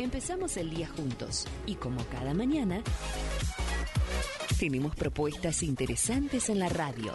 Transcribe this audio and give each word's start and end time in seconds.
Empezamos 0.00 0.56
el 0.56 0.70
día 0.70 0.88
juntos 0.88 1.46
y 1.66 1.74
como 1.74 2.02
cada 2.06 2.32
mañana, 2.32 2.82
tenemos 4.58 4.96
propuestas 4.96 5.62
interesantes 5.62 6.48
en 6.48 6.58
la 6.58 6.70
radio. 6.70 7.12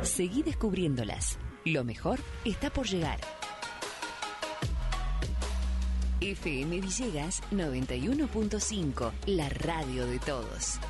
Seguí 0.00 0.42
descubriéndolas. 0.42 1.38
Lo 1.66 1.84
mejor 1.84 2.20
está 2.46 2.70
por 2.70 2.86
llegar. 2.86 3.20
FM 6.22 6.80
Villegas 6.80 7.42
91.5, 7.52 9.12
la 9.26 9.50
radio 9.50 10.06
de 10.06 10.20
todos. 10.20 10.80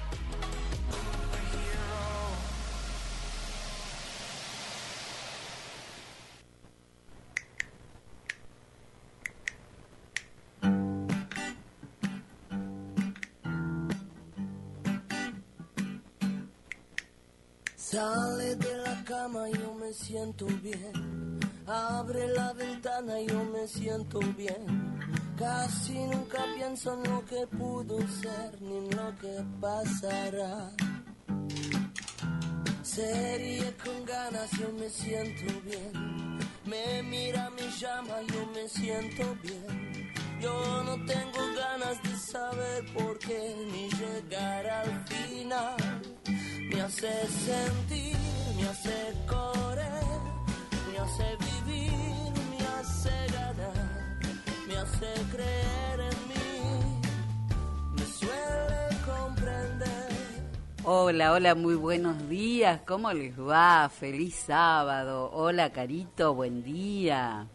Hola, 61.15 61.31
hola, 61.31 61.55
muy 61.55 61.77
buenos 61.77 62.29
días, 62.29 62.81
¿cómo 62.84 63.12
les 63.12 63.39
va? 63.39 63.89
Feliz 63.89 64.34
sábado. 64.34 65.31
Hola, 65.33 65.70
Carito, 65.70 66.34
buen 66.34 66.65
día. 66.65 67.47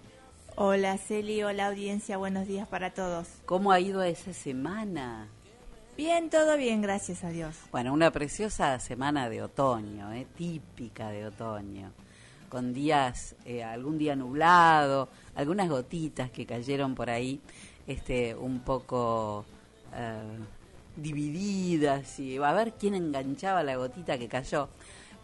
Hola, 0.56 0.98
Celi, 0.98 1.44
hola, 1.44 1.68
audiencia, 1.68 2.16
buenos 2.16 2.48
días 2.48 2.70
para 2.70 2.94
todos. 2.94 3.28
¿Cómo 3.46 3.74
ha 3.74 3.82
ido 3.82 4.02
esa 4.02 4.32
semana? 4.32 5.28
Bien, 5.98 6.30
todo 6.30 6.56
bien, 6.56 6.82
gracias 6.82 7.26
a 7.26 7.32
Dios. 7.32 7.54
Bueno, 7.70 7.92
una 7.92 8.12
preciosa 8.12 8.80
semana 8.80 9.30
de 9.30 9.44
otoño, 9.44 10.14
¿eh? 10.14 10.26
típica 10.38 11.10
de 11.10 11.26
otoño, 11.26 11.92
con 12.48 12.74
días, 12.74 13.36
eh, 13.44 13.62
algún 13.62 13.98
día 13.98 14.16
nublado, 14.16 15.10
algunas 15.36 15.68
gotitas 15.68 16.32
que 16.32 16.46
cayeron 16.46 16.96
por 16.96 17.10
ahí, 17.10 17.42
este, 17.88 18.34
un 18.36 18.62
poco 18.62 19.44
eh, 19.94 20.40
divididas, 20.96 22.20
y 22.20 22.38
a 22.38 22.54
ver 22.54 22.74
quién 22.74 22.96
enganchaba 22.96 23.64
la 23.64 23.76
gotita 23.76 24.18
que 24.18 24.28
cayó, 24.28 24.70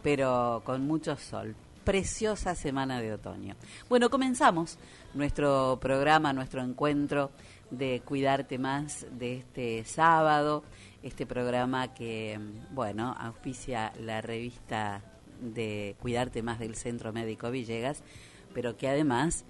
pero 0.02 0.62
con 0.64 0.86
mucho 0.86 1.16
sol. 1.16 1.54
Preciosa 1.84 2.54
semana 2.54 3.00
de 3.00 3.12
otoño. 3.12 3.54
Bueno, 3.88 4.10
comenzamos 4.10 4.78
nuestro 5.14 5.78
programa, 5.80 6.32
nuestro 6.32 6.60
encuentro 6.60 7.30
de 7.70 8.02
Cuidarte 8.04 8.58
Más 8.58 9.06
de 9.12 9.36
este 9.36 9.84
sábado, 9.84 10.64
este 11.02 11.26
programa 11.26 11.94
que, 11.94 12.40
bueno, 12.72 13.14
auspicia 13.18 13.92
la 14.00 14.20
revista 14.20 15.02
de 15.40 15.96
Cuidarte 16.00 16.42
Más 16.42 16.58
del 16.58 16.74
Centro 16.74 17.12
Médico 17.12 17.50
Villegas, 17.50 18.02
pero 18.52 18.76
que 18.76 18.88
además 18.88 19.44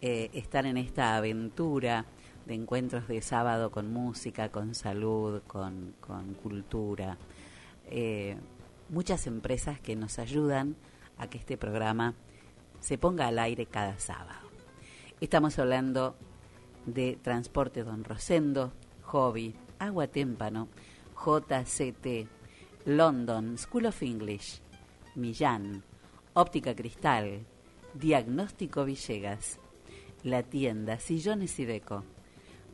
eh, 0.00 0.30
están 0.32 0.66
en 0.66 0.76
esta 0.76 1.16
aventura 1.16 2.04
de 2.48 2.54
encuentros 2.54 3.06
de 3.06 3.20
sábado 3.20 3.70
con 3.70 3.92
música, 3.92 4.48
con 4.48 4.74
salud, 4.74 5.42
con, 5.46 5.94
cultura. 6.42 7.18
Eh, 7.90 8.38
muchas 8.88 9.26
empresas 9.26 9.78
que 9.80 9.94
nos 9.96 10.18
ayudan 10.18 10.74
a 11.18 11.28
que 11.28 11.36
este 11.36 11.58
programa 11.58 12.14
se 12.80 12.96
ponga 12.96 13.26
al 13.26 13.38
aire 13.38 13.66
cada 13.66 13.98
sábado. 13.98 14.48
Estamos 15.20 15.58
hablando 15.58 16.16
de 16.86 17.18
Transporte 17.20 17.84
Don 17.84 18.02
Rosendo, 18.02 18.72
Hobby, 19.02 19.54
Agua 19.78 20.06
Témpano, 20.06 20.68
JCT, 21.22 22.28
London, 22.86 23.58
School 23.58 23.86
of 23.86 24.02
English, 24.02 24.62
Millán, 25.16 25.82
Óptica 26.32 26.74
Cristal, 26.74 27.44
Diagnóstico 27.92 28.86
Villegas, 28.86 29.58
La 30.22 30.42
Tienda, 30.42 30.98
Sillones 30.98 31.58
y 31.58 31.66
Deco, 31.66 32.04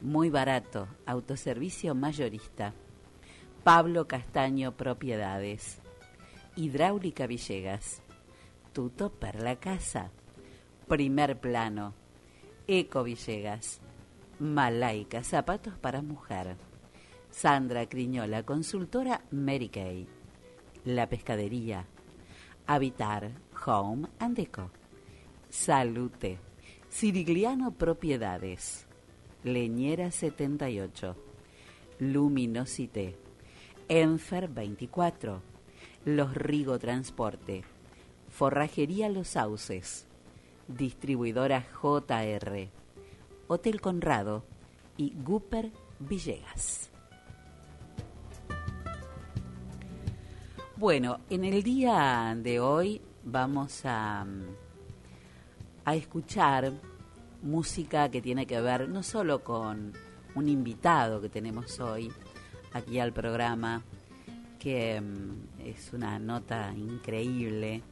Muy 0.05 0.29
Barato, 0.29 0.87
Autoservicio 1.07 1.95
Mayorista, 1.95 2.75
Pablo 3.63 4.07
Castaño 4.07 4.77
Propiedades, 4.77 5.81
Hidráulica 6.57 7.27
Villegas, 7.27 8.03
Tuto 8.75 9.09
per 9.09 9.43
la 9.43 9.57
Casa, 9.57 10.11
Primer 10.87 11.41
Plano, 11.41 11.95
Eco 12.67 13.03
Villegas, 13.03 13.81
Malaika, 14.41 15.25
zapatos 15.25 15.79
para 15.79 16.03
mujer. 16.03 16.59
Sandra 17.31 17.89
Criñola, 17.89 18.43
consultora 18.43 19.25
Mary 19.31 19.71
Kay. 19.71 20.07
La 20.85 21.09
pescadería. 21.09 21.87
Habitar, 22.67 23.31
Home 23.65 24.09
and 24.19 24.37
Deco. 24.37 24.71
Salute. 25.49 26.39
Sirigliano 26.91 27.71
Propiedades. 27.71 28.84
Leñera 29.44 30.10
78. 30.10 31.15
Luminosité. 31.99 33.15
Enfer 33.88 34.49
24. 34.49 35.43
Los 36.06 36.34
Rigo 36.34 36.78
Transporte. 36.78 37.62
Forrajería 38.31 39.10
Los 39.10 39.28
Sauces. 39.28 40.06
Distribuidora 40.66 41.62
JR. 41.62 42.71
Hotel 43.47 43.81
Conrado 43.82 44.44
y 44.97 45.12
Gooper 45.15 45.71
Villegas. 45.99 46.91
Bueno, 50.76 51.21
en 51.28 51.44
el 51.44 51.62
día 51.62 52.34
de 52.34 52.61
hoy 52.61 53.03
vamos 53.22 53.82
a, 53.84 54.25
a 55.84 55.94
escuchar 55.94 56.72
música 57.44 58.10
que 58.10 58.21
tiene 58.21 58.47
que 58.47 58.60
ver 58.60 58.88
no 58.88 59.03
solo 59.03 59.44
con 59.44 59.93
un 60.34 60.49
invitado 60.49 61.21
que 61.21 61.28
tenemos 61.28 61.78
hoy 61.78 62.10
aquí 62.72 62.99
al 62.99 63.12
programa, 63.12 63.82
que 64.59 65.00
mm, 65.00 65.60
es 65.60 65.93
una 65.93 66.19
nota 66.19 66.72
increíble. 66.75 67.82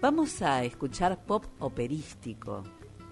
Vamos 0.00 0.42
a 0.42 0.64
escuchar 0.64 1.24
pop 1.24 1.46
operístico, 1.60 2.62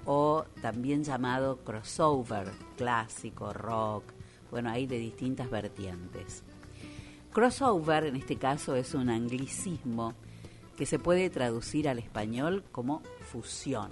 o 0.04 0.44
también 0.60 1.04
llamado 1.04 1.58
crossover, 1.58 2.50
clásico, 2.76 3.52
rock, 3.52 4.04
bueno, 4.50 4.70
hay 4.70 4.86
de 4.86 4.98
distintas 4.98 5.50
vertientes. 5.50 6.42
Crossover 7.32 8.04
en 8.04 8.16
este 8.16 8.36
caso 8.36 8.76
es 8.76 8.92
un 8.92 9.08
anglicismo 9.08 10.12
que 10.76 10.84
se 10.84 10.98
puede 10.98 11.30
traducir 11.30 11.88
al 11.88 11.98
español 11.98 12.62
como 12.70 13.02
fusión. 13.20 13.90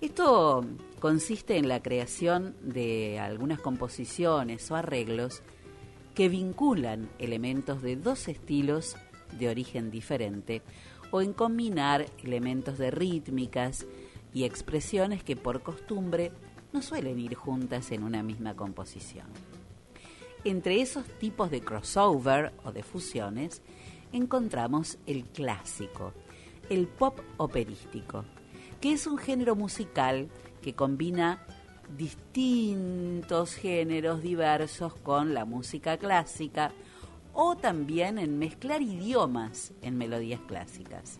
Esto 0.00 0.64
consiste 0.98 1.56
en 1.56 1.68
la 1.68 1.82
creación 1.82 2.54
de 2.62 3.18
algunas 3.18 3.60
composiciones 3.60 4.70
o 4.70 4.76
arreglos 4.76 5.42
que 6.14 6.28
vinculan 6.28 7.08
elementos 7.18 7.82
de 7.82 7.96
dos 7.96 8.28
estilos 8.28 8.96
de 9.38 9.48
origen 9.48 9.90
diferente 9.90 10.62
o 11.10 11.20
en 11.20 11.32
combinar 11.32 12.06
elementos 12.22 12.78
de 12.78 12.90
rítmicas, 12.90 13.86
y 14.32 14.44
expresiones 14.44 15.24
que 15.24 15.36
por 15.36 15.62
costumbre 15.62 16.32
no 16.72 16.82
suelen 16.82 17.18
ir 17.18 17.34
juntas 17.34 17.90
en 17.90 18.04
una 18.04 18.22
misma 18.22 18.54
composición. 18.54 19.26
Entre 20.44 20.80
esos 20.80 21.04
tipos 21.18 21.50
de 21.50 21.60
crossover 21.60 22.52
o 22.64 22.72
de 22.72 22.82
fusiones 22.82 23.60
encontramos 24.12 24.98
el 25.06 25.24
clásico, 25.24 26.12
el 26.68 26.86
pop 26.86 27.18
operístico, 27.36 28.24
que 28.80 28.92
es 28.92 29.06
un 29.06 29.18
género 29.18 29.54
musical 29.54 30.28
que 30.62 30.74
combina 30.74 31.44
distintos 31.96 33.54
géneros 33.54 34.22
diversos 34.22 34.94
con 34.94 35.34
la 35.34 35.44
música 35.44 35.96
clásica 35.98 36.72
o 37.32 37.56
también 37.56 38.18
en 38.18 38.38
mezclar 38.38 38.82
idiomas 38.82 39.72
en 39.82 39.98
melodías 39.98 40.40
clásicas. 40.46 41.18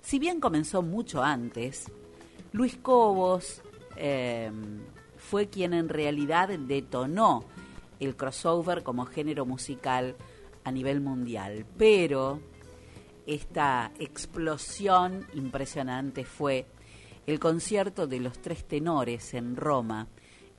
Si 0.00 0.18
bien 0.18 0.40
comenzó 0.40 0.82
mucho 0.82 1.22
antes, 1.22 1.90
Luis 2.52 2.76
Cobos 2.76 3.62
eh, 3.96 4.50
fue 5.16 5.48
quien 5.48 5.74
en 5.74 5.88
realidad 5.88 6.48
detonó 6.48 7.44
el 8.00 8.16
crossover 8.16 8.82
como 8.82 9.06
género 9.06 9.44
musical 9.44 10.16
a 10.64 10.72
nivel 10.72 11.00
mundial, 11.00 11.66
pero 11.76 12.40
esta 13.28 13.92
explosión 13.98 15.26
impresionante 15.34 16.24
fue 16.24 16.64
el 17.26 17.38
concierto 17.38 18.06
de 18.06 18.20
los 18.20 18.40
tres 18.40 18.64
tenores 18.64 19.34
en 19.34 19.54
Roma 19.54 20.08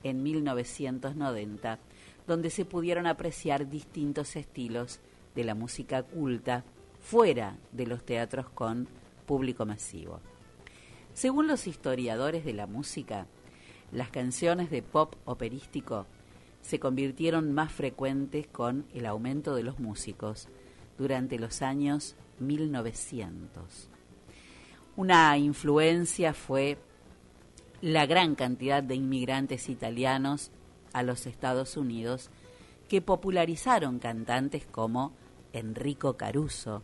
en 0.04 0.22
1990, 0.22 1.80
donde 2.28 2.48
se 2.48 2.64
pudieron 2.64 3.08
apreciar 3.08 3.68
distintos 3.68 4.36
estilos 4.36 5.00
de 5.34 5.42
la 5.42 5.56
música 5.56 6.04
culta 6.04 6.62
fuera 7.00 7.56
de 7.72 7.88
los 7.88 8.04
teatros 8.04 8.48
con 8.50 8.86
público 9.26 9.66
masivo. 9.66 10.20
Según 11.12 11.48
los 11.48 11.66
historiadores 11.66 12.44
de 12.44 12.52
la 12.52 12.68
música, 12.68 13.26
las 13.90 14.10
canciones 14.10 14.70
de 14.70 14.82
pop 14.82 15.16
operístico 15.24 16.06
se 16.62 16.78
convirtieron 16.78 17.52
más 17.52 17.72
frecuentes 17.72 18.46
con 18.46 18.86
el 18.94 19.06
aumento 19.06 19.56
de 19.56 19.64
los 19.64 19.80
músicos 19.80 20.46
durante 20.98 21.38
los 21.38 21.62
años 21.62 22.16
1900. 22.38 23.88
Una 24.96 25.36
influencia 25.38 26.34
fue 26.34 26.78
la 27.80 28.06
gran 28.06 28.34
cantidad 28.34 28.82
de 28.82 28.94
inmigrantes 28.94 29.68
italianos 29.68 30.50
a 30.92 31.02
los 31.02 31.26
Estados 31.26 31.76
Unidos 31.76 32.30
que 32.88 33.00
popularizaron 33.00 33.98
cantantes 33.98 34.66
como 34.66 35.12
Enrico 35.52 36.16
Caruso 36.16 36.82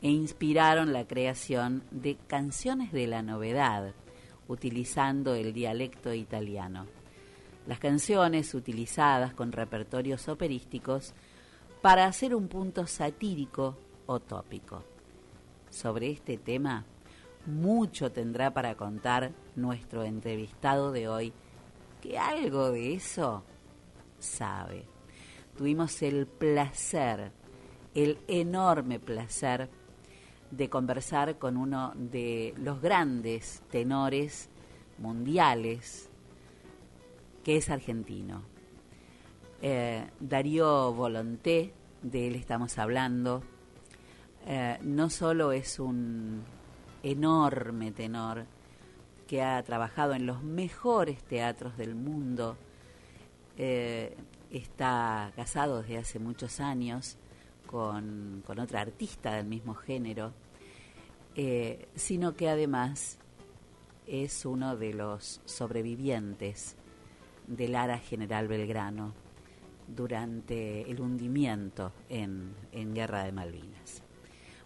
e 0.00 0.08
inspiraron 0.08 0.92
la 0.92 1.06
creación 1.06 1.82
de 1.90 2.16
canciones 2.26 2.92
de 2.92 3.06
la 3.06 3.22
novedad, 3.22 3.92
utilizando 4.48 5.34
el 5.34 5.52
dialecto 5.52 6.14
italiano. 6.14 6.86
Las 7.66 7.78
canciones 7.78 8.54
utilizadas 8.54 9.34
con 9.34 9.52
repertorios 9.52 10.28
operísticos 10.28 11.12
para 11.82 12.04
hacer 12.04 12.34
un 12.34 12.48
punto 12.48 12.86
satírico 12.86 13.76
o 14.06 14.20
tópico. 14.20 14.82
Sobre 15.70 16.10
este 16.10 16.36
tema, 16.36 16.84
mucho 17.46 18.12
tendrá 18.12 18.52
para 18.52 18.74
contar 18.74 19.32
nuestro 19.56 20.04
entrevistado 20.04 20.92
de 20.92 21.08
hoy, 21.08 21.32
que 22.02 22.18
algo 22.18 22.70
de 22.70 22.94
eso 22.94 23.44
sabe. 24.18 24.84
Tuvimos 25.56 26.02
el 26.02 26.26
placer, 26.26 27.32
el 27.94 28.18
enorme 28.28 28.98
placer 28.98 29.70
de 30.50 30.68
conversar 30.68 31.38
con 31.38 31.56
uno 31.56 31.92
de 31.94 32.54
los 32.58 32.80
grandes 32.82 33.62
tenores 33.70 34.48
mundiales, 34.98 36.10
que 37.44 37.56
es 37.56 37.70
argentino. 37.70 38.42
Eh, 39.62 40.08
Darío 40.18 40.92
Volonté, 40.92 41.72
de 42.02 42.28
él 42.28 42.34
estamos 42.34 42.78
hablando, 42.78 43.42
eh, 44.46 44.78
no 44.82 45.10
solo 45.10 45.52
es 45.52 45.78
un 45.78 46.42
enorme 47.02 47.92
tenor 47.92 48.46
que 49.26 49.42
ha 49.42 49.62
trabajado 49.62 50.14
en 50.14 50.26
los 50.26 50.42
mejores 50.42 51.22
teatros 51.22 51.76
del 51.76 51.94
mundo, 51.94 52.56
eh, 53.58 54.16
está 54.50 55.30
casado 55.36 55.82
desde 55.82 55.98
hace 55.98 56.18
muchos 56.18 56.58
años 56.58 57.18
con, 57.66 58.42
otra 58.58 58.80
artista 58.80 59.34
del 59.34 59.46
mismo 59.46 59.74
género, 59.74 60.32
eh, 61.36 61.88
sino 61.94 62.34
que 62.34 62.48
además 62.48 63.18
es 64.06 64.44
uno 64.44 64.76
de 64.76 64.94
los 64.94 65.40
sobrevivientes 65.44 66.76
del 67.46 67.76
Ara 67.76 67.98
General 67.98 68.48
Belgrano 68.48 69.12
durante 69.94 70.90
el 70.90 71.00
hundimiento 71.00 71.92
en, 72.08 72.54
en 72.72 72.94
Guerra 72.94 73.24
de 73.24 73.32
Malvinas. 73.32 74.02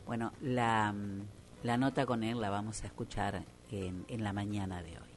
Bueno, 0.06 0.32
la, 0.42 0.94
la, 1.62 1.76
nota 1.76 2.06
con 2.06 2.22
él 2.22 2.40
la 2.40 2.50
vamos 2.50 2.82
a 2.82 2.86
escuchar 2.86 3.44
en, 3.70 4.04
en, 4.08 4.22
la 4.22 4.32
mañana 4.32 4.82
de 4.82 4.90
hoy. 4.90 5.14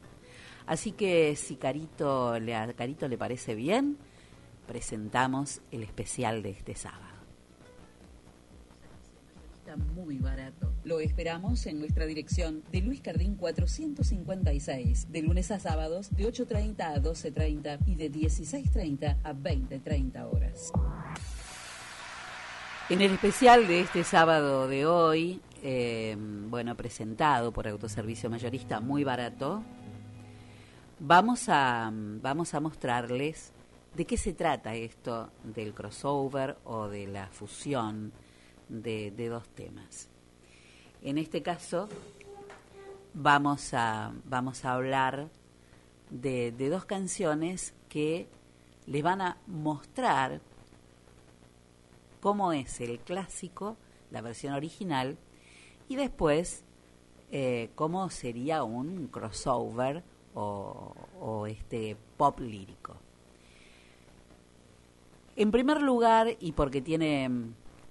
Así 0.65 0.92
que 0.92 1.36
si 1.36 1.56
Carito 1.56 2.39
le, 2.39 2.56
a 2.56 2.71
Carito 2.74 3.07
le 3.07 3.18
parece 3.18 3.56
bien, 3.56 3.98
presentamos 4.65 5.62
el 5.71 5.83
especial 5.83 6.44
de 6.44 6.51
este 6.51 6.75
sábado. 6.75 7.17
Muy 9.95 10.18
barato. 10.18 10.74
Lo 10.83 11.00
esperamos 11.00 11.65
en 11.65 11.79
nuestra 11.79 12.06
dirección 12.06 12.63
de 12.71 12.81
Luis 12.81 13.01
Cardín 13.01 13.35
456, 13.35 15.12
de 15.12 15.21
lunes 15.21 15.51
a 15.51 15.59
sábados 15.59 16.09
de 16.15 16.25
8.30 16.25 16.81
a 16.81 17.01
12.30 17.01 17.79
y 17.85 17.95
de 17.95 18.12
16.30 18.12 19.18
a 19.24 19.33
20.30 19.33 20.31
horas. 20.31 20.71
En 22.89 23.01
el 23.01 23.12
especial 23.12 23.68
de 23.68 23.81
este 23.81 24.03
sábado 24.06 24.68
de 24.68 24.85
hoy, 24.85 25.41
eh, 25.62 26.15
bueno, 26.18 26.75
presentado 26.75 27.51
por 27.51 27.68
Autoservicio 27.68 28.30
Mayorista 28.30 28.80
muy 28.80 29.03
barato, 29.03 29.62
vamos 31.00 31.50
a, 31.50 31.91
vamos 31.91 32.53
a 32.53 32.59
mostrarles 32.62 33.51
de 33.95 34.06
qué 34.06 34.15
se 34.15 34.33
trata 34.33 34.75
esto 34.75 35.31
del 35.44 35.73
crossover 35.73 36.57
o 36.63 36.88
de 36.88 37.07
la 37.07 37.27
fusión 37.27 38.13
de, 38.69 39.12
dos 39.30 39.48
temas. 39.50 40.10
En 41.02 41.18
este 41.18 41.42
caso, 41.42 41.90
vamos 43.14 43.74
a, 43.74 44.14
vamos 44.25 44.66
a 44.66 44.74
hablar 44.74 45.30
de, 46.10 46.52
de 46.52 46.69
dos 46.69 46.86
canciones 46.86 47.74
que 47.90 48.28
les 48.86 49.04
van 49.04 49.22
a 49.22 49.38
mostrar 49.48 50.42
cómo 52.19 52.52
es 52.54 52.81
el 52.81 53.00
clásico, 53.00 53.78
la 54.12 54.22
versión 54.22 54.54
original, 54.54 55.18
y 55.90 55.96
después 55.96 56.64
eh, 57.31 57.69
cómo 57.75 58.10
sería 58.10 58.64
un 58.64 59.08
crossover 59.08 60.04
o, 60.34 61.46
este 61.48 61.98
pop 62.16 62.40
lírico. 62.40 62.96
En 65.36 65.52
primer 65.52 65.81
lugar, 65.81 66.36
y 66.40 66.52
porque 66.52 66.81
tiene 66.81 67.30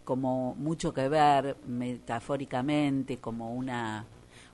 como 0.07 0.55
mucho 0.55 0.95
que 0.95 1.09
ver 1.09 1.57
metafóricamente, 1.67 3.19
como 3.19 3.53
una 3.53 4.07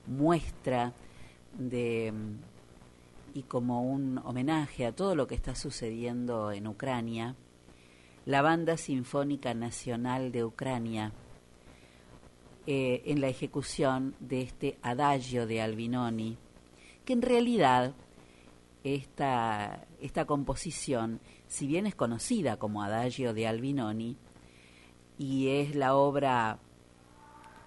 muestra 0.06 0.94
de 1.52 2.10
y 3.34 3.43
como 3.43 3.82
un 3.82 4.18
homenaje 4.25 4.87
a 4.87 4.92
todo 4.92 5.14
lo 5.14 5.26
que 5.26 5.35
está 5.35 5.54
sucediendo 5.54 6.52
en 6.52 6.66
Ucrania, 6.66 7.37
la 8.25 8.40
Banda 8.40 8.78
Sinfónica 8.78 9.52
Nacional 9.52 10.32
de 10.32 10.42
Ucrania 10.42 11.12
eh, 12.66 13.02
en 13.04 13.21
la 13.21 13.28
ejecución 13.28 14.14
de 14.21 14.40
este 14.40 14.78
adagio 14.80 15.47
de 15.47 15.61
Albinoni, 15.61 16.38
que 17.04 17.12
en 17.12 17.21
realidad 17.21 17.92
esta, 18.85 19.85
esta 20.00 20.25
composición, 20.25 21.21
si 21.47 21.66
bien 21.66 21.87
es 21.87 21.94
conocida 21.94 22.56
como 22.56 22.82
adagio 22.82 23.35
de 23.35 23.47
Albinoni, 23.47 24.16
y 25.19 25.49
es 25.49 25.75
la 25.75 25.95
obra, 25.95 26.59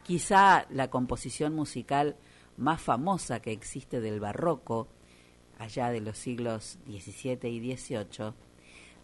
quizá 0.04 0.66
la 0.70 0.90
composición 0.90 1.54
musical 1.54 2.16
más 2.58 2.82
famosa 2.82 3.40
que 3.42 3.52
existe 3.52 4.02
del 4.02 4.20
barroco, 4.20 4.88
allá 5.58 5.90
de 5.90 6.02
los 6.02 6.18
siglos 6.18 6.78
XVII 6.86 7.50
y 7.50 7.76
XVIII, 7.76 8.34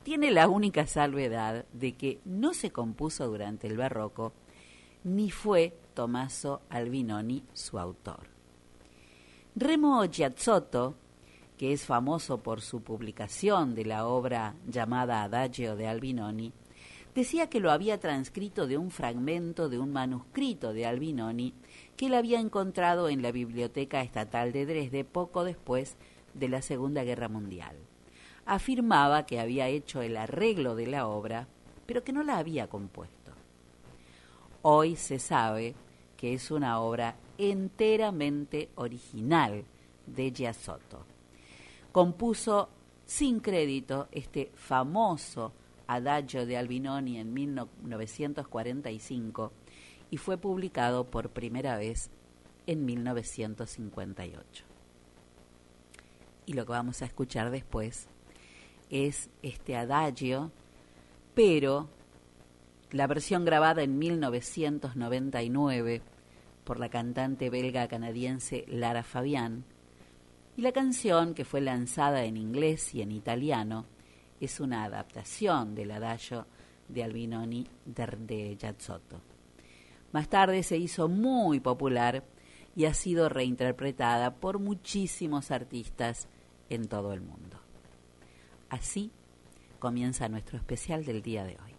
tiene 0.04 0.32
la 0.32 0.48
única 0.48 0.88
salvedad 0.88 1.66
de 1.74 1.94
que 1.94 2.20
no 2.26 2.54
se 2.54 2.72
compuso 2.72 3.28
durante 3.28 3.68
el 3.68 3.78
barroco, 3.78 4.34
ni 5.04 5.30
fue 5.32 5.78
Tommaso 5.94 6.62
Albinoni 6.70 7.44
su 7.54 7.78
autor. 7.78 8.28
Remo 9.56 10.04
Giazzotto, 10.06 10.96
que 11.58 11.74
es 11.74 11.86
famoso 11.86 12.40
por 12.42 12.62
su 12.62 12.82
publicación 12.82 13.76
de 13.76 13.86
la 13.86 14.08
obra 14.08 14.56
llamada 14.68 15.24
Adagio 15.24 15.76
de 15.76 15.88
Albinoni, 15.88 16.54
decía 17.16 17.50
que 17.50 17.60
lo 17.60 17.72
había 17.72 18.00
transcrito 18.00 18.68
de 18.68 18.78
un 18.78 18.92
fragmento 18.92 19.70
de 19.70 19.80
un 19.80 19.92
manuscrito 19.92 20.74
de 20.74 20.86
Albinoni 20.86 21.54
que 21.98 22.08
él 22.08 22.14
había 22.14 22.40
encontrado 22.40 23.10
en 23.10 23.22
la 23.22 23.32
Biblioteca 23.32 24.02
Estatal 24.02 24.52
de 24.52 24.66
Dresde 24.66 25.04
poco 25.04 25.44
después 25.44 25.96
de 26.34 26.50
la 26.50 26.62
Segunda 26.62 27.04
Guerra 27.04 27.28
Mundial 27.28 27.76
afirmaba 28.46 29.26
que 29.26 29.40
había 29.40 29.68
hecho 29.68 30.02
el 30.02 30.18
arreglo 30.18 30.76
de 30.76 30.88
la 30.88 31.08
obra, 31.08 31.48
pero 31.86 32.04
que 32.04 32.14
no 32.14 32.24
la 32.24 32.38
había 32.38 32.68
compuesto. 32.68 33.32
Hoy 34.64 34.96
se 34.96 35.20
sabe 35.20 35.76
que 36.18 36.34
es 36.34 36.52
una 36.52 36.80
obra 36.82 37.16
enteramente 37.38 38.70
original 38.76 39.64
de 40.06 40.32
Giassotto. 40.32 41.06
Compuso 41.92 42.70
sin 43.06 43.40
crédito 43.40 44.08
este 44.12 44.52
famoso 44.56 45.54
Adagio 45.94 46.46
de 46.46 46.58
Albinoni 46.58 47.18
en 47.18 47.34
1945 47.34 49.54
y 50.10 50.18
fue 50.18 50.38
publicado 50.38 51.10
por 51.10 51.30
primera 51.30 51.78
vez 51.78 52.10
en 52.68 52.86
1958. 52.86 54.66
y 56.46 56.54
lo 56.54 56.66
que 56.66 56.72
vamos 56.72 57.02
a 57.02 57.06
escuchar 57.06 57.50
después 57.52 58.08
es 58.90 59.30
este 59.42 59.76
adagio, 59.78 60.52
pero 61.34 61.90
la 62.92 63.08
versión 63.08 63.46
grabada 63.46 63.84
en 63.84 63.98
1999 63.98 66.02
por 66.66 66.80
la 66.80 66.90
cantante 66.90 67.50
belga 67.50 67.88
canadiense 67.88 68.66
Lara 68.68 69.04
Fabián, 69.04 69.64
y 70.58 70.62
la 70.62 70.74
canción, 70.74 71.34
que 71.34 71.46
fue 71.46 71.62
lanzada 71.62 72.26
en 72.26 72.36
inglés 72.36 72.94
y 72.94 73.02
en 73.02 73.14
italiano, 73.14 73.86
es 74.42 74.60
una 74.60 74.84
adaptación 74.84 75.76
del 75.76 75.92
adagio 75.92 76.48
de 76.90 77.04
Albinoni 77.04 77.68
de 77.86 78.58
Giazzotto. 78.60 79.22
Más 80.12 80.28
tarde 80.28 80.64
se 80.64 80.78
hizo 80.78 81.08
muy 81.08 81.60
popular 81.60 82.24
y 82.76 82.86
ha 82.86 82.94
sido 82.94 83.30
reinterpretada 83.30 84.36
por 84.36 84.60
muchísimos 84.60 85.52
artistas 85.52 86.28
en 86.70 86.88
todo 86.88 87.14
el 87.14 87.22
mundo. 87.22 87.60
Así 88.70 89.12
comienza 89.80 90.28
nuestro 90.30 90.58
especial 90.58 91.06
del 91.06 91.22
día 91.22 91.44
de 91.44 91.58
hoy. 91.64 91.71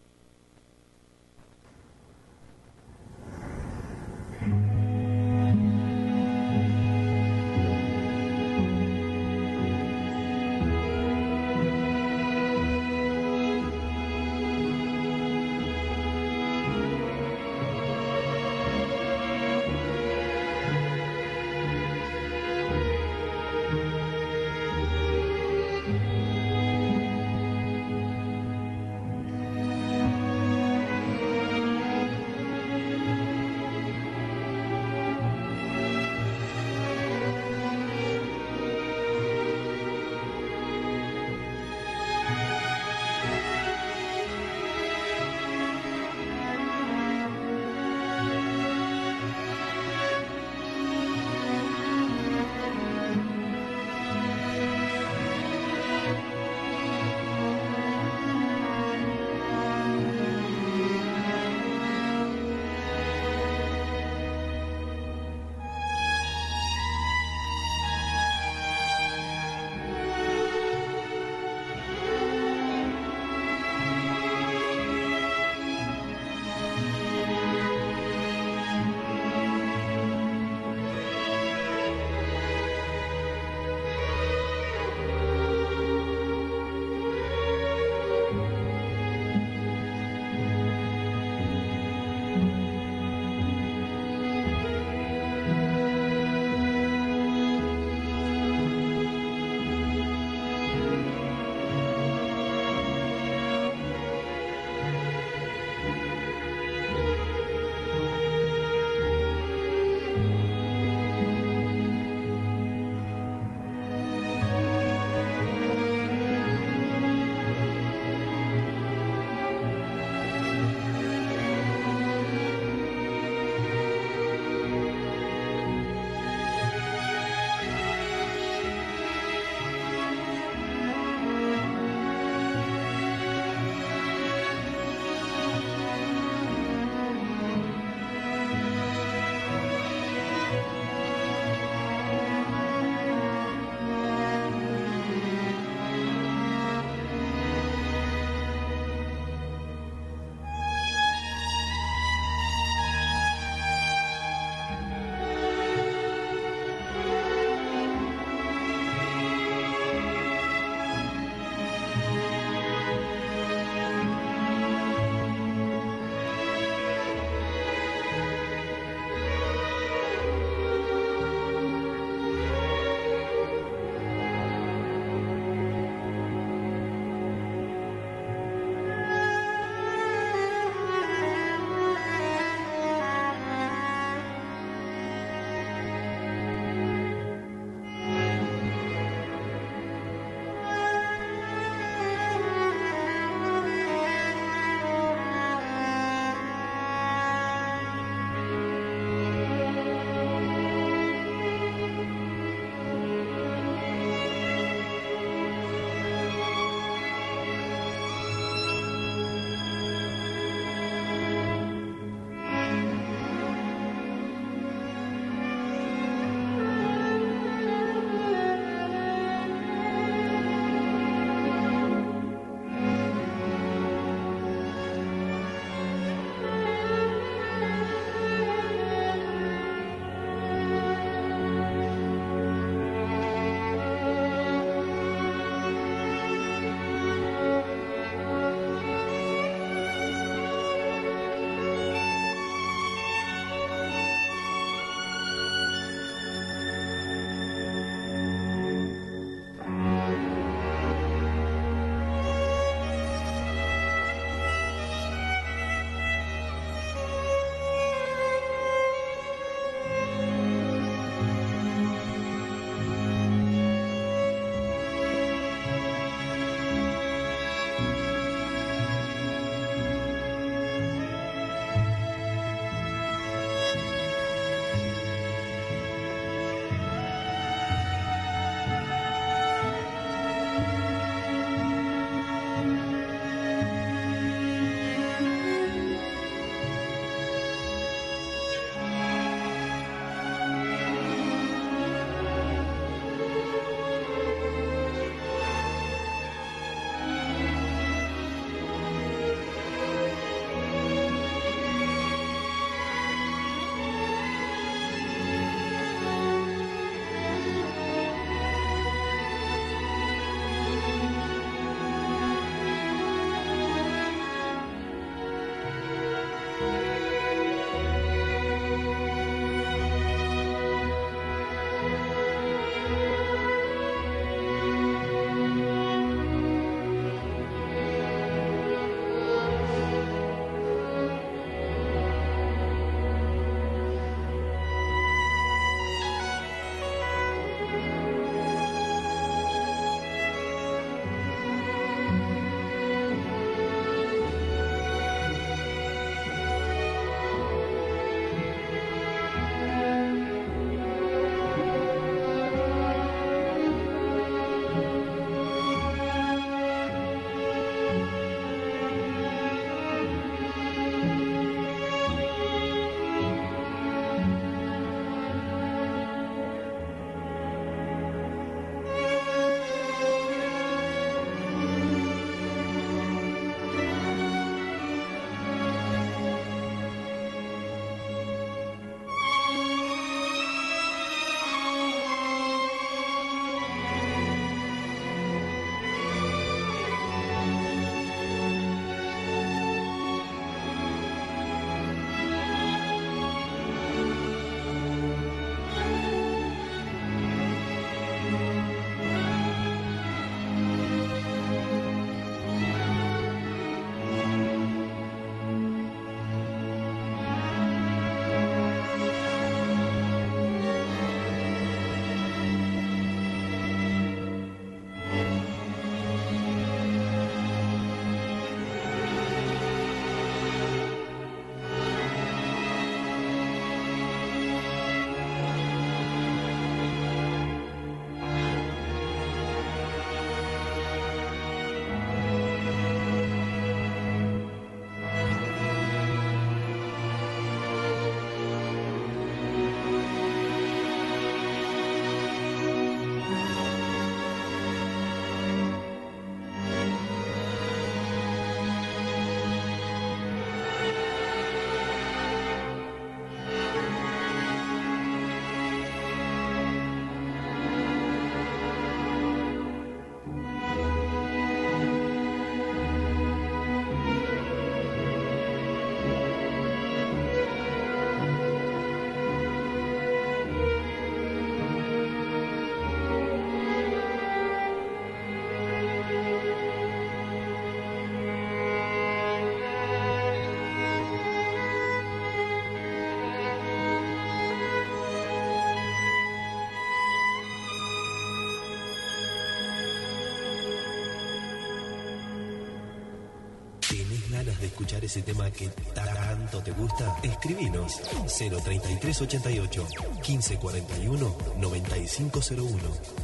De 494.63 494.69
escuchar 494.69 495.05
ese 495.05 495.23
tema 495.23 495.51
que 495.51 495.69
tanto 495.93 496.63
te 496.63 496.71
gusta? 496.71 497.17
Escribinos 497.25 498.01
03388 498.29 499.87
1541 500.27 501.37
9501. 501.59 503.22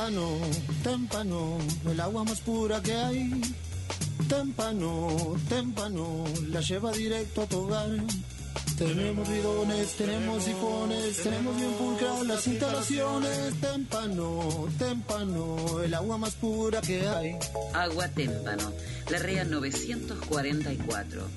Témpano, 0.00 0.40
témpano, 0.82 1.58
el 1.90 2.00
agua 2.00 2.24
más 2.24 2.40
pura 2.40 2.80
que 2.80 2.94
hay. 2.94 3.38
Témpano, 4.30 5.36
témpano, 5.46 6.24
la 6.48 6.62
lleva 6.62 6.90
directo 6.92 7.42
a 7.42 7.46
tu 7.46 7.68
tenemos 8.78 9.28
bidones, 9.28 9.92
tenemos 9.98 10.42
sifones, 10.42 11.22
tenemos 11.22 11.54
bien 11.54 11.72
pulcras 11.72 12.26
las 12.26 12.46
instalaciones. 12.46 13.60
Témpano, 13.60 14.68
témpano, 14.78 15.82
el 15.82 15.92
agua 15.92 16.16
más 16.16 16.34
pura 16.36 16.80
que 16.80 17.06
hay. 17.06 17.36
Agua 17.74 18.08
Témpano, 18.08 18.72
la 19.10 19.18
REA 19.18 19.44
944. 19.44 21.28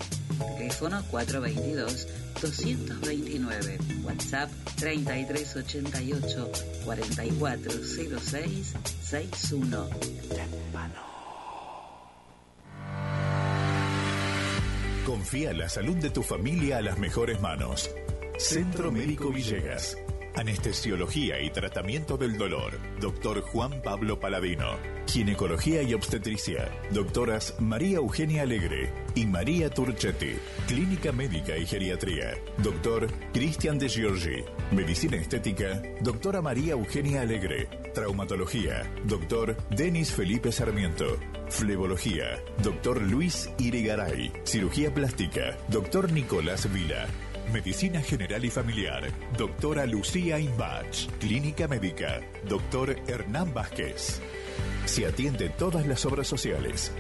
Teléfono 0.57 1.03
422-229. 1.11 4.05
WhatsApp 4.05 4.49
3388 4.83 6.51
4406 6.83 8.73
61. 9.01 9.87
Confía 15.05 15.53
la 15.53 15.69
salud 15.69 15.95
de 15.97 16.09
tu 16.09 16.21
familia 16.21 16.79
a 16.79 16.81
las 16.81 16.97
mejores 16.97 17.39
manos. 17.39 17.89
Centro 18.37 18.91
Médico 18.91 19.29
Villegas. 19.29 19.97
Anestesiología 20.35 21.39
y 21.41 21.51
tratamiento 21.51 22.17
del 22.17 22.37
dolor. 22.37 22.79
Doctor 22.99 23.41
Juan 23.41 23.81
Pablo 23.83 24.19
Paladino. 24.19 24.77
Ginecología 25.05 25.83
y 25.83 25.93
obstetricia. 25.93 26.71
Doctoras 26.89 27.55
María 27.59 27.97
Eugenia 27.97 28.41
Alegre 28.41 28.91
y 29.13 29.27
María 29.27 29.69
Turchetti. 29.69 30.33
Clínica 30.67 31.11
médica 31.11 31.55
y 31.55 31.67
geriatría. 31.67 32.33
Doctor 32.57 33.07
Cristian 33.31 33.77
de 33.77 33.89
Giorgi. 33.89 34.43
Medicina 34.71 35.17
estética. 35.17 35.83
Doctora 36.01 36.41
María 36.41 36.73
Eugenia 36.73 37.21
Alegre. 37.21 37.67
Traumatología. 37.93 38.91
Doctor 39.05 39.55
Denis 39.69 40.11
Felipe 40.11 40.51
Sarmiento. 40.51 41.19
Flebología. 41.49 42.41
Doctor 42.63 42.99
Luis 43.03 43.51
Irigaray. 43.59 44.31
Cirugía 44.45 44.91
plástica. 44.91 45.55
Doctor 45.67 46.11
Nicolás 46.11 46.73
Vila. 46.73 47.07
Medicina 47.51 48.01
General 48.01 48.43
y 48.43 48.49
Familiar. 48.49 49.03
Doctora 49.37 49.85
Lucía 49.85 50.39
Imbach. 50.39 51.07
Clínica 51.19 51.67
Médica. 51.67 52.21
Doctor 52.47 52.95
Hernán 53.07 53.53
Vázquez. 53.53 54.21
Se 54.85 55.05
atiende 55.05 55.49
todas 55.49 55.85
las 55.87 56.05
obras 56.05 56.27
sociales. 56.27 56.91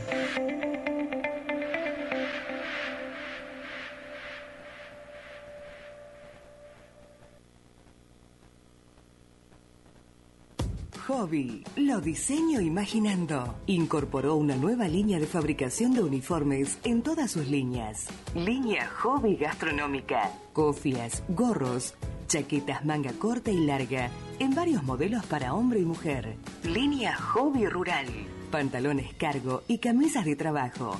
Lo 11.77 12.01
diseño 12.01 12.59
imaginando. 12.59 13.55
Incorporó 13.65 14.35
una 14.35 14.57
nueva 14.57 14.89
línea 14.89 15.17
de 15.17 15.27
fabricación 15.27 15.93
de 15.93 16.03
uniformes 16.03 16.77
en 16.83 17.01
todas 17.01 17.31
sus 17.31 17.47
líneas. 17.47 18.07
Línea 18.35 18.85
Hobby 18.99 19.37
Gastronómica. 19.37 20.29
Cofias, 20.51 21.23
gorros, 21.29 21.93
chaquetas 22.27 22.83
manga 22.83 23.13
corta 23.13 23.49
y 23.49 23.65
larga, 23.65 24.09
en 24.39 24.53
varios 24.53 24.83
modelos 24.83 25.25
para 25.25 25.53
hombre 25.53 25.79
y 25.79 25.85
mujer. 25.85 26.35
Línea 26.65 27.15
Hobby 27.15 27.65
Rural. 27.65 28.07
Pantalones 28.51 29.13
cargo 29.13 29.63
y 29.69 29.77
camisas 29.77 30.25
de 30.25 30.35
trabajo. 30.35 30.99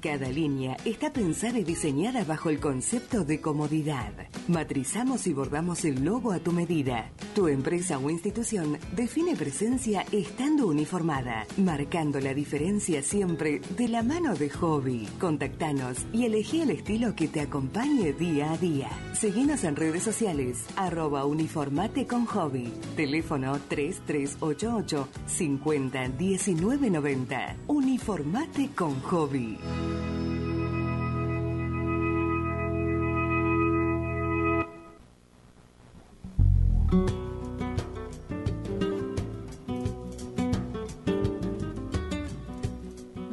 Cada 0.00 0.30
línea 0.30 0.78
está 0.86 1.12
pensada 1.12 1.58
y 1.58 1.64
diseñada 1.64 2.24
bajo 2.24 2.48
el 2.48 2.58
concepto 2.58 3.26
de 3.26 3.38
comodidad. 3.42 4.29
Matrizamos 4.48 5.26
y 5.26 5.32
bordamos 5.32 5.84
el 5.84 6.04
logo 6.04 6.32
a 6.32 6.38
tu 6.38 6.52
medida. 6.52 7.10
Tu 7.34 7.48
empresa 7.48 7.98
o 7.98 8.10
institución 8.10 8.78
define 8.96 9.36
presencia 9.36 10.04
estando 10.12 10.66
uniformada, 10.66 11.46
marcando 11.56 12.20
la 12.20 12.34
diferencia 12.34 13.02
siempre 13.02 13.60
de 13.76 13.88
la 13.88 14.02
mano 14.02 14.34
de 14.34 14.50
hobby. 14.50 15.08
Contactanos 15.20 16.06
y 16.12 16.24
elegí 16.24 16.60
el 16.60 16.70
estilo 16.70 17.14
que 17.14 17.28
te 17.28 17.40
acompañe 17.40 18.12
día 18.12 18.52
a 18.52 18.56
día. 18.56 18.88
Seguinos 19.12 19.64
en 19.64 19.76
redes 19.76 20.02
sociales, 20.02 20.64
arroba 20.76 21.24
uniformate 21.24 22.06
con 22.06 22.26
hobby. 22.26 22.72
Teléfono 22.96 23.58
3388 23.68 25.08
50 25.26 26.08
19 26.08 26.90
90. 26.90 27.56
Uniformate 27.68 28.70
con 28.74 29.00
hobby. 29.02 29.58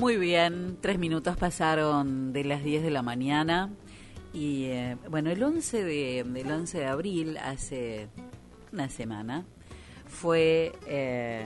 Muy 0.08 0.16
bien, 0.16 0.78
tres 0.80 1.00
minutos 1.00 1.36
pasaron 1.36 2.32
de 2.32 2.46
las 2.46 2.64
10 2.64 2.82
de 2.82 2.92
la 2.92 3.02
mañana 3.02 3.70
y 4.32 4.64
eh, 4.68 4.98
bueno, 5.10 5.32
el 5.32 5.44
11 5.44 5.84
de, 5.84 6.20
el 6.20 6.50
11 6.50 6.78
de 6.78 6.86
abril, 6.86 7.38
hace 7.38 8.08
una 8.72 8.88
semana, 8.88 9.44
fue 10.06 10.72
eh, 10.88 11.46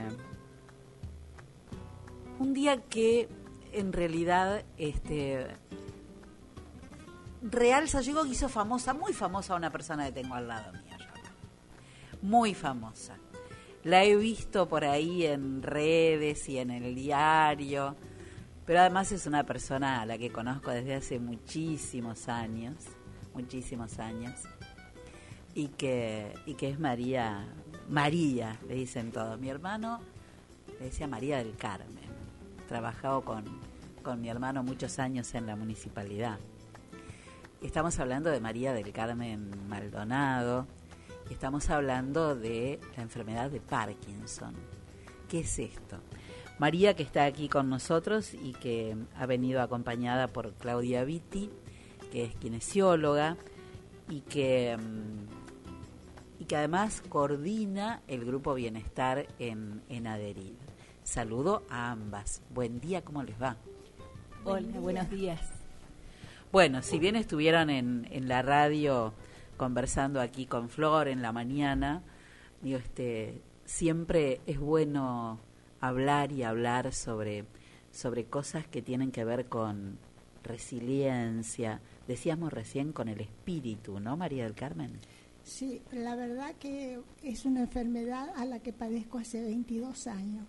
un 2.38 2.54
día 2.54 2.80
que 2.82 3.28
en 3.72 3.92
realidad 3.92 4.64
este 4.78 5.48
realza, 7.42 8.00
llegó 8.00 8.22
que 8.22 8.28
hizo 8.28 8.48
famosa, 8.48 8.94
muy 8.94 9.12
famosa 9.12 9.56
una 9.56 9.70
persona 9.70 10.06
que 10.06 10.12
tengo 10.12 10.36
al 10.36 10.46
lado 10.46 10.72
mío, 10.72 10.98
muy 12.22 12.54
famosa. 12.54 13.16
La 13.82 14.04
he 14.04 14.14
visto 14.14 14.68
por 14.68 14.84
ahí 14.84 15.26
en 15.26 15.64
redes 15.64 16.48
y 16.48 16.58
en 16.58 16.70
el 16.70 16.94
diario 16.94 17.96
pero 18.66 18.80
además 18.80 19.10
es 19.12 19.26
una 19.26 19.44
persona 19.44 20.00
a 20.00 20.06
la 20.06 20.18
que 20.18 20.30
conozco 20.30 20.70
desde 20.70 20.94
hace 20.94 21.18
muchísimos 21.18 22.28
años, 22.28 22.74
muchísimos 23.34 23.98
años, 23.98 24.34
y 25.54 25.68
que, 25.68 26.32
y 26.46 26.54
que 26.54 26.70
es 26.70 26.78
María, 26.78 27.46
María, 27.88 28.58
le 28.68 28.74
dicen 28.74 29.10
todos. 29.10 29.38
Mi 29.38 29.48
hermano 29.48 30.00
le 30.78 30.86
decía 30.86 31.08
María 31.08 31.38
del 31.38 31.56
Carmen, 31.56 32.08
trabajado 32.68 33.22
con, 33.24 33.44
con 34.02 34.20
mi 34.20 34.28
hermano 34.28 34.62
muchos 34.62 34.98
años 34.98 35.34
en 35.34 35.46
la 35.46 35.56
municipalidad. 35.56 36.38
Estamos 37.60 37.98
hablando 37.98 38.30
de 38.30 38.40
María 38.40 38.72
del 38.72 38.92
Carmen 38.92 39.68
Maldonado, 39.68 40.66
estamos 41.30 41.68
hablando 41.70 42.34
de 42.34 42.80
la 42.96 43.02
enfermedad 43.02 43.50
de 43.50 43.60
Parkinson. 43.60 44.54
¿Qué 45.28 45.40
es 45.40 45.58
esto? 45.58 45.98
María, 46.62 46.94
que 46.94 47.02
está 47.02 47.24
aquí 47.24 47.48
con 47.48 47.68
nosotros 47.68 48.34
y 48.34 48.52
que 48.52 48.96
ha 49.16 49.26
venido 49.26 49.60
acompañada 49.62 50.28
por 50.28 50.54
Claudia 50.54 51.02
Vitti, 51.02 51.50
que 52.12 52.22
es 52.22 52.36
kinesióloga 52.36 53.36
y 54.08 54.20
que, 54.20 54.76
mm, 54.76 56.40
y 56.40 56.44
que 56.44 56.54
además 56.54 57.02
coordina 57.08 58.02
el 58.06 58.24
grupo 58.24 58.54
Bienestar 58.54 59.26
en, 59.40 59.82
en 59.88 60.06
Adherir. 60.06 60.54
Saludo 61.02 61.64
a 61.68 61.90
ambas. 61.90 62.42
Buen 62.50 62.78
día, 62.78 63.02
¿cómo 63.02 63.24
les 63.24 63.42
va? 63.42 63.56
Hola, 64.44 64.78
buenos 64.78 65.10
días. 65.10 65.40
Bueno, 66.52 66.80
si 66.82 67.00
bien 67.00 67.16
estuvieron 67.16 67.70
en, 67.70 68.06
en 68.12 68.28
la 68.28 68.40
radio 68.40 69.14
conversando 69.56 70.20
aquí 70.20 70.46
con 70.46 70.68
Flor 70.68 71.08
en 71.08 71.22
la 71.22 71.32
mañana, 71.32 72.04
digo, 72.60 72.78
este, 72.78 73.42
siempre 73.64 74.40
es 74.46 74.60
bueno 74.60 75.40
hablar 75.82 76.32
y 76.32 76.44
hablar 76.44 76.94
sobre, 76.94 77.44
sobre 77.90 78.24
cosas 78.24 78.66
que 78.66 78.80
tienen 78.80 79.10
que 79.10 79.24
ver 79.24 79.46
con 79.46 79.98
resiliencia, 80.42 81.80
decíamos 82.08 82.52
recién 82.52 82.92
con 82.92 83.08
el 83.08 83.20
espíritu, 83.20 84.00
¿no, 84.00 84.16
María 84.16 84.44
del 84.44 84.54
Carmen? 84.54 84.92
Sí, 85.44 85.82
la 85.90 86.14
verdad 86.14 86.54
que 86.58 87.00
es 87.22 87.44
una 87.44 87.62
enfermedad 87.62 88.30
a 88.36 88.44
la 88.44 88.60
que 88.60 88.72
padezco 88.72 89.18
hace 89.18 89.42
22 89.42 90.06
años 90.06 90.46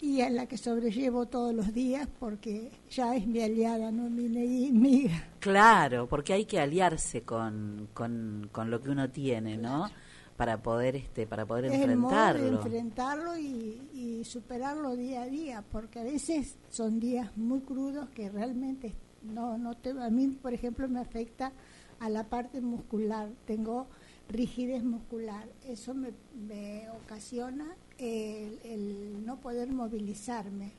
y 0.00 0.22
a 0.22 0.30
la 0.30 0.46
que 0.46 0.56
sobrellevo 0.56 1.26
todos 1.26 1.54
los 1.54 1.74
días 1.74 2.08
porque 2.18 2.70
ya 2.90 3.16
es 3.16 3.26
mi 3.26 3.42
aliada, 3.42 3.90
no 3.90 4.08
mi 4.08 4.26
enemiga. 4.26 5.28
Claro, 5.40 6.08
porque 6.08 6.32
hay 6.32 6.46
que 6.46 6.58
aliarse 6.58 7.22
con, 7.22 7.88
con, 7.92 8.48
con 8.50 8.70
lo 8.70 8.80
que 8.80 8.90
uno 8.90 9.10
tiene, 9.10 9.58
¿no? 9.58 9.90
Para 10.38 10.62
poder 10.62 10.96
este, 10.96 11.26
para 11.26 11.44
poder 11.44 11.66
es 11.66 11.72
enfrentarlo. 11.74 12.46
El 12.46 12.52
modo 12.52 12.62
de 12.62 12.68
enfrentarlo 12.68 13.38
y, 13.38 13.82
y 13.92 14.24
superarlo 14.24 14.96
día 14.96 15.22
a 15.22 15.26
día, 15.26 15.62
porque 15.70 15.98
a 15.98 16.04
veces 16.04 16.56
son 16.70 16.98
días 16.98 17.36
muy 17.36 17.60
crudos 17.60 18.08
que 18.10 18.30
realmente 18.30 18.94
no, 19.22 19.58
no 19.58 19.76
te, 19.76 19.90
a 19.90 20.10
mí, 20.10 20.28
por 20.28 20.54
ejemplo, 20.54 20.88
me 20.88 21.00
afecta 21.00 21.52
a 22.00 22.08
la 22.08 22.24
parte 22.24 22.60
muscular. 22.60 23.30
Tengo 23.46 23.86
rigidez 24.28 24.84
muscular. 24.84 25.48
Eso 25.66 25.94
me, 25.94 26.12
me 26.46 26.88
ocasiona 26.90 27.76
el, 27.98 28.58
el, 28.64 29.26
no 29.26 29.40
poder 29.40 29.68
movilizarme. 29.70 30.72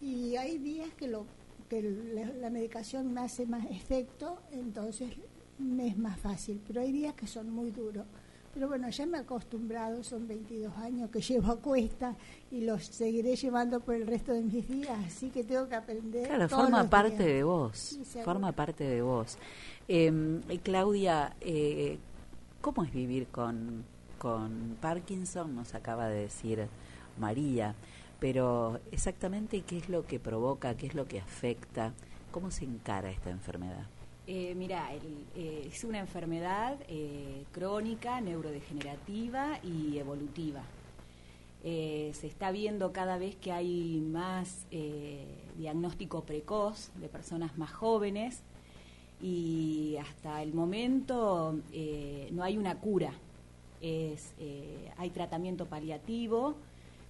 Y 0.00 0.36
hay 0.36 0.58
días 0.58 0.88
que, 0.94 1.08
lo, 1.08 1.26
que 1.68 1.82
la, 1.82 2.26
la, 2.26 2.50
medicación 2.50 3.12
me 3.12 3.22
hace 3.22 3.46
más 3.46 3.64
efecto, 3.70 4.38
entonces 4.52 5.10
me 5.58 5.88
es 5.88 5.98
más 5.98 6.18
fácil. 6.18 6.60
Pero 6.66 6.80
hay 6.80 6.92
días 6.92 7.14
que 7.14 7.26
son 7.26 7.50
muy 7.50 7.70
duros. 7.70 8.06
Pero 8.54 8.68
bueno, 8.68 8.88
ya 8.88 9.04
me 9.04 9.18
he 9.18 9.20
acostumbrado, 9.20 10.04
son 10.04 10.28
22 10.28 10.76
años 10.76 11.10
que 11.10 11.20
llevo 11.20 11.52
a 11.52 11.56
cuesta 11.56 12.14
y 12.52 12.60
los 12.60 12.84
seguiré 12.86 13.34
llevando 13.34 13.80
por 13.80 13.96
el 13.96 14.06
resto 14.06 14.32
de 14.32 14.42
mis 14.42 14.68
días, 14.68 14.96
así 15.04 15.28
que 15.30 15.42
tengo 15.42 15.68
que 15.68 15.74
aprender. 15.74 16.28
Claro, 16.28 16.48
forma 16.48 16.88
parte 16.88 17.24
días. 17.24 17.34
de 17.34 17.42
vos, 17.42 17.76
sí, 17.76 18.04
forma 18.24 18.52
parte 18.52 18.84
de 18.84 19.02
vos. 19.02 19.36
Claudia, 20.62 21.34
eh, 21.40 21.98
¿cómo 22.60 22.84
es 22.84 22.92
vivir 22.92 23.26
con, 23.26 23.84
con 24.18 24.76
Parkinson? 24.80 25.56
Nos 25.56 25.74
acaba 25.74 26.08
de 26.08 26.20
decir 26.20 26.68
María, 27.18 27.74
pero 28.20 28.78
exactamente 28.92 29.62
qué 29.62 29.78
es 29.78 29.88
lo 29.88 30.06
que 30.06 30.20
provoca, 30.20 30.76
qué 30.76 30.86
es 30.86 30.94
lo 30.94 31.06
que 31.06 31.18
afecta, 31.18 31.92
cómo 32.30 32.52
se 32.52 32.64
encara 32.64 33.10
esta 33.10 33.30
enfermedad. 33.30 33.86
Eh, 34.26 34.54
mira, 34.56 34.90
el, 34.94 35.02
eh, 35.36 35.68
es 35.70 35.84
una 35.84 35.98
enfermedad 35.98 36.78
eh, 36.88 37.44
crónica, 37.52 38.22
neurodegenerativa 38.22 39.58
y 39.62 39.98
evolutiva. 39.98 40.62
Eh, 41.62 42.10
se 42.14 42.26
está 42.26 42.50
viendo 42.50 42.92
cada 42.92 43.18
vez 43.18 43.36
que 43.36 43.52
hay 43.52 44.00
más 44.00 44.66
diagnóstico 45.56 46.22
precoz 46.22 46.90
de 47.00 47.08
personas 47.08 47.56
más 47.58 47.72
jóvenes 47.72 48.40
y 49.22 49.96
hasta 49.98 50.42
el 50.42 50.52
momento 50.52 51.58
no 52.32 52.42
hay 52.42 52.58
una 52.58 52.74
cura. 52.80 53.12
Es, 53.80 54.34
hay 54.98 55.10
tratamiento 55.10 55.66
paliativo, 55.66 56.56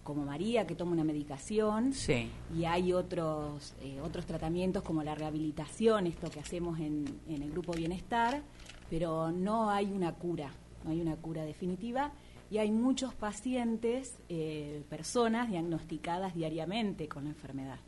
como 0.04 0.24
María, 0.24 0.66
que 0.66 0.74
toma 0.76 0.92
una 0.92 1.02
medicación, 1.02 1.92
sí. 1.94 2.28
y 2.54 2.66
hay 2.66 2.92
otros, 2.92 3.74
eh, 3.80 4.00
otros 4.02 4.26
tratamientos 4.26 4.82
como 4.82 5.02
la 5.02 5.14
rehabilitación, 5.14 6.06
esto 6.06 6.30
que 6.30 6.40
hacemos 6.40 6.78
en, 6.78 7.06
en, 7.26 7.42
el 7.42 7.50
grupo 7.50 7.72
Bienestar, 7.72 8.42
pero 8.90 9.32
no 9.32 9.70
hay 9.70 9.86
una 9.86 10.12
cura, 10.12 10.52
no 10.84 10.90
hay 10.90 11.00
una 11.00 11.16
cura 11.16 11.44
definitiva, 11.44 12.12
y 12.50 12.58
hay 12.58 12.70
muchos 12.70 13.14
pacientes, 13.14 14.18
eh, 14.28 14.84
personas 14.90 15.48
diagnosticadas 15.48 16.34
diariamente 16.34 17.08
con 17.08 17.24
la 17.24 17.30
enfermedad, 17.30 17.78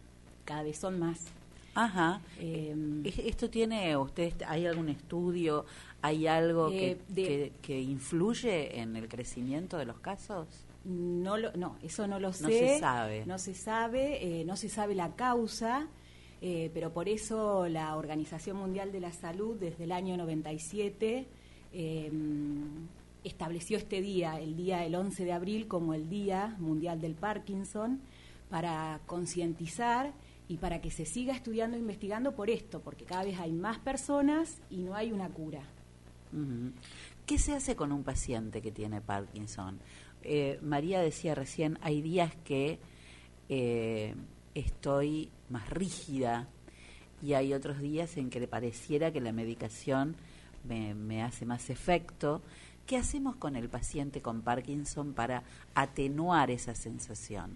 cada 0.46 0.62
vez 0.62 0.78
son 0.78 0.98
más. 0.98 1.26
Ajá. 1.74 2.22
Eh, 2.38 2.74
¿Esto 3.04 3.50
tiene, 3.50 3.94
usted, 3.98 4.32
hay 4.48 4.64
algún 4.64 4.88
estudio, 4.88 5.66
hay 6.00 6.26
algo 6.26 6.70
que, 6.70 6.98
de, 7.08 7.22
que, 7.22 7.52
que 7.60 7.80
influye 7.82 8.80
en 8.80 8.96
el 8.96 9.06
crecimiento 9.08 9.76
de 9.76 9.84
los 9.84 9.98
casos? 9.98 10.65
No, 10.86 11.36
lo, 11.36 11.52
no, 11.54 11.76
eso 11.82 12.06
no 12.06 12.20
lo 12.20 12.32
sé. 12.32 12.42
No 12.44 12.48
se 12.48 12.78
sabe. 12.78 13.26
No 13.26 13.38
se 13.38 13.54
sabe, 13.54 14.40
eh, 14.40 14.44
no 14.44 14.54
se 14.54 14.68
sabe 14.68 14.94
la 14.94 15.16
causa, 15.16 15.88
eh, 16.40 16.70
pero 16.72 16.92
por 16.92 17.08
eso 17.08 17.66
la 17.68 17.96
Organización 17.96 18.56
Mundial 18.56 18.92
de 18.92 19.00
la 19.00 19.12
Salud 19.12 19.56
desde 19.58 19.82
el 19.82 19.90
año 19.90 20.16
97 20.16 21.26
eh, 21.72 22.12
estableció 23.24 23.78
este 23.78 24.00
día, 24.00 24.38
el 24.38 24.56
día 24.56 24.84
el 24.84 24.94
11 24.94 25.24
de 25.24 25.32
abril, 25.32 25.66
como 25.66 25.92
el 25.92 26.08
Día 26.08 26.54
Mundial 26.60 27.00
del 27.00 27.16
Parkinson, 27.16 28.00
para 28.48 29.00
concientizar 29.06 30.12
y 30.46 30.58
para 30.58 30.80
que 30.80 30.92
se 30.92 31.04
siga 31.04 31.34
estudiando 31.34 31.76
e 31.76 31.80
investigando 31.80 32.36
por 32.36 32.48
esto, 32.48 32.80
porque 32.80 33.04
cada 33.04 33.24
vez 33.24 33.40
hay 33.40 33.50
más 33.50 33.78
personas 33.78 34.60
y 34.70 34.82
no 34.84 34.94
hay 34.94 35.10
una 35.10 35.28
cura. 35.30 35.62
¿Qué 37.24 37.38
se 37.38 37.54
hace 37.54 37.74
con 37.74 37.92
un 37.92 38.04
paciente 38.04 38.62
que 38.62 38.70
tiene 38.70 39.00
Parkinson? 39.00 39.80
Eh, 40.22 40.58
María 40.62 41.00
decía 41.00 41.34
recién, 41.34 41.78
hay 41.82 42.02
días 42.02 42.34
que 42.44 42.78
eh, 43.48 44.14
estoy 44.54 45.30
más 45.48 45.68
rígida 45.70 46.48
y 47.22 47.34
hay 47.34 47.54
otros 47.54 47.80
días 47.80 48.16
en 48.16 48.30
que 48.30 48.40
le 48.40 48.48
pareciera 48.48 49.12
que 49.12 49.20
la 49.20 49.32
medicación 49.32 50.16
me, 50.64 51.22
hace 51.22 51.46
más 51.46 51.70
efecto. 51.70 52.42
¿Qué 52.86 52.96
hacemos 52.96 53.36
con 53.36 53.56
el 53.56 53.68
paciente 53.68 54.20
con 54.20 54.42
Parkinson 54.42 55.12
para 55.12 55.42
atenuar 55.74 56.50
esa 56.50 56.74
sensación? 56.74 57.50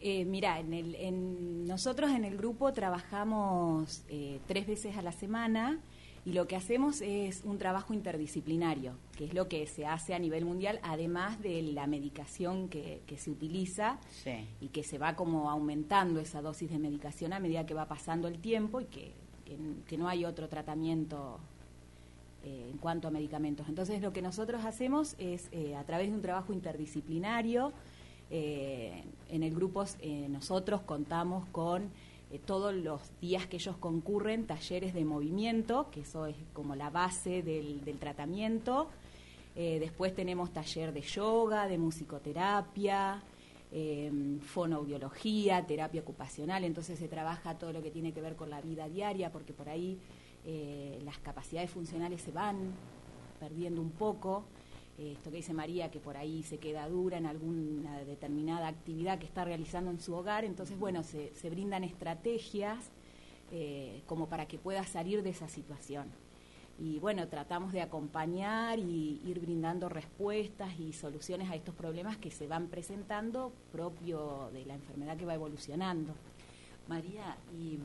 Eh, 0.00 0.24
mira, 0.24 0.58
en 0.58 0.72
el, 0.72 0.94
en, 0.94 1.66
nosotros 1.66 2.10
en 2.10 2.24
el 2.24 2.36
grupo 2.36 2.72
trabajamos 2.72 4.04
eh, 4.08 4.40
tres 4.46 4.66
veces 4.66 4.96
a 4.96 5.02
la 5.02 5.12
semana 5.12 5.78
y 6.24 6.32
lo 6.32 6.46
que 6.46 6.56
hacemos 6.56 7.00
es 7.00 7.42
un 7.44 7.58
trabajo 7.58 7.94
interdisciplinario, 7.94 8.94
que 9.16 9.24
es 9.24 9.34
lo 9.34 9.48
que 9.48 9.66
se 9.66 9.86
hace 9.86 10.14
a 10.14 10.18
nivel 10.18 10.44
mundial, 10.44 10.78
además 10.82 11.40
de 11.40 11.62
la 11.62 11.86
medicación 11.86 12.68
que, 12.68 13.02
que 13.06 13.16
se 13.16 13.30
utiliza 13.30 13.98
sí. 14.10 14.46
y 14.60 14.68
que 14.68 14.82
se 14.82 14.98
va 14.98 15.16
como 15.16 15.50
aumentando 15.50 16.20
esa 16.20 16.42
dosis 16.42 16.70
de 16.70 16.78
medicación 16.78 17.32
a 17.32 17.40
medida 17.40 17.64
que 17.64 17.74
va 17.74 17.86
pasando 17.86 18.28
el 18.28 18.38
tiempo 18.38 18.80
y 18.80 18.84
que, 18.84 19.12
que, 19.46 19.56
que 19.86 19.96
no 19.96 20.08
hay 20.08 20.26
otro 20.26 20.48
tratamiento 20.48 21.40
eh, 22.42 22.68
en 22.70 22.78
cuanto 22.78 23.06
a 23.06 23.10
medicamentos. 23.10 23.68
Entonces 23.68 24.00
lo 24.00 24.14
que 24.14 24.22
nosotros 24.22 24.64
hacemos 24.64 25.14
es, 25.18 25.48
eh, 25.52 25.76
a 25.76 25.84
través 25.84 26.08
de 26.08 26.14
un 26.14 26.22
trabajo 26.22 26.54
interdisciplinario, 26.54 27.74
eh, 28.30 29.04
en 29.28 29.42
el 29.42 29.54
grupo 29.54 29.84
nosotros 30.28 30.80
contamos 30.80 31.46
con 31.50 31.90
eh, 32.30 32.38
todos 32.38 32.74
los 32.74 33.00
días 33.20 33.46
que 33.46 33.56
ellos 33.56 33.76
concurren 33.76 34.46
talleres 34.46 34.94
de 34.94 35.04
movimiento, 35.04 35.88
que 35.90 36.00
eso 36.00 36.26
es 36.26 36.36
como 36.52 36.74
la 36.74 36.90
base 36.90 37.42
del, 37.42 37.80
tratamiento. 37.98 38.88
Eh, 39.56 39.78
después 39.80 40.14
tenemos 40.14 40.52
taller 40.52 40.92
de 40.92 41.00
yoga, 41.00 41.66
de 41.66 41.78
musicoterapia, 41.78 43.22
eh, 43.72 44.10
fonoaudiología, 44.42 45.64
terapia 45.64 46.00
ocupacional, 46.00 46.64
entonces 46.64 46.98
se 46.98 47.06
trabaja 47.06 47.56
todo 47.56 47.72
lo 47.72 47.80
que 47.80 47.92
tiene 47.92 48.12
que 48.12 48.20
ver 48.20 48.34
con 48.34 48.50
la 48.50 48.60
vida 48.60 48.88
diaria, 48.88 49.30
porque 49.30 49.52
por 49.52 49.68
ahí 49.68 49.96
eh, 50.44 51.00
las 51.04 51.18
capacidades 51.18 51.70
funcionales 51.70 52.20
se 52.20 52.32
van 52.32 52.72
perdiendo 53.38 53.80
un 53.80 53.90
poco. 53.90 54.44
Esto 55.00 55.30
que 55.30 55.38
dice 55.38 55.54
María, 55.54 55.90
que 55.90 55.98
por 55.98 56.18
ahí 56.18 56.42
se 56.42 56.58
queda 56.58 56.86
dura 56.86 57.16
en 57.16 57.24
alguna 57.24 58.04
determinada 58.04 58.68
actividad 58.68 59.18
que 59.18 59.24
está 59.24 59.46
realizando 59.46 59.90
en 59.90 59.98
su 59.98 60.14
hogar, 60.14 60.44
entonces, 60.44 60.78
bueno, 60.78 61.02
se, 61.02 61.34
se 61.34 61.48
brindan 61.48 61.84
estrategias 61.84 62.90
eh, 63.50 64.02
como 64.06 64.28
para 64.28 64.46
que 64.46 64.58
pueda 64.58 64.84
salir 64.84 65.22
de 65.22 65.30
esa 65.30 65.48
situación. 65.48 66.06
Y 66.78 66.98
bueno, 66.98 67.26
tratamos 67.28 67.72
de 67.72 67.80
acompañar 67.80 68.78
y 68.78 69.20
ir 69.24 69.40
brindando 69.40 69.88
respuestas 69.88 70.78
y 70.78 70.92
soluciones 70.92 71.50
a 71.50 71.56
estos 71.56 71.74
problemas 71.74 72.16
que 72.16 72.30
se 72.30 72.46
van 72.46 72.68
presentando 72.68 73.52
propio 73.72 74.50
de 74.52 74.64
la 74.66 74.74
enfermedad 74.74 75.16
que 75.16 75.26
va 75.26 75.34
evolucionando. 75.34 76.14
María, 76.88 77.36
¿y 77.58 77.78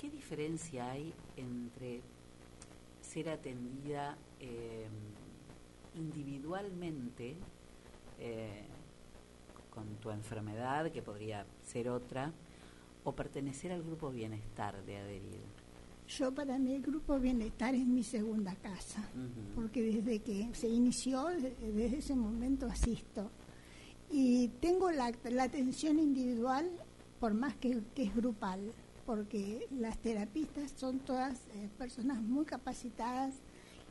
qué 0.00 0.10
diferencia 0.10 0.90
hay 0.90 1.12
entre 1.36 2.00
ser 3.00 3.28
atendida 3.30 4.16
eh, 4.40 4.86
individualmente 5.94 7.36
eh, 8.18 8.64
con 9.70 9.86
tu 9.96 10.10
enfermedad, 10.10 10.90
que 10.90 11.02
podría 11.02 11.46
ser 11.64 11.88
otra, 11.88 12.32
o 13.04 13.12
pertenecer 13.12 13.72
al 13.72 13.82
grupo 13.82 14.10
bienestar 14.10 14.84
de 14.84 14.96
adherir? 14.98 15.40
Yo 16.08 16.34
para 16.34 16.58
mí 16.58 16.74
el 16.74 16.82
grupo 16.82 17.18
bienestar 17.18 17.74
es 17.74 17.86
mi 17.86 18.02
segunda 18.02 18.54
casa, 18.56 19.00
uh 19.14 19.18
-huh. 19.18 19.54
porque 19.54 19.80
desde 19.82 20.18
que 20.18 20.50
se 20.54 20.68
inició, 20.68 21.28
desde 21.28 21.98
ese 21.98 22.16
momento 22.16 22.66
asisto. 22.66 23.30
Y 24.10 24.48
tengo 24.60 24.90
la, 24.90 25.12
la 25.30 25.44
atención 25.44 26.00
individual, 26.00 26.68
por 27.20 27.32
más 27.32 27.54
que, 27.56 27.80
que 27.94 28.02
es 28.02 28.14
grupal, 28.14 28.72
porque 29.06 29.66
las 29.70 29.98
terapistas 29.98 30.72
son 30.72 30.98
todas 30.98 31.46
eh, 31.54 31.68
personas 31.78 32.20
muy 32.20 32.44
capacitadas, 32.44 33.34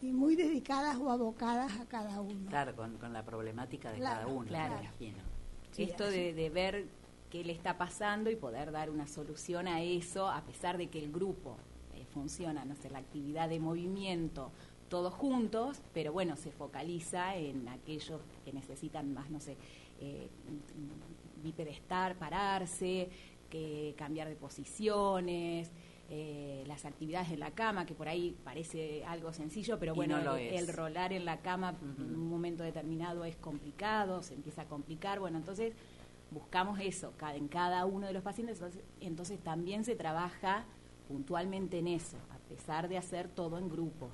y 0.01 0.11
muy 0.11 0.35
dedicadas 0.35 0.97
o 0.97 1.11
abocadas 1.11 1.79
a 1.79 1.85
cada 1.87 2.21
uno. 2.21 2.49
Claro, 2.49 2.75
con, 2.75 2.97
con 2.97 3.13
la 3.13 3.23
problemática 3.23 3.91
de 3.91 3.97
Claro, 3.97 4.21
cada 4.21 4.27
uno, 4.33 4.47
claro. 4.47 4.75
me 4.75 4.81
imagino. 4.83 5.17
Sí, 5.71 5.83
Esto 5.83 6.09
de, 6.09 6.33
de 6.33 6.49
ver 6.49 6.85
qué 7.29 7.43
le 7.43 7.53
está 7.53 7.77
pasando 7.77 8.29
y 8.31 8.35
poder 8.35 8.71
dar 8.71 8.89
una 8.89 9.07
solución 9.07 9.67
a 9.67 9.81
eso, 9.81 10.29
a 10.29 10.41
pesar 10.41 10.77
de 10.77 10.87
que 10.87 10.99
el 10.99 11.11
grupo 11.11 11.57
eh, 11.95 12.05
funciona, 12.13 12.65
no 12.65 12.75
sé, 12.75 12.89
la 12.89 12.99
actividad 12.99 13.49
de 13.49 13.59
movimiento, 13.59 14.51
todos 14.89 15.13
juntos, 15.13 15.79
pero 15.93 16.11
bueno, 16.11 16.35
se 16.35 16.51
focaliza 16.51 17.35
en 17.35 17.67
aquellos 17.67 18.21
que 18.43 18.51
necesitan 18.53 19.13
más, 19.13 19.29
no 19.29 19.39
sé, 19.39 19.57
eh, 19.99 20.29
mm, 20.47 21.43
bipedestar, 21.43 22.15
pararse, 22.15 23.09
que 23.49 23.93
cambiar 23.97 24.27
de 24.29 24.35
posiciones. 24.35 25.71
Eh, 26.09 26.63
las 26.67 26.85
actividades 26.85 27.29
en 27.31 27.39
la 27.39 27.51
cama, 27.51 27.85
que 27.85 27.93
por 27.93 28.07
ahí 28.07 28.35
parece 28.43 29.05
algo 29.05 29.31
sencillo, 29.33 29.77
pero 29.79 29.93
bueno, 29.93 30.17
no 30.23 30.35
el, 30.37 30.67
rolar 30.73 31.13
en 31.13 31.23
la 31.25 31.37
cama 31.41 31.75
en 31.99 32.15
un 32.15 32.29
momento 32.29 32.63
determinado 32.63 33.25
es 33.25 33.35
complicado, 33.35 34.23
se 34.23 34.33
empieza 34.33 34.63
a 34.63 34.65
complicar, 34.65 35.19
bueno, 35.19 35.37
entonces 35.37 35.73
buscamos 36.31 36.79
eso 36.79 37.13
en 37.33 37.47
cada 37.47 37.85
uno 37.85 38.07
de 38.07 38.13
los 38.13 38.23
pacientes, 38.23 38.57
entonces, 38.57 38.83
entonces 39.01 39.39
también 39.39 39.83
se 39.83 39.95
trabaja 39.95 40.65
puntualmente 41.07 41.79
en 41.79 41.87
eso, 41.87 42.17
a 42.31 42.37
pesar 42.49 42.87
de 42.89 42.97
hacer 42.97 43.27
todo 43.27 43.57
en 43.57 43.69
grupo. 43.69 44.09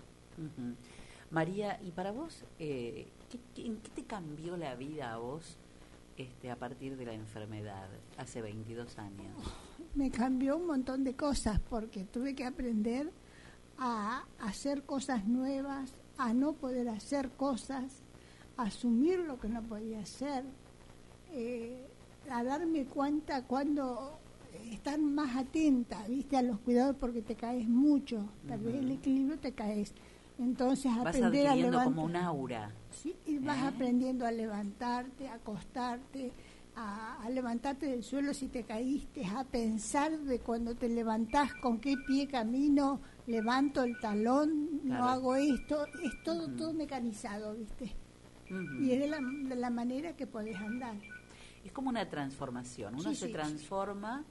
María, 1.32 1.80
¿y 1.84 1.91
para 1.91 2.11
vos, 2.11 2.43
eh, 2.59 3.07
¿qué, 3.30 3.39
qué- 3.55 3.65
en 3.65 3.78
qué 3.78 3.89
te 3.89 4.03
cambió 4.03 4.55
la 4.57 4.76
vida 4.76 5.13
a 5.13 5.17
vos 5.17 5.57
este, 6.17 6.49
a 6.51 6.55
partir 6.55 6.95
de 6.97 7.05
la 7.05 7.13
enfermedad 7.13 7.89
hace 8.17 8.41
22 8.41 8.97
años? 8.99 9.36
Me 9.95 10.11
cambió 10.11 10.57
un 10.57 10.67
montón 10.67 11.03
de 11.03 11.15
cosas 11.15 11.59
porque 11.69 12.03
tuve 12.03 12.35
que 12.35 12.45
aprender 12.45 13.11
a 13.77 14.23
hacer 14.39 14.83
cosas 14.83 15.25
nuevas, 15.25 15.93
a 16.17 16.33
no 16.33 16.53
poder 16.53 16.89
hacer 16.89 17.29
cosas, 17.31 18.01
a 18.57 18.63
asumir 18.63 19.19
lo 19.19 19.39
que 19.39 19.47
no 19.47 19.61
podía 19.61 19.99
hacer, 20.01 20.43
eh, 21.31 21.85
a 22.29 22.43
darme 22.43 22.85
cuenta 22.85 23.43
cuando 23.43 24.19
estar 24.71 24.99
más 24.99 25.35
atenta, 25.35 26.05
viste, 26.07 26.37
a 26.37 26.41
los 26.41 26.59
cuidados 26.59 26.95
porque 26.97 27.21
te 27.21 27.35
caes 27.35 27.67
mucho, 27.67 28.27
perdés 28.47 28.75
el 28.75 28.91
equilibrio, 28.91 29.39
te 29.39 29.53
caes. 29.53 29.93
Entonces 30.37 30.91
Vas 30.97 31.07
aprender 31.07 31.47
a 31.47 31.55
levantar. 31.55 31.83
como 31.85 32.03
un 32.03 32.15
aura. 32.17 32.69
Sí, 32.91 33.15
y 33.25 33.37
vas 33.37 33.63
¿Eh? 33.63 33.67
aprendiendo 33.67 34.25
a 34.25 34.31
levantarte, 34.31 35.29
a 35.29 35.35
acostarte, 35.35 36.33
a, 36.76 37.21
a 37.23 37.30
levantarte 37.30 37.86
del 37.88 38.03
suelo 38.03 38.34
si 38.34 38.47
te 38.47 38.63
caíste, 38.63 39.26
a 39.26 39.43
pensar 39.43 40.17
de 40.19 40.39
cuando 40.39 40.76
te 40.76 40.89
levantás 40.89 41.53
con 41.55 41.80
qué 41.80 41.95
pie 42.07 42.28
camino, 42.28 42.99
levanto 43.28 43.84
el 43.84 43.99
talón, 43.99 44.80
Claro. 44.86 45.03
no 45.03 45.09
hago 45.09 45.36
esto, 45.36 45.86
es 46.03 46.23
todo, 46.23 46.47
todo 46.49 46.73
mecanizado, 46.73 47.53
¿viste? 47.55 47.95
Y 48.80 48.91
es 48.91 48.99
de 48.99 49.07
la, 49.07 49.17
de 49.19 49.55
la 49.55 49.69
manera 49.71 50.15
que 50.15 50.28
podés 50.28 50.55
andar. 50.57 50.95
Es 51.63 51.71
como 51.71 51.89
una 51.89 52.07
transformación. 52.09 52.93
Uno 52.93 53.09
Sí, 53.09 53.15
se 53.15 53.26
sí. 53.28 53.32
transforma 53.34 54.23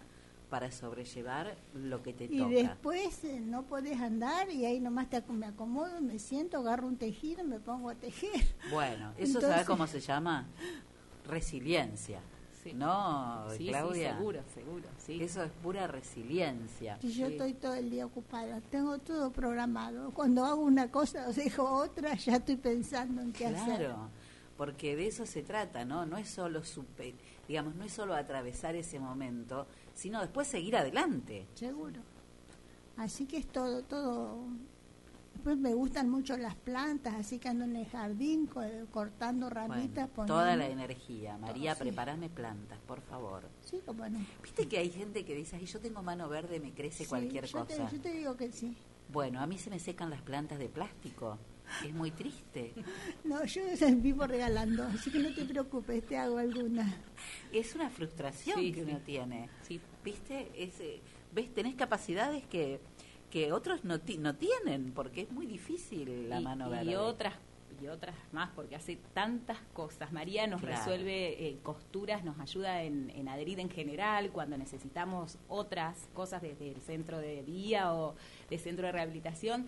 para 0.50 0.70
sobrellevar 0.70 1.56
lo 1.74 2.00
que 2.04 2.12
te 2.12 2.26
Y 2.26 2.38
toca. 2.38 2.50
después 2.54 3.24
eh, 3.24 3.40
no 3.40 3.64
podés 3.64 3.98
andar 4.00 4.48
y 4.50 4.64
ahí 4.66 4.78
nomás 4.78 5.10
te, 5.10 5.20
me 5.32 5.46
acomodo, 5.46 6.00
me 6.00 6.20
siento, 6.20 6.58
agarro 6.58 6.86
un 6.86 6.96
tejido, 6.96 7.42
me 7.42 7.58
pongo 7.58 7.90
a 7.90 7.96
tejer. 7.96 8.44
Bueno, 8.70 9.10
eso 9.16 9.38
Entonces- 9.38 9.50
¿sabes 9.50 9.66
cómo 9.66 9.86
se 9.88 9.98
llama? 9.98 10.46
Resiliencia. 11.26 12.20
Sí. 12.64 12.72
¿No, 12.74 13.44
sí, 13.56 13.68
Claudia? 13.68 14.12
sí, 14.12 14.16
seguro, 14.18 14.40
seguro, 14.54 14.88
sí. 14.98 15.22
Eso 15.22 15.42
es 15.44 15.52
pura 15.62 15.86
resiliencia. 15.86 16.98
Si 17.00 17.12
yo 17.12 17.26
Sí. 17.26 17.32
estoy 17.34 17.52
todo 17.54 17.74
el 17.74 17.90
día 17.90 18.06
ocupada, 18.06 18.60
tengo 18.70 18.98
todo 18.98 19.30
programado. 19.30 20.10
Cuando 20.12 20.44
hago 20.46 20.62
una 20.62 20.90
cosa 20.90 21.28
o 21.28 21.32
dejo 21.32 21.62
otra, 21.70 22.14
ya 22.14 22.36
estoy 22.36 22.56
pensando 22.56 23.20
en 23.20 23.32
qué 23.32 23.46
hacer. 23.48 23.76
Claro, 23.80 24.08
porque 24.56 24.96
de 24.96 25.06
eso 25.08 25.26
se 25.26 25.42
trata, 25.42 25.84
¿no? 25.84 26.06
No 26.06 26.16
es 26.16 26.28
solo 26.30 26.64
super, 26.64 27.12
digamos, 27.46 27.74
no 27.74 27.84
es 27.84 27.92
solo 27.92 28.14
atravesar 28.14 28.74
ese 28.76 28.98
momento, 28.98 29.66
sino 29.94 30.20
después 30.22 30.48
seguir 30.48 30.76
adelante. 30.76 31.46
Seguro. 31.54 32.00
Así 32.96 33.26
que 33.26 33.36
es 33.38 33.46
todo, 33.46 33.82
todo. 33.82 34.38
Después 35.44 35.58
me 35.60 35.74
gustan 35.74 36.08
mucho 36.08 36.38
las 36.38 36.54
plantas, 36.54 37.12
así 37.16 37.38
que 37.38 37.50
ando 37.50 37.66
en 37.66 37.76
el 37.76 37.86
jardín 37.86 38.46
co- 38.46 38.62
cortando 38.90 39.50
ramitas. 39.50 40.08
Bueno, 40.16 40.26
toda 40.32 40.56
la 40.56 40.66
energía. 40.68 41.36
María, 41.36 41.74
sí. 41.74 41.82
prepárame 41.82 42.30
plantas, 42.30 42.78
por 42.86 43.02
favor. 43.02 43.42
Sí, 43.60 43.82
como 43.84 44.08
no. 44.08 44.24
Viste 44.42 44.66
que 44.66 44.78
hay 44.78 44.88
gente 44.88 45.22
que 45.26 45.34
dice, 45.34 45.56
ay, 45.56 45.66
yo 45.66 45.80
tengo 45.80 46.02
mano 46.02 46.30
verde, 46.30 46.60
me 46.60 46.72
crece 46.72 47.04
Sí, 47.04 47.10
cualquier 47.10 47.44
yo 47.44 47.62
te- 47.66 47.76
cosa. 47.76 47.90
yo 47.90 48.00
te 48.00 48.12
digo 48.12 48.34
que 48.38 48.50
sí. 48.52 48.74
Bueno, 49.12 49.38
a 49.42 49.46
mí 49.46 49.58
se 49.58 49.68
me 49.68 49.78
secan 49.78 50.08
las 50.08 50.22
plantas 50.22 50.58
de 50.58 50.70
plástico. 50.70 51.36
Es 51.84 51.92
muy 51.92 52.10
triste. 52.10 52.72
No, 53.24 53.44
yo 53.44 53.60
vivo 53.96 54.26
regalando, 54.26 54.84
así 54.84 55.10
que 55.10 55.18
no 55.18 55.34
te 55.34 55.44
preocupes, 55.44 56.06
te 56.06 56.16
hago 56.16 56.38
alguna. 56.38 56.90
Es 57.52 57.74
una 57.74 57.90
frustración 57.90 58.58
Sí, 58.60 58.72
que 58.72 58.82
uno 58.82 58.96
tiene. 59.04 59.50
¿Viste? 60.02 60.50
Es, 60.56 60.72
¿Ves? 61.34 61.52
Tenés 61.52 61.74
capacidades 61.74 62.46
que, 62.46 62.80
que 63.34 63.50
otros 63.52 63.82
no, 63.82 63.98
ti- 64.00 64.16
no 64.18 64.36
tienen, 64.36 64.92
porque 64.94 65.22
es 65.22 65.30
muy 65.32 65.44
difícil 65.46 66.28
la 66.28 66.40
y, 66.40 66.44
mano 66.44 66.68
y 66.68 66.70
verde. 66.70 66.96
otras 66.96 67.34
y 67.82 67.88
otras 67.88 68.14
más 68.30 68.50
porque 68.54 68.76
hace 68.76 68.96
tantas 69.12 69.58
cosas 69.72 70.12
María 70.12 70.46
nos 70.46 70.60
Claro. 70.60 70.76
resuelve 70.76 71.48
eh, 71.48 71.58
costuras 71.64 72.22
nos 72.22 72.38
ayuda 72.38 72.84
en, 72.84 73.10
en 73.10 73.28
adherir 73.28 73.58
en 73.58 73.68
general 73.68 74.30
cuando 74.30 74.56
necesitamos 74.56 75.36
otras 75.48 76.08
cosas 76.14 76.40
desde 76.42 76.70
el 76.70 76.80
centro 76.80 77.18
de 77.18 77.42
día 77.42 77.92
o 77.92 78.14
de 78.48 78.58
centro 78.58 78.86
de 78.86 78.92
rehabilitación 78.92 79.66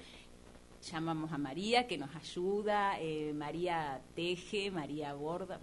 llamamos 0.88 1.32
a 1.32 1.38
María 1.38 1.88
que 1.88 1.98
nos 1.98 2.14
ayuda 2.14 3.00
eh, 3.00 3.32
María 3.34 4.00
teje 4.14 4.70
María 4.70 5.12
borda 5.14 5.58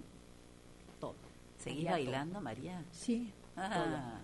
todo 0.99 1.15
¿Seguís 1.57 1.85
María, 1.85 1.91
bailando, 1.93 2.41
María? 2.41 2.83
Sí. 2.91 3.31
Ah, 3.55 4.19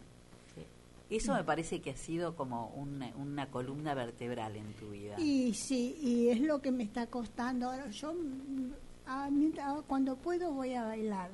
Eso 1.10 1.34
me 1.34 1.44
parece 1.44 1.82
que 1.82 1.92
ha 1.92 1.98
sido 1.98 2.36
como 2.36 2.68
una, 2.76 3.08
una 3.16 3.50
columna 3.50 3.94
vertebral 3.96 4.56
en 4.56 4.74
tu 4.74 4.90
vida. 4.92 5.16
Y 5.20 5.54
sí, 5.56 5.98
y 6.02 6.30
es 6.30 6.40
lo 6.42 6.62
que 6.62 6.72
me 6.72 6.84
está 6.84 7.08
costando. 7.08 7.70
Ahora, 7.72 7.90
yo 7.90 8.14
mm, 8.14 8.72
a 9.08 9.30
mí, 9.32 9.52
a- 9.62 9.82
cuando 9.88 10.16
puedo 10.18 10.52
voy 10.54 10.74
a 10.76 10.84
bailar. 10.84 11.32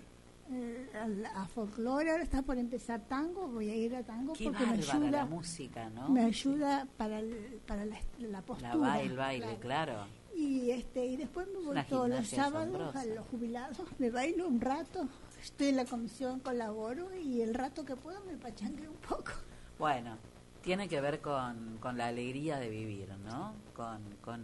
Eh, 0.52 0.88
a, 1.34 1.42
a 1.42 1.48
folclore, 1.48 2.12
ahora 2.12 2.22
está 2.24 2.44
por 2.44 2.58
empezar 2.60 3.02
tango, 3.10 3.48
voy 3.48 3.68
a 3.72 3.76
ir 3.76 3.96
a 3.96 4.04
tango 4.04 4.34
Qué 4.34 4.44
porque 4.46 4.64
me 4.64 4.74
ayuda, 4.74 5.10
la 5.10 5.26
música, 5.26 5.90
¿no? 5.90 6.08
me 6.10 6.22
ayuda 6.24 6.88
para, 6.98 7.20
el- 7.20 7.60
para 7.66 7.84
la, 7.84 7.98
la 8.20 8.42
postura. 8.44 8.76
La 8.76 8.80
baile, 8.80 9.10
el 9.12 9.18
baile, 9.18 9.58
claro. 9.60 10.06
Y 10.38 10.70
este 10.70 11.04
y 11.06 11.18
después 11.18 11.48
me 11.48 11.66
voy 11.66 11.84
todos 11.90 12.10
los 12.10 12.28
sábados 12.28 12.68
asombrosa. 12.76 13.02
a 13.02 13.06
los 13.06 13.26
jubilados, 13.26 13.78
me 13.98 14.12
bailo 14.12 14.48
un 14.48 14.62
rato, 14.62 15.08
estoy 15.42 15.70
en 15.70 15.78
la 15.78 15.86
comisión, 15.86 16.40
colaboro 16.42 17.08
y 17.16 17.42
el 17.42 17.56
rato 17.56 17.84
que 17.84 17.96
puedo 17.96 18.24
me 18.26 18.38
pachangueo 18.38 18.92
un 18.92 18.98
poco. 18.98 19.32
Bueno, 19.78 20.18
tiene 20.62 20.88
que 20.88 21.02
ver 21.02 21.20
con, 21.22 21.78
con 21.80 21.98
la 21.98 22.08
alegría 22.08 22.58
de 22.60 22.70
vivir, 22.70 23.10
¿no? 23.26 23.54
Con, 23.76 24.02
con, 24.22 24.42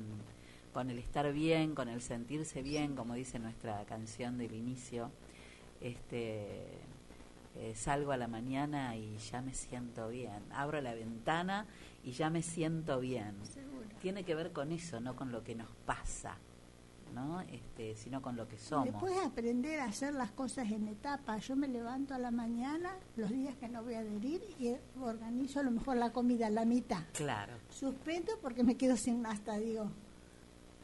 con 0.73 0.89
el 0.89 0.99
estar 0.99 1.31
bien, 1.31 1.73
con 1.73 1.87
el 1.87 2.01
sentirse 2.01 2.61
bien, 2.61 2.95
como 2.95 3.13
dice 3.13 3.39
nuestra 3.39 3.83
canción 3.85 4.37
del 4.37 4.53
inicio. 4.53 5.09
Este, 5.79 6.65
eh, 7.55 7.73
salgo 7.75 8.11
a 8.11 8.17
la 8.17 8.27
mañana 8.27 8.95
y 8.95 9.17
ya 9.17 9.41
me 9.41 9.53
siento 9.53 10.09
bien. 10.09 10.43
Abro 10.51 10.81
la 10.81 10.93
ventana 10.93 11.65
y 12.03 12.11
ya 12.11 12.29
me 12.29 12.41
siento 12.41 12.99
bien. 12.99 13.35
Seguro. 13.45 13.87
Tiene 14.01 14.23
que 14.23 14.35
ver 14.35 14.51
con 14.51 14.71
eso, 14.71 14.99
no 14.99 15.15
con 15.15 15.31
lo 15.31 15.43
que 15.43 15.55
nos 15.55 15.69
pasa, 15.85 16.37
¿no? 17.13 17.41
Este, 17.41 17.95
sino 17.95 18.21
con 18.21 18.35
lo 18.35 18.47
que 18.47 18.57
somos. 18.57 18.85
Después 18.85 19.13
aprender 19.25 19.79
a 19.79 19.85
hacer 19.85 20.13
las 20.13 20.31
cosas 20.31 20.69
en 20.71 20.87
etapas. 20.87 21.47
Yo 21.47 21.55
me 21.55 21.67
levanto 21.67 22.13
a 22.13 22.19
la 22.19 22.31
mañana, 22.31 22.95
los 23.15 23.29
días 23.29 23.55
que 23.57 23.67
no 23.67 23.83
voy 23.83 23.95
a 23.95 23.99
adherir, 23.99 24.41
y 24.59 24.75
organizo 25.01 25.59
a 25.59 25.63
lo 25.63 25.71
mejor 25.71 25.97
la 25.97 26.11
comida 26.11 26.47
a 26.47 26.49
la 26.49 26.65
mitad. 26.65 27.03
Claro. 27.13 27.53
Suspendo 27.69 28.33
porque 28.41 28.63
me 28.63 28.75
quedo 28.75 28.95
sin 28.97 29.25
hasta, 29.25 29.57
digo. 29.57 29.91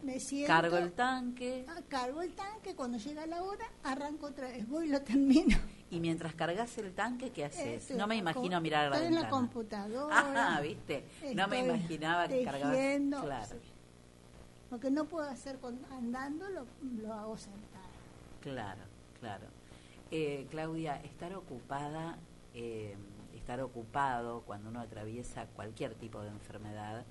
Me 0.04 0.20
siento. 0.20 0.48
Cargo 0.48 0.78
el 0.78 0.92
tanque 0.94 1.66
ah, 1.68 1.82
cargo 1.88 2.22
el 2.22 2.34
tanque, 2.34 2.76
cuando 2.76 2.98
llega 2.98 3.26
la 3.26 3.42
hora, 3.42 3.66
arranco 3.84 4.28
otra 4.28 4.48
vez, 4.48 4.68
voy 4.68 4.88
y 4.88 4.90
lo 4.90 5.02
termino. 5.02 5.58
y 5.90 6.00
mientras 6.00 6.36
cargas 6.36 6.78
el 6.78 6.94
tanque, 6.94 7.32
¿qué 7.32 7.46
haces? 7.46 7.82
Este, 7.82 7.96
no 7.96 8.06
me 8.06 8.16
imagino 8.16 8.62
mirar 8.62 8.86
a 8.86 8.90
la 8.90 8.96
Estoy 8.98 9.16
en 9.16 9.22
la 9.22 9.30
computadora. 9.30 10.56
Ah, 10.56 10.62
¿viste? 10.62 11.06
No 11.34 11.48
me 11.48 11.60
imaginaba 11.60 12.28
que 12.28 12.44
cargabas. 12.44 12.78
Claro, 13.24 13.56
sí. 13.64 13.67
Lo 14.72 14.80
que 14.80 14.92
no 14.92 15.06
puedo 15.06 15.28
hacer 15.30 15.60
con, 15.60 15.80
andando, 15.92 16.48
lo, 16.50 16.66
lo 17.02 17.14
hago 17.14 17.38
sentada. 17.38 17.88
claro, 18.42 18.82
claro. 19.20 19.46
Eh, 20.12 20.48
Claudia, 20.50 21.02
estar 21.04 21.34
ocupada, 21.34 22.18
eh, 22.54 22.96
estar 23.36 23.60
ocupado 23.62 24.42
cuando 24.42 24.70
uno 24.70 24.80
atraviesa 24.80 25.46
cualquier 25.48 25.96
tipo 25.96 26.22
de 26.22 26.30
enfermedad, 26.30 27.06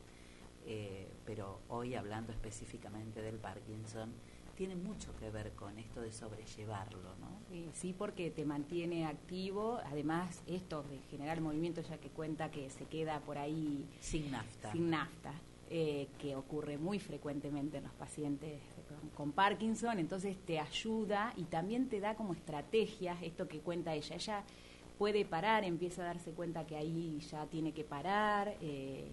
eh, 0.67 1.07
pero 1.27 1.61
hoy 1.69 1.95
hablando 1.95 2.33
específicamente 2.33 3.21
del 3.23 3.37
Parkinson, 3.37 4.13
tiene 4.57 4.75
mucho 4.77 5.15
que 5.19 5.29
ver 5.31 5.53
con 5.53 5.79
esto 5.79 6.01
de 6.01 6.11
sobrellevarlo, 6.13 7.15
¿no? 7.21 7.29
Sí, 7.51 7.69
sí, 7.75 7.95
porque 7.97 8.31
te 8.31 8.47
mantiene 8.47 9.05
activo. 9.07 9.79
Además, 9.85 10.41
esto 10.47 10.83
de 10.85 10.99
generar 11.11 11.43
movimiento, 11.43 11.83
ya 11.83 11.99
que 11.99 12.09
cuenta 12.09 12.51
que 12.51 12.71
se 12.71 12.87
queda 12.87 13.21
por 13.21 13.37
ahí 13.37 13.87
Sin 14.01 14.31
nafta. 14.31 14.73
sin 14.73 14.89
nafta. 14.89 15.35
Eh, 15.69 16.07
que 16.21 16.37
ocurre 16.37 16.79
muy 16.79 17.01
frecuentemente 17.01 17.79
en 17.79 17.85
los 17.85 17.93
pacientes 17.95 18.61
con, 19.17 19.33
Parkinson, 19.33 19.99
entonces 19.99 20.37
te 20.47 20.61
ayuda 20.61 21.33
y 21.37 21.43
también 21.43 21.89
te 21.89 21.99
da 21.99 22.15
como 22.15 22.35
estrategias, 22.35 23.21
esto 23.21 23.49
que 23.49 23.59
cuenta 23.59 23.93
ella. 23.93 24.15
Ella 24.15 24.45
puede 24.97 25.25
parar, 25.25 25.65
empieza 25.65 26.03
a 26.03 26.05
darse 26.05 26.31
cuenta 26.31 26.65
que 26.69 26.77
ahí 26.77 27.19
ya 27.33 27.47
tiene 27.47 27.73
que 27.73 27.83
parar 27.83 28.57
eh, 28.61 29.09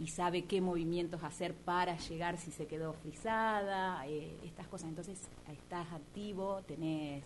y 0.00 0.06
sabe 0.06 0.44
qué 0.46 0.62
movimientos 0.62 1.22
hacer 1.22 1.52
para 1.52 1.98
llegar 1.98 2.38
si 2.38 2.52
se 2.52 2.66
quedó 2.66 2.94
frisada, 2.94 4.06
eh, 4.06 4.34
estas 4.46 4.66
cosas. 4.66 4.88
Entonces 4.88 5.28
estás 5.52 5.92
activo, 5.92 6.62
tenés, 6.66 7.22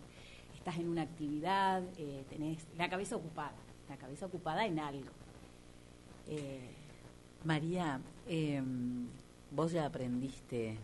estás 0.56 0.76
en 0.78 0.88
una 0.88 1.02
actividad, 1.02 1.84
tenés 2.28 2.66
la 2.76 2.90
cabeza 2.90 3.14
ocupada, 3.14 3.54
la 3.88 3.96
cabeza 3.96 4.26
ocupada 4.26 4.66
en 4.66 4.80
algo. 4.80 5.10
María, 7.44 8.00
eh, 8.28 8.62
vos 9.50 9.72
ya 9.72 9.86
aprendiste 9.86 10.76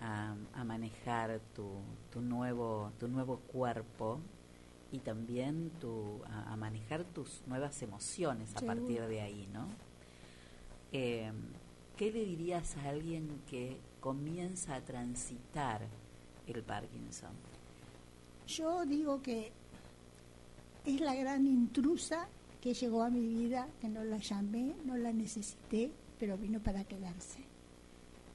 a, 0.00 0.34
a 0.54 0.64
manejar 0.64 1.40
tu, 1.54 1.68
tu, 2.12 2.20
nuevo, 2.20 2.92
tu 2.98 3.08
nuevo 3.08 3.38
cuerpo 3.38 4.20
y 4.92 4.98
también 4.98 5.70
tu, 5.80 6.20
a, 6.26 6.52
a 6.52 6.56
manejar 6.56 7.04
tus 7.04 7.42
nuevas 7.46 7.80
emociones 7.82 8.54
a 8.56 8.60
partir 8.60 9.02
de 9.02 9.20
ahí, 9.20 9.48
¿no? 9.52 9.66
Eh, 10.92 11.32
¿Qué 11.96 12.12
le 12.12 12.24
dirías 12.24 12.76
a 12.76 12.90
alguien 12.90 13.40
que 13.48 13.78
comienza 14.00 14.74
a 14.74 14.80
transitar 14.80 15.80
el 16.46 16.62
Parkinson? 16.62 17.32
Yo 18.46 18.84
digo 18.84 19.22
que 19.22 19.52
es 20.84 21.00
la 21.00 21.14
gran 21.14 21.46
intrusa 21.46 22.28
que 22.64 22.72
llegó 22.72 23.02
a 23.02 23.10
mi 23.10 23.26
vida, 23.26 23.68
que 23.78 23.90
no 23.90 24.02
la 24.04 24.16
llamé, 24.16 24.74
no 24.86 24.96
la 24.96 25.12
necesité, 25.12 25.90
pero 26.18 26.38
vino 26.38 26.60
para 26.60 26.82
quedarse. 26.84 27.40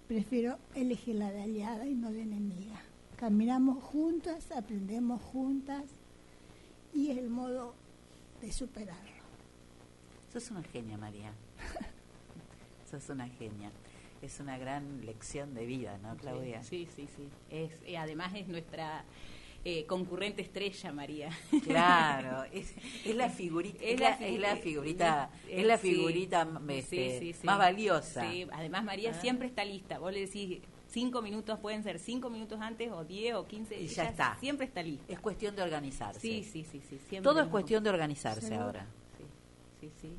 Prefiero 0.07 0.59
elegirla 0.75 1.31
de 1.31 1.41
aliada 1.41 1.87
y 1.87 1.95
no 1.95 2.11
de 2.11 2.21
enemiga. 2.21 2.79
Caminamos 3.17 3.83
juntas, 3.83 4.51
aprendemos 4.51 5.19
juntas 5.19 5.83
y 6.93 7.09
es 7.09 7.17
el 7.17 7.31
modo 7.31 7.73
de 8.39 8.51
superarlo. 8.51 9.23
Sos 10.31 10.51
una 10.51 10.61
genia, 10.61 10.99
María. 10.99 11.33
Sos 12.91 13.09
una 13.09 13.27
genia. 13.29 13.71
Es 14.21 14.39
una 14.39 14.59
gran 14.59 15.07
lección 15.07 15.55
de 15.55 15.65
vida, 15.65 15.97
¿no, 16.03 16.15
Claudia? 16.17 16.61
Sí, 16.61 16.87
sí, 16.95 17.07
sí. 17.15 17.27
Es, 17.49 17.71
además 17.97 18.33
es 18.35 18.47
nuestra 18.47 19.05
eh, 19.71 19.85
concurrente 19.85 20.41
estrella, 20.41 20.91
María. 20.91 21.29
Claro, 21.63 22.43
es, 22.51 22.73
es 23.05 23.15
la 23.15 23.29
figurita, 23.29 23.83
es, 23.83 23.99
la, 23.99 24.09
es 24.11 24.39
la 24.39 24.55
figurita, 24.55 25.29
es 25.47 25.65
la 25.65 25.77
figurita 25.77 26.45
Sí, 26.45 26.73
este, 26.73 27.19
sí, 27.19 27.33
sí. 27.33 27.45
más 27.45 27.57
valiosa. 27.57 28.29
Sí, 28.29 28.47
además 28.51 28.83
María 28.83 29.11
Ah. 29.11 29.21
siempre 29.21 29.47
está 29.47 29.63
lista. 29.65 29.99
Vos 29.99 30.11
le 30.13 30.21
decís 30.21 30.59
cinco 30.87 31.21
minutos, 31.21 31.59
pueden 31.59 31.83
ser 31.83 31.99
cinco 31.99 32.29
minutos 32.29 32.59
antes 32.61 32.91
o 32.91 33.03
diez 33.03 33.35
o 33.35 33.45
quince. 33.47 33.79
Y 33.79 33.87
ya 33.87 34.05
está. 34.05 34.37
Siempre 34.39 34.65
está 34.65 34.81
lista. 34.81 35.11
Es 35.13 35.19
cuestión 35.19 35.55
de 35.55 35.61
organizarse. 35.61 36.19
Sí, 36.19 36.43
sí, 36.43 36.63
sí, 36.63 36.81
sí. 36.89 36.97
siempre 37.09 37.21
Todo 37.21 37.41
es 37.41 37.47
cuestión 37.47 37.83
de 37.83 37.89
organizarse 37.91 38.55
ahora. 38.55 38.85
Sí, 39.17 39.25
sí, 39.81 39.91
sí. 40.01 40.09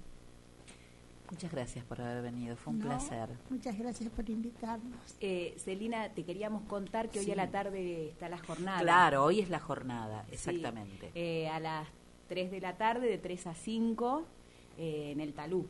Muchas 1.31 1.53
gracias 1.53 1.85
por 1.85 2.01
haber 2.01 2.22
venido, 2.22 2.57
fue 2.57 2.72
un 2.72 2.81
No, 2.81 2.87
placer. 2.87 3.28
Muchas 3.51 3.78
gracias 3.78 4.11
por 4.11 4.28
invitarnos. 4.28 4.99
Eh, 5.20 5.55
Celina, 5.59 6.09
te 6.11 6.24
queríamos 6.24 6.62
contar 6.64 7.09
que 7.09 7.20
hoy 7.20 7.31
a 7.31 7.37
la 7.37 7.51
tarde 7.51 8.09
está 8.09 8.28
la 8.28 8.39
jornada. 8.39 8.81
Claro, 8.81 9.24
hoy 9.24 9.41
es 9.41 9.49
la 9.49 9.61
jornada, 9.61 10.24
Sí. 10.28 10.35
exactamente. 10.35 11.11
Eh, 11.14 11.49
a 11.49 11.61
las 11.61 11.87
3 12.28 12.51
de 12.51 12.61
la 12.61 12.76
tarde, 12.76 13.09
de 13.09 13.18
3 13.18 13.47
a 13.47 13.55
5, 13.55 14.24
eh, 14.76 15.12
en 15.12 15.20
el 15.20 15.33
Talú. 15.33 15.66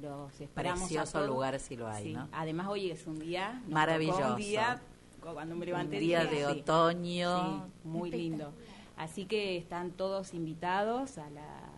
Los 0.00 0.40
esperamos. 0.40 0.80
a 0.80 0.84
Precioso 0.84 1.12
todos. 1.18 1.28
lugar 1.28 1.60
si 1.60 1.76
lo 1.76 1.86
hay, 1.86 2.04
Sí. 2.04 2.12
¿no? 2.14 2.28
Además, 2.32 2.68
hoy 2.68 2.90
es 2.90 3.06
un 3.06 3.18
día 3.18 3.62
Maravilloso. 3.68 4.30
Un 4.30 4.36
día, 4.36 4.80
cuando 5.20 5.54
me 5.56 5.66
levanté, 5.66 5.96
Un 5.96 6.00
día 6.02 6.24
dije, 6.24 6.46
de 6.46 6.54
sí, 6.54 6.60
otoño. 6.60 7.66
sí, 7.66 7.88
muy 7.88 8.10
lindo. 8.10 8.52
Así 8.96 9.26
que 9.26 9.58
están 9.58 9.90
todos 9.90 10.32
invitados 10.32 11.18
a, 11.18 11.28
la- 11.28 11.68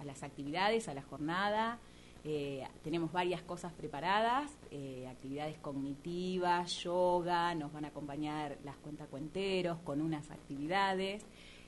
a 0.00 0.04
las 0.04 0.22
actividades, 0.22 0.88
a 0.88 0.94
la 0.94 1.02
jornada. 1.02 1.78
Eh, 2.24 2.64
tenemos 2.84 3.10
varias 3.10 3.42
cosas 3.42 3.72
preparadas, 3.72 4.50
eh, 4.70 5.08
actividades 5.10 5.58
cognitivas, 5.58 6.72
yoga, 6.84 7.54
nos 7.56 7.72
van 7.72 7.84
a 7.84 7.88
acompañar 7.88 8.58
las 8.64 8.76
cuentacuenteros 8.76 9.78
con 9.80 10.00
unas 10.00 10.30
actividades, 10.30 11.24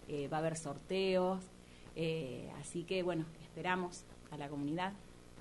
eh, 0.07 0.29
va 0.29 0.37
a 0.37 0.41
haber 0.41 0.57
sorteos, 0.57 1.43
eh, 1.97 2.53
así 2.61 2.85
que 2.85 3.03
bueno, 3.03 3.25
esperamos 3.43 4.05
a 4.31 4.37
la 4.37 4.49
comunidad. 4.49 4.93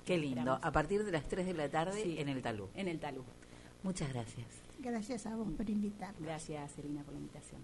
Qué 0.04 0.18
lindo. 0.18 0.40
Esperamos. 0.40 0.64
A 0.64 0.72
partir 0.72 1.04
de 1.04 1.12
las 1.12 1.28
3 1.28 1.46
de 1.46 1.54
la 1.54 1.68
tarde 1.68 2.02
Sí. 2.02 2.16
en 2.18 2.28
el 2.28 2.42
Talú. 2.42 2.68
En 2.74 2.88
el 2.88 2.98
Talú. 2.98 3.24
Muchas 3.84 4.12
gracias. 4.12 4.46
Gracias 4.80 5.26
a 5.26 5.36
vos 5.36 5.48
por 5.56 5.70
invitarnos. 5.70 6.20
Gracias, 6.20 6.72
Celina, 6.74 7.02
por 7.04 7.14
la 7.14 7.20
invitación. 7.20 7.60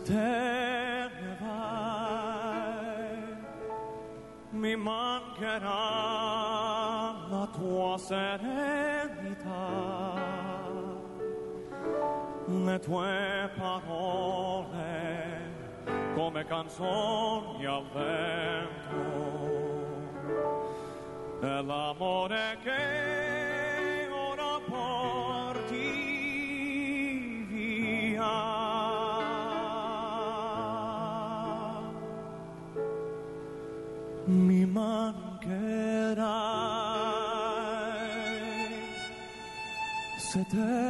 Te 0.00 0.12
ne 0.12 1.36
vai, 1.40 3.18
mi 4.50 4.76
mancherà 4.76 5.68
la 7.30 7.48
tua 7.52 7.98
serenità, 7.98 9.52
le 12.46 12.78
tue 12.78 13.50
parole 13.56 15.02
come 16.14 16.44
canzoni 16.44 17.66
al 17.66 17.84
vento, 17.92 18.96
e 21.40 21.62
l'amore 21.62 22.58
che 22.62 23.03
eternal. 40.44 40.83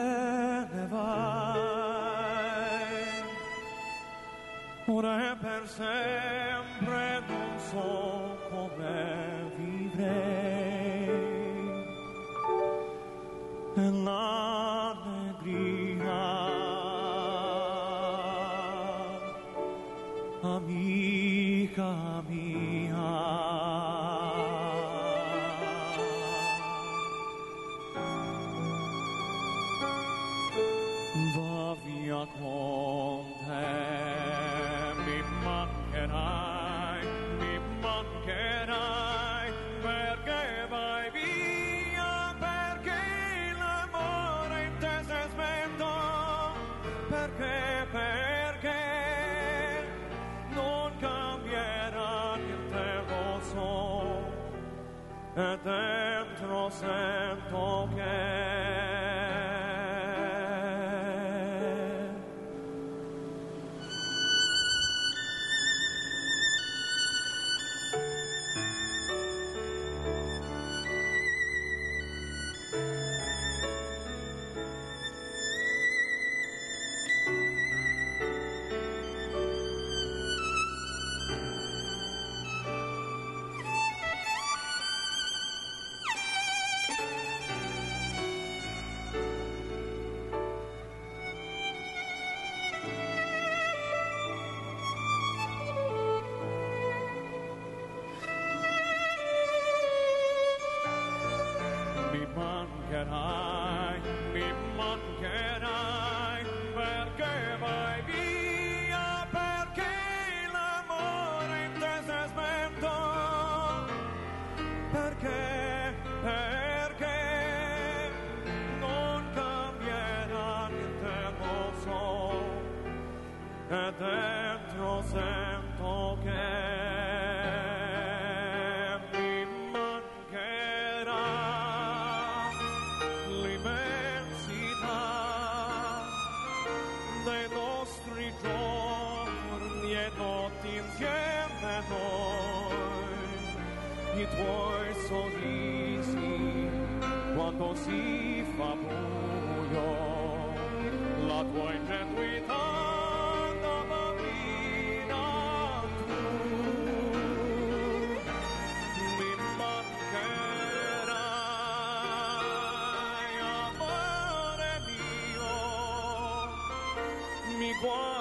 one. 167.84 168.13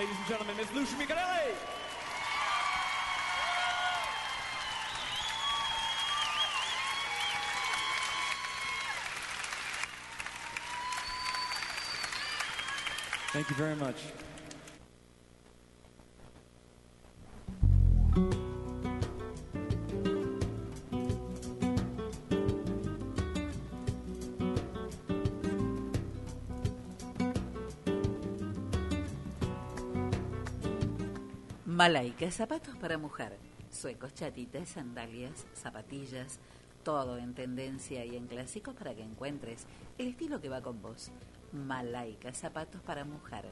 ladies 0.00 0.16
and 0.16 0.28
gentlemen, 0.28 0.56
Miss 0.56 0.72
Lucia 0.72 0.94
Micarelli. 0.96 1.52
Thank 13.32 13.50
you 13.50 13.56
very 13.56 13.76
much. 13.76 13.96
Malaika, 31.80 32.30
zapatos 32.30 32.76
para 32.76 32.98
mujer, 32.98 33.38
suecos, 33.70 34.12
chatitas, 34.12 34.68
sandalias, 34.68 35.46
zapatillas, 35.54 36.38
todo 36.82 37.16
en 37.16 37.32
tendencia 37.32 38.04
y 38.04 38.16
en 38.16 38.26
clásicos 38.26 38.74
para 38.74 38.94
que 38.94 39.02
encuentres 39.02 39.64
el 39.96 40.08
estilo 40.08 40.42
que 40.42 40.50
va 40.50 40.60
con 40.60 40.82
vos. 40.82 41.10
Malaika, 41.52 42.34
zapatos 42.34 42.82
para 42.82 43.06
mujer, 43.06 43.46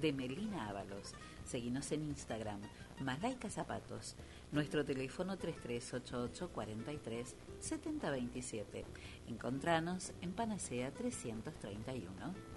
de 0.00 0.14
Melina 0.14 0.70
Ábalos. 0.70 1.12
Seguinos 1.44 1.92
en 1.92 2.04
Instagram, 2.04 2.62
Malaika 3.00 3.50
Zapatos. 3.50 4.16
Nuestro 4.50 4.82
teléfono 4.82 5.36
3388 5.36 6.48
43 6.54 7.36
7027. 7.60 8.86
Encontranos 9.28 10.14
en 10.22 10.32
Panacea 10.32 10.90
331. 10.90 12.53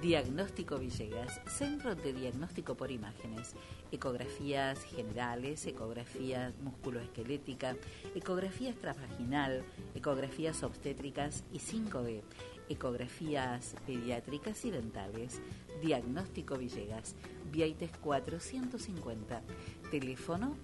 Diagnóstico 0.00 0.78
Villegas, 0.78 1.42
Centro 1.46 1.94
de 1.94 2.14
Diagnóstico 2.14 2.74
por 2.74 2.90
Imágenes, 2.90 3.54
ecografías 3.92 4.82
generales, 4.84 5.66
ecografía 5.66 6.54
musculoesquelética, 6.62 7.76
ecografía 8.14 8.70
extravaginal, 8.70 9.62
ecografías 9.94 10.62
obstétricas 10.62 11.44
y 11.52 11.58
5D, 11.58 12.22
ecografías 12.70 13.74
pediátricas 13.86 14.64
y 14.64 14.70
dentales. 14.70 15.42
Diagnóstico 15.82 16.56
Villegas, 16.56 17.14
Viaites 17.52 17.90
450, 17.98 19.42
teléfono 19.90 20.56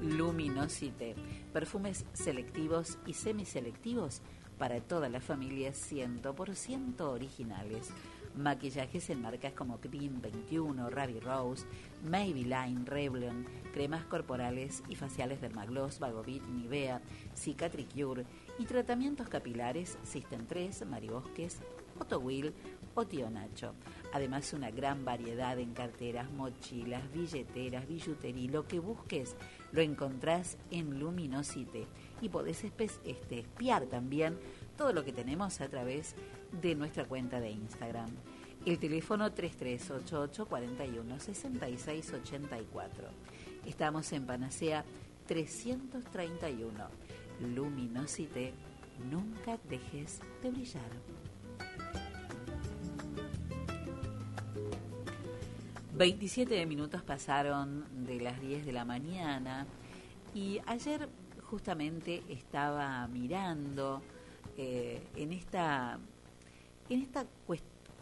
Luminosite, 0.05 1.15
perfumes 1.51 2.05
selectivos 2.13 2.99
y 3.07 3.13
semiselectivos 3.13 4.21
para 4.57 4.79
toda 4.79 5.09
la 5.09 5.19
familia 5.19 5.71
100% 5.71 7.01
originales. 7.01 7.89
Maquillajes 8.37 9.09
en 9.09 9.21
marcas 9.21 9.53
como 9.53 9.79
Cream 9.79 10.21
21, 10.21 10.89
Ravi 10.89 11.19
Rose, 11.19 11.65
Maybelline, 12.03 12.85
Revlon, 12.85 13.45
cremas 13.73 14.05
corporales 14.05 14.83
y 14.89 14.95
faciales 14.95 15.41
Dermagloss, 15.41 15.99
Vagovit, 15.99 16.43
Nivea, 16.43 17.01
Cicatricure 17.33 18.25
y 18.59 18.65
tratamientos 18.65 19.29
capilares 19.29 19.97
System 20.03 20.45
3, 20.45 20.85
Maribosques, 20.85 21.59
Will 22.21 22.53
o 22.93 23.05
Tío 23.05 23.29
Nacho. 23.29 23.73
Además, 24.15 24.53
una 24.53 24.71
gran 24.71 25.03
variedad 25.03 25.59
en 25.59 25.73
carteras, 25.73 26.31
mochilas, 26.31 27.11
billeteras, 27.11 27.85
billutería. 27.85 28.49
Lo 28.49 28.65
que 28.65 28.79
busques 28.79 29.35
lo 29.73 29.81
encontrás 29.81 30.57
en 30.71 31.01
Luminosite. 31.01 31.85
Y 32.21 32.29
podés 32.29 32.63
este, 32.63 33.39
espiar 33.39 33.87
también 33.87 34.37
todo 34.77 34.93
lo 34.93 35.03
que 35.03 35.11
tenemos 35.11 35.59
a 35.59 35.67
través 35.67 36.15
de 36.61 36.75
nuestra 36.75 37.03
cuenta 37.03 37.41
de 37.41 37.51
Instagram. 37.51 38.09
El 38.65 38.79
teléfono 38.79 39.33
3388 39.33 40.45
41 40.45 41.19
66 41.19 42.13
84. 42.13 43.09
Estamos 43.65 44.13
en 44.13 44.25
Panacea 44.25 44.85
331. 45.27 46.71
Luminosite, 47.53 48.53
nunca 49.11 49.59
dejes 49.67 50.21
de 50.41 50.51
brillar. 50.51 51.14
27 55.97 56.65
minutos 56.65 57.03
pasaron 57.03 58.05
de 58.05 58.19
las 58.19 58.41
10 58.41 58.65
de 58.65 58.73
la 58.73 58.83
mañana 58.83 59.65
y 60.33 60.59
ayer 60.65 61.07
justamente 61.49 62.21
estaba 62.27 63.07
mirando 63.07 64.01
eh, 64.57 65.01
en 65.15 65.31
esta 65.31 65.97
en 66.89 67.01
esta 67.01 67.25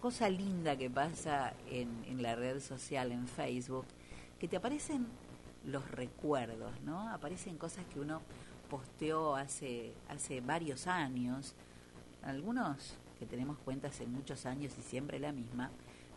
cosa 0.02 0.28
linda 0.28 0.76
que 0.76 0.90
pasa 0.90 1.54
en, 1.70 2.20
la 2.20 2.36
red 2.36 2.60
social 2.62 3.12
en 3.12 3.28
Facebook 3.28 3.86
que 4.40 4.48
te 4.48 4.58
aparecen 4.58 5.06
los 5.64 5.88
recuerdos 5.92 6.72
no 6.82 7.10
aparecen 7.10 7.58
cosas 7.60 7.86
que 7.94 8.00
uno 8.00 8.24
posteó 8.72 9.36
hace 9.36 9.94
hace 10.10 10.42
varios 10.42 10.88
años. 10.88 11.54
Algunos 12.24 12.96
que 13.20 13.28
tenemos 13.28 13.60
cuentas 13.60 14.00
en 14.02 14.12
muchos 14.12 14.48
años 14.48 14.74
y 14.80 14.82
siempre 14.82 15.20
la 15.20 15.32
misma 15.32 15.70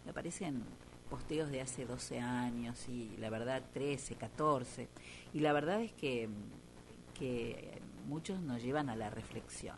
me 0.07 0.13
aparecen 0.13 0.63
posteos 1.11 1.51
de 1.51 1.61
hace 1.61 1.87
12 1.87 2.21
años 2.21 2.89
y 2.89 3.17
la 3.19 3.31
verdad 3.31 3.63
13, 3.73 4.17
14. 4.17 4.89
Y 5.33 5.41
la 5.41 5.53
verdad 5.53 5.81
es 5.81 5.93
que, 5.93 6.29
que 7.19 7.81
muchos 8.07 8.41
nos 8.41 8.63
llevan 8.63 8.89
a 8.89 8.97
la 8.97 9.11
reflexión. 9.11 9.77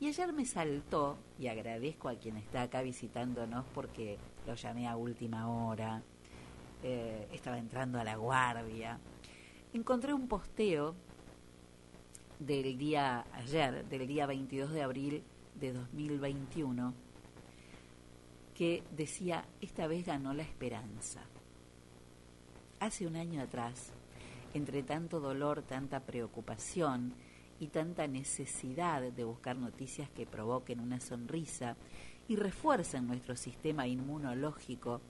Y 0.00 0.08
ayer 0.08 0.32
me 0.32 0.46
saltó, 0.46 1.18
y 1.38 1.48
agradezco 1.48 2.08
a 2.08 2.14
quien 2.14 2.38
está 2.38 2.62
acá 2.62 2.80
visitándonos 2.80 3.66
porque 3.74 4.16
lo 4.46 4.54
llamé 4.54 4.88
a 4.88 4.96
última 4.96 5.48
hora, 5.50 6.02
eh, 6.82 7.28
estaba 7.32 7.58
entrando 7.58 8.00
a 8.00 8.04
la 8.04 8.16
guardia, 8.16 8.98
encontré 9.74 10.14
un 10.14 10.26
posteo 10.26 10.94
del 12.38 12.78
día 12.78 13.26
ayer, 13.34 13.84
del 13.84 14.06
día 14.06 14.24
22 14.24 14.72
de 14.72 14.82
abril 14.82 15.22
de 15.60 15.74
2021, 15.74 16.94
que 18.60 18.82
decía, 18.94 19.46
esta 19.62 19.86
vez 19.86 20.04
ganó 20.04 20.34
la 20.34 20.42
esperanza. 20.42 21.22
Hace 22.78 23.06
un 23.06 23.16
año 23.16 23.40
atrás, 23.40 23.94
entre 24.52 24.82
tanto 24.82 25.18
dolor, 25.18 25.62
tanta 25.62 26.00
preocupación 26.00 27.14
y 27.58 27.68
tanta 27.68 28.06
necesidad 28.06 29.00
de 29.00 29.24
buscar 29.24 29.56
noticias 29.56 30.10
que 30.10 30.26
provoquen 30.26 30.80
una 30.80 31.00
sonrisa 31.00 31.74
y 32.28 32.36
refuercen 32.36 33.06
nuestro 33.06 33.34
sistema 33.34 33.86
inmunológico, 33.86 35.00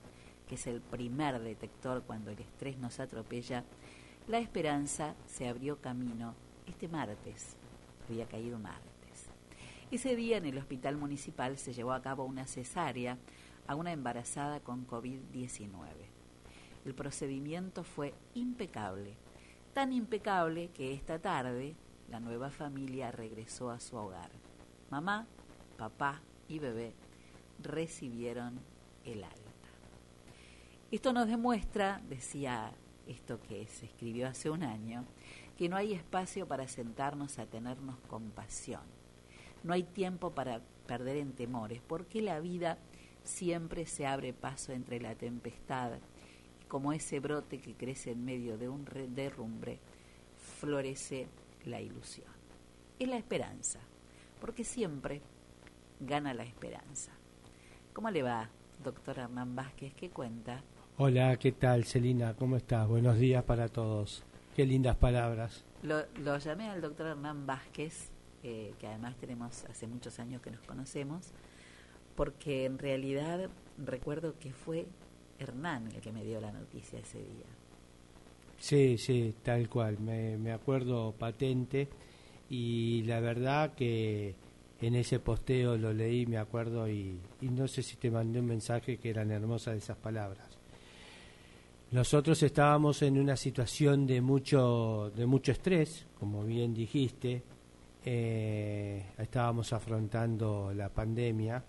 que 0.47 0.55
es 0.55 0.65
el 0.67 0.79
primer 0.79 1.41
detector 1.41 2.03
cuando 2.03 2.31
el 2.31 2.39
estrés 2.39 2.77
nos 2.77 3.01
atropella, 3.01 3.65
la 4.29 4.39
esperanza 4.39 5.13
se 5.27 5.49
abrió 5.49 5.81
camino 5.81 6.35
este 6.67 6.87
martes. 6.87 7.57
Había 8.07 8.27
caído 8.27 8.57
martes. 8.59 8.91
Ese 9.91 10.15
día 10.15 10.37
en 10.37 10.45
el 10.45 10.57
hospital 10.57 10.95
municipal 10.95 11.57
se 11.57 11.73
llevó 11.73 11.91
a 11.91 12.01
cabo 12.01 12.23
una 12.23 12.47
cesárea 12.47 13.17
a 13.67 13.75
una 13.75 13.91
embarazada 13.91 14.59
con 14.59 14.87
COVID-19. 14.87 15.77
El 16.85 16.93
procedimiento 16.93 17.83
fue 17.83 18.13
impecable, 18.33 19.15
tan 19.73 19.93
impecable 19.93 20.69
que 20.69 20.93
esta 20.93 21.19
tarde 21.19 21.75
la 22.09 22.19
nueva 22.19 22.49
familia 22.49 23.11
regresó 23.11 23.69
a 23.69 23.79
su 23.79 23.95
hogar. 23.95 24.31
Mamá, 24.89 25.27
papá 25.77 26.21
y 26.47 26.59
bebé 26.59 26.93
recibieron 27.61 28.59
el 29.05 29.23
alta. 29.23 29.37
Esto 30.91 31.13
nos 31.13 31.27
demuestra, 31.27 32.01
decía 32.09 32.73
esto 33.07 33.39
que 33.41 33.65
se 33.67 33.85
escribió 33.85 34.27
hace 34.27 34.49
un 34.49 34.63
año, 34.63 35.05
que 35.57 35.69
no 35.69 35.77
hay 35.77 35.93
espacio 35.93 36.47
para 36.47 36.67
sentarnos 36.67 37.39
a 37.39 37.45
tenernos 37.45 37.95
compasión. 38.09 38.81
No 39.63 39.73
hay 39.73 39.83
tiempo 39.83 40.31
para 40.31 40.61
perder 40.87 41.17
en 41.17 41.33
temores, 41.33 41.81
porque 41.87 42.21
la 42.21 42.39
vida 42.39 42.77
siempre 43.23 43.85
se 43.85 44.05
abre 44.05 44.33
paso 44.33 44.71
entre 44.71 44.99
la 44.99 45.15
tempestad 45.15 45.93
y 46.61 46.65
como 46.65 46.93
ese 46.93 47.19
brote 47.19 47.59
que 47.59 47.75
crece 47.75 48.11
en 48.11 48.23
medio 48.25 48.57
de 48.57 48.69
un 48.69 48.85
derrumbe, 49.09 49.79
florece 50.59 51.27
la 51.65 51.81
ilusión. 51.81 52.31
Es 52.99 53.07
la 53.07 53.17
esperanza, 53.17 53.79
porque 54.39 54.63
siempre 54.63 55.21
gana 55.99 56.33
la 56.33 56.43
esperanza. 56.43 57.11
¿Cómo 57.93 58.09
le 58.09 58.23
va, 58.23 58.49
doctor 58.83 59.19
Hernán 59.19 59.55
Vázquez? 59.55 59.93
¿Qué 59.95 60.09
cuenta? 60.09 60.61
Hola, 60.97 61.35
¿qué 61.37 61.51
tal, 61.51 61.83
Celina? 61.85 62.35
¿Cómo 62.35 62.57
estás? 62.57 62.87
Buenos 62.87 63.17
días 63.17 63.43
para 63.43 63.67
todos. 63.67 64.23
Qué 64.55 64.65
lindas 64.65 64.95
palabras. 64.95 65.63
Lo, 65.83 66.37
llamé 66.37 66.69
al 66.69 66.81
doctor 66.81 67.07
Hernán 67.07 67.47
Vázquez, 67.47 68.09
eh, 68.43 68.73
que 68.79 68.87
además 68.87 69.15
tenemos 69.17 69.65
hace 69.65 69.87
muchos 69.87 70.19
años 70.19 70.41
que 70.41 70.51
nos 70.51 70.61
conocemos, 70.61 71.31
porque 72.15 72.65
en 72.65 72.77
realidad 72.77 73.49
recuerdo 73.77 74.37
que 74.39 74.53
fue 74.53 74.85
Hernán 75.39 75.87
el 75.93 76.01
que 76.01 76.11
me 76.11 76.23
dio 76.23 76.39
la 76.39 76.51
noticia 76.51 76.99
ese 76.99 77.19
día. 77.19 77.45
Sí, 78.57 78.97
sí, 78.97 79.33
tal 79.41 79.67
cual, 79.69 79.99
me, 79.99 80.37
me 80.37 80.51
acuerdo 80.51 81.13
patente 81.13 81.89
y 82.49 83.01
la 83.03 83.19
verdad 83.19 83.73
que 83.73 84.35
en 84.81 84.95
ese 84.95 85.19
posteo 85.19 85.77
lo 85.77 85.93
leí, 85.93 86.25
me 86.25 86.37
acuerdo, 86.37 86.89
y, 86.89 87.19
no 87.41 87.67
sé 87.67 87.83
si 87.83 87.97
te 87.97 88.09
mandé 88.09 88.39
un 88.39 88.47
mensaje 88.47 88.97
que 88.97 89.11
eran 89.11 89.31
hermosas 89.31 89.77
esas 89.77 89.97
palabras. 89.97 90.47
Nosotros 91.91 92.41
estábamos 92.41 93.01
en 93.03 93.19
una 93.19 93.35
situación 93.35 94.07
de 94.07 94.21
mucho, 94.21 95.11
de 95.15 95.25
mucho 95.25 95.51
estrés, 95.51 96.07
como 96.19 96.43
bien 96.43 96.73
dijiste, 96.73 97.43
eh, 98.03 99.05
estábamos 99.17 99.71
afrontando 99.71 100.73
la 100.73 100.89
pandemia, 100.89 101.63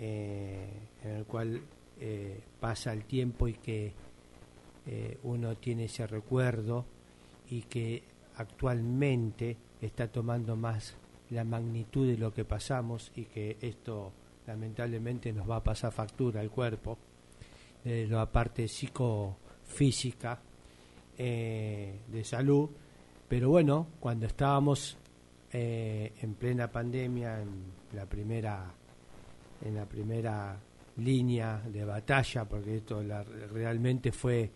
eh, 0.00 0.68
en 1.02 1.10
el 1.10 1.24
cual 1.24 1.60
eh, 2.00 2.40
pasa 2.60 2.92
el 2.92 3.04
tiempo 3.04 3.48
y 3.48 3.54
que 3.54 3.92
eh, 4.86 5.18
uno 5.24 5.56
tiene 5.56 5.86
ese 5.86 6.06
recuerdo 6.06 6.84
y 7.50 7.62
que 7.62 8.04
actualmente 8.36 9.56
está 9.82 10.06
tomando 10.06 10.54
más 10.54 10.94
la 11.30 11.42
magnitud 11.42 12.06
de 12.06 12.16
lo 12.16 12.32
que 12.32 12.44
pasamos 12.44 13.10
y 13.16 13.24
que 13.24 13.56
esto 13.60 14.12
lamentablemente 14.46 15.32
nos 15.32 15.50
va 15.50 15.56
a 15.56 15.64
pasar 15.64 15.90
factura 15.90 16.40
al 16.40 16.50
cuerpo, 16.50 16.98
de 17.82 18.06
la 18.06 18.30
parte 18.30 18.68
psicofísica 18.68 20.40
eh, 21.18 22.00
de 22.06 22.24
salud, 22.24 22.70
pero 23.28 23.50
bueno, 23.50 23.88
cuando 23.98 24.26
estábamos 24.26 24.96
en 25.50 26.34
plena 26.34 26.70
pandemia, 26.70 27.40
en 27.40 27.72
la 27.94 28.06
primera, 28.06 28.72
en 29.64 29.74
la 29.74 29.84
primera 29.86 30.58
línea 30.96 31.62
de 31.72 31.84
batalla, 31.84 32.44
porque 32.44 32.76
esto 32.78 33.02
la- 33.02 33.22
realmente 33.24 34.12
fue 34.12 34.50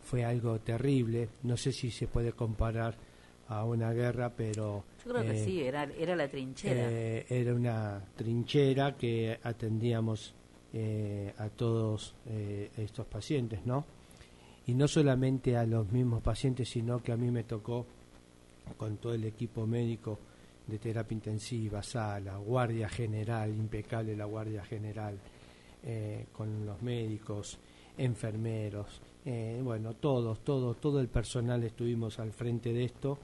fue 0.00 0.24
algo 0.24 0.58
terrible. 0.60 1.28
No 1.42 1.56
sé 1.56 1.70
si 1.72 1.90
se 1.90 2.06
puede 2.06 2.32
comparar 2.32 2.96
a 3.48 3.64
una 3.64 3.92
guerra, 3.92 4.30
pero 4.34 4.84
Yo 5.04 5.10
creo 5.12 5.22
que 5.24 5.32
eh, 5.42 5.44
sí, 5.44 5.60
era, 5.60 5.84
era 5.84 6.16
la 6.16 6.28
trinchera. 6.28 6.88
eh, 6.90 7.26
era 7.28 7.52
una 7.54 8.02
trinchera 8.16 8.96
que 8.96 9.38
atendíamos 9.42 10.34
eh, 10.72 11.34
a 11.36 11.48
todos 11.50 12.14
eh, 12.26 12.70
estos 12.78 13.06
pacientes, 13.06 13.66
¿no? 13.66 13.84
Y 14.66 14.74
no 14.74 14.86
solamente 14.88 15.56
a 15.56 15.64
los 15.66 15.90
mismos 15.92 16.22
pacientes, 16.22 16.68
sino 16.70 17.02
que 17.02 17.12
a 17.12 17.16
mí 17.16 17.30
me 17.30 17.44
tocó 17.44 17.84
con 18.76 18.96
todo 18.98 19.14
el 19.14 19.24
equipo 19.24 19.66
médico 19.66 20.18
de 20.68 20.78
terapia 20.78 21.14
intensiva, 21.14 21.82
sala, 21.82 22.36
guardia 22.36 22.88
general, 22.88 23.50
impecable 23.50 24.14
la 24.14 24.26
guardia 24.26 24.62
general, 24.64 25.18
eh, 25.82 26.26
con 26.32 26.66
los 26.66 26.82
médicos, 26.82 27.58
enfermeros, 27.96 29.00
eh, 29.24 29.60
bueno, 29.62 29.94
todos, 29.94 30.40
todos, 30.40 30.80
todo 30.80 31.00
el 31.00 31.08
personal 31.08 31.64
estuvimos 31.64 32.18
al 32.18 32.32
frente 32.32 32.72
de 32.72 32.84
esto 32.84 33.18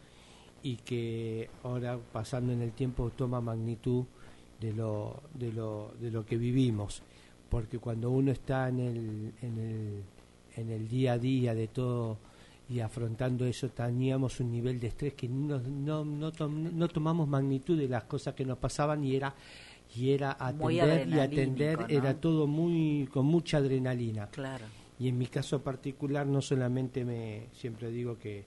y 0.63 0.77
que 0.77 1.51
ahora 1.63 1.99
pasando 2.13 2.53
en 2.53 2.63
el 2.63 2.73
tiempo 2.73 3.11
toma 3.11 3.41
magnitud 3.41 4.05
de 4.61 4.73
lo, 4.73 5.23
de 5.35 5.53
lo, 5.53 5.93
de 6.01 6.11
lo 6.11 6.25
que 6.25 6.37
vivimos, 6.37 7.03
porque 7.51 7.79
cuando 7.79 8.11
uno 8.11 8.33
está 8.33 8.69
en 8.69 8.81
el, 8.81 9.33
en 9.43 9.59
el, 9.59 10.03
en 10.57 10.71
el 10.71 10.89
día 10.89 11.13
a 11.15 11.19
día 11.19 11.55
de 11.55 11.69
todo 11.69 12.17
y 12.69 12.81
afrontando 12.81 13.45
eso 13.47 13.69
teníamos 13.69 14.41
un 14.41 14.51
nivel 14.51 14.81
de 14.81 14.87
estrés 14.89 15.13
que 15.15 15.29
no, 15.29 15.59
no, 15.61 16.05
no, 16.05 16.33
tom- 16.33 16.71
no 16.77 16.89
tomamos 16.89 17.29
magnitud 17.29 17.77
de 17.79 17.89
las 17.89 18.05
cosas 18.05 18.35
que 18.35 18.45
nos 18.45 18.59
pasaban 18.59 19.05
y 19.05 19.15
era 19.17 19.35
y 19.95 20.09
era 20.11 20.33
atender 20.41 21.09
y 21.09 21.21
atender 21.21 21.79
era 21.91 22.15
todo 22.21 22.47
muy 22.47 23.07
con 23.13 23.27
mucha 23.27 23.59
adrenalina 23.59 24.29
Claro. 24.29 24.65
y 24.99 25.09
en 25.09 25.19
mi 25.19 25.27
caso 25.27 25.61
particular 25.63 26.27
no 26.27 26.41
solamente 26.41 27.05
me 27.05 27.49
siempre 27.53 27.91
digo 27.91 28.19
que 28.19 28.45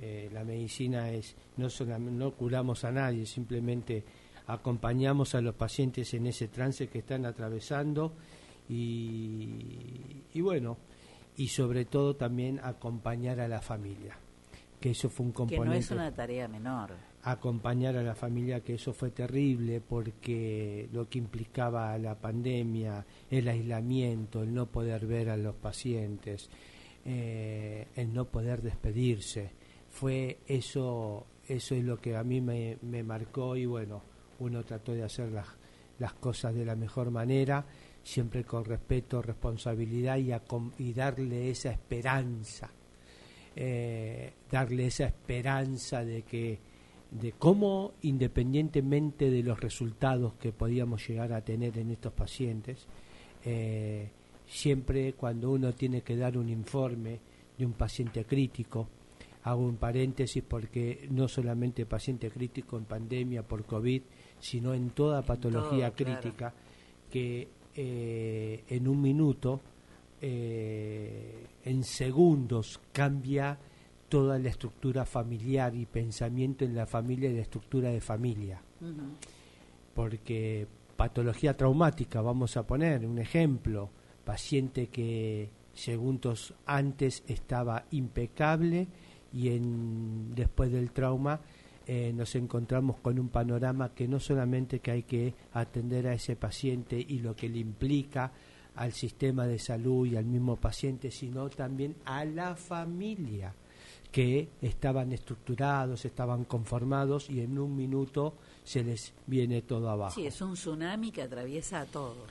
eh, 0.00 0.30
la 0.32 0.44
medicina 0.44 1.10
es 1.10 1.34
no 1.56 1.68
solamente 1.68 2.12
no 2.16 2.30
curamos 2.32 2.84
a 2.84 2.92
nadie 2.92 3.26
simplemente 3.26 4.04
acompañamos 4.46 5.34
a 5.34 5.40
los 5.40 5.56
pacientes 5.56 6.14
en 6.14 6.28
ese 6.28 6.46
trance 6.48 6.86
que 6.86 7.00
están 7.00 7.26
atravesando 7.26 8.12
y, 8.68 9.48
y 10.34 10.40
bueno 10.40 10.76
y 11.36 11.48
sobre 11.48 11.84
todo 11.84 12.16
también 12.16 12.60
acompañar 12.62 13.40
a 13.40 13.48
la 13.48 13.60
familia 13.60 14.18
que 14.80 14.90
eso 14.90 15.08
fue 15.08 15.26
un 15.26 15.32
Que 15.32 15.56
componente 15.56 15.74
no 15.74 15.74
es 15.74 15.90
una 15.90 16.14
tarea 16.14 16.48
menor. 16.48 16.90
acompañar 17.22 17.96
a 17.96 18.02
la 18.02 18.14
familia, 18.14 18.60
que 18.62 18.74
eso 18.74 18.92
fue 18.92 19.10
terrible 19.10 19.80
porque 19.80 20.88
lo 20.92 21.08
que 21.08 21.18
implicaba 21.18 21.96
la 21.98 22.14
pandemia, 22.20 23.04
el 23.30 23.48
aislamiento, 23.48 24.42
el 24.42 24.52
no 24.54 24.66
poder 24.66 25.06
ver 25.06 25.30
a 25.30 25.36
los 25.36 25.54
pacientes, 25.56 26.50
eh, 27.04 27.88
el 27.96 28.12
no 28.12 28.26
poder 28.26 28.62
despedirse, 28.62 29.50
fue 29.88 30.38
eso, 30.46 31.26
eso 31.48 31.74
es 31.74 31.82
lo 31.82 31.98
que 31.98 32.14
a 32.16 32.22
mí 32.22 32.40
me, 32.40 32.76
me 32.82 33.02
marcó 33.02 33.56
y 33.56 33.64
bueno, 33.66 34.02
uno 34.38 34.62
trató 34.64 34.92
de 34.92 35.02
hacer 35.04 35.32
las, 35.32 35.48
las 35.98 36.12
cosas 36.12 36.54
de 36.54 36.64
la 36.66 36.76
mejor 36.76 37.10
manera, 37.10 37.64
siempre 38.06 38.44
con 38.44 38.64
respeto, 38.64 39.20
responsabilidad 39.20 40.16
y, 40.18 40.28
acom- 40.28 40.70
y 40.78 40.92
darle 40.92 41.50
esa 41.50 41.72
esperanza 41.72 42.70
eh, 43.56 44.32
darle 44.48 44.86
esa 44.86 45.06
esperanza 45.06 46.04
de 46.04 46.22
que 46.22 46.58
de 47.10 47.32
cómo 47.32 47.94
independientemente 48.02 49.28
de 49.28 49.42
los 49.42 49.58
resultados 49.58 50.34
que 50.34 50.52
podíamos 50.52 51.08
llegar 51.08 51.32
a 51.32 51.40
tener 51.40 51.76
en 51.78 51.90
estos 51.90 52.12
pacientes 52.12 52.86
eh, 53.44 54.08
siempre 54.46 55.14
cuando 55.14 55.50
uno 55.50 55.72
tiene 55.72 56.02
que 56.02 56.16
dar 56.16 56.38
un 56.38 56.48
informe 56.48 57.18
de 57.58 57.66
un 57.66 57.72
paciente 57.72 58.24
crítico 58.24 58.86
hago 59.42 59.62
un 59.62 59.78
paréntesis 59.78 60.44
porque 60.46 61.08
no 61.10 61.26
solamente 61.26 61.86
paciente 61.86 62.30
crítico 62.30 62.78
en 62.78 62.84
pandemia 62.84 63.42
por 63.42 63.64
COVID 63.64 64.02
sino 64.38 64.74
en 64.74 64.90
toda 64.90 65.22
patología 65.22 65.90
todo, 65.90 65.96
claro. 66.04 66.20
crítica 66.20 66.54
que 67.10 67.48
eh, 67.76 68.64
en 68.68 68.88
un 68.88 69.00
minuto 69.00 69.60
eh, 70.20 71.46
en 71.64 71.84
segundos 71.84 72.80
cambia 72.92 73.58
toda 74.08 74.38
la 74.38 74.48
estructura 74.48 75.04
familiar 75.04 75.74
y 75.74 75.84
pensamiento 75.84 76.64
en 76.64 76.74
la 76.74 76.86
familia 76.86 77.28
y 77.28 77.34
la 77.34 77.42
estructura 77.42 77.90
de 77.90 78.00
familia. 78.00 78.62
Porque 79.94 80.66
patología 80.96 81.56
traumática, 81.56 82.22
vamos 82.22 82.56
a 82.56 82.66
poner 82.66 83.04
un 83.04 83.18
ejemplo, 83.18 83.90
paciente 84.24 84.88
que 84.88 85.50
segundos 85.74 86.54
antes 86.64 87.22
estaba 87.26 87.84
impecable 87.90 88.88
y 89.32 89.48
en, 89.48 90.34
después 90.34 90.72
del 90.72 90.92
trauma 90.92 91.40
eh, 91.88 92.12
nos 92.12 92.34
encontramos 92.34 92.96
con 92.98 93.16
un 93.18 93.28
panorama 93.28 93.94
que 93.94 94.08
no 94.08 94.18
solamente 94.18 94.80
que 94.80 94.90
hay 94.90 95.02
que 95.04 95.34
atender 95.52 96.08
a 96.08 96.14
ese 96.14 96.34
paciente 96.34 96.98
y 96.98 97.20
lo 97.20 97.36
que 97.36 97.48
le 97.48 97.58
implica 97.58 98.32
al 98.74 98.92
sistema 98.92 99.46
de 99.46 99.60
salud 99.60 100.04
y 100.06 100.16
al 100.16 100.24
mismo 100.24 100.56
paciente, 100.56 101.12
sino 101.12 101.48
también 101.48 101.94
a 102.04 102.24
la 102.24 102.56
familia, 102.56 103.54
que 104.10 104.48
estaban 104.62 105.12
estructurados, 105.12 106.04
estaban 106.04 106.44
conformados 106.44 107.30
y 107.30 107.40
en 107.40 107.58
un 107.58 107.76
minuto 107.76 108.34
se 108.64 108.82
les 108.82 109.12
viene 109.26 109.62
todo 109.62 109.88
abajo. 109.88 110.14
Sí, 110.14 110.26
es 110.26 110.40
un 110.40 110.54
tsunami 110.54 111.12
que 111.12 111.22
atraviesa 111.22 111.82
a 111.82 111.86
todos. 111.86 112.30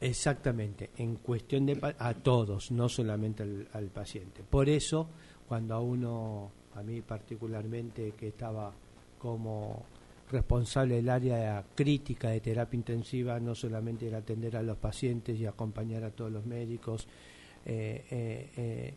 Exactamente, 0.00 0.90
en 0.96 1.16
cuestión 1.16 1.64
de 1.64 1.94
a 1.98 2.14
todos, 2.14 2.70
no 2.72 2.88
solamente 2.88 3.44
al, 3.44 3.68
al 3.72 3.86
paciente. 3.86 4.42
Por 4.42 4.68
eso, 4.68 5.08
cuando 5.46 5.74
a 5.74 5.80
uno, 5.80 6.50
a 6.74 6.82
mí 6.82 7.00
particularmente, 7.02 8.12
que 8.12 8.28
estaba 8.28 8.72
como 9.26 9.82
responsable 10.30 10.94
del 10.94 11.08
área 11.08 11.64
crítica 11.74 12.28
de 12.28 12.40
terapia 12.40 12.76
intensiva, 12.76 13.40
no 13.40 13.56
solamente 13.56 14.06
era 14.06 14.18
atender 14.18 14.56
a 14.56 14.62
los 14.62 14.76
pacientes 14.76 15.36
y 15.36 15.46
acompañar 15.46 16.04
a 16.04 16.12
todos 16.12 16.30
los 16.30 16.46
médicos 16.46 17.08
eh, 17.64 18.04
eh, 18.08 18.50
eh, 18.56 18.94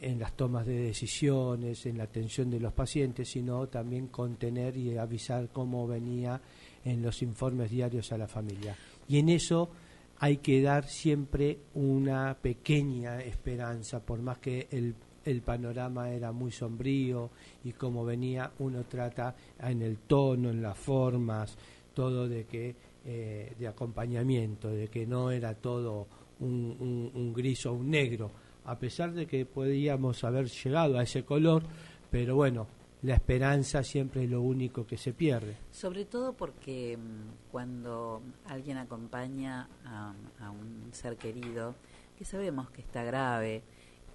en 0.00 0.18
las 0.18 0.36
tomas 0.36 0.66
de 0.66 0.80
decisiones, 0.80 1.86
en 1.86 1.96
la 1.96 2.04
atención 2.04 2.50
de 2.50 2.58
los 2.58 2.72
pacientes, 2.72 3.28
sino 3.28 3.68
también 3.68 4.08
contener 4.08 4.76
y 4.76 4.98
avisar 4.98 5.48
cómo 5.50 5.86
venía 5.86 6.40
en 6.84 7.00
los 7.00 7.22
informes 7.22 7.70
diarios 7.70 8.10
a 8.10 8.18
la 8.18 8.26
familia. 8.26 8.76
Y 9.06 9.20
en 9.20 9.28
eso 9.28 9.70
hay 10.18 10.38
que 10.38 10.60
dar 10.60 10.88
siempre 10.88 11.58
una 11.74 12.36
pequeña 12.36 13.20
esperanza, 13.20 14.04
por 14.04 14.22
más 14.22 14.38
que 14.38 14.66
el, 14.72 14.96
el 15.28 15.42
panorama 15.42 16.10
era 16.10 16.32
muy 16.32 16.50
sombrío 16.52 17.30
y 17.64 17.72
como 17.72 18.04
venía, 18.04 18.50
uno 18.58 18.84
trata 18.84 19.34
en 19.60 19.82
el 19.82 19.98
tono, 19.98 20.50
en 20.50 20.62
las 20.62 20.76
formas, 20.78 21.56
todo 21.94 22.28
de 22.28 22.44
que 22.46 22.74
eh, 23.04 23.54
de 23.58 23.66
acompañamiento, 23.68 24.68
de 24.68 24.88
que 24.88 25.06
no 25.06 25.30
era 25.30 25.54
todo 25.54 26.06
un, 26.40 26.76
un- 26.78 27.10
un 27.14 27.32
gris 27.32 27.64
o 27.66 27.72
un 27.72 27.90
negro, 27.90 28.30
a 28.64 28.78
pesar 28.78 29.12
de 29.12 29.26
que 29.26 29.46
podíamos 29.46 30.22
haber 30.24 30.46
llegado 30.48 30.98
a 30.98 31.02
ese 31.02 31.24
color, 31.24 31.62
pero 32.10 32.36
bueno, 32.36 32.66
la 33.02 33.14
esperanza 33.14 33.82
siempre 33.82 34.24
es 34.24 34.30
lo 34.30 34.42
único 34.42 34.84
que 34.86 34.96
se 34.96 35.12
pierde. 35.12 35.56
Sobre 35.70 36.04
todo 36.04 36.32
porque 36.34 36.96
mm, 36.96 37.50
cuando 37.52 38.20
alguien 38.46 38.76
acompaña 38.76 39.68
a, 39.84 40.12
a 40.40 40.50
un 40.50 40.88
ser 40.92 41.16
querido, 41.16 41.74
que 42.18 42.24
sabemos 42.24 42.68
que 42.70 42.80
está 42.82 43.04
grave 43.04 43.62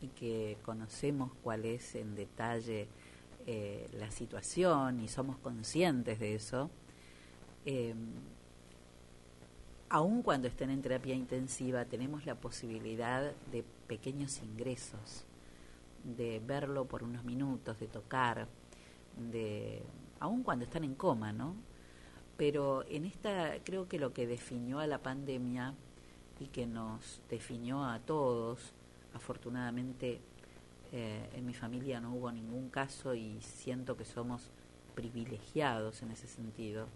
y 0.04 0.10
que 0.10 0.58
conocemos 0.64 1.32
cuál 1.42 1.64
es 1.64 1.96
en 1.96 2.14
detalle 2.14 2.88
eh, 3.48 3.90
la 3.98 4.12
situación 4.12 5.00
y 5.00 5.08
somos 5.08 5.38
conscientes 5.38 6.20
de 6.20 6.36
eso, 6.36 6.70
eh, 7.66 7.96
aun 9.88 10.22
cuando 10.22 10.50
estén 10.50 10.72
en 10.72 10.82
terapia 10.82 11.16
intensiva, 11.16 11.86
tenemos 11.86 12.26
la 12.26 12.36
posibilidad 12.36 13.32
de 13.52 13.64
pequeños 13.88 14.42
ingresos, 14.42 15.24
de 16.04 16.42
verlo 16.46 16.84
por 16.84 17.02
unos 17.02 17.24
minutos, 17.24 17.80
de 17.80 17.88
tocar, 17.88 18.48
de 19.32 19.84
aun 20.20 20.44
cuando 20.44 20.66
están 20.66 20.84
en 20.84 20.96
coma, 20.96 21.32
¿no? 21.32 21.56
Pero 22.36 22.84
en 22.90 23.06
esta 23.06 23.56
creo 23.64 23.88
que 23.88 24.00
lo 24.00 24.12
que 24.12 24.28
definió 24.28 24.80
a 24.80 24.88
la 24.88 24.98
pandemia 24.98 25.76
y 26.40 26.48
que 26.48 26.66
nos 26.66 27.22
definió 27.30 27.86
a 27.86 28.00
todos, 28.00 28.74
afortunadamente 29.14 30.20
eh, 30.92 31.30
en 31.34 31.46
mi 31.46 31.54
familia 31.54 32.00
no 32.00 32.14
hubo 32.14 32.32
ningún 32.32 32.70
caso 32.70 33.16
y 33.16 33.42
siento 33.42 33.98
que 33.98 34.06
somos 34.06 34.50
privilegiados 34.96 36.02
en 36.02 36.12
ese 36.12 36.28
sentido. 36.28 36.88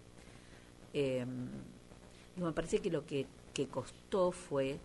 Y 2.37 2.41
me 2.41 2.51
parece 2.51 2.79
que 2.79 2.91
lo 2.91 3.05
que, 3.05 3.25
que 3.53 3.67
costó 3.67 4.31
fue 4.31 4.79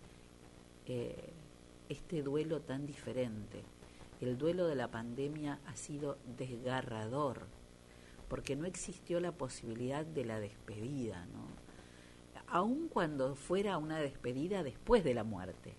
eh, 0.87 1.29
este 1.87 2.23
duelo 2.23 2.61
tan 2.61 2.87
diferente. 2.87 3.63
El 4.19 4.37
duelo 4.39 4.65
de 4.65 4.75
la 4.75 4.89
pandemia 4.89 5.59
ha 5.67 5.75
sido 5.75 6.17
desgarrador, 6.37 7.45
porque 8.27 8.55
no 8.55 8.65
existió 8.65 9.19
la 9.19 9.31
posibilidad 9.31 10.03
de 10.03 10.25
la 10.25 10.39
despedida, 10.39 11.25
¿no? 11.27 11.47
Aun 12.47 12.87
cuando 12.87 13.35
fuera 13.35 13.77
una 13.77 13.99
despedida 13.99 14.63
después 14.63 15.03
de 15.03 15.13
la 15.13 15.23
muerte. 15.23 15.75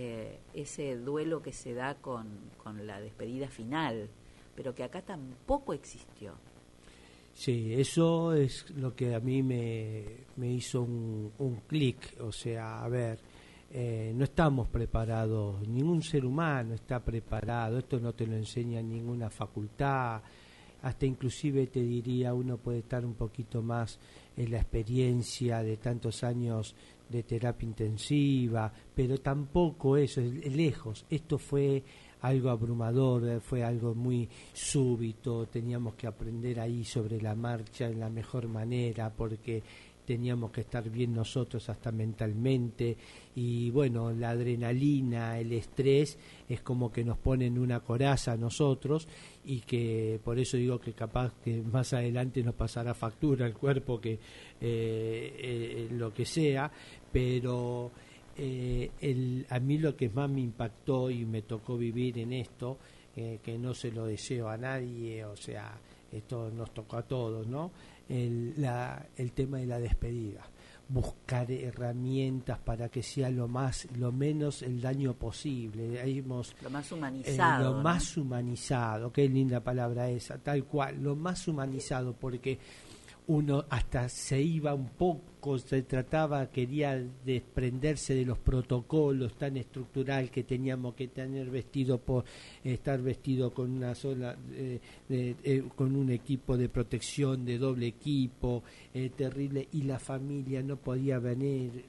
Eh, 0.00 0.38
ese 0.54 0.96
duelo 0.96 1.42
que 1.42 1.52
se 1.52 1.74
da 1.74 1.96
con, 1.96 2.28
con 2.56 2.86
la 2.86 3.00
despedida 3.00 3.48
final, 3.48 4.08
pero 4.54 4.72
que 4.72 4.84
acá 4.84 5.02
tampoco 5.02 5.72
existió. 5.72 6.34
Sí, 7.34 7.74
eso 7.74 8.32
es 8.32 8.70
lo 8.76 8.94
que 8.94 9.16
a 9.16 9.18
mí 9.18 9.42
me, 9.42 10.04
me 10.36 10.52
hizo 10.52 10.82
un, 10.82 11.32
un 11.38 11.56
clic, 11.66 12.14
o 12.20 12.30
sea, 12.30 12.84
a 12.84 12.88
ver, 12.88 13.18
eh, 13.72 14.12
no 14.14 14.22
estamos 14.22 14.68
preparados, 14.68 15.66
ningún 15.66 16.02
ser 16.02 16.24
humano 16.24 16.74
está 16.74 17.00
preparado, 17.00 17.78
esto 17.78 17.98
no 17.98 18.12
te 18.12 18.24
lo 18.24 18.36
enseña 18.36 18.78
en 18.78 18.90
ninguna 18.90 19.30
facultad, 19.30 20.22
hasta 20.82 21.06
inclusive 21.06 21.66
te 21.66 21.82
diría 21.82 22.34
uno 22.34 22.56
puede 22.56 22.78
estar 22.78 23.04
un 23.04 23.14
poquito 23.14 23.62
más 23.62 23.98
en 24.36 24.52
la 24.52 24.58
experiencia 24.58 25.62
de 25.64 25.76
tantos 25.76 26.22
años 26.22 26.76
de 27.08 27.22
terapia 27.22 27.66
intensiva, 27.66 28.72
pero 28.94 29.18
tampoco 29.18 29.96
eso, 29.96 30.20
es 30.20 30.54
lejos, 30.54 31.06
esto 31.08 31.38
fue 31.38 31.82
algo 32.20 32.50
abrumador, 32.50 33.28
eh, 33.28 33.40
fue 33.40 33.62
algo 33.62 33.94
muy 33.94 34.28
súbito, 34.52 35.46
teníamos 35.46 35.94
que 35.94 36.06
aprender 36.06 36.60
ahí 36.60 36.84
sobre 36.84 37.20
la 37.20 37.34
marcha 37.34 37.86
en 37.86 38.00
la 38.00 38.10
mejor 38.10 38.48
manera 38.48 39.12
porque 39.14 39.62
teníamos 40.08 40.50
que 40.50 40.62
estar 40.62 40.88
bien 40.88 41.12
nosotros 41.12 41.68
hasta 41.68 41.92
mentalmente. 41.92 42.96
Y 43.34 43.68
bueno, 43.70 44.10
la 44.10 44.30
adrenalina, 44.30 45.38
el 45.38 45.52
estrés 45.52 46.18
es 46.48 46.62
como 46.62 46.90
que 46.90 47.04
nos 47.04 47.18
ponen 47.18 47.58
una 47.58 47.80
coraza 47.80 48.32
a 48.32 48.36
nosotros 48.38 49.06
y 49.44 49.60
que 49.60 50.18
por 50.24 50.38
eso 50.38 50.56
digo 50.56 50.80
que 50.80 50.94
capaz 50.94 51.34
que 51.44 51.60
más 51.60 51.92
adelante 51.92 52.42
nos 52.42 52.54
pasará 52.54 52.94
factura 52.94 53.46
el 53.46 53.52
cuerpo 53.52 54.00
que 54.00 54.12
eh, 54.12 54.18
eh, 54.60 55.88
lo 55.90 56.14
que 56.14 56.24
sea, 56.24 56.72
pero 57.12 57.90
eh, 58.36 58.90
el, 59.00 59.46
a 59.50 59.58
mí 59.58 59.78
lo 59.78 59.96
que 59.96 60.08
más 60.08 60.30
me 60.30 60.40
impactó 60.40 61.10
y 61.10 61.24
me 61.24 61.42
tocó 61.42 61.76
vivir 61.76 62.18
en 62.18 62.32
esto, 62.32 62.78
eh, 63.16 63.40
que 63.42 63.58
no 63.58 63.74
se 63.74 63.90
lo 63.90 64.06
deseo 64.06 64.48
a 64.48 64.56
nadie, 64.56 65.24
o 65.24 65.36
sea, 65.36 65.78
esto 66.12 66.50
nos 66.50 66.72
tocó 66.72 66.98
a 66.98 67.02
todos, 67.02 67.46
¿no? 67.46 67.72
El, 68.08 68.54
la, 68.56 69.06
el 69.16 69.32
tema 69.32 69.58
de 69.58 69.66
la 69.66 69.78
despedida 69.78 70.48
buscar 70.88 71.50
herramientas 71.50 72.58
para 72.58 72.88
que 72.88 73.02
sea 73.02 73.28
lo 73.28 73.46
más 73.46 73.86
lo 73.96 74.10
menos 74.10 74.62
el 74.62 74.80
daño 74.80 75.12
posible 75.14 76.00
hemos, 76.00 76.56
lo 76.62 76.70
más 76.70 76.90
humanizado 76.90 77.70
eh, 77.70 77.74
lo 77.74 77.82
más 77.82 78.16
humanizado 78.16 79.12
qué 79.12 79.28
linda 79.28 79.60
palabra 79.60 80.08
esa 80.08 80.38
tal 80.38 80.64
cual 80.64 81.02
lo 81.02 81.14
más 81.14 81.46
humanizado 81.46 82.14
porque 82.14 82.58
uno 83.28 83.66
hasta 83.68 84.08
se 84.08 84.40
iba 84.40 84.74
un 84.74 84.88
poco, 84.88 85.58
se 85.58 85.82
trataba, 85.82 86.50
quería 86.50 86.98
desprenderse 87.24 88.14
de 88.14 88.24
los 88.24 88.38
protocolos 88.38 89.36
tan 89.36 89.58
estructural 89.58 90.30
que 90.30 90.44
teníamos 90.44 90.94
que 90.94 91.08
tener 91.08 91.50
vestido 91.50 91.98
por 91.98 92.24
estar 92.64 93.00
vestido 93.02 93.52
con 93.52 93.70
una 93.70 93.94
sola, 93.94 94.34
eh, 94.52 94.80
eh, 95.10 95.64
con 95.76 95.94
un 95.94 96.10
equipo 96.10 96.56
de 96.56 96.70
protección 96.70 97.44
de 97.44 97.58
doble 97.58 97.86
equipo, 97.88 98.62
eh, 98.94 99.10
terrible, 99.14 99.68
y 99.72 99.82
la 99.82 99.98
familia 99.98 100.62
no 100.62 100.76
podía 100.76 101.18
venir, 101.18 101.84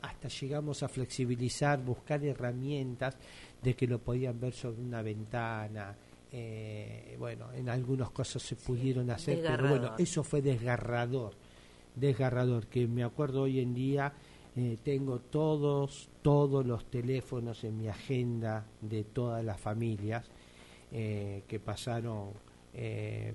hasta 0.00 0.28
llegamos 0.28 0.84
a 0.84 0.88
flexibilizar, 0.88 1.82
buscar 1.84 2.24
herramientas 2.24 3.16
de 3.60 3.74
que 3.74 3.88
lo 3.88 3.98
podían 3.98 4.38
ver 4.38 4.52
sobre 4.52 4.80
una 4.80 5.02
ventana, 5.02 5.96
eh, 6.36 7.14
bueno, 7.16 7.52
en 7.52 7.68
algunos 7.68 8.10
casos 8.10 8.42
se 8.42 8.56
pudieron 8.56 9.08
hacer, 9.08 9.40
pero 9.40 9.68
bueno, 9.68 9.92
eso 9.98 10.24
fue 10.24 10.42
desgarrador, 10.42 11.32
desgarrador, 11.94 12.66
que 12.66 12.88
me 12.88 13.04
acuerdo 13.04 13.42
hoy 13.42 13.60
en 13.60 13.72
día, 13.72 14.12
eh, 14.56 14.76
tengo 14.82 15.20
todos, 15.20 16.08
todos 16.22 16.66
los 16.66 16.86
teléfonos 16.86 17.62
en 17.62 17.78
mi 17.78 17.86
agenda 17.86 18.66
de 18.80 19.04
todas 19.04 19.44
las 19.44 19.60
familias 19.60 20.26
eh, 20.90 21.44
que 21.46 21.60
pasaron 21.60 22.30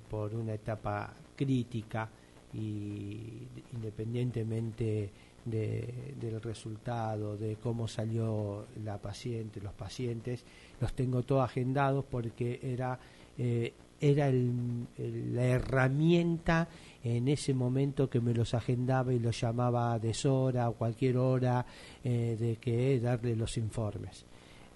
por 0.09 0.35
una 0.35 0.55
etapa 0.55 1.13
crítica 1.37 2.09
y 2.53 3.47
independientemente 3.71 5.09
del 5.45 6.41
resultado, 6.41 7.37
de 7.37 7.55
cómo 7.55 7.87
salió 7.87 8.65
la 8.83 8.97
paciente, 8.97 9.61
los 9.61 9.71
pacientes, 9.71 10.43
los 10.79 10.93
tengo 10.93 11.23
todos 11.23 11.43
agendados 11.43 12.05
porque 12.05 12.59
era, 12.61 12.97
eh, 13.37 13.73
era 13.99 14.31
la 14.31 15.45
herramienta 15.45 16.67
en 17.03 17.27
ese 17.27 17.53
momento 17.53 18.09
que 18.09 18.19
me 18.19 18.33
los 18.33 18.53
agendaba 18.53 19.13
y 19.13 19.19
los 19.19 19.39
llamaba 19.39 19.93
a 19.93 19.99
deshora 19.99 20.69
o 20.69 20.73
cualquier 20.73 21.17
hora 21.17 21.65
eh, 22.03 22.37
de 22.39 22.55
que 22.57 22.99
darle 22.99 23.35
los 23.35 23.57
informes. 23.57 24.25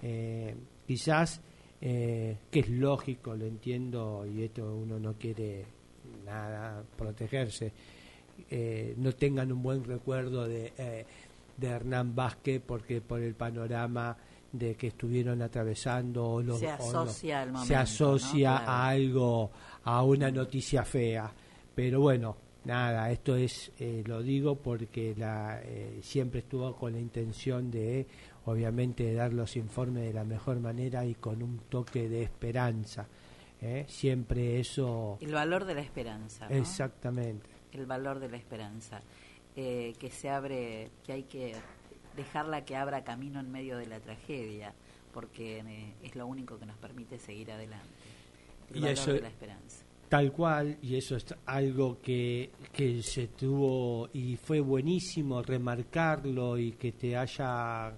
Eh, 0.01 0.55
quizás, 0.85 1.41
que 1.79 2.37
es 2.51 2.69
lógico, 2.69 3.35
lo 3.35 3.45
entiendo, 3.45 4.25
y 4.25 4.43
esto 4.43 4.73
uno 4.73 4.99
no 4.99 5.13
quiere 5.15 5.65
nada 6.25 6.81
protegerse, 6.97 7.73
no 8.97 9.11
tengan 9.11 9.51
un 9.51 9.61
buen 9.61 9.83
recuerdo 9.83 10.47
de, 10.47 10.71
de 11.57 11.67
Hernán 11.67 12.15
Vázquez 12.15 12.61
porque 12.65 13.01
por 13.01 13.21
el 13.21 13.35
panorama 13.35 14.15
de 14.53 14.75
que 14.75 14.87
estuvieron 14.87 15.41
atravesando 15.41 16.41
los, 16.41 16.59
se 16.59 16.69
asocia, 16.69 17.51
se 17.65 17.75
asocia 17.75 18.57
a 18.59 18.87
algo 18.87 19.51
a 19.83 20.03
una 20.03 20.31
noticia 20.31 20.85
fea. 20.85 21.29
Pero 21.75 21.99
bueno 21.99 22.37
nada 22.65 23.11
esto 23.11 23.35
es 23.35 23.71
eh, 23.79 24.03
lo 24.05 24.21
digo 24.21 24.55
porque 24.55 25.13
la 25.17 25.59
eh, 25.63 25.99
siempre 26.01 26.39
estuvo 26.39 26.75
con 26.75 26.93
la 26.93 26.99
intención 26.99 27.69
de 27.69 28.07
obviamente 28.45 29.13
dar 29.13 29.33
los 29.33 29.55
informes 29.55 30.03
de 30.03 30.13
la 30.13 30.23
mejor 30.23 30.59
manera 30.59 31.05
y 31.05 31.15
con 31.15 31.43
un 31.43 31.59
toque 31.69 32.07
de 32.07 32.23
esperanza 32.23 33.07
¿eh? 33.61 33.85
siempre 33.87 34.59
eso 34.59 35.17
el 35.19 35.33
valor 35.33 35.65
de 35.65 35.75
la 35.75 35.81
esperanza 35.81 36.47
exactamente. 36.47 37.49
El 37.71 37.85
valor 37.85 38.19
de 38.19 38.29
la 38.29 38.37
esperanza 38.37 39.01
que 39.55 40.09
se 40.11 40.29
abre 40.29 40.89
que 41.03 41.13
hay 41.13 41.23
que 41.23 41.53
dejarla 42.15 42.65
que 42.65 42.75
abra 42.75 43.03
camino 43.03 43.39
en 43.39 43.51
medio 43.51 43.77
de 43.77 43.87
la 43.87 43.99
tragedia, 43.99 44.73
porque 45.13 45.59
eh, 45.59 45.93
es 46.03 46.15
lo 46.15 46.27
único 46.27 46.57
que 46.57 46.65
nos 46.65 46.77
permite 46.77 47.19
seguir 47.19 47.51
adelante. 47.51 47.87
El 48.73 48.83
y 48.83 48.87
eso, 48.87 49.13
de 49.13 49.21
la 49.21 49.27
esperanza. 49.27 49.83
Tal 50.09 50.31
cual, 50.31 50.77
y 50.81 50.95
eso 50.95 51.15
es 51.15 51.25
algo 51.45 51.99
que, 52.01 52.51
que 52.71 53.01
se 53.01 53.27
tuvo 53.29 54.09
y 54.13 54.35
fue 54.37 54.59
buenísimo 54.59 55.41
remarcarlo 55.41 56.57
y 56.57 56.73
que 56.73 56.91
te 56.91 57.17
haya 57.17 57.91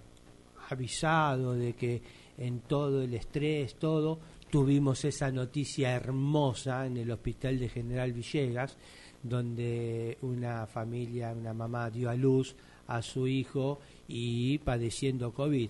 avisado 0.69 1.53
de 1.53 1.73
que 1.73 2.01
en 2.37 2.61
todo 2.61 3.01
el 3.01 3.13
estrés, 3.13 3.75
todo, 3.75 4.19
tuvimos 4.49 5.03
esa 5.05 5.31
noticia 5.31 5.91
hermosa 5.91 6.85
en 6.85 6.97
el 6.97 7.11
hospital 7.11 7.59
de 7.59 7.69
General 7.69 8.13
Villegas, 8.13 8.77
donde 9.21 10.17
una 10.21 10.65
familia, 10.67 11.33
una 11.33 11.53
mamá 11.53 11.89
dio 11.89 12.09
a 12.09 12.15
luz 12.15 12.55
a 12.87 13.01
su 13.01 13.27
hijo 13.27 13.79
y 14.07 14.57
padeciendo 14.59 15.33
COVID. 15.33 15.69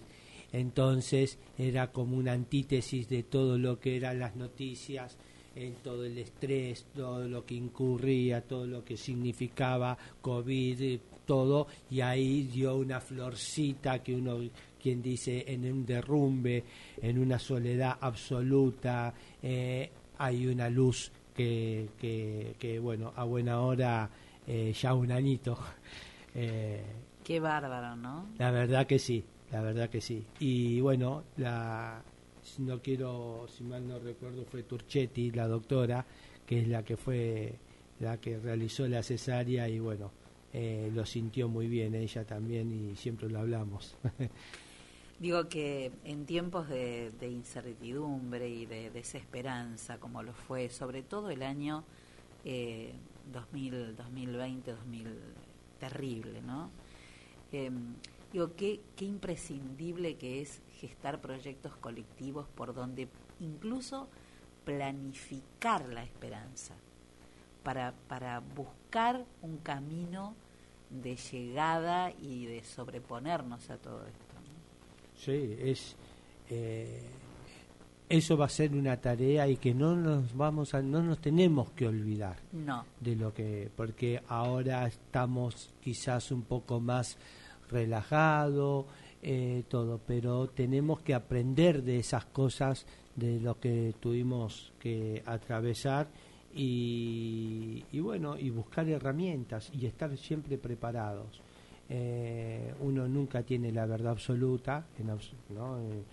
Entonces 0.52 1.38
era 1.58 1.92
como 1.92 2.18
una 2.18 2.34
antítesis 2.34 3.10
de 3.10 3.24
todo 3.24 3.58
lo 3.58 3.80
que 3.80 3.98
eran 3.98 4.20
las 4.20 4.36
noticias, 4.36 5.18
en 5.56 5.76
todo 5.76 6.06
el 6.06 6.18
estrés, 6.18 6.86
todo 6.94 7.28
lo 7.28 7.46
que 7.46 7.56
incurría, 7.56 8.42
todo 8.42 8.68
lo 8.68 8.84
que 8.84 8.98
significaba 8.98 9.98
COVID, 10.22 11.00
todo, 11.26 11.68
y 11.90 12.02
ahí 12.02 12.44
dio 12.44 12.76
una 12.76 13.00
florcita 13.00 14.04
que 14.04 14.14
uno, 14.14 14.38
quien 14.82 15.02
dice, 15.02 15.46
en 15.48 15.72
un 15.72 15.86
derrumbe, 15.86 16.64
en 17.02 17.20
una 17.20 17.40
soledad 17.40 17.98
absoluta, 18.00 19.14
eh, 19.42 19.90
hay 20.18 20.48
una 20.48 20.70
luz 20.70 21.12
que, 21.36 21.90
que, 21.98 22.80
bueno, 22.80 23.12
a 23.16 23.24
buena 23.24 23.60
hora 23.62 24.10
eh, 24.48 24.74
ya 24.80 24.94
un 24.94 25.12
añito. 25.12 25.58
Eh, 26.38 26.84
Qué 27.26 27.40
bárbaro, 27.40 27.96
¿no? 27.96 28.28
La 28.38 28.52
verdad 28.52 28.86
que 28.86 29.00
sí, 29.00 29.26
la 29.52 29.62
verdad 29.62 29.90
que 29.90 30.00
sí. 30.00 30.24
Y 30.40 30.80
bueno, 30.80 31.24
la, 31.38 32.04
si 32.44 32.62
no 32.62 32.80
quiero, 32.80 33.48
si 33.50 33.64
mal 33.64 33.88
no 33.88 33.98
recuerdo, 33.98 34.46
fue 34.46 34.62
Turchetti, 34.62 35.32
la 35.32 35.48
doctora, 35.48 36.06
que 36.46 36.60
es 36.62 36.68
la 36.68 36.84
que 36.84 36.96
fue 36.96 37.56
la 38.00 38.18
que 38.22 38.38
realizó 38.38 38.88
la 38.88 39.02
cesárea 39.02 39.68
y 39.68 39.80
bueno, 39.80 40.12
eh, 40.54 40.92
lo 40.94 41.04
sintió 41.04 41.50
muy 41.50 41.68
bien 41.68 41.96
ella 41.96 42.24
también 42.26 42.72
y 42.72 42.96
siempre 42.96 43.28
lo 43.28 43.40
hablamos. 43.40 43.96
Digo 45.20 45.50
que 45.50 45.92
en 46.04 46.28
tiempos 46.28 46.70
de, 46.70 47.10
de, 47.20 47.28
incertidumbre 47.28 48.48
y 48.50 48.68
de 48.68 48.92
desesperanza, 48.92 49.98
como 49.98 50.22
lo 50.22 50.34
fue 50.34 50.70
sobre 50.70 51.02
todo 51.02 51.32
el 51.32 51.42
año 51.42 51.86
eh, 52.44 52.94
2000, 53.34 53.96
2020, 53.96 54.72
2000, 54.72 55.08
terrible, 55.80 56.42
¿no? 56.42 56.70
Eh, 57.52 57.72
digo, 58.32 58.56
qué, 58.56 58.82
qué 58.96 59.06
imprescindible 59.06 60.16
que 60.16 60.42
es 60.42 60.62
gestar 60.80 61.22
proyectos 61.22 61.76
colectivos 61.78 62.48
por 62.56 62.74
donde 62.74 63.08
incluso 63.40 64.08
planificar 64.66 65.88
la 65.88 66.04
esperanza, 66.04 66.74
para, 67.64 67.94
para 68.08 68.40
buscar 68.40 69.26
un 69.42 69.58
camino 69.58 70.36
de 70.90 71.16
llegada 71.16 72.12
y 72.12 72.46
de 72.46 72.64
sobreponernos 72.64 73.70
a 73.70 73.78
todo 73.78 74.06
esto. 74.06 74.36
Sí, 75.18 75.56
es 75.60 75.96
eh, 76.50 77.02
eso 78.08 78.38
va 78.38 78.46
a 78.46 78.50
ser 78.50 78.74
una 78.74 78.98
tarea 78.98 79.48
y 79.48 79.58
que 79.58 79.74
no 79.74 79.96
nos 79.96 80.36
vamos 80.36 80.74
a 80.74 80.82
no 80.82 81.02
nos 81.02 81.20
tenemos 81.20 81.72
que 81.72 81.88
olvidar 81.88 82.38
no. 82.52 82.86
de 83.00 83.16
lo 83.16 83.34
que 83.34 83.70
porque 83.76 84.22
ahora 84.28 84.86
estamos 84.86 85.70
quizás 85.82 86.32
un 86.32 86.44
poco 86.44 86.80
más 86.80 87.18
relajado 87.70 88.86
eh, 89.24 89.64
todo 89.68 90.00
pero 90.06 90.48
tenemos 90.50 91.02
que 91.02 91.16
aprender 91.16 91.82
de 91.82 91.98
esas 91.98 92.26
cosas 92.26 92.86
de 93.16 93.40
lo 93.40 93.60
que 93.60 93.96
tuvimos 94.00 94.72
que 94.80 95.24
atravesar 95.26 96.08
y, 96.54 97.84
y 97.92 98.00
bueno 98.00 98.38
y 98.38 98.52
buscar 98.52 98.88
herramientas 98.88 99.72
y 99.74 99.88
estar 99.88 100.16
siempre 100.16 100.60
preparados 100.60 101.42
eh, 101.90 102.74
uno 102.80 103.08
nunca 103.08 103.44
tiene 103.44 103.72
la 103.72 103.86
verdad 103.86 104.14
absoluta 104.14 104.86
en 105.00 105.10
abs 105.10 105.32
¿no? 105.50 105.80
eh, 105.80 106.04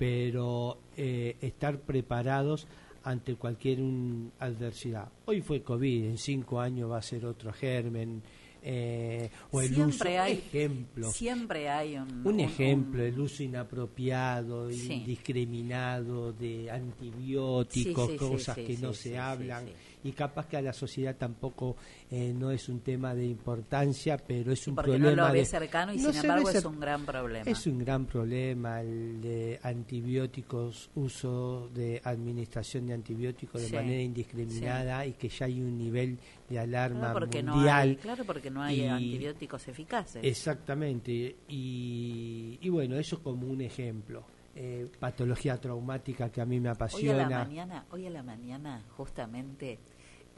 pero 0.00 0.78
eh, 0.96 1.36
estar 1.42 1.78
preparados 1.80 2.66
ante 3.04 3.34
cualquier 3.34 3.82
un, 3.82 4.32
adversidad. 4.38 5.10
Hoy 5.26 5.42
fue 5.42 5.60
COVID, 5.62 6.04
en 6.06 6.16
cinco 6.16 6.58
años 6.58 6.90
va 6.90 6.96
a 6.96 7.02
ser 7.02 7.26
otro 7.26 7.52
germen. 7.52 8.22
Eh, 8.62 9.30
o 9.52 9.60
el 9.60 9.74
siempre 9.74 10.14
uso, 10.14 10.22
hay 10.22 10.32
ejemplos. 10.32 11.12
siempre 11.14 11.68
hay 11.68 11.96
un, 11.98 12.40
ejemplo, 12.40 13.02
un- 13.02 13.08
el 13.08 13.20
uso 13.20 13.42
inapropiado, 13.42 14.70
Sí. 14.70 14.92
indiscriminado 14.94 16.32
de 16.32 16.70
antibióticos, 16.70 18.06
Sí, 18.06 18.12
sí, 18.12 18.18
sí, 18.18 18.30
cosas 18.30 18.56
que 18.56 18.76
no 18.78 18.92
se 18.94 19.18
hablan, 19.18 19.66
sí, 19.66 19.72
y 20.02 20.12
capaz 20.12 20.46
que 20.46 20.56
a 20.56 20.62
la 20.62 20.72
sociedad 20.72 21.16
tampoco 21.16 21.76
eh, 22.10 22.32
no 22.36 22.50
es 22.50 22.68
un 22.68 22.80
tema 22.80 23.14
de 23.14 23.26
importancia, 23.26 24.16
pero 24.16 24.52
es 24.52 24.66
un 24.66 24.74
porque 24.74 24.92
problema 24.92 25.10
no 25.14 25.26
lo 25.26 25.32
ve 25.32 25.38
de- 25.40 25.44
cercano 25.44 25.92
y 25.92 25.98
no 25.98 26.12
sin 26.12 26.22
embargo 26.22 26.48
es 26.50 26.64
un 26.64 26.80
gran 26.80 27.04
problema. 27.04 27.50
es 27.50 27.66
un 27.66 27.78
gran 27.78 28.06
problema 28.06 28.80
el 28.80 29.20
de 29.20 29.60
antibióticos, 29.62 30.90
uso 30.94 31.68
de 31.74 32.00
administración 32.04 32.86
de 32.86 32.94
antibióticos 32.94 33.60
de 33.60 33.68
Sí, 33.68 33.74
manera 33.74 34.00
indiscriminada 34.02 35.06
y 35.06 35.12
que 35.12 35.28
ya 35.28 35.46
hay 35.46 35.60
un 35.60 35.76
nivel 35.78 36.18
de 36.48 36.58
alarma 36.58 37.00
Claro, 37.12 37.18
porque 37.20 37.42
no 37.42 37.54
mundial. 37.54 37.88
hay, 37.90 37.96
claro, 37.96 38.24
porque 38.24 38.50
no 38.50 38.62
hay 38.62 38.80
y- 38.82 38.86
antibióticos 38.86 39.68
eficaces. 39.68 40.24
Exactamente, 40.24 41.36
y, 41.48 42.58
y 42.60 42.68
bueno, 42.68 42.96
eso 42.96 43.22
como 43.22 43.46
un 43.46 43.60
ejemplo. 43.60 44.24
Eh, 44.56 44.90
patología 44.98 45.60
traumática 45.60 46.30
que 46.30 46.40
a 46.40 46.44
mí 46.44 46.58
me 46.58 46.68
Hoy 46.68 46.72
a 46.72 46.74
apasiona. 46.74 47.28
la 47.28 47.38
mañana, 47.44 47.86
hoy 47.92 48.06
a 48.06 48.10
la 48.10 48.22
mañana 48.24 48.82
justamente 48.96 49.78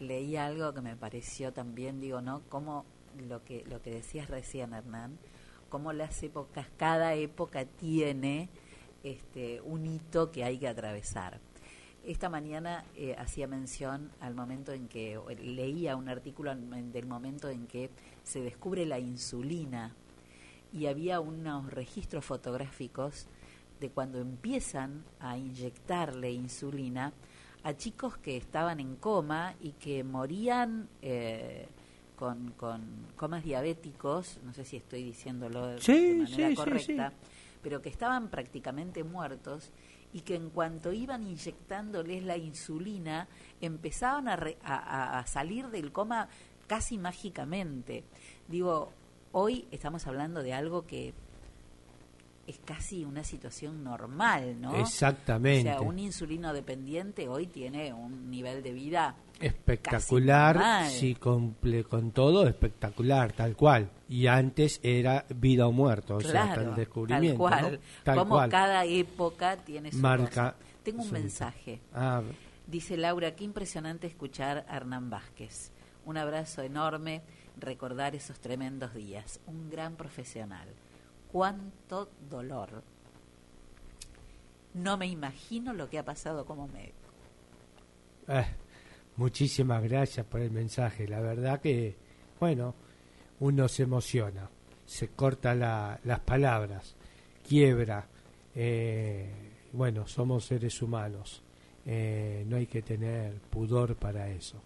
leí 0.00 0.36
algo 0.36 0.74
que 0.74 0.82
me 0.82 0.96
pareció 0.96 1.52
también, 1.52 1.98
digo, 1.98 2.20
¿no? 2.20 2.42
Como 2.50 2.84
lo 3.26 3.42
que 3.42 3.64
lo 3.70 3.80
que 3.80 3.90
decías 3.90 4.28
recién, 4.28 4.74
Hernán, 4.74 5.18
cómo 5.70 5.92
las 5.94 6.22
épocas, 6.22 6.66
cada 6.76 7.14
época 7.14 7.64
tiene 7.64 8.50
este 9.02 9.60
un 9.62 9.86
hito 9.86 10.30
que 10.30 10.44
hay 10.44 10.58
que 10.58 10.68
atravesar. 10.68 11.40
Esta 12.04 12.28
mañana 12.28 12.84
eh, 12.96 13.14
hacía 13.16 13.46
mención 13.46 14.10
al 14.20 14.34
momento 14.34 14.72
en 14.72 14.88
que 14.88 15.18
leía 15.40 15.96
un 15.96 16.08
artículo 16.10 16.50
en- 16.52 16.92
del 16.92 17.06
momento 17.06 17.48
en 17.48 17.66
que 17.66 17.88
se 18.24 18.42
descubre 18.42 18.84
la 18.84 18.98
insulina 18.98 19.94
y 20.72 20.86
había 20.86 21.20
unos 21.20 21.72
registros 21.72 22.24
fotográficos 22.24 23.26
de 23.82 23.90
cuando 23.90 24.18
empiezan 24.20 25.04
a 25.20 25.36
inyectarle 25.36 26.30
insulina 26.30 27.12
a 27.64 27.76
chicos 27.76 28.16
que 28.16 28.36
estaban 28.36 28.80
en 28.80 28.96
coma 28.96 29.54
y 29.60 29.72
que 29.72 30.02
morían 30.04 30.88
eh, 31.02 31.66
con, 32.16 32.52
con 32.52 32.80
comas 33.16 33.42
diabéticos, 33.44 34.38
no 34.44 34.54
sé 34.54 34.64
si 34.64 34.76
estoy 34.76 35.02
diciéndolo 35.02 35.66
de, 35.66 35.80
Sí, 35.80 35.92
de 36.14 36.22
manera 36.22 36.48
sí, 36.48 36.54
correcta, 36.54 37.10
sí. 37.10 37.16
pero 37.62 37.82
que 37.82 37.88
estaban 37.88 38.28
prácticamente 38.28 39.02
muertos 39.04 39.70
y 40.12 40.20
que 40.20 40.36
en 40.36 40.50
cuanto 40.50 40.92
iban 40.92 41.26
inyectándoles 41.26 42.22
la 42.22 42.36
insulina 42.36 43.26
empezaban 43.60 44.28
a, 44.28 44.36
re- 44.36 44.58
a 44.62 45.24
salir 45.26 45.68
del 45.68 45.90
coma 45.90 46.28
casi 46.68 46.98
mágicamente. 46.98 48.04
Digo, 48.48 48.92
hoy 49.32 49.66
estamos 49.70 50.06
hablando 50.06 50.42
de 50.42 50.52
algo 50.54 50.86
que 50.86 51.14
es 52.47 52.59
casi 52.64 53.05
una 53.05 53.22
situación 53.24 53.84
normal, 53.84 54.61
¿no? 54.61 54.74
Exactamente. 54.76 55.70
O 55.70 55.78
sea, 55.78 55.80
un 55.82 55.99
insulino 55.99 56.53
dependiente 56.53 57.28
hoy 57.28 57.47
tiene 57.47 57.93
un 57.93 58.30
nivel 58.30 58.62
de 58.62 58.72
vida 58.72 59.14
espectacular, 59.40 60.88
si 60.88 61.14
cumple 61.14 61.84
con 61.84 62.11
todo, 62.12 62.47
espectacular, 62.47 63.32
tal 63.32 63.57
cual. 63.57 63.90
Y 64.09 64.26
antes 64.26 64.80
era 64.82 65.24
vida 65.36 65.66
o 65.66 65.72
muerto, 65.72 66.16
o 66.16 66.20
sea, 66.20 66.55
el 66.55 66.74
descubrimiento. 66.74 67.49
tal 67.49 67.61
¿no? 67.62 67.68
cual. 67.68 67.80
Tal 68.03 68.18
Como 68.18 68.34
cual. 68.34 68.51
cada 68.51 68.84
época 68.84 69.57
tiene 69.57 69.93
su 69.93 69.99
Marca 69.99 70.53
cosa. 70.53 70.55
Tengo 70.82 71.03
un 71.03 71.09
su- 71.09 71.12
mensaje. 71.14 71.80
Ah, 71.95 72.22
Dice 72.66 72.97
Laura, 72.97 73.34
qué 73.34 73.45
impresionante 73.45 74.07
escuchar 74.07 74.64
a 74.68 74.76
Hernán 74.76 75.11
Vázquez. 75.11 75.70
Un 76.07 76.16
abrazo 76.16 76.62
enorme, 76.62 77.22
recordar 77.59 78.14
esos 78.14 78.38
tremendos 78.40 78.95
días. 78.95 79.40
Un 79.47 79.68
gran 79.68 79.95
profesional. 79.97 80.68
Cuánto 81.32 82.10
dolor. 82.28 82.82
No 84.74 84.96
me 84.96 85.06
imagino 85.06 85.72
lo 85.72 85.88
que 85.88 85.98
ha 85.98 86.04
pasado 86.04 86.44
como 86.44 86.68
médico. 86.68 86.92
eh, 88.28 88.44
muchísimas 89.16 89.82
gracias 89.82 90.24
por 90.26 90.40
el 90.40 90.50
mensaje. 90.50 91.08
La 91.08 91.20
verdad 91.20 91.60
que, 91.60 91.96
bueno, 92.38 92.74
uno 93.40 93.66
se 93.68 93.82
emociona, 93.82 94.48
se 94.86 95.08
corta 95.08 95.54
la- 95.54 95.98
las 96.04 96.20
palabras, 96.20 96.94
quiebra. 97.46 98.06
eh, 98.54 99.30
bueno, 99.72 100.06
somos 100.06 100.44
seres 100.44 100.80
humanos. 100.82 101.42
eh, 101.84 102.44
no 102.46 102.56
hay 102.58 102.66
que 102.66 102.80
tener 102.82 103.34
pudor 103.50 103.96
para 103.96 104.28
eso. 104.30 104.62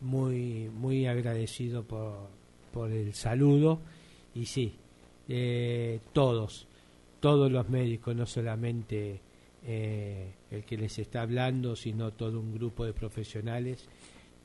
Muy, 0.00 0.68
muy 0.70 1.06
agradecido 1.06 1.84
por, 1.84 2.28
por 2.72 2.90
el 2.90 3.12
saludo 3.14 3.80
y 4.34 4.46
sí, 4.46 4.76
eh, 5.28 6.00
todos, 6.12 6.66
todos 7.20 7.50
los 7.50 7.68
médicos, 7.68 8.14
no 8.16 8.26
solamente 8.26 9.20
eh, 9.64 10.32
el 10.50 10.64
que 10.64 10.76
les 10.76 10.98
está 10.98 11.22
hablando, 11.22 11.76
sino 11.76 12.10
todo 12.12 12.40
un 12.40 12.52
grupo 12.54 12.84
de 12.84 12.92
profesionales 12.92 13.88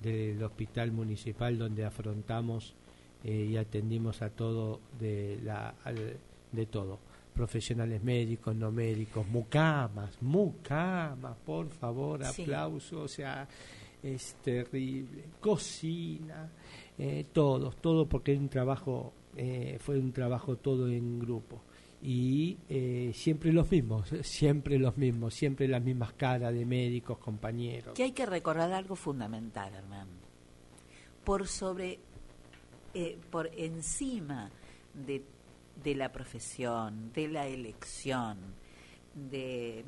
del 0.01 0.41
hospital 0.43 0.91
municipal 0.91 1.57
donde 1.57 1.83
afrontamos 1.83 2.75
eh, 3.23 3.47
y 3.51 3.57
atendimos 3.57 4.21
a 4.21 4.29
todo 4.29 4.79
de 4.99 5.39
la 5.43 5.73
al- 5.83 6.17
de 6.51 6.65
todo 6.67 6.99
profesionales 7.33 8.03
médicos 8.03 8.55
no 8.55 8.71
médicos 8.71 9.27
mucamas 9.27 10.21
mucamas 10.21 11.35
por 11.45 11.67
favor 11.69 12.23
Sí. 12.25 12.43
aplauso 12.43 13.01
o 13.01 13.07
sea 13.07 13.47
es 14.03 14.35
terrible 14.43 15.23
cocina 15.39 16.47
eh, 16.97 17.25
todos 17.33 17.75
todo 17.77 18.07
porque 18.07 18.33
es 18.33 18.39
un 18.39 18.49
trabajo 18.49 19.13
eh, 19.37 19.77
fue 19.79 19.99
un 19.99 20.11
trabajo 20.11 20.57
todo 20.57 20.89
en 20.89 21.19
grupo 21.19 21.61
y 22.01 22.57
eh, 22.69 23.11
siempre 23.13 23.53
los 23.53 23.69
mismos 23.71 24.09
siempre 24.23 24.77
los 24.77 24.97
mismos 24.97 25.33
siempre 25.33 25.67
las 25.67 25.81
mismas 25.81 26.13
caras 26.13 26.53
de 26.53 26.65
médicos 26.65 27.17
compañeros 27.17 27.93
Que 27.93 28.03
hay 28.03 28.11
que 28.11 28.25
recordar 28.25 28.71
algo 28.71 28.95
fundamental, 28.95 29.73
Hernán. 29.73 30.07
Por 31.23 31.47
sobre, 31.47 31.99
eh, 32.93 33.17
por 33.29 33.47
encima 33.55 34.49
de, 34.93 35.23
de 35.83 35.95
la 35.95 36.11
profesión, 36.11 37.11
de 37.13 37.27
la 37.27 37.47
elección, 37.47 38.37
de, 39.13 39.83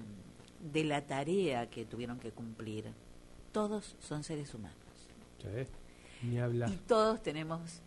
de 0.71 0.83
la 0.83 1.05
tarea 1.05 1.69
que 1.69 1.85
tuvieron 1.85 2.19
que 2.19 2.31
cumplir. 2.31 2.91
Todos 3.51 3.95
son 3.99 4.23
seres 4.23 4.53
humanos. 4.53 4.77
Sí, 5.41 6.27
Ni 6.27 6.39
hablar. 6.39 6.69
Y 6.69 6.75
todos 6.75 7.23
tenemos, 7.23 7.81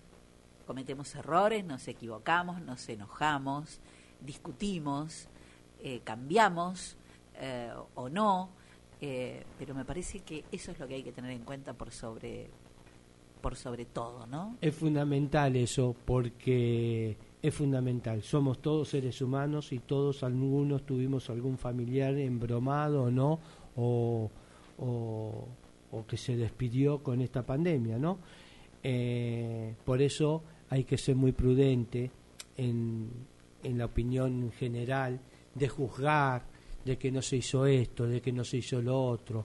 cometemos 0.72 1.14
errores, 1.16 1.66
nos 1.66 1.86
equivocamos, 1.86 2.62
nos 2.62 2.88
enojamos, 2.88 3.78
discutimos, 4.22 5.28
eh, 5.82 6.00
cambiamos 6.02 6.96
eh, 7.38 7.70
o 7.94 8.08
no, 8.08 8.48
eh, 8.98 9.44
pero 9.58 9.74
me 9.74 9.84
parece 9.84 10.20
que 10.20 10.46
eso 10.50 10.70
es 10.70 10.78
lo 10.78 10.88
que 10.88 10.94
hay 10.94 11.02
que 11.02 11.12
tener 11.12 11.30
en 11.32 11.42
cuenta 11.44 11.74
por 11.74 11.90
sobre, 11.90 12.48
por 13.42 13.54
sobre 13.54 13.84
todo, 13.84 14.26
¿no? 14.26 14.56
Es 14.62 14.74
fundamental 14.74 15.56
eso, 15.56 15.94
porque 16.06 17.18
es 17.42 17.54
fundamental. 17.54 18.22
Somos 18.22 18.62
todos 18.62 18.88
seres 18.88 19.20
humanos 19.20 19.72
y 19.72 19.80
todos, 19.80 20.22
algunos 20.22 20.86
tuvimos 20.86 21.28
algún 21.28 21.58
familiar 21.58 22.16
embromado 22.16 23.02
o 23.02 23.10
no, 23.10 23.38
o, 23.76 24.30
o, 24.78 26.06
que 26.08 26.16
se 26.16 26.34
despidió 26.34 27.02
con 27.02 27.20
esta 27.20 27.42
pandemia, 27.42 27.98
¿no? 27.98 28.20
Por 29.84 30.02
eso 30.02 30.42
hay 30.72 30.84
que 30.84 30.96
ser 30.96 31.16
muy 31.16 31.32
prudente 31.32 32.10
en, 32.56 33.10
en 33.62 33.76
la 33.76 33.84
opinión 33.84 34.50
general 34.52 35.20
de 35.54 35.68
juzgar, 35.68 36.44
de 36.82 36.96
que 36.96 37.12
no 37.12 37.20
se 37.20 37.36
hizo 37.36 37.66
esto, 37.66 38.06
de 38.06 38.22
que 38.22 38.32
no 38.32 38.42
se 38.42 38.56
hizo 38.56 38.80
lo 38.80 38.98
otro, 39.04 39.44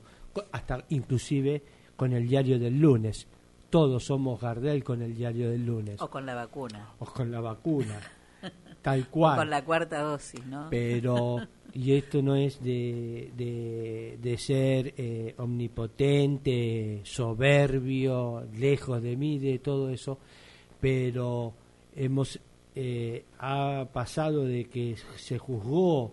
hasta 0.54 0.86
inclusive 0.88 1.62
con 1.98 2.14
el 2.14 2.30
diario 2.30 2.58
del 2.58 2.80
lunes. 2.80 3.28
Todos 3.70 4.06
somos 4.06 4.40
Gardel 4.40 4.86
con 4.86 5.02
el 5.02 5.14
diario 5.18 5.50
del 5.50 5.66
lunes, 5.66 6.02
O 6.02 6.10
con 6.10 6.26
la 6.26 6.34
vacuna. 6.34 6.94
o 7.00 7.06
con 7.06 7.30
la 7.30 7.42
vacuna, 7.42 8.00
tal 8.82 9.02
O 9.02 9.12
cual. 9.12 9.38
con 9.40 9.50
la 9.50 9.66
cuarta 9.66 10.00
dosis, 10.00 10.46
¿no? 10.46 10.68
Pero, 10.70 11.40
y 11.74 11.92
esto 11.92 12.22
no 12.22 12.38
es 12.38 12.64
de, 12.64 13.34
de, 13.36 14.18
de 14.22 14.38
ser 14.38 14.94
eh, 14.96 15.36
omnipotente, 15.38 17.02
soberbio, 17.04 18.48
lejos 18.58 19.02
de 19.02 19.18
mí, 19.18 19.40
de 19.40 19.60
todo 19.60 19.90
eso, 19.90 20.20
pero 20.80 21.54
hemos, 21.96 22.40
eh, 22.76 23.26
ha 23.40 23.88
pasado 23.92 24.46
de 24.46 24.66
que 24.66 24.96
se 25.16 25.38
juzgó, 25.38 26.12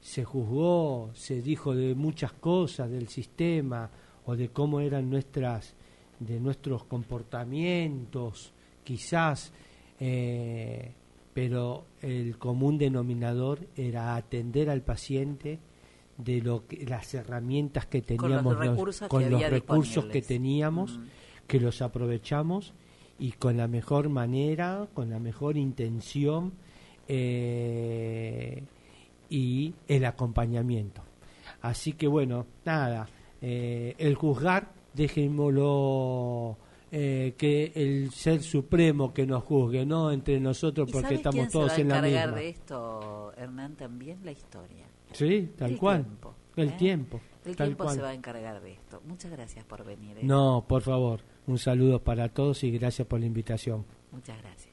se 0.00 0.24
juzgó, 0.24 1.10
se 1.14 1.40
dijo 1.40 1.74
de 1.74 1.94
muchas 1.94 2.32
cosas 2.32 2.90
del 2.90 3.08
sistema 3.08 3.90
o 4.26 4.36
de 4.36 4.48
cómo 4.48 4.80
eran 4.80 5.08
nuestras, 5.08 5.74
de 6.18 6.40
nuestros 6.40 6.84
comportamientos, 6.84 8.52
quizás, 8.84 9.52
eh, 10.00 10.92
pero 11.32 11.86
el 12.02 12.36
común 12.38 12.78
denominador 12.78 13.60
era 13.76 14.16
atender 14.16 14.68
al 14.68 14.82
paciente 14.82 15.58
de 16.18 16.42
lo 16.42 16.66
que, 16.66 16.84
las 16.84 17.14
herramientas 17.14 17.86
que 17.86 18.02
Con 18.02 18.30
los 18.30 18.42
teníamos 18.42 19.00
con 19.08 19.30
los 19.30 19.50
recursos 19.50 20.04
que 20.06 20.20
teníamos 20.20 20.98
Mm. 20.98 21.02
que 21.46 21.60
los 21.60 21.80
aprovechamos 21.82 22.74
y 23.22 23.30
con 23.30 23.56
la 23.56 23.68
mejor 23.68 24.08
manera 24.08 24.88
con 24.92 25.08
la 25.08 25.20
mejor 25.20 25.56
intención 25.56 26.54
eh, 27.06 28.64
y 29.30 29.72
el 29.86 30.04
acompañamiento 30.04 31.02
así 31.60 31.92
que 31.92 32.08
bueno 32.08 32.46
nada 32.64 33.08
eh, 33.40 33.94
el 33.98 34.16
juzgar 34.16 34.72
dejémoslo 34.92 36.58
eh, 36.90 37.34
que 37.38 37.70
el 37.76 38.10
ser 38.10 38.42
supremo 38.42 39.14
que 39.14 39.24
nos 39.24 39.44
juzgue 39.44 39.86
no 39.86 40.10
entre 40.10 40.40
nosotros 40.40 40.88
¿Y 40.88 40.92
porque 40.92 41.14
estamos 41.14 41.36
quién 41.36 41.50
se 41.50 41.52
todos 41.52 41.70
va 41.70 41.74
a 41.74 41.78
en 41.78 41.88
la 41.88 41.98
encargar 41.98 42.26
misma 42.26 42.40
de 42.40 42.48
esto, 42.48 43.32
Hernán? 43.36 43.76
También 43.76 44.18
la 44.24 44.32
historia. 44.32 44.84
sí 45.12 45.52
tal 45.56 45.70
El 45.70 45.78
cual 45.78 46.02
tiempo, 46.02 46.34
el 46.56 46.68
¿eh? 46.68 46.76
tiempo 46.76 47.20
El 47.44 47.56
tal 47.56 47.68
tiempo 47.68 47.84
cual. 47.84 47.96
se 47.96 48.02
va 48.02 48.08
a 48.10 48.14
encargar 48.14 48.60
de 48.60 48.72
esto. 48.72 49.02
Muchas 49.04 49.30
gracias 49.30 49.64
por 49.64 49.84
venir. 49.84 50.18
¿eh? 50.18 50.20
no 50.22 50.64
por 50.68 50.82
favor 50.82 51.20
un 51.46 51.58
saludo 51.58 52.02
para 52.02 52.28
todos 52.28 52.62
y 52.64 52.70
gracias 52.70 53.06
por 53.06 53.20
la 53.20 53.26
invitación 53.26 53.84
Muchas 54.12 54.40
gracias. 54.42 54.71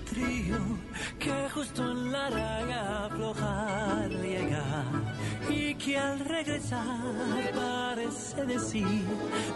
Potrillo 0.00 0.58
que 1.18 1.48
justo 1.54 1.82
en 1.90 2.12
la 2.12 2.30
raga 2.30 3.06
aflojar 3.06 4.10
llega 4.10 4.84
y 5.48 5.74
que 5.74 5.98
al 5.98 6.20
regresar 6.20 7.52
parece 7.54 8.46
decir 8.46 9.04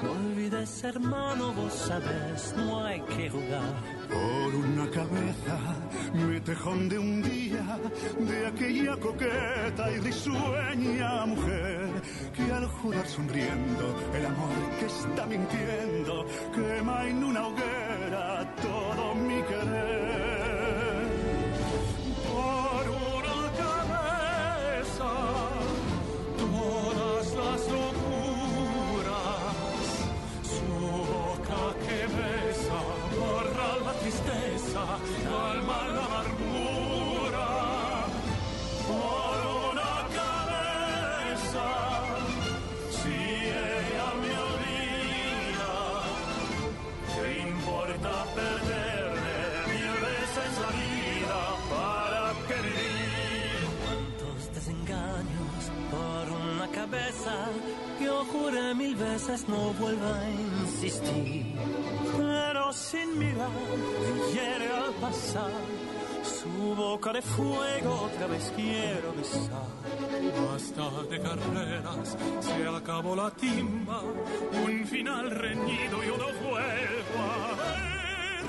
no 0.03 0.13
olvides 0.13 0.85
hermano 0.85 1.53
vos 1.53 1.73
sabes 1.73 2.55
no 2.57 2.85
hay 2.85 3.01
que 3.03 3.31
jugar 3.31 3.75
Por 4.09 4.55
una 4.55 4.91
cabeza, 4.91 5.57
mi 6.13 6.41
tejón 6.41 6.89
de 6.89 6.99
un 6.99 7.23
día, 7.23 7.79
de 8.21 8.47
aquella 8.47 8.97
coqueta 8.97 9.91
y 9.91 9.99
risueña 9.99 11.27
mujer, 11.27 11.89
que 12.35 12.53
al 12.53 12.67
jurar 12.67 13.07
sonriendo 13.07 13.87
el 14.15 14.27
amor 14.27 14.57
que 14.79 14.87
está 14.87 15.27
mintiendo, 15.27 16.27
quema 16.55 17.09
en 17.09 17.25
una 17.25 17.47
hoguera 17.49 17.74
no 59.49 59.73
vuelva 59.75 60.21
a 60.21 60.31
insistir. 60.31 61.55
Pero 62.17 62.73
sin 62.73 63.19
mirar, 63.19 63.51
hiere 64.33 64.69
al 64.69 64.93
pasar. 64.95 65.51
Su 66.23 66.75
boca 66.75 67.13
de 67.13 67.21
fuego 67.21 68.09
otra 68.09 68.27
vez 68.27 68.53
quiero 68.57 69.13
besar. 69.15 69.67
Basta 70.47 70.91
de 71.11 71.21
carreras, 71.21 72.17
se 72.41 72.69
acabó 72.69 73.15
la 73.15 73.31
timba, 73.31 74.01
un 74.65 74.87
final 74.87 75.31
reñido 75.31 76.03
yo 76.03 76.17
no 76.17 76.27
vuelvo. 76.49 77.25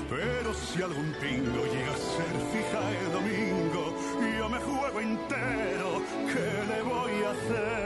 Pero 0.08 0.54
si 0.54 0.82
algún 0.82 1.12
pingo 1.20 1.64
llega 1.64 1.92
a 1.92 1.96
ser 1.96 2.34
fija 2.52 2.80
el 3.00 3.12
domingo, 3.12 3.94
yo 4.38 4.48
me 4.48 4.58
juego 4.58 5.00
entero, 5.00 6.02
¿qué 6.32 6.74
le 6.74 6.82
voy 6.82 7.22
a 7.24 7.30
hacer? 7.30 7.85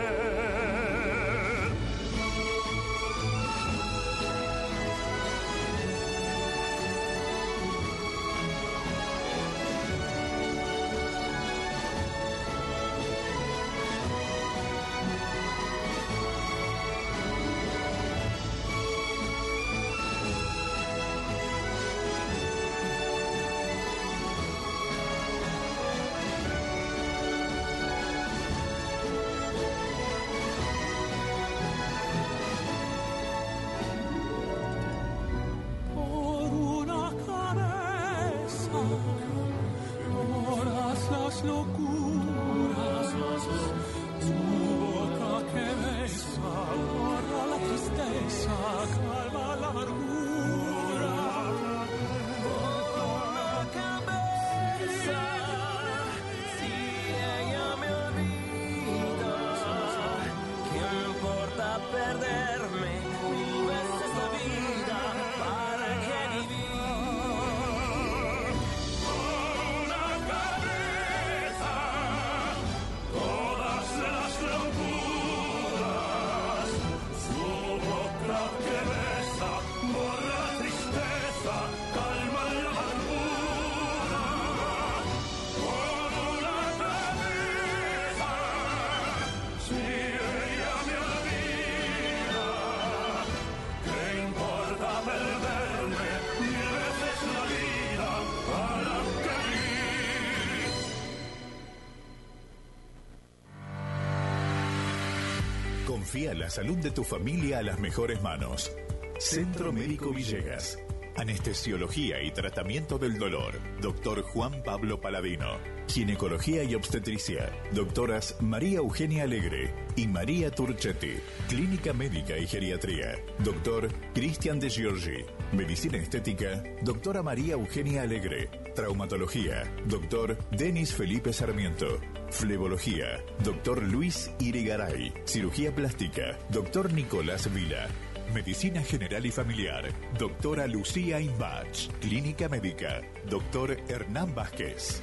La 106.35 106.49
salud 106.49 106.79
de 106.79 106.91
tu 106.93 107.03
familia 107.03 107.59
a 107.59 107.63
las 107.63 107.81
mejores 107.81 108.23
manos. 108.23 108.73
Centro 109.19 109.73
Médico 109.73 110.13
Villegas. 110.13 110.79
Anestesiología 111.17 112.23
y 112.23 112.31
tratamiento 112.31 112.99
del 112.99 113.19
dolor. 113.19 113.59
Doctor 113.81 114.23
Juan 114.23 114.63
Pablo 114.65 115.01
Paladino. 115.01 115.59
Ginecología 115.89 116.63
y 116.63 116.75
obstetricia. 116.77 117.51
Doctoras 117.73 118.37
María 118.41 118.79
Eugenia 118.79 119.25
Alegre 119.25 119.75
y 119.97 120.07
María 120.07 120.51
Turchetti. 120.51 121.15
Clínica 121.49 121.93
médica 121.93 122.39
y 122.39 122.47
geriatría. 122.47 123.19
Doctor 123.41 123.89
Cristian 124.15 124.61
de 124.61 124.71
Giorgi. 124.71 125.25
Medicina 125.53 125.99
estética. 125.99 126.63
Doctora 126.83 127.23
María 127.23 127.55
Eugenia 127.55 128.03
Alegre. 128.03 128.49
Traumatología. 128.75 129.65
Doctor 129.87 130.39
Denis 130.53 130.95
Felipe 130.95 131.33
Sarmiento. 131.33 131.99
Flebología. 132.31 133.23
Doctor 133.45 133.83
Luis 133.83 134.31
Irigaray. 134.39 135.13
Cirugía 135.25 135.75
plástica. 135.75 136.39
Doctor 136.49 136.93
Nicolás 136.93 137.53
Vila. 137.53 137.89
Medicina 138.33 138.83
General 138.83 139.27
y 139.27 139.31
Familiar. 139.31 139.93
Doctora 140.19 140.67
Lucía 140.67 141.21
Imbach. 141.21 141.89
Clínica 142.01 142.49
Médica. 142.49 143.03
Doctor 143.29 143.77
Hernán 143.89 144.35
Vázquez. 144.35 145.03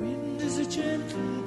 Wind 0.00 0.40
is 0.40 0.56
a 0.56 0.64
gentle 0.64 1.39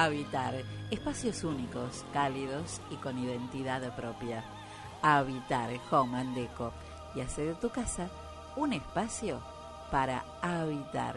Habitar. 0.00 0.54
Espacios 0.92 1.42
únicos, 1.42 2.04
cálidos 2.12 2.80
y 2.88 2.94
con 2.98 3.18
identidad 3.18 3.96
propia. 3.96 4.44
Habitar 5.02 5.70
Home 5.90 6.16
and 6.16 6.36
Deco. 6.36 6.72
Y 7.16 7.20
hace 7.20 7.46
de 7.46 7.54
tu 7.56 7.70
casa 7.70 8.08
un 8.54 8.74
espacio 8.74 9.42
para 9.90 10.24
habitar. 10.40 11.16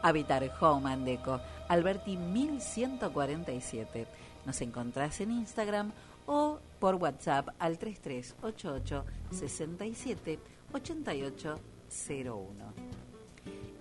Habitar 0.00 0.48
Home 0.60 0.92
and 0.92 1.06
Deco. 1.06 1.40
Alberti 1.66 2.16
1147. 2.16 4.06
Nos 4.46 4.60
encontrás 4.60 5.20
en 5.20 5.32
Instagram 5.32 5.90
o 6.26 6.60
por 6.78 6.94
WhatsApp 6.94 7.48
al 7.58 7.78
3388 7.78 9.04
67 9.32 10.38
8801. 10.72 13.00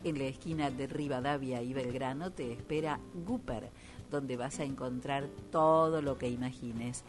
En 0.04 0.18
la 0.18 0.24
esquina 0.24 0.72
de 0.72 0.88
Rivadavia 0.88 1.62
y 1.62 1.74
Belgrano 1.74 2.32
te 2.32 2.54
espera 2.54 3.00
Gooper, 3.14 3.70
donde 4.10 4.38
vas 4.38 4.60
a 4.60 4.64
encontrar 4.64 5.28
todo 5.52 6.02
lo 6.02 6.18
que 6.18 6.30
imagines. 6.30 7.04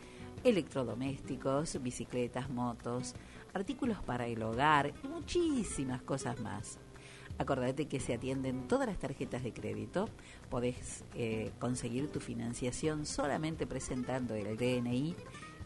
Electrodomésticos, 0.45 1.83
bicicletas, 1.83 2.49
motos, 2.51 3.15
artículos 3.53 3.99
para 4.03 4.27
el 4.27 4.43
hogar 4.43 4.93
y 5.05 5.09
muchísimas 5.09 6.03
cosas 6.03 6.41
más. 6.41 6.79
Acordate 7.39 7.87
que 7.87 8.01
se 8.01 8.15
atienden 8.15 8.69
todas 8.69 8.87
las 8.87 8.99
tarjetas 8.99 9.43
de 9.43 9.53
crédito. 9.53 10.09
Podés 10.51 11.05
eh, 11.15 11.53
conseguir 11.59 12.13
tu 12.13 12.21
financiación 12.21 13.07
solamente 13.07 13.67
presentando 13.67 14.35
el 14.35 14.59
DNI. 14.59 15.17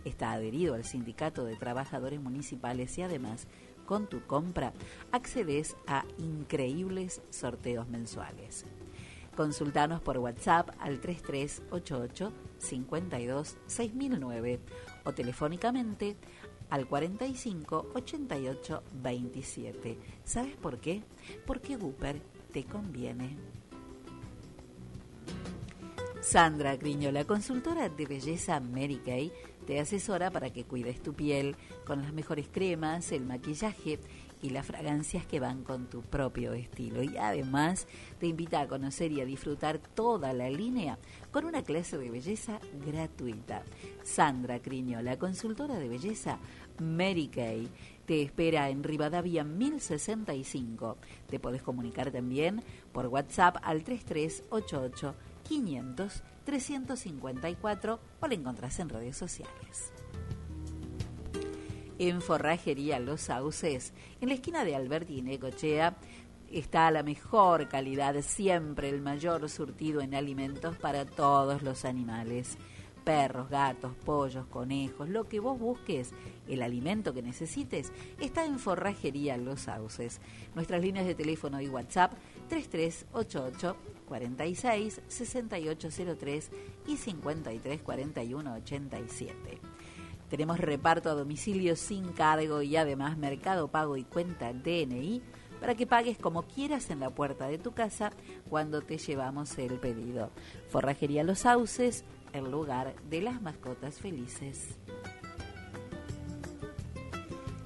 Está 0.04 0.32
adherido 0.32 0.74
al 0.74 0.84
Sindicato 0.84 1.44
de 1.44 1.56
Trabajadores 1.56 2.20
Municipales 2.20 2.96
y 2.98 3.02
además 3.02 3.48
con 3.86 4.06
tu 4.06 4.24
compra 4.26 4.72
accedes 5.10 5.76
a 5.86 6.04
increíbles 6.18 7.22
sorteos 7.30 7.88
mensuales. 7.88 8.64
Consultanos 9.36 10.00
por 10.00 10.18
WhatsApp 10.18 10.70
al 10.78 11.00
3388 11.00 12.32
52 12.58 13.56
6009 13.66 14.60
o 15.04 15.12
telefónicamente 15.12 16.16
al 16.70 16.86
45 16.86 17.92
88 17.94 18.82
27. 19.02 19.98
¿Sabes 20.24 20.56
por 20.56 20.78
qué? 20.78 21.02
Porque 21.46 21.76
Gooper 21.76 22.20
te 22.52 22.64
conviene. 22.64 23.36
Sandra 26.20 26.76
Griñola, 26.76 27.24
consultora 27.24 27.90
de 27.90 28.06
belleza 28.06 28.58
Mary 28.58 28.96
Kay, 29.04 29.30
te 29.66 29.78
asesora 29.78 30.30
para 30.30 30.50
que 30.50 30.64
cuides 30.64 31.02
tu 31.02 31.12
piel 31.12 31.54
con 31.84 32.00
las 32.00 32.14
mejores 32.14 32.48
cremas, 32.50 33.12
el 33.12 33.26
maquillaje 33.26 33.98
y 34.44 34.50
las 34.50 34.66
fragancias 34.66 35.24
que 35.24 35.40
van 35.40 35.64
con 35.64 35.86
tu 35.86 36.02
propio 36.02 36.52
estilo. 36.52 37.02
Y 37.02 37.16
además 37.16 37.86
te 38.20 38.26
invita 38.26 38.60
a 38.60 38.68
conocer 38.68 39.10
y 39.10 39.22
a 39.22 39.24
disfrutar 39.24 39.78
toda 39.78 40.34
la 40.34 40.50
línea 40.50 40.98
con 41.32 41.46
una 41.46 41.62
clase 41.62 41.96
de 41.96 42.10
belleza 42.10 42.60
gratuita. 42.86 43.62
Sandra 44.02 44.60
Criño, 44.60 45.00
la 45.00 45.18
consultora 45.18 45.78
de 45.78 45.88
belleza 45.88 46.38
Mary 46.78 47.28
Kay, 47.28 47.70
te 48.04 48.20
espera 48.20 48.68
en 48.68 48.82
Rivadavia 48.82 49.44
1065. 49.44 50.98
Te 51.26 51.40
podés 51.40 51.62
comunicar 51.62 52.10
también 52.10 52.62
por 52.92 53.06
WhatsApp 53.06 53.56
al 53.62 53.82
3388 53.82 55.14
500 55.48 56.22
354 56.44 58.00
o 58.20 58.26
la 58.26 58.34
encontrás 58.34 58.78
en 58.78 58.90
redes 58.90 59.16
sociales. 59.16 59.93
En 61.98 62.20
Forrajería 62.20 62.98
Los 62.98 63.20
Sauces, 63.20 63.92
en 64.20 64.28
la 64.28 64.34
esquina 64.34 64.64
de 64.64 64.74
Alberti 64.74 65.18
y 65.18 65.22
Necochea, 65.22 65.96
está 66.50 66.90
la 66.90 67.04
mejor 67.04 67.68
calidad, 67.68 68.20
siempre 68.20 68.88
el 68.88 69.00
mayor 69.00 69.48
surtido 69.48 70.00
en 70.00 70.16
alimentos 70.16 70.76
para 70.76 71.04
todos 71.04 71.62
los 71.62 71.84
animales. 71.84 72.58
Perros, 73.04 73.48
gatos, 73.48 73.94
pollos, 74.04 74.46
conejos, 74.46 75.08
lo 75.08 75.28
que 75.28 75.38
vos 75.38 75.56
busques, 75.56 76.10
el 76.48 76.62
alimento 76.62 77.14
que 77.14 77.22
necesites, 77.22 77.92
está 78.18 78.44
en 78.44 78.58
Forrajería 78.58 79.36
Los 79.36 79.60
Sauces. 79.62 80.20
Nuestras 80.56 80.82
líneas 80.82 81.06
de 81.06 81.14
teléfono 81.14 81.60
y 81.60 81.68
WhatsApp 81.68 82.14
3388 82.48 83.76
46 84.08 85.00
6803 85.06 86.50
y 86.88 86.96
53 86.96 87.82
41 87.82 88.54
87. 88.54 89.73
Tenemos 90.28 90.58
reparto 90.58 91.10
a 91.10 91.14
domicilio 91.14 91.76
sin 91.76 92.12
cargo 92.12 92.62
y 92.62 92.76
además 92.76 93.18
mercado 93.18 93.68
pago 93.68 93.96
y 93.96 94.04
cuenta 94.04 94.52
DNI 94.52 95.22
para 95.60 95.74
que 95.74 95.86
pagues 95.86 96.18
como 96.18 96.42
quieras 96.42 96.90
en 96.90 97.00
la 97.00 97.10
puerta 97.10 97.46
de 97.46 97.58
tu 97.58 97.72
casa 97.72 98.10
cuando 98.50 98.82
te 98.82 98.98
llevamos 98.98 99.56
el 99.58 99.78
pedido. 99.78 100.30
Forrajería 100.68 101.24
Los 101.24 101.40
Sauces, 101.40 102.04
el 102.32 102.50
lugar 102.50 102.94
de 103.08 103.22
las 103.22 103.40
mascotas 103.40 103.98
felices. 103.98 104.78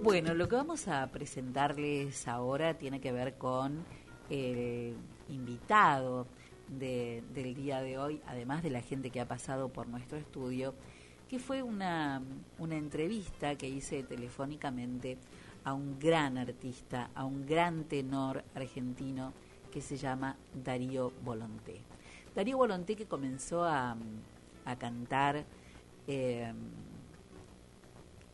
Bueno, 0.02 0.34
lo 0.34 0.48
que 0.48 0.56
vamos 0.56 0.88
a 0.88 1.06
presentarles 1.08 2.26
ahora 2.26 2.74
tiene 2.74 3.00
que 3.00 3.12
ver 3.12 3.34
con 3.36 3.84
el 4.30 4.94
invitado 5.28 6.26
de- 6.68 7.22
del 7.34 7.54
día 7.54 7.80
de 7.82 7.98
hoy, 7.98 8.20
además 8.26 8.62
de 8.62 8.70
la 8.70 8.80
gente 8.80 9.10
que 9.10 9.20
ha 9.20 9.28
pasado 9.28 9.68
por 9.68 9.88
nuestro 9.88 10.16
estudio, 10.18 10.74
que 11.28 11.38
fue 11.38 11.62
una, 11.62 12.22
una 12.58 12.76
entrevista 12.76 13.56
que 13.56 13.68
hice 13.68 14.02
telefónicamente 14.02 15.18
a 15.64 15.74
un 15.74 15.98
gran 15.98 16.38
artista, 16.38 17.10
a 17.14 17.24
un 17.24 17.46
gran 17.46 17.84
tenor 17.84 18.42
argentino 18.54 19.32
que 19.70 19.80
se 19.82 19.96
llama 19.96 20.36
Darío 20.64 21.12
Volonté. 21.24 21.80
Darío 22.34 22.56
Volonté 22.56 22.96
que 22.96 23.06
comenzó 23.06 23.64
a, 23.64 23.96
a 24.64 24.76
cantar, 24.76 25.44
eh, 26.06 26.52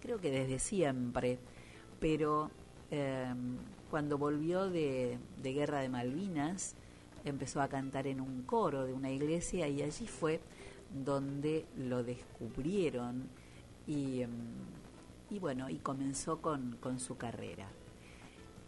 creo 0.01 0.19
que 0.19 0.31
desde 0.31 0.59
siempre, 0.59 1.39
pero 2.01 2.51
eh, 2.91 3.35
cuando 3.91 4.19
volvió 4.19 4.69
de, 4.69 5.19
Guerra 5.43 5.81
de 5.81 5.89
Malvinas, 5.89 6.75
empezó 7.25 7.61
a 7.61 7.69
cantar 7.69 8.07
en 8.07 8.21
un 8.21 8.43
coro 8.43 8.85
de 8.85 8.93
una 8.93 9.11
iglesia 9.11 9.69
y 9.69 9.83
allí 9.83 10.07
fue 10.07 10.41
donde 11.05 11.67
lo 11.77 12.05
descubrieron 12.05 13.29
y, 13.87 14.23
em, 14.23 14.31
bueno, 15.41 15.69
y 15.69 15.77
comenzó 15.79 16.41
con, 16.41 16.79
su 16.99 17.17
carrera. 17.17 17.69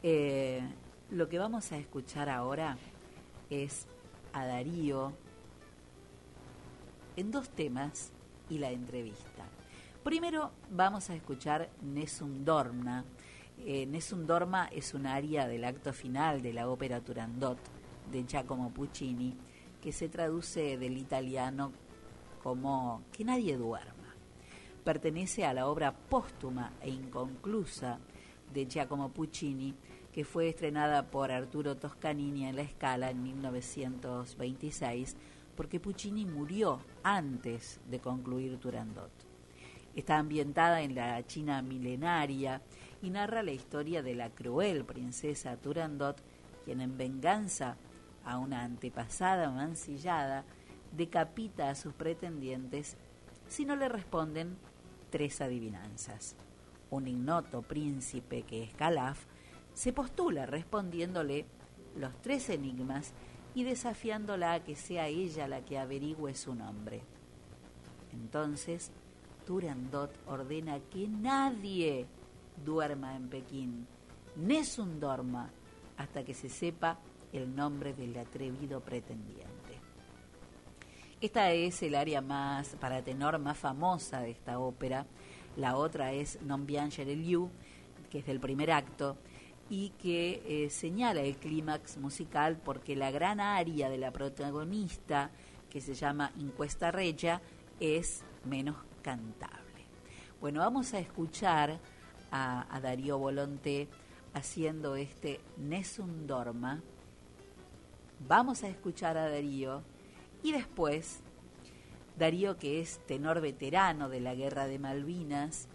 Eh, 0.02 0.60
lo 1.10 1.28
que 1.28 1.38
vamos 1.38 1.72
a 1.72 1.78
escuchar 1.78 2.28
ahora 2.28 2.76
es 3.50 3.86
a 4.32 4.44
Darío 4.44 5.12
en 7.16 7.30
dos 7.30 7.48
temas 7.48 8.12
y 8.48 8.58
la 8.58 8.70
entrevista. 8.70 9.44
Primero 10.04 10.52
vamos 10.70 11.10
a 11.10 11.14
escuchar 11.14 11.68
Nessun 11.82 12.44
Dorma. 12.44 13.04
Eh, 13.66 13.86
Nessun 13.86 14.26
Dorma 14.26 14.66
es 14.72 14.94
un 14.94 15.06
aria 15.06 15.46
del 15.46 15.64
acto 15.64 15.92
final 15.92 16.40
de 16.42 16.52
la 16.52 16.68
ópera 16.68 17.00
Turandot 17.00 17.58
de 18.10 18.24
Giacomo 18.24 18.70
Puccini, 18.70 19.36
que 19.82 19.92
se 19.92 20.08
traduce 20.08 20.78
del 20.78 20.96
italiano 20.96 21.72
como 22.42 23.02
Que 23.12 23.24
nadie 23.24 23.56
duerma. 23.56 24.14
Pertenece 24.84 25.44
a 25.44 25.52
la 25.52 25.66
obra 25.66 25.92
póstuma 25.92 26.72
e 26.80 26.88
inconclusa 26.88 27.98
de 28.52 28.66
Giacomo 28.66 29.10
Puccini, 29.10 29.74
que 30.12 30.24
fue 30.24 30.48
estrenada 30.48 31.10
por 31.10 31.30
Arturo 31.30 31.76
Toscanini 31.76 32.46
en 32.46 32.56
la 32.56 32.66
Scala 32.66 33.10
en 33.10 33.22
1926, 33.22 35.16
porque 35.56 35.80
Puccini 35.80 36.24
murió 36.24 36.80
antes 37.02 37.80
de 37.90 37.98
concluir 37.98 38.56
Turandot. 38.58 39.10
Está 39.94 40.18
ambientada 40.18 40.80
en 40.82 40.94
la 40.94 41.26
China 41.26 41.60
milenaria 41.60 42.62
y 43.02 43.10
narra 43.10 43.42
la 43.42 43.52
historia 43.52 44.02
de 44.02 44.14
la 44.14 44.30
cruel 44.30 44.84
princesa 44.84 45.56
Turandot, 45.56 46.20
quien 46.64 46.80
en 46.80 46.96
venganza 46.96 47.76
a 48.24 48.38
una 48.38 48.64
antepasada 48.64 49.50
mancillada 49.50 50.44
decapita 50.92 51.70
a 51.70 51.74
sus 51.74 51.92
pretendientes 51.92 52.96
si 53.48 53.64
no 53.64 53.76
le 53.76 53.88
responden 53.88 54.56
tres 55.10 55.40
adivinanzas. 55.40 56.36
Un 56.90 57.06
ignoto 57.06 57.62
príncipe 57.62 58.42
que 58.42 58.64
es 58.64 58.74
Calaf 58.74 59.24
se 59.74 59.92
postula 59.92 60.46
respondiéndole 60.46 61.46
los 61.96 62.14
tres 62.20 62.50
enigmas 62.50 63.12
y 63.54 63.64
desafiándola 63.64 64.54
a 64.54 64.64
que 64.64 64.76
sea 64.76 65.08
ella 65.08 65.48
la 65.48 65.64
que 65.64 65.78
averigüe 65.78 66.34
su 66.34 66.54
nombre. 66.54 67.02
Entonces, 68.12 68.90
Turandot 69.46 70.10
ordena 70.26 70.78
que 70.90 71.08
nadie 71.08 72.06
duerma 72.64 73.16
en 73.16 73.28
Pekín, 73.28 73.86
Nessun 74.36 75.00
dorma, 75.00 75.50
hasta 75.96 76.24
que 76.24 76.34
se 76.34 76.48
sepa 76.48 76.98
el 77.32 77.54
nombre 77.54 77.92
del 77.92 78.16
atrevido 78.16 78.80
pretendiente. 78.80 79.48
Esta 81.20 81.50
es 81.50 81.82
el 81.82 81.96
área 81.96 82.20
más, 82.20 82.76
para 82.80 83.02
tenor, 83.02 83.38
más 83.38 83.58
famosa 83.58 84.20
de 84.20 84.30
esta 84.30 84.60
ópera. 84.60 85.06
La 85.56 85.76
otra 85.76 86.12
es 86.12 86.40
Non 86.42 86.66
Bianche 86.66 87.04
Liu, 87.04 87.50
que 88.08 88.20
es 88.20 88.26
del 88.26 88.38
primer 88.38 88.70
acto, 88.70 89.16
y 89.68 89.90
que 89.98 90.42
eh, 90.46 90.70
señala 90.70 91.20
el 91.20 91.36
clímax 91.36 91.98
musical 91.98 92.56
porque 92.64 92.94
la 92.94 93.10
gran 93.10 93.40
aria 93.40 93.88
de 93.88 93.98
la 93.98 94.12
protagonista, 94.12 95.30
que 95.68 95.80
se 95.80 95.94
llama 95.94 96.30
Incuesta 96.38 96.92
Regia, 96.92 97.42
es 97.80 98.22
menos 98.44 98.76
cantable. 99.02 99.58
Bueno, 100.40 100.60
vamos 100.60 100.94
a 100.94 101.00
escuchar 101.00 101.80
a, 102.30 102.80
Darío 102.82 103.18
Volonté 103.18 103.88
haciendo 104.34 104.96
este 104.96 105.40
Nessun 105.56 106.26
Dorma. 106.26 106.82
Vamos 108.26 108.64
a 108.64 108.68
escuchar 108.68 109.16
a 109.16 109.30
Darío 109.30 109.82
y 110.42 110.52
después 110.52 111.20
Darío, 112.18 112.58
que 112.58 112.80
es 112.80 112.98
tenor 113.06 113.40
veterano 113.40 114.08
de 114.08 114.20
la 114.20 114.34
Guerra 114.34 114.66
de 114.66 114.78
Malvinas, 114.78 115.68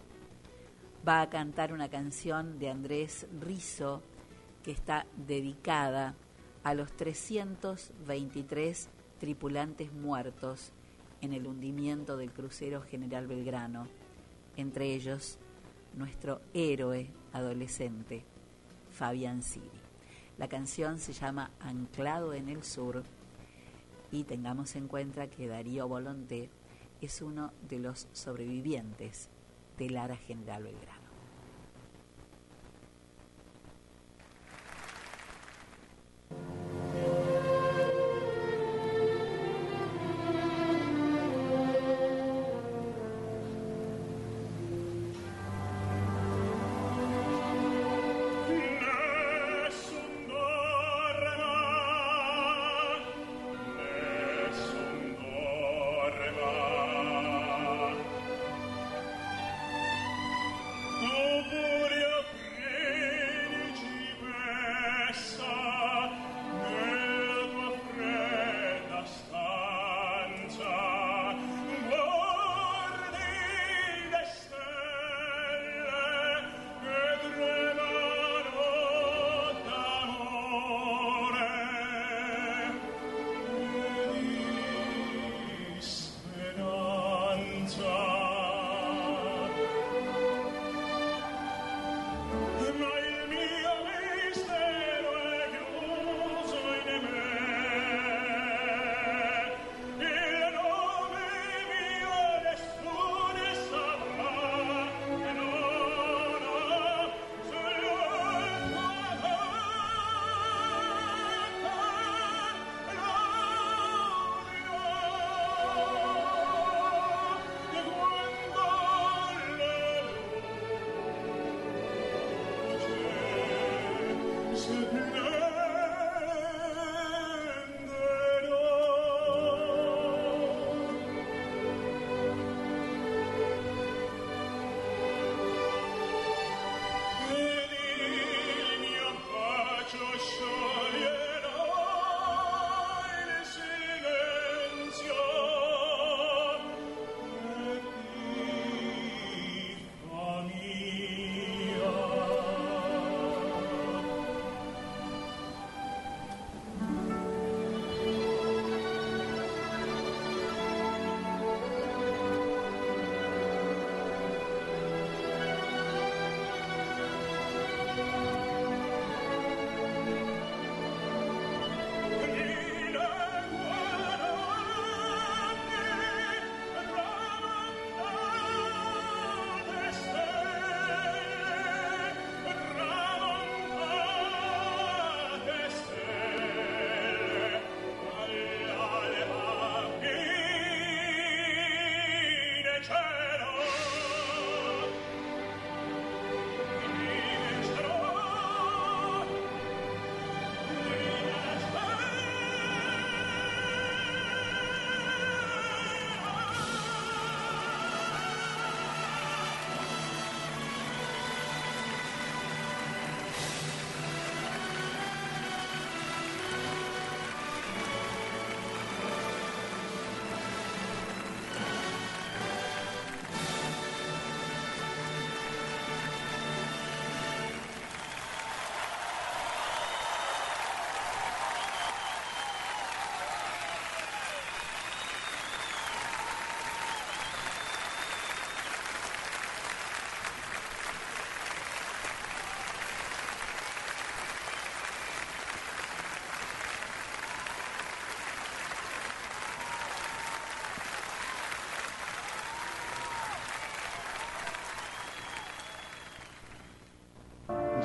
va 1.06 1.22
a 1.22 1.30
cantar 1.30 1.72
una 1.72 1.88
canción 1.88 2.58
de 2.58 2.70
Andrés 2.70 3.26
Rizo 3.40 4.02
que 4.62 4.70
está 4.70 5.06
dedicada 5.16 6.14
a 6.62 6.74
los 6.74 6.92
323 6.92 8.88
tripulantes 9.20 9.92
muertos 9.92 10.72
en 11.20 11.32
el 11.32 11.46
hundimiento 11.46 12.16
del 12.16 12.32
crucero 12.32 12.82
General 12.82 13.26
Belgrano, 13.26 13.86
entre 14.56 14.94
ellos 14.94 15.38
nuestro 15.96 16.40
héroe 16.52 17.10
adolescente, 17.32 18.24
Fabián 18.90 19.42
Siri. 19.42 19.70
La 20.38 20.48
canción 20.48 20.98
se 20.98 21.12
llama 21.12 21.50
Anclado 21.60 22.34
en 22.34 22.48
el 22.48 22.64
Sur 22.64 23.04
Y 24.10 24.24
tengamos 24.24 24.76
en 24.76 24.88
cuenta 24.88 25.28
que 25.28 25.48
Darío 25.48 25.88
Volonté 25.88 26.50
es 27.00 27.22
uno 27.22 27.52
de 27.68 27.78
los 27.78 28.08
sobrevivientes 28.12 29.28
de 29.78 29.90
Lara 29.90 30.16
General 30.16 30.62
Belgrano. 30.62 30.93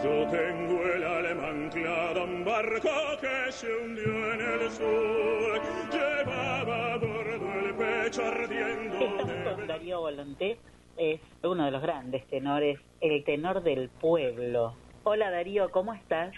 Yo 0.09 0.27
tengo 0.27 0.83
el 0.85 1.03
alma 1.03 1.49
anclada 1.49 2.21
a 2.21 2.23
un 2.23 2.43
barco 2.43 2.89
que 3.21 3.51
se 3.51 3.67
hundió 3.71 4.33
en 4.33 4.41
el 4.41 4.71
sur. 4.71 5.61
Llevaba 5.91 6.93
a 6.93 6.97
bordo 6.97 7.51
el 7.59 7.75
pecho 7.75 8.25
ardiendo 8.25 8.97
Estamos 8.97 9.55
con 9.55 9.67
Darío 9.67 9.99
Volonté, 9.99 10.57
es 10.97 11.21
uno 11.43 11.65
de 11.65 11.71
los 11.71 11.83
grandes 11.83 12.25
tenores, 12.27 12.79
el 13.01 13.23
tenor 13.23 13.61
del 13.61 13.89
pueblo. 13.89 14.73
Hola 15.03 15.29
Darío, 15.29 15.69
¿cómo 15.69 15.93
estás? 15.93 16.33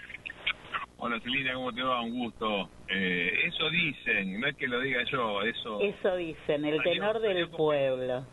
Hola 0.98 1.18
Celina, 1.20 1.54
¿cómo 1.54 1.72
te 1.72 1.82
va? 1.82 2.02
Un 2.02 2.18
gusto. 2.18 2.68
Eh, 2.88 3.32
eso 3.46 3.70
dicen, 3.70 4.38
no 4.38 4.48
es 4.48 4.56
que 4.56 4.68
lo 4.68 4.80
diga 4.80 5.02
yo, 5.10 5.40
eso 5.42 5.80
Eso 5.80 6.16
dicen, 6.16 6.66
el 6.66 6.82
tenor 6.82 7.20
del 7.20 7.48
pueblo. 7.48 8.26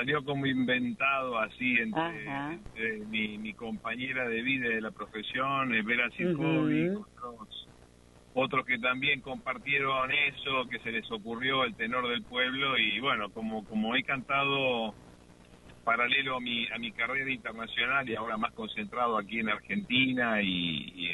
Salió 0.00 0.24
como 0.24 0.46
inventado 0.46 1.38
así 1.38 1.76
entre, 1.76 3.06
mi, 3.06 3.36
mi 3.36 3.54
compañera 3.54 4.26
de 4.26 4.40
vida 4.40 4.66
y 4.68 4.74
de 4.76 4.80
la 4.80 4.92
profesión, 4.92 5.74
eh, 5.74 5.82
Vera 5.82 6.08
Circovi, 6.16 6.88
Ujú. 6.88 7.02
otros, 7.02 7.68
otros 8.32 8.64
que 8.64 8.78
también 8.78 9.20
compartieron 9.20 10.10
eso, 10.10 10.66
que 10.70 10.78
se 10.78 10.90
les 10.90 11.10
ocurrió 11.10 11.64
el 11.64 11.76
tenor 11.76 12.08
del 12.08 12.24
pueblo 12.24 12.78
y 12.78 12.98
bueno, 13.00 13.30
como, 13.30 13.66
como 13.66 13.94
he 13.94 14.02
cantado 14.02 14.94
paralelo 15.84 16.36
a 16.36 16.40
mi, 16.40 16.66
a 16.68 16.78
mi 16.78 16.92
carrera 16.92 17.30
internacional 17.30 18.08
y 18.08 18.14
ahora 18.14 18.38
más 18.38 18.54
concentrado 18.54 19.18
aquí 19.18 19.40
en 19.40 19.50
Argentina 19.50 20.40
y, 20.40 20.92
y 20.94 21.08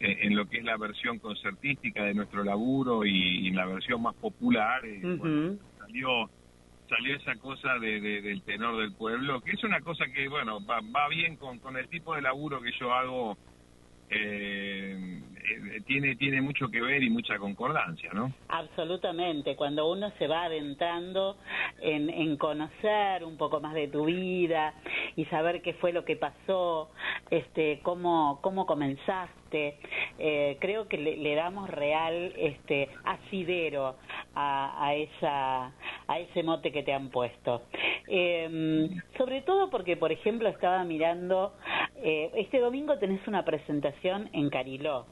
en, 0.00 0.36
lo 0.36 0.46
que 0.46 0.58
es 0.58 0.64
la 0.64 0.76
versión 0.76 1.18
concertística 1.18 2.04
de 2.04 2.12
nuestro 2.12 2.44
laburo 2.44 3.06
y, 3.06 3.48
y 3.48 3.50
la 3.52 3.64
versión 3.64 4.02
más 4.02 4.14
popular, 4.16 4.82
bueno, 5.16 5.56
salió 5.78 6.30
salió 6.88 7.16
esa 7.16 7.36
cosa 7.36 7.78
de, 7.80 8.00
de- 8.00 8.22
del 8.22 8.44
tenor 8.44 8.78
del 8.78 8.96
pueblo, 8.96 9.42
que 9.42 9.52
es 9.52 9.64
una 9.64 9.80
cosa 9.82 10.06
que, 10.14 10.28
bueno, 10.28 10.64
va, 10.66 10.80
va 10.82 11.08
bien 11.08 11.36
con, 11.36 11.60
con 11.60 11.76
el 11.76 11.88
tipo 11.88 12.14
de 12.16 12.22
laburo 12.22 12.60
que 12.62 12.72
yo 12.80 12.92
hago 12.94 13.38
eh, 14.08 15.25
eh, 15.48 15.80
tiene 15.86 16.16
tiene 16.16 16.40
mucho 16.40 16.68
que 16.68 16.80
ver 16.80 17.02
y 17.02 17.10
mucha 17.10 17.38
concordancia, 17.38 18.10
¿no? 18.12 18.32
Absolutamente, 18.48 19.56
cuando 19.56 19.90
uno 19.90 20.10
se 20.18 20.26
va 20.26 20.44
adentrando 20.44 21.36
en, 21.80 22.10
en 22.10 22.36
conocer 22.36 23.24
un 23.24 23.36
poco 23.36 23.60
más 23.60 23.74
de 23.74 23.88
tu 23.88 24.06
vida 24.06 24.74
y 25.16 25.24
saber 25.26 25.62
qué 25.62 25.74
fue 25.74 25.92
lo 25.92 26.04
que 26.04 26.16
pasó, 26.16 26.90
este, 27.30 27.80
cómo, 27.82 28.40
cómo 28.42 28.66
comenzaste, 28.66 29.78
eh, 30.18 30.56
creo 30.60 30.88
que 30.88 30.98
le, 30.98 31.16
le 31.16 31.34
damos 31.34 31.68
real 31.70 32.32
este, 32.36 32.88
asidero 33.04 33.96
a, 34.34 34.86
a, 34.86 34.94
esa, 34.94 35.72
a 36.08 36.18
ese 36.18 36.42
mote 36.42 36.72
que 36.72 36.82
te 36.82 36.92
han 36.92 37.10
puesto. 37.10 37.62
Eh, 38.08 38.88
sobre 39.18 39.42
todo 39.42 39.70
porque, 39.70 39.96
por 39.96 40.12
ejemplo, 40.12 40.48
estaba 40.48 40.84
mirando, 40.84 41.54
eh, 41.96 42.30
este 42.36 42.60
domingo 42.60 42.98
tenés 42.98 43.26
una 43.26 43.44
presentación 43.44 44.28
en 44.32 44.48
Cariló. 44.50 45.06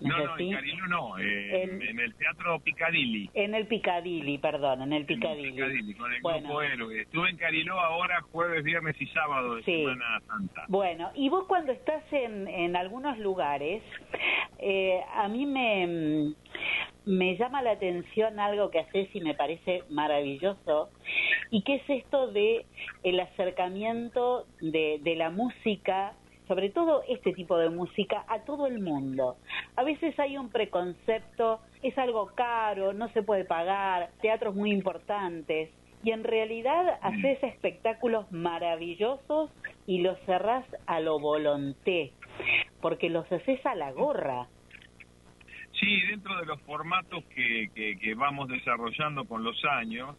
¿no 0.00 0.16
No, 0.24 0.38
en 0.38 0.52
Cariló 0.52 0.86
no, 0.86 1.18
eh, 1.18 1.62
En- 1.64 1.82
en, 1.82 2.00
el 2.00 2.14
Teatro 2.14 2.58
Picadilly. 2.60 3.28
En 3.34 3.54
el 3.54 3.66
Picadilly, 3.66 4.38
perdón, 4.38 4.82
en 4.82 4.92
el 4.94 5.04
Picadilly. 5.04 5.52
Picadilly, 5.52 5.94
con 5.94 6.12
el 6.12 6.22
Bueno. 6.22 6.38
grupo 6.40 6.62
Héroe. 6.62 7.02
Estuve 7.02 7.28
en 7.30 7.36
Cariló 7.36 7.78
ahora 7.78 8.22
jueves, 8.32 8.64
viernes 8.64 8.96
y 9.00 9.06
sábado 9.08 9.56
de 9.56 9.62
Sí. 9.64 9.76
Semana 9.84 10.20
Santa. 10.26 10.64
Bueno, 10.68 11.10
y 11.14 11.28
vos 11.28 11.44
cuando 11.46 11.72
estás 11.72 12.02
en, 12.12 12.48
en 12.48 12.74
algunos 12.76 13.18
lugares, 13.18 13.82
eh, 14.58 15.00
a 15.14 15.28
mí 15.28 15.44
me, 15.44 16.32
me 17.04 17.36
llama 17.36 17.62
la 17.62 17.72
atención 17.72 18.38
algo 18.40 18.70
que 18.70 18.80
haces 18.80 19.14
y 19.14 19.20
me 19.20 19.34
parece 19.34 19.84
maravilloso, 19.90 20.90
y 21.50 21.62
que 21.62 21.76
es 21.76 21.82
esto 21.88 22.28
de 22.28 22.66
el 23.02 23.20
acercamiento 23.20 24.46
de, 24.60 24.98
de 25.02 25.16
la 25.16 25.30
música, 25.30 26.14
sobre 26.48 26.70
todo 26.70 27.02
este 27.08 27.32
tipo 27.32 27.56
de 27.58 27.70
música, 27.70 28.24
a 28.28 28.40
todo 28.40 28.66
el 28.66 28.80
mundo. 28.80 29.36
A 29.76 29.84
veces 29.84 30.18
hay 30.18 30.36
un 30.36 30.50
preconcepto, 30.50 31.60
es 31.82 31.96
algo 31.96 32.26
caro, 32.34 32.92
no 32.92 33.08
se 33.12 33.22
puede 33.22 33.44
pagar, 33.44 34.10
teatros 34.20 34.54
muy 34.54 34.72
importantes, 34.72 35.70
y 36.02 36.12
en 36.12 36.24
realidad 36.24 36.98
haces 37.02 37.42
espectáculos 37.42 38.30
maravillosos 38.32 39.50
y 39.86 39.98
los 39.98 40.18
cerrás 40.20 40.64
a 40.86 41.00
lo 41.00 41.20
volonté, 41.20 42.12
porque 42.80 43.10
los 43.10 43.30
haces 43.30 43.64
a 43.66 43.74
la 43.74 43.92
gorra. 43.92 44.48
Sí, 45.80 46.00
dentro 46.02 46.36
de 46.38 46.44
los 46.44 46.60
formatos 46.62 47.24
que, 47.34 47.70
que, 47.74 47.98
que 47.98 48.14
vamos 48.14 48.48
desarrollando 48.48 49.24
con 49.24 49.42
los 49.42 49.64
años, 49.64 50.14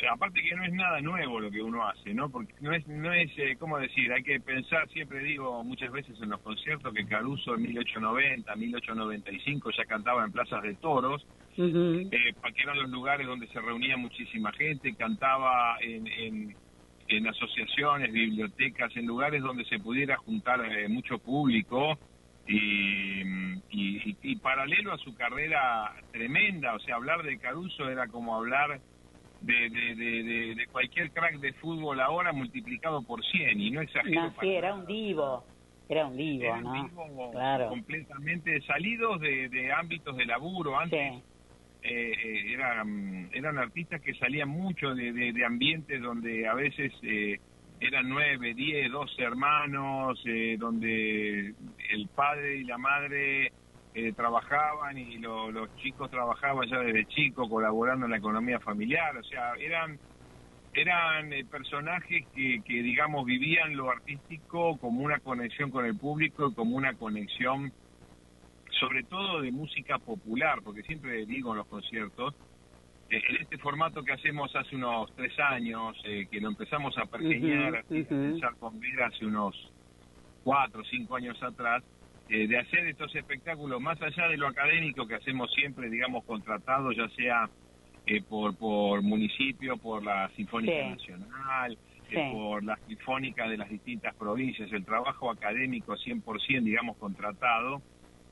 eh, 0.00 0.06
aparte 0.10 0.42
que 0.42 0.56
no 0.56 0.64
es 0.64 0.72
nada 0.72 1.00
nuevo 1.02 1.40
lo 1.40 1.50
que 1.50 1.62
uno 1.62 1.86
hace, 1.86 2.14
¿no? 2.14 2.30
Porque 2.30 2.54
no 2.60 2.72
es, 2.72 2.86
no 2.88 3.12
es 3.12 3.30
eh, 3.36 3.56
¿cómo 3.58 3.78
decir? 3.78 4.10
Hay 4.12 4.22
que 4.22 4.40
pensar, 4.40 4.88
siempre 4.88 5.20
digo 5.20 5.62
muchas 5.62 5.92
veces 5.92 6.20
en 6.22 6.30
los 6.30 6.40
conciertos, 6.40 6.92
que 6.94 7.06
Caruso 7.06 7.54
en 7.54 7.62
1890, 7.62 8.56
1895 8.56 9.70
ya 9.76 9.84
cantaba 9.84 10.24
en 10.24 10.32
plazas 10.32 10.62
de 10.62 10.74
toros, 10.74 11.26
eh, 11.56 12.08
que 12.10 12.62
eran 12.62 12.78
los 12.78 12.90
lugares 12.90 13.26
donde 13.26 13.46
se 13.48 13.60
reunía 13.60 13.96
muchísima 13.98 14.52
gente, 14.52 14.94
cantaba 14.94 15.76
en, 15.80 16.06
en, 16.06 16.56
en 17.08 17.26
asociaciones, 17.28 18.10
bibliotecas, 18.10 18.96
en 18.96 19.06
lugares 19.06 19.42
donde 19.42 19.64
se 19.66 19.78
pudiera 19.78 20.16
juntar 20.16 20.64
eh, 20.64 20.88
mucho 20.88 21.18
público 21.18 21.98
y, 22.46 23.22
y, 23.22 24.10
y- 24.10 24.18
y 24.22 24.36
paralelo 24.36 24.92
a 24.92 24.98
su 24.98 25.14
carrera 25.14 25.92
tremenda, 26.10 26.74
o 26.74 26.78
sea, 26.80 26.96
hablar 26.96 27.22
de 27.22 27.38
Caruso 27.38 27.88
era 27.88 28.06
como 28.08 28.36
hablar 28.36 28.80
de, 29.40 29.70
de, 29.70 29.94
de, 29.94 30.22
de- 30.22 30.54
de 30.54 30.66
cualquier 30.68 31.10
crack 31.12 31.36
de 31.38 31.52
fútbol 31.54 32.00
ahora 32.00 32.32
multiplicado 32.32 33.02
por 33.04 33.24
100 33.24 33.60
y 33.60 33.70
no 33.70 33.80
exagero. 33.80 34.22
No, 34.22 34.34
sí, 34.40 34.48
era 34.48 34.74
un 34.74 34.86
divo, 34.86 35.44
era 35.88 36.06
un 36.06 36.16
divo, 36.16 36.44
Era 36.44 36.54
un 36.56 36.62
¿no? 36.64 36.72
divo 36.84 37.32
Claro. 37.32 37.68
completamente 37.68 38.60
salidos 38.62 39.20
de, 39.20 39.48
de 39.48 39.72
ámbitos 39.72 40.16
de 40.16 40.24
laburo. 40.26 40.78
Antes 40.78 40.98
eh, 41.82 42.12
eh, 42.12 42.52
eran, 42.54 43.30
eran 43.34 43.58
artistas 43.58 44.00
que 44.00 44.14
salían 44.14 44.48
mucho 44.48 44.94
de, 44.94 45.12
de- 45.12 45.32
de 45.32 45.44
ambientes 45.44 46.00
donde 46.00 46.46
a 46.48 46.54
veces 46.54 46.92
eh, 47.02 47.38
eran 47.80 48.08
nueve, 48.08 48.54
diez, 48.54 48.90
doce 48.90 49.22
hermanos, 49.22 50.20
eh, 50.26 50.56
donde 50.58 51.54
el 51.90 52.08
padre 52.14 52.58
y 52.58 52.64
la 52.64 52.78
madre 52.78 53.52
eh, 53.94 54.12
trabajaban 54.14 54.98
y 54.98 55.18
lo- 55.18 55.52
los 55.52 55.72
chicos 55.76 56.10
trabajaban 56.10 56.68
ya 56.68 56.78
desde 56.80 57.06
chicos 57.06 57.48
colaborando 57.48 58.06
en 58.06 58.12
la 58.12 58.18
economía 58.18 58.60
familiar. 58.60 59.16
O 59.16 59.24
sea, 59.24 59.54
eran 59.58 60.00
eran 60.72 61.32
eh, 61.32 61.44
personajes 61.46 62.26
que, 62.32 62.62
que, 62.64 62.82
digamos, 62.82 63.24
vivían 63.26 63.76
lo 63.76 63.90
artístico 63.90 64.78
como 64.78 65.02
una 65.02 65.20
conexión 65.20 65.70
con 65.70 65.84
el 65.86 65.98
público 65.98 66.48
y 66.48 66.54
como 66.54 66.76
una 66.76 66.96
conexión, 66.96 67.72
sobre 68.80 69.04
todo 69.04 69.40
de 69.42 69.52
música 69.52 69.98
popular, 69.98 70.60
porque 70.62 70.82
siempre 70.82 71.26
digo 71.26 71.52
en 71.52 71.58
los 71.58 71.68
conciertos, 71.68 72.34
en 73.16 73.36
este 73.42 73.58
formato 73.58 74.02
que 74.02 74.12
hacemos 74.12 74.54
hace 74.56 74.76
unos 74.76 75.12
tres 75.14 75.38
años, 75.38 75.96
eh, 76.04 76.26
que 76.30 76.40
lo 76.40 76.48
empezamos 76.48 76.96
a 76.98 77.06
pergeñar, 77.06 77.84
Ujú, 77.88 78.04
a 78.04 78.06
pensar 78.08 78.56
con 78.58 78.78
vida 78.80 79.06
hace 79.06 79.26
unos 79.26 79.54
cuatro 80.42 80.80
o 80.82 80.84
cinco 80.84 81.16
años 81.16 81.42
atrás, 81.42 81.82
eh, 82.28 82.46
de 82.46 82.58
hacer 82.58 82.86
estos 82.86 83.14
espectáculos 83.14 83.80
más 83.80 84.00
allá 84.00 84.28
de 84.28 84.36
lo 84.36 84.46
académico 84.48 85.06
que 85.06 85.14
hacemos 85.14 85.52
siempre, 85.52 85.90
digamos, 85.90 86.24
contratados, 86.24 86.96
ya 86.96 87.08
sea 87.10 87.50
eh, 88.06 88.22
por, 88.28 88.56
por 88.56 89.02
municipio, 89.02 89.78
por 89.78 90.02
la 90.04 90.28
Sinfónica 90.36 90.72
Sí. 90.82 90.88
Nacional, 90.90 91.72
eh, 91.72 91.76
Sí. 92.10 92.18
por 92.32 92.62
la 92.62 92.76
Sinfónica 92.86 93.48
de 93.48 93.56
las 93.56 93.68
distintas 93.70 94.14
provincias, 94.16 94.70
el 94.72 94.84
trabajo 94.84 95.30
académico 95.30 95.96
100%, 95.96 96.64
digamos, 96.64 96.98
contratado, 96.98 97.82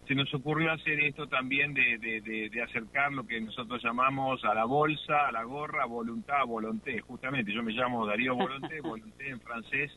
se 0.06 0.14
nos 0.14 0.32
ocurrió 0.34 0.72
hacer 0.72 1.00
esto 1.00 1.28
también 1.28 1.74
de, 1.74 1.98
de, 1.98 2.20
de- 2.20 2.50
de 2.50 2.62
acercar 2.62 3.12
lo 3.12 3.24
que 3.24 3.40
nosotros 3.40 3.82
llamamos 3.82 4.42
a 4.44 4.54
la 4.54 4.64
bolsa, 4.64 5.28
a 5.28 5.32
la 5.32 5.44
gorra, 5.44 5.84
voluntad, 5.86 6.44
volonté. 6.46 7.00
Justamente, 7.00 7.52
yo 7.52 7.62
me 7.62 7.72
llamo 7.72 8.04
Darío 8.06 8.34
Volonté, 8.34 8.80
volonté 8.82 9.28
en 9.30 9.40
francés. 9.40 9.92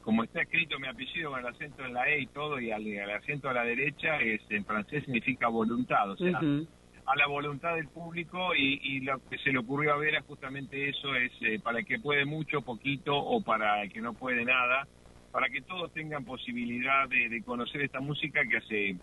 Como 0.00 0.22
está 0.24 0.42
escrito 0.42 0.78
mi 0.78 0.86
apellido 0.88 1.30
con 1.30 1.40
el 1.40 1.46
acento 1.46 1.84
en 1.84 1.92
la 1.94 2.08
E 2.08 2.20
y 2.22 2.26
todo, 2.28 2.60
y 2.60 2.70
al, 2.70 2.84
al 2.98 3.10
acento 3.10 3.48
a 3.48 3.52
la 3.54 3.64
derecha, 3.64 4.20
es, 4.20 4.40
en 4.50 4.64
francés 4.64 5.04
significa 5.04 5.48
voluntad, 5.48 6.10
o 6.10 6.16
sea, 6.16 6.38
a 7.06 7.16
la 7.16 7.26
voluntad 7.28 7.74
del 7.76 7.88
público 7.88 8.54
y, 8.56 8.80
y 8.82 9.00
lo 9.00 9.20
que 9.30 9.38
se 9.38 9.50
le 9.52 9.58
ocurrió 9.58 9.94
a 9.94 9.96
Vera 9.98 10.22
justamente 10.22 10.88
eso 10.88 11.14
es 11.14 11.32
eh, 11.40 11.60
para 11.60 11.78
el 11.80 11.86
que 11.86 11.98
puede 12.00 12.24
mucho, 12.24 12.62
poquito 12.62 13.16
o 13.16 13.42
para 13.42 13.82
el 13.82 13.92
que 13.92 14.00
no 14.00 14.14
puede 14.14 14.44
nada, 14.44 14.88
para 15.30 15.48
que 15.48 15.62
todos 15.62 15.92
tengan 15.92 16.24
posibilidad 16.24 17.08
de, 17.08 17.28
de 17.28 17.42
conocer 17.44 17.82
esta 17.82 18.00
música 18.00 18.40
que 18.48 18.56
hace 18.58 18.96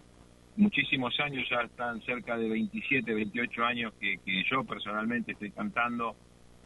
muchísimos 0.55 1.19
años, 1.19 1.47
ya 1.49 1.61
están 1.61 2.01
cerca 2.01 2.37
de 2.37 2.49
27, 2.49 3.13
28 3.13 3.65
años 3.65 3.93
que, 3.99 4.19
yo 4.49 4.63
personalmente 4.63 5.31
estoy 5.33 5.51
cantando 5.51 6.15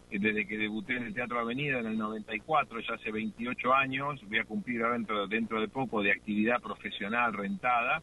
eh, 0.10 0.20
desde 0.20 0.46
que 0.48 0.58
debuté 0.58 0.98
en 0.98 1.04
el 1.04 1.14
Teatro 1.14 1.40
Avenida 1.40 1.80
en 1.80 1.88
el 1.88 1.98
94, 1.98 2.80
ya 2.82 2.94
hace 2.96 3.12
28 3.12 3.74
años, 3.74 4.22
voy 4.28 4.40
a 4.40 4.46
cumplir 4.46 4.84
dentro, 4.84 5.28
dentro 5.28 5.62
de 5.62 5.68
poco 5.68 6.02
de 6.02 6.12
actividad 6.12 6.62
profesional 6.62 7.34
rentada. 7.34 8.02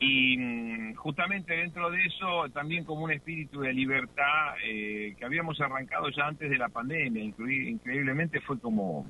Y 0.00 0.36
mm, 0.36 0.94
justamente 0.96 1.54
dentro 1.54 1.90
de 1.90 2.02
eso 2.04 2.48
también 2.52 2.84
como 2.84 3.04
un 3.04 3.12
espíritu 3.12 3.60
de 3.60 3.72
libertad 3.72 4.54
eh, 4.64 5.14
que 5.16 5.24
habíamos 5.24 5.60
arrancado 5.60 6.08
ya 6.10 6.26
antes 6.26 6.50
de 6.50 6.58
la 6.58 6.68
pandemia, 6.68 7.22
increí- 7.22 7.68
increíblemente 7.68 8.40
fue 8.40 8.58
como 8.60 9.06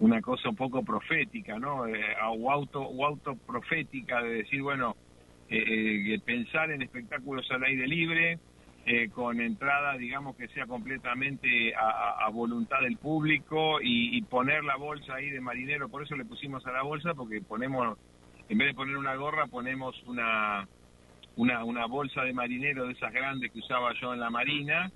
una 0.00 0.20
cosa 0.20 0.48
un 0.48 0.56
poco 0.56 0.82
profética, 0.82 1.58
¿no? 1.58 1.86
Eh, 1.86 2.16
o 2.28 2.50
auto 2.50 2.82
o 2.82 3.06
autoprofética 3.06 4.20
de 4.22 4.30
decir, 4.38 4.60
bueno, 4.60 4.96
eh, 5.52 6.18
pensar 6.24 6.70
en 6.70 6.82
espectáculos 6.82 7.50
al 7.50 7.64
aire 7.64 7.86
libre, 7.86 8.38
eh, 8.84 9.10
con 9.10 9.40
entrada, 9.40 9.96
digamos, 9.96 10.34
que 10.36 10.48
sea 10.48 10.66
completamente 10.66 11.72
a, 11.74 12.28
voluntad 12.32 12.80
del 12.80 12.96
público 12.96 13.80
y, 13.80 14.16
y 14.16 14.22
poner 14.22 14.64
la 14.64 14.76
bolsa 14.76 15.14
ahí 15.14 15.30
de 15.30 15.40
marinero, 15.40 15.88
por 15.88 16.02
eso 16.02 16.16
le 16.16 16.24
pusimos 16.24 16.66
a 16.66 16.72
la 16.72 16.82
bolsa, 16.82 17.14
porque 17.14 17.40
ponemos, 17.42 17.96
en 18.48 18.58
vez 18.58 18.68
de 18.68 18.74
poner 18.74 18.96
una 18.96 19.14
gorra, 19.14 19.46
ponemos 19.46 19.94
una, 20.06 20.66
una, 21.36 21.64
una 21.64 21.86
bolsa 21.86 22.22
de 22.24 22.32
marinero 22.32 22.86
de 22.86 22.94
esas 22.94 23.12
grandes 23.12 23.52
que 23.52 23.58
usaba 23.58 23.92
yo 24.00 24.14
en 24.14 24.20
la 24.20 24.30
marina, 24.30 24.90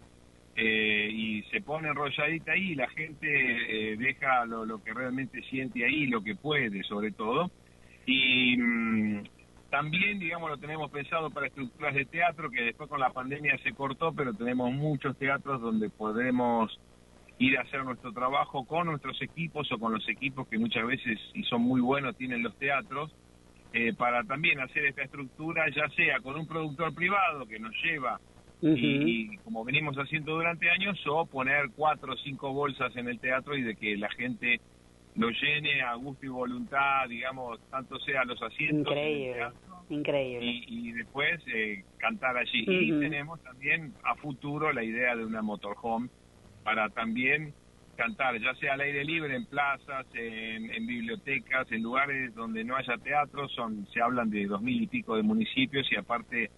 eh, 0.57 1.11
y 1.13 1.43
se 1.51 1.61
pone 1.61 1.89
enrolladita 1.89 2.53
ahí 2.53 2.73
y 2.73 2.75
la 2.75 2.89
gente 2.89 3.27
eh, 3.29 3.97
deja 3.99 4.47
lo, 4.47 4.65
lo 4.65 4.83
que 4.83 4.95
realmente 4.95 5.43
siente 5.43 5.85
ahí, 5.85 6.07
lo 6.07 6.25
que 6.25 6.35
puede 6.35 6.83
sobre 6.85 7.13
todo. 7.13 7.51
Y 8.07 8.57
mm, 8.57 9.23
también, 9.71 10.19
digamos, 10.19 10.51
lo 10.51 10.59
tenemos 10.59 10.91
pensado 10.91 11.31
para 11.31 11.49
estructuras 11.49 11.95
de 11.95 12.05
teatro, 12.07 12.51
que 12.51 12.63
después 12.63 12.89
con 12.89 13.01
la 13.01 13.11
pandemia 13.11 13.59
se 13.59 13.73
cortó, 13.73 14.13
pero 14.13 14.33
tenemos 14.33 14.73
muchos 14.73 15.17
teatros 15.19 15.61
donde 15.61 15.91
podemos 15.91 16.79
ir 17.39 17.59
a 17.59 17.63
hacer 17.63 17.85
nuestro 17.85 18.13
trabajo 18.13 18.65
con 18.65 18.87
nuestros 18.87 19.21
equipos 19.21 19.71
o 19.73 19.79
con 19.79 19.93
los 19.93 20.09
equipos 20.09 20.49
que 20.49 20.59
muchas 20.59 20.87
veces, 20.87 21.19
y 21.35 21.43
son 21.45 21.63
muy 21.63 21.81
buenos, 21.81 22.17
tienen 22.17 22.43
los 22.43 22.57
teatros, 22.57 23.13
eh, 23.73 23.93
para 23.95 24.25
también 24.25 24.61
hacer 24.61 24.87
esta 24.87 25.03
estructura, 25.03 25.67
ya 25.75 25.89
sea 25.91 26.21
con 26.21 26.37
un 26.37 26.47
productor 26.47 26.95
privado 26.95 27.45
que 27.47 27.59
nos 27.59 27.75
lleva 27.83 28.19
y, 28.63 29.35
y 29.35 29.37
como 29.39 29.65
venimos 29.65 29.97
haciendo 29.97 30.33
durante 30.33 30.71
años, 30.71 30.99
o 31.07 31.27
poner 31.27 31.67
cuatro 31.75 32.15
o 32.15 32.17
cinco 32.17 32.53
bolsas 32.53 32.97
en 32.97 33.09
el 33.09 33.21
teatro 33.21 33.55
y 33.55 33.63
de 33.63 33.77
que 33.77 33.97
la 33.97 34.09
gente 34.11 34.61
lo 35.17 35.31
llene 35.31 35.83
a 35.83 35.95
gusto 35.95 36.27
y 36.27 36.29
voluntad, 36.29 37.09
digamos, 37.09 37.61
tanto 37.71 37.99
sea 38.01 38.25
los 38.25 38.41
asientos. 38.43 38.93
Increíble, 38.93 39.35
teatro, 39.35 39.85
increíble. 39.89 40.45
Y, 40.45 40.65
y 40.69 40.93
después 40.93 41.41
eh, 41.47 41.85
cantar 41.99 42.37
allí. 42.37 42.65
Y 42.69 42.91
tenemos 43.01 43.43
también 43.43 43.95
a 44.05 44.15
futuro 44.17 44.73
la 44.73 44.85
idea 44.85 45.17
de 45.17 45.25
una 45.25 45.43
motorhome 45.43 46.09
para 46.65 46.91
también 46.91 47.55
cantar, 47.97 48.39
ya 48.39 48.55
sea 48.57 48.75
al 48.75 48.81
aire 48.83 49.05
libre, 49.05 49.35
en 49.35 49.47
plazas, 49.47 50.07
en, 50.15 50.71
en 50.71 50.87
bibliotecas, 50.87 51.71
en 51.73 51.83
lugares 51.83 52.35
donde 52.35 52.63
no 52.63 52.77
haya 52.77 52.99
teatro, 52.99 53.49
son 53.49 53.87
se 53.93 54.03
hablan 54.03 54.29
de 54.29 54.45
dos 54.47 54.61
mil 54.61 54.83
y 54.83 54.87
pico 54.87 55.17
de 55.17 55.23
municipios 55.23 55.91
y 55.91 55.97
aparte 55.97 56.51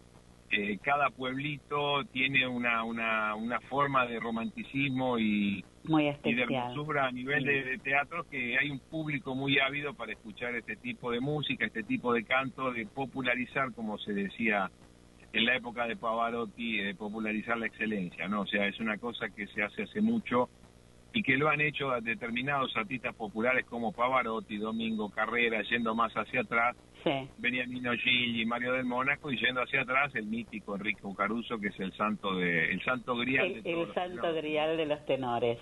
eh, 0.50 0.78
cada 0.82 1.10
pueblito 1.10 2.04
tiene 2.12 2.46
una, 2.46 2.82
una, 2.84 3.34
una 3.34 3.60
forma 3.60 4.06
de 4.06 4.18
romanticismo 4.18 5.18
y, 5.18 5.64
Muy 5.84 6.08
y 6.24 6.34
de 6.34 6.42
hermosura 6.42 7.06
a 7.06 7.12
nivel 7.12 7.44
de, 7.44 7.64
de 7.64 7.78
teatro 7.78 8.24
que 8.30 8.56
hay 8.58 8.70
un 8.70 8.78
público 8.78 9.34
muy 9.34 9.58
ávido 9.58 9.94
para 9.94 10.12
escuchar 10.12 10.54
este 10.54 10.76
tipo 10.76 11.10
de 11.10 11.20
música, 11.20 11.66
este 11.66 11.82
tipo 11.82 12.12
de 12.12 12.24
canto, 12.24 12.72
de 12.72 12.86
popularizar, 12.86 13.72
como 13.74 13.98
se 13.98 14.12
decía 14.14 14.70
en 15.32 15.44
la 15.44 15.56
época 15.56 15.86
de 15.86 15.96
Pavarotti, 15.96 16.78
de 16.78 16.94
popularizar 16.94 17.58
la 17.58 17.66
excelencia, 17.66 18.28
¿no? 18.28 18.42
O 18.42 18.46
sea, 18.46 18.66
es 18.66 18.80
una 18.80 18.96
cosa 18.96 19.28
que 19.28 19.46
se 19.48 19.62
hace 19.62 19.82
hace 19.82 20.00
mucho 20.00 20.48
y 21.12 21.22
que 21.22 21.36
lo 21.36 21.48
han 21.48 21.60
hecho 21.60 21.90
a 21.90 22.00
determinados 22.00 22.76
artistas 22.76 23.14
populares 23.14 23.64
como 23.66 23.92
Pavarotti, 23.92 24.58
Domingo 24.58 25.10
Carrera, 25.10 25.62
yendo 25.62 25.94
más 25.94 26.12
hacia 26.14 26.42
atrás, 26.42 26.76
Sí. 27.04 27.28
Beniamino 27.38 27.92
Gigli, 27.92 28.44
Mario 28.44 28.72
del 28.72 28.84
Mónaco, 28.84 29.30
y 29.30 29.38
yendo 29.38 29.62
hacia 29.62 29.82
atrás 29.82 30.12
el 30.16 30.26
mítico 30.26 30.74
Enrique 30.74 31.00
Caruso, 31.16 31.58
que 31.58 31.68
es 31.68 31.80
el 31.80 31.92
santo 31.92 32.34
de 32.34 32.72
el 32.72 32.82
santo 32.82 33.16
grial 33.16 33.46
El, 33.46 33.62
de 33.62 33.82
el 33.82 33.94
santo 33.94 34.34
grial 34.34 34.76
de 34.76 34.86
los 34.86 35.06
tenores. 35.06 35.58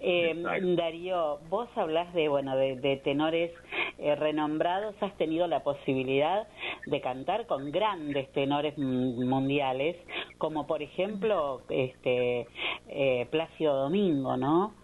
Eh, 0.00 0.34
Darío, 0.76 1.38
vos 1.48 1.68
hablas 1.76 2.12
de 2.14 2.28
bueno 2.28 2.56
de, 2.56 2.76
de 2.76 2.96
tenores 2.96 3.52
eh, 3.98 4.16
renombrados, 4.16 4.96
has 5.00 5.16
tenido 5.16 5.46
la 5.46 5.62
posibilidad 5.62 6.48
de 6.86 7.00
cantar 7.00 7.46
con 7.46 7.70
grandes 7.70 8.30
tenores 8.32 8.76
mundiales, 8.76 9.96
como 10.38 10.66
por 10.66 10.82
ejemplo 10.82 11.62
este 11.68 12.48
eh, 12.88 13.26
Plácido 13.30 13.76
Domingo, 13.76 14.36
¿no? 14.36 14.74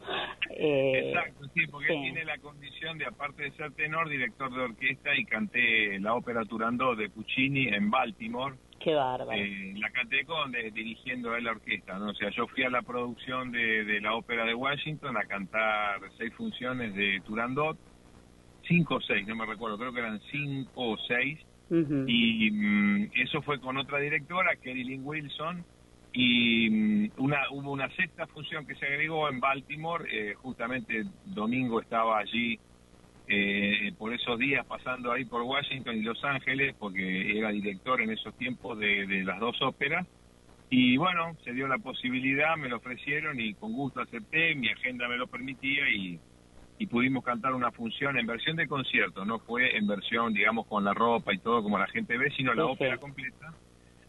Eh, 0.51 1.03
Exacto, 1.11 1.45
sí, 1.55 1.67
porque 1.67 1.93
él 1.93 2.01
tiene 2.03 2.25
la 2.25 2.39
condición 2.39 2.99
de, 2.99 3.07
aparte 3.07 3.43
de 3.43 3.53
ser 3.53 3.73
tenor, 3.73 4.09
director 4.09 4.53
de 4.53 4.61
orquesta 4.63 5.15
y 5.17 5.25
canté 5.25 5.99
la 6.01 6.15
ópera 6.15 6.45
Turandot 6.45 6.97
de 6.97 7.11
Puccini 7.11 7.69
en 7.69 7.91
Baltimore. 7.91 8.57
Qué 8.81 8.95
bárbaro. 8.95 9.33
Eh, 9.39 9.75
la 9.77 9.91
canté 9.91 10.25
con 10.25 10.53
de- 10.53 10.71
dirigiendo 10.71 11.33
a 11.33 11.39
él 11.39 11.45
la 11.45 11.51
orquesta, 11.53 11.99
¿no? 11.99 12.11
O 12.11 12.15
sea, 12.15 12.31
yo 12.31 12.47
fui 12.47 12.63
a 12.63 12.71
la 12.71 12.83
producción 12.83 13.51
de, 13.51 13.85
de 13.85 14.01
la 14.01 14.15
ópera 14.15 14.45
de 14.45 14.55
Washington 14.55 15.17
a 15.17 15.25
cantar 15.27 16.01
seis 16.17 16.33
funciones 16.35 16.95
de 16.95 17.21
Turandot, 17.27 17.77
cinco 18.67 18.97
o 18.97 19.01
seis, 19.01 19.27
no 19.27 19.35
me 19.35 19.47
recuerdo, 19.47 19.79
creo 19.79 19.93
que 19.93 20.01
eran 20.01 20.21
cinco 20.31 20.71
o 20.93 20.97
seis, 21.09 21.39
y 22.09 22.51
mm, 22.51 23.11
eso 23.15 23.43
fue 23.43 23.61
con 23.61 23.77
otra 23.77 23.99
directora, 23.99 24.57
Kerry 24.57 24.85
Lynn 24.85 25.03
Wilson, 25.05 25.65
y 26.13 26.71
mm, 26.71 27.11
una, 27.19 27.39
hubo 27.53 27.73
una 27.73 27.91
sexta 27.91 28.27
función 28.29 28.67
que 28.67 28.75
se 28.77 28.87
agregó 28.87 29.29
en 29.29 29.41
Baltimore, 29.41 30.05
eh, 30.11 30.35
justamente 30.35 31.05
domingo 31.25 31.81
estaba 31.81 32.19
allí 32.19 32.61
eh, 33.27 33.93
por 33.99 34.15
esos 34.15 34.39
días 34.39 34.67
pasando 34.67 35.13
ahí 35.13 35.25
por 35.27 35.43
Washington 35.43 35.97
y 35.97 36.03
Los 36.03 36.23
Ángeles, 36.25 36.75
porque 36.79 37.39
era 37.39 37.51
director 37.51 38.01
en 38.03 38.11
esos 38.11 38.35
tiempos 38.37 38.79
de, 38.79 39.07
de 39.07 39.25
las 39.25 39.39
dos 39.41 39.57
óperas, 39.63 40.07
y 40.71 40.97
bueno, 40.99 41.37
se 41.45 41.53
dio 41.53 41.69
la 41.69 41.79
posibilidad, 41.79 42.57
me 42.57 42.69
lo 42.69 42.79
ofrecieron 42.79 43.41
y 43.41 43.55
con 43.55 43.73
gusto 43.75 44.01
acepté, 44.03 44.55
mi 44.55 44.69
agenda 44.71 45.09
me 45.09 45.17
lo 45.19 45.29
permitía 45.29 45.89
y, 45.91 46.21
y 46.79 46.87
pudimos 46.89 47.25
cantar 47.25 47.55
una 47.55 47.73
función 47.73 48.19
en 48.19 48.27
versión 48.27 48.57
de 48.57 48.69
concierto, 48.69 49.25
no 49.25 49.41
fue 49.41 49.77
en 49.77 49.87
versión, 49.87 50.33
digamos, 50.35 50.67
con 50.67 50.85
la 50.85 50.95
ropa 50.95 51.35
y 51.35 51.41
todo 51.41 51.63
como 51.63 51.79
la 51.79 51.89
gente 51.89 52.19
ve, 52.19 52.31
sino 52.37 52.55
la 52.55 52.65
Sí, 52.65 52.73
ópera 52.73 52.97
sí. 52.97 52.99
completa, 52.99 53.57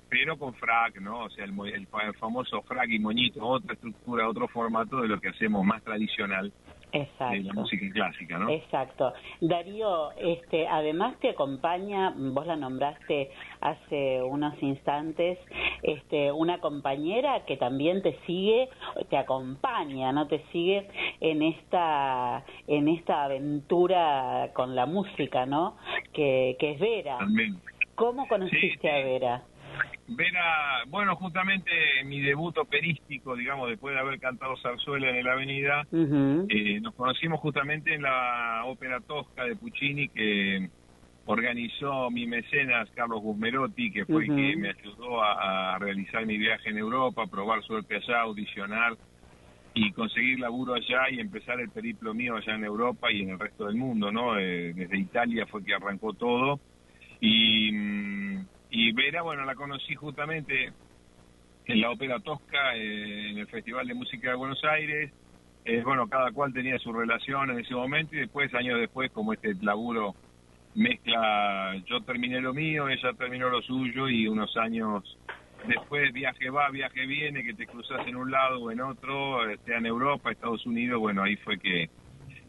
pero 0.10 0.38
con 0.38 0.54
frac, 0.56 1.00
¿no? 1.00 1.26
O 1.26 1.30
sea, 1.30 1.46
el, 1.46 1.54
el 1.74 1.88
el 2.06 2.14
famoso 2.16 2.62
frac 2.64 2.90
y 2.90 3.00
moñito, 3.00 3.46
otra 3.46 3.74
estructura, 3.74 4.28
otro 4.28 4.48
formato 4.48 5.02
de 5.02 5.08
lo 5.08 5.20
que 5.20 5.30
hacemos 5.30 5.64
más 5.64 5.84
tradicional 5.84 6.52
de 6.92 7.00
la 7.00 7.04
Exacto. 7.04 7.54
música 7.54 7.86
clásica, 7.94 8.38
¿no? 8.40 8.50
Exacto. 8.50 9.14
Darío, 9.42 10.12
este, 10.18 10.68
además 10.68 11.18
te 11.20 11.30
acompaña, 11.30 12.14
vos 12.16 12.48
la 12.48 12.56
nombraste 12.56 13.30
hace 13.62 14.22
unos 14.24 14.62
instantes, 14.62 15.38
este, 15.84 16.32
una 16.32 16.60
compañera 16.60 17.46
que 17.46 17.58
también 17.58 18.02
te 18.02 18.18
sigue, 18.26 18.70
te 19.10 19.18
acompaña, 19.18 20.12
no 20.12 20.28
te 20.28 20.44
sigue 20.52 20.88
en 21.22 21.44
esta, 21.44 22.44
en 22.68 22.88
esta 22.88 23.26
aventura 23.26 24.50
con 24.54 24.76
la 24.76 24.86
música, 24.86 25.46
¿no? 25.46 25.78
Que, 26.14 26.56
que 26.60 26.72
es 26.72 26.80
Vera. 26.80 27.18
También. 27.20 27.58
¿Cómo 27.96 28.28
conociste 28.28 28.90
a 28.90 29.04
Vera? 29.04 29.44
Vera, 30.10 30.84
bueno, 30.88 31.16
justamente 31.16 31.72
en 32.00 32.10
mi 32.10 32.20
debut 32.20 32.58
operístico, 32.58 33.36
digamos, 33.36 33.70
después 33.70 33.94
de 33.94 34.00
haber 34.00 34.20
cantado 34.20 34.58
zarzuela 34.58 35.10
en 35.10 35.24
la 35.24 35.34
avenida, 35.34 35.88
eh, 36.50 36.80
nos 36.82 36.96
conocimos 36.96 37.40
justamente 37.40 37.94
en 37.94 38.02
la 38.02 38.64
ópera 38.66 39.00
Tosca 39.02 39.46
de 39.46 39.56
Puccini 39.56 40.10
que 40.10 40.70
organizó 41.26 42.10
mi 42.10 42.26
mecenas 42.26 42.90
Carlos 42.96 43.22
Guzmerotti, 43.22 43.92
que 43.92 44.06
fue 44.06 44.26
el 44.26 44.36
que 44.36 44.58
me 44.58 44.70
ayudó 44.70 45.22
a, 45.22 45.76
a 45.76 45.80
realizar 45.80 46.26
mi 46.26 46.38
viaje 46.38 46.70
en 46.70 46.78
Europa, 46.78 47.28
probar 47.28 47.62
suerte 47.64 47.96
allá, 47.96 48.22
audicionar 48.22 48.98
y 49.74 49.92
conseguir 49.92 50.40
laburo 50.40 50.74
allá 50.74 51.10
y 51.12 51.20
empezar 51.20 51.60
el 51.60 51.70
periplo 51.70 52.14
mío 52.14 52.36
allá 52.36 52.56
en 52.56 52.64
Europa 52.64 53.12
y 53.12 53.22
en 53.22 53.30
el 53.30 53.40
resto 53.40 53.68
del 53.68 53.76
mundo, 53.76 54.12
¿no? 54.12 54.38
Eh, 54.38 54.74
desde 54.74 54.98
Italia 54.98 55.46
fue 55.46 55.64
que 55.64 55.74
arrancó 55.74 56.14
todo. 56.14 56.60
Y, 57.22 57.72
mm, 57.72 58.46
y 58.70 58.92
Vera, 58.92 59.22
bueno, 59.22 59.46
la 59.46 59.56
conocí 59.56 59.96
justamente 59.96 60.72
en 61.66 61.82
la 61.82 61.92
Ópera 61.92 62.20
Tosca, 62.20 62.76
eh, 62.76 63.30
en 63.32 63.38
el 63.38 63.48
Festival 63.48 63.88
de 63.88 63.94
Música 63.94 64.30
de 64.30 64.36
Buenos 64.36 64.64
Aires. 64.64 65.12
Eh, 65.66 65.82
bueno, 65.84 66.08
cada 66.08 66.32
cual 66.32 66.54
tenía 66.54 66.78
su 66.80 66.94
relación 66.94 67.52
en 67.52 67.60
ese 67.60 67.76
momento 67.76 68.16
y 68.16 68.20
después, 68.20 68.54
años 68.54 68.80
después, 68.80 69.12
como 69.12 69.34
este 69.34 69.54
laburo 69.62 70.16
mezcla, 70.76 71.76
yo 71.86 72.02
terminé 72.02 72.40
lo 72.42 72.54
mío, 72.54 72.88
ella 72.90 73.14
terminó 73.14 73.50
lo 73.50 73.62
suyo 73.62 74.08
y 74.08 74.28
unos 74.28 74.56
años 74.58 75.18
después 75.68 76.14
viaje 76.14 76.50
va, 76.50 76.70
viaje 76.70 77.06
viene, 77.06 77.44
que 77.44 77.54
te 77.54 77.68
cruzas 77.68 78.08
en 78.08 78.16
un 78.16 78.32
lado 78.32 78.62
o 78.62 78.72
en 78.72 78.82
otro, 78.82 79.50
eh, 79.50 79.60
sea 79.66 79.78
en 79.78 79.88
Europa, 79.88 80.32
Estados 80.32 80.66
Unidos, 80.66 81.00
bueno, 81.00 81.24
ahí 81.24 81.36
fue 81.38 81.58
que, 81.58 81.90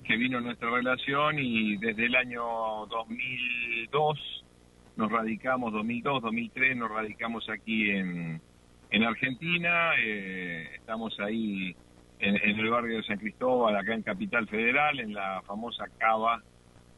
que 0.04 0.16
vino 0.16 0.40
nuestra 0.40 0.70
relación 0.70 1.38
y 1.38 1.76
desde 1.78 2.06
el 2.06 2.14
año 2.14 2.42
2002 2.86 4.39
nos 5.00 5.10
radicamos, 5.10 5.72
2002, 5.72 6.22
2003 6.22 6.76
nos 6.76 6.90
radicamos 6.90 7.48
aquí 7.48 7.90
en, 7.90 8.38
en 8.90 9.02
Argentina, 9.02 9.92
eh, 9.98 10.72
estamos 10.74 11.18
ahí 11.20 11.74
en, 12.18 12.36
en 12.36 12.60
el 12.60 12.68
barrio 12.68 12.98
de 12.98 13.02
San 13.04 13.16
Cristóbal, 13.16 13.74
acá 13.76 13.94
en 13.94 14.02
Capital 14.02 14.46
Federal, 14.46 15.00
en 15.00 15.14
la 15.14 15.40
famosa 15.46 15.86
Cava, 15.96 16.42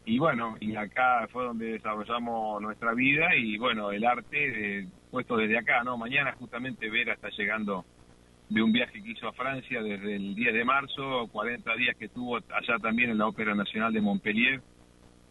y 0.05 0.19
bueno, 0.19 0.57
y 0.59 0.75
acá 0.75 1.29
fue 1.31 1.45
donde 1.45 1.75
desarrollamos 1.75 2.61
nuestra 2.61 2.93
vida 2.93 3.37
y 3.37 3.57
bueno, 3.57 3.93
el 3.93 4.05
arte 4.05 4.81
eh, 4.81 4.89
puesto 5.13 5.37
desde 5.37 5.59
acá, 5.59 5.85
¿no? 5.85 5.97
Mañana 5.97 6.33
justamente 6.33 6.91
Vera 6.91 7.15
está 7.15 7.29
llegando 7.29 7.85
de 8.49 8.63
un 8.65 8.73
viaje 8.73 9.01
que 9.01 9.13
hizo 9.13 9.29
a 9.29 9.33
Francia 9.33 9.81
desde 9.81 10.17
el 10.17 10.35
10 10.35 10.55
de 10.55 10.65
marzo, 10.65 11.29
40 11.31 11.77
días 11.77 11.97
que 11.97 12.07
estuvo 12.07 12.37
allá 12.37 12.79
también 12.83 13.11
en 13.11 13.19
la 13.19 13.29
Ópera 13.29 13.55
Nacional 13.55 13.93
de 13.93 14.01
Montpellier, 14.01 14.61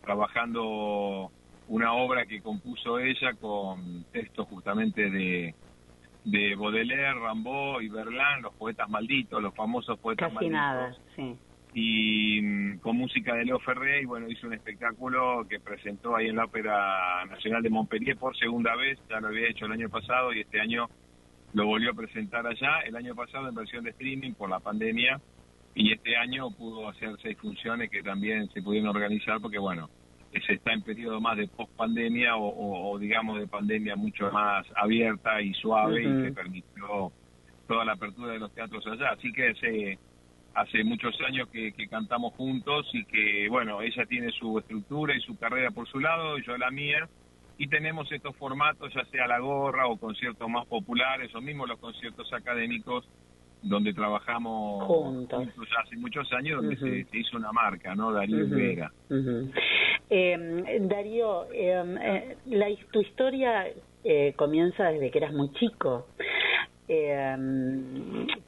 trabajando 0.01 1.31
una 1.71 1.93
obra 1.93 2.25
que 2.25 2.41
compuso 2.41 2.99
ella 2.99 3.33
con 3.39 4.03
textos 4.11 4.45
justamente 4.49 5.09
de, 5.09 5.55
de 6.25 6.55
Baudelaire, 6.55 7.13
Rimbaud 7.13 7.81
y 7.81 7.87
Verlaine, 7.87 8.41
los 8.41 8.53
poetas 8.55 8.89
malditos, 8.89 9.41
los 9.41 9.55
famosos 9.55 9.97
poetas 9.99 10.33
Casi 10.33 10.35
malditos 10.35 10.53
nada, 10.53 10.95
sí. 11.15 11.37
y 11.73 12.41
mm, 12.41 12.79
con 12.79 12.97
música 12.97 13.35
de 13.35 13.45
Leo 13.45 13.57
Ferré 13.59 14.01
y 14.01 14.05
bueno 14.05 14.27
hizo 14.29 14.47
un 14.47 14.53
espectáculo 14.53 15.47
que 15.49 15.61
presentó 15.61 16.17
ahí 16.17 16.27
en 16.27 16.35
la 16.35 16.45
Ópera 16.45 17.23
Nacional 17.29 17.63
de 17.63 17.69
Montpellier 17.69 18.17
por 18.17 18.35
segunda 18.35 18.75
vez, 18.75 18.99
ya 19.09 19.21
lo 19.21 19.29
había 19.29 19.47
hecho 19.47 19.65
el 19.65 19.71
año 19.71 19.87
pasado 19.87 20.33
y 20.33 20.41
este 20.41 20.59
año 20.59 20.89
lo 21.53 21.67
volvió 21.67 21.91
a 21.91 21.93
presentar 21.93 22.45
allá, 22.45 22.81
el 22.85 22.97
año 22.97 23.15
pasado 23.15 23.47
en 23.47 23.55
versión 23.55 23.85
de 23.85 23.91
streaming 23.91 24.33
por 24.33 24.49
la 24.49 24.59
pandemia 24.59 25.21
y 25.73 25.93
este 25.93 26.17
año 26.17 26.51
pudo 26.51 26.89
hacer 26.89 27.11
seis 27.21 27.37
funciones 27.37 27.89
que 27.89 28.03
también 28.03 28.49
se 28.49 28.61
pudieron 28.61 28.89
organizar 28.89 29.39
porque 29.39 29.57
bueno, 29.57 29.89
se 30.39 30.53
está 30.53 30.71
en 30.71 30.81
periodo 30.83 31.19
más 31.19 31.35
de 31.37 31.47
post 31.49 31.71
pandemia 31.75 32.37
o, 32.37 32.47
o- 32.47 32.91
o, 32.91 32.99
digamos 32.99 33.37
de 33.39 33.47
pandemia 33.47 33.95
mucho 33.97 34.31
más 34.31 34.65
abierta 34.75 35.41
y 35.41 35.53
suave 35.55 36.01
y 36.01 36.05
que 36.23 36.31
permitió 36.31 37.11
toda 37.67 37.83
la 37.85 37.93
apertura 37.93 38.33
de 38.33 38.39
los 38.39 38.53
teatros 38.53 38.85
allá, 38.87 39.09
así 39.09 39.31
que 39.33 39.53
se 39.55 39.99
hace 40.53 40.83
muchos 40.83 41.15
años 41.21 41.49
que, 41.49 41.71
que 41.73 41.87
cantamos 41.87 42.33
juntos 42.33 42.89
y 42.93 43.05
que, 43.05 43.47
bueno, 43.49 43.81
ella 43.81 44.05
tiene 44.05 44.31
su 44.31 44.59
estructura 44.59 45.15
y 45.15 45.21
su 45.21 45.37
carrera 45.37 45.71
por 45.71 45.87
su 45.87 45.99
lado, 45.99 46.37
y 46.37 46.45
yo 46.45 46.57
la 46.57 46.71
mía, 46.71 47.09
y 47.57 47.67
tenemos 47.67 48.11
estos 48.11 48.35
formatos, 48.37 48.93
ya 48.93 49.05
sea 49.05 49.27
la 49.27 49.39
gorra 49.39 49.87
o 49.87 49.97
conciertos 49.97 50.49
más 50.49 50.65
populares, 50.67 51.33
o 51.35 51.41
mismo 51.41 51.65
los 51.67 51.79
conciertos 51.79 52.31
académicos, 52.33 53.05
donde 53.61 53.93
trabajamos 53.93 54.85
Juntos. 54.85 55.47
hace 55.83 55.95
muchos 55.97 56.31
años, 56.33 56.61
donde 56.61 56.77
se, 56.77 57.05
se 57.05 57.17
hizo 57.17 57.37
una 57.37 57.51
marca, 57.51 57.93
¿no? 57.95 58.11
Darío. 58.11 58.47
Vera. 58.49 58.91
Ujú. 59.09 59.51
Eh, 60.09 60.77
Darío, 60.81 61.45
eh, 61.53 61.83
eh, 62.01 62.37
la, 62.47 62.67
tu 62.91 63.01
historia 63.01 63.67
eh, 64.03 64.33
comienza 64.35 64.85
desde 64.91 65.11
que 65.11 65.17
eras 65.19 65.33
muy 65.33 65.51
chico. 65.53 66.07
Eh, 66.87 67.37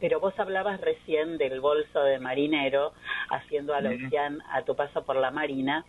pero 0.02 0.20
vos 0.20 0.38
hablabas 0.38 0.82
recién 0.82 1.38
del 1.38 1.62
bolso 1.62 2.04
de 2.04 2.20
marinero, 2.20 2.92
haciendo 3.30 3.74
alusión 3.74 4.42
a 4.52 4.64
tu 4.64 4.76
paso 4.76 5.06
por 5.06 5.16
la 5.16 5.32
Marina. 5.32 5.86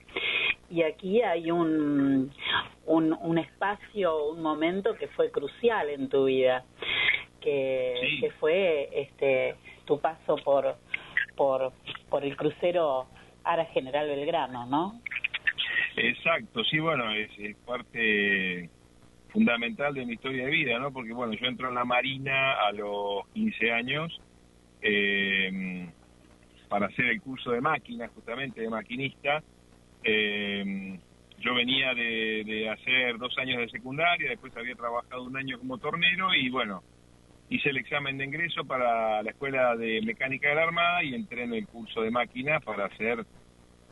Y 0.71 0.83
aquí 0.83 1.21
hay 1.23 1.51
un, 1.51 2.31
un, 2.87 3.13
un 3.13 3.39
espacio, 3.39 4.27
un 4.29 4.41
momento 4.43 4.95
que 4.95 5.09
fue 5.09 5.31
crucial 5.33 5.89
en 5.91 6.09
tu 6.09 6.27
vida, 6.27 6.65
que, 7.45 8.19
que 8.21 8.31
fue 8.41 8.89
este 8.93 9.55
tu 9.85 10.01
paso 10.01 10.37
por, 10.37 10.77
por, 11.37 11.73
por 12.09 12.25
el 12.25 12.37
crucero 12.37 13.07
Ara 13.45 13.67
General 13.67 14.09
Belgrano, 14.09 14.67
¿no? 14.67 15.01
Exacto, 15.97 16.65
sí, 16.65 16.79
bueno, 16.79 17.13
es, 17.13 17.31
es 17.39 17.55
parte 17.59 18.71
fundamental 19.29 19.93
de 19.95 20.07
mi 20.07 20.15
historia 20.15 20.47
de 20.47 20.51
vida, 20.51 20.79
¿no? 20.79 20.91
Porque, 20.93 21.13
bueno, 21.13 21.35
yo 21.35 21.47
entro 21.47 21.69
en 21.69 21.75
la 21.75 21.85
Marina 21.85 22.55
a 22.67 22.73
los 22.73 23.27
15 23.35 23.73
años 23.73 24.21
eh, 24.81 25.89
para 26.69 26.87
hacer 26.87 27.07
el 27.07 27.21
curso 27.21 27.51
de 27.51 27.61
máquina, 27.61 28.09
justamente 28.09 28.63
de 28.63 28.71
maquinista. 28.71 29.43
Eh, 30.03 30.99
yo 31.39 31.55
venía 31.55 31.95
de, 31.95 32.43
de 32.45 32.71
hacer 32.71 33.19
dos 33.19 33.37
años 33.39 33.59
de 33.59 33.69
secundaria, 33.69 34.31
después 34.31 34.57
había 34.57 34.75
trabajado 34.75 35.25
un 35.25 35.37
año 35.37 35.59
como 35.59 35.79
tornero 35.79 36.35
y, 36.35 36.49
bueno, 36.49 36.83
hice 37.51 37.71
el 37.71 37.77
examen 37.77 38.19
de 38.19 38.25
ingreso 38.25 38.65
para 38.65 39.23
la 39.23 39.31
Escuela 39.31 39.77
de 39.77 40.01
Mecánica 40.03 40.49
de 40.49 40.55
la 40.57 40.63
Armada 40.65 41.03
y 41.05 41.15
entré 41.15 41.45
en 41.45 41.55
el 41.55 41.67
curso 41.67 42.01
de 42.03 42.11
máquina 42.11 42.61
para 42.61 42.87
hacer 42.87 43.25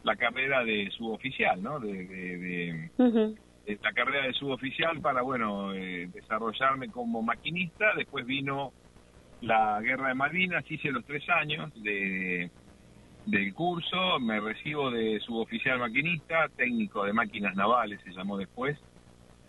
la 0.05 0.17
carrera 0.17 0.65
de 0.65 0.91
suboficial, 0.97 1.63
¿no? 1.63 1.79
De, 1.79 1.93
de, 2.07 2.39
de- 2.39 2.91
de 3.67 3.79
la 3.83 3.93
carrera 3.93 4.27
de 4.27 4.33
suboficial 4.33 5.01
para, 5.01 5.23
bueno, 5.23 5.73
eh, 5.75 6.09
desarrollarme 6.13 6.89
como 6.91 7.23
maquinista. 7.23 7.95
Después 7.97 8.27
vino 8.27 8.73
la 9.41 9.81
guerra 9.81 10.09
de 10.09 10.15
Malvinas, 10.15 10.69
hice 10.69 10.91
los 10.91 11.05
tres 11.05 11.29
años 11.29 11.71
de, 11.83 12.51
del 13.27 13.55
curso, 13.55 14.19
me 14.19 14.41
recibo 14.41 14.91
de 14.91 15.21
suboficial 15.21 15.79
maquinista, 15.79 16.49
técnico 16.57 17.05
de 17.05 17.13
máquinas 17.13 17.55
navales 17.55 18.01
se 18.03 18.11
llamó 18.13 18.37
después, 18.37 18.77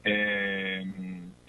eh, 0.04 0.84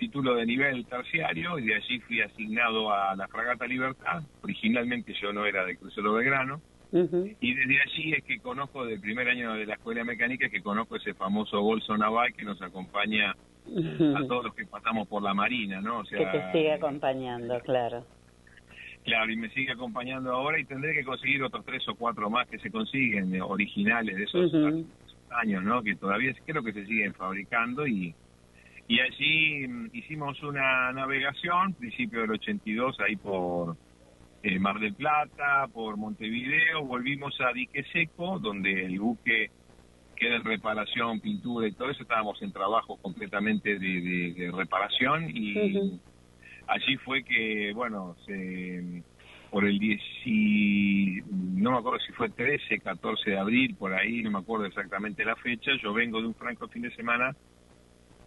título 0.05 0.35
de 0.35 0.44
nivel 0.44 0.85
terciario 0.85 1.59
y 1.59 1.66
de 1.66 1.76
allí 1.76 1.98
fui 2.01 2.20
asignado 2.20 2.93
a 2.93 3.16
la 3.16 3.26
fragata 3.26 3.66
Libertad. 3.66 4.22
Originalmente 4.43 5.14
yo 5.20 5.32
no 5.32 5.47
era 5.47 5.64
de 5.64 5.76
crucero 5.76 6.12
Belgrano. 6.12 6.60
Y 7.40 7.55
desde 7.55 7.81
allí 7.82 8.12
es 8.12 8.22
que 8.22 8.39
conozco, 8.39 8.85
del 8.85 9.01
primer 9.01 9.28
año 9.28 9.55
de 9.55 9.66
la 9.66 9.74
escuela 9.74 10.05
mecánica, 10.05 10.48
que 10.48 10.60
conozco 10.60 10.97
ese 10.97 11.14
famoso 11.14 11.60
bolso 11.60 11.97
naval 11.97 12.32
que 12.35 12.44
nos 12.44 12.60
acompaña 12.62 13.32
a 13.32 14.26
todos 14.28 14.44
los 14.44 14.55
que 14.55 14.66
pasamos 14.66 15.09
por 15.09 15.22
la 15.22 15.35
marina, 15.35 15.81
¿no? 15.81 16.01
O 16.01 16.02
que 16.05 16.18
sea, 16.18 16.31
te 16.31 16.52
sigue 16.52 16.72
acompañando, 16.72 17.59
claro. 17.60 18.05
claro, 19.05 19.32
y 19.32 19.36
me 19.36 19.48
sigue 19.51 19.72
acompañando 19.72 20.32
ahora 20.32 20.60
y 20.60 20.64
tendré 20.66 20.93
que 20.93 21.02
conseguir 21.02 21.43
otros 21.43 21.64
tres 21.64 21.82
o 21.89 21.97
cuatro 21.97 22.31
más 22.31 22.47
que 22.47 22.59
se 22.59 22.70
consiguen, 22.70 23.35
eh, 23.35 23.43
originales 23.43 24.16
de 24.16 24.22
esos 24.22 24.52
años, 25.31 25.64
¿no? 25.64 25.82
Que 25.82 25.97
todavía 25.97 26.32
creo 26.47 26.62
que 26.62 26.74
se 26.74 26.86
siguen 26.86 27.12
fabricando 27.14 27.86
y 27.86 28.14
y 28.86 29.01
allí 29.01 29.66
mm, 29.69 29.90
hicimos 29.93 30.43
una 30.43 30.93
navegación, 30.93 31.74
principio 31.74 32.20
del 32.23 32.32
82, 32.32 32.97
ahí 33.01 33.16
por 33.16 33.77
eh, 34.43 34.59
Mar 34.59 34.78
del 34.78 34.94
Plata, 34.94 35.66
por 35.73 35.97
Montevideo, 35.97 36.85
volvimos 36.85 37.35
a 37.40 37.52
Dique 37.52 37.82
Seco, 37.93 38.39
donde 38.39 38.85
el 38.85 39.01
buque 39.01 39.48
queda 40.16 40.36
en 40.36 40.44
reparación, 40.44 41.20
pintura 41.20 41.66
y 41.66 41.73
todo 41.73 41.90
eso, 41.90 42.02
estábamos 42.02 42.40
en 42.43 42.52
trabajo 42.52 42.98
completamente 42.98 43.78
de, 43.78 44.01
de- 44.01 44.32
de 44.35 44.52
reparación. 44.52 45.31
Y 45.35 45.55
allí 46.66 46.97
fue 46.98 47.24
que, 47.24 47.73
bueno, 47.74 48.16
se, 48.24 49.02
por 49.51 49.65
el 49.65 49.78
10, 49.78 50.01
y- 50.24 51.20
no 51.32 51.73
me 51.73 51.78
acuerdo 51.78 51.98
si 52.01 52.12
fue 52.12 52.31
13, 52.31 52.81
14 52.81 53.31
de 53.31 53.39
abril, 53.39 53.77
por 53.77 53.93
ahí, 53.94 54.23
no 54.23 54.31
me 54.31 54.39
acuerdo 54.39 54.66
exactamente 54.66 55.24
la 55.24 55.36
fecha, 55.36 55.73
yo 55.82 55.93
vengo 55.93 56.20
de 56.20 56.28
un 56.28 56.35
franco 56.35 56.69
fin 56.69 56.82
de 56.82 56.94
semana 56.94 57.32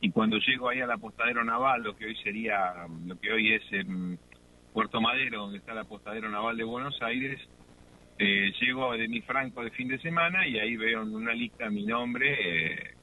y 0.02 0.12
cuando 0.12 0.38
llego 0.38 0.70
ahí 0.70 0.82
al 0.82 0.92
apostadero 0.92 1.44
naval, 1.44 1.84
lo 1.84 1.96
que 1.96 2.06
hoy 2.06 2.16
sería, 2.18 2.88
lo 3.06 3.20
que 3.20 3.32
hoy 3.32 3.54
es 3.54 3.64
em, 3.72 4.18
Puerto 4.74 5.02
Madero, 5.02 5.42
donde 5.42 5.58
está 5.58 5.72
el 5.72 5.80
apostadero 5.80 6.30
naval 6.30 6.58
de 6.58 6.64
Buenos 6.64 7.02
Aires, 7.02 7.40
eh, 8.20 8.52
llego 8.60 8.94
de 8.94 9.08
mi 9.08 9.22
franco 9.22 9.64
de 9.64 9.72
fin 9.72 9.88
de 9.88 10.00
semana 10.00 10.48
y 10.48 10.60
ahí 10.60 10.76
veo 10.76 11.04
en 11.04 11.16
una 11.16 11.34
lista 11.34 11.70
mi 11.70 11.86
nombre, 11.86 12.36
eh, 12.40 12.98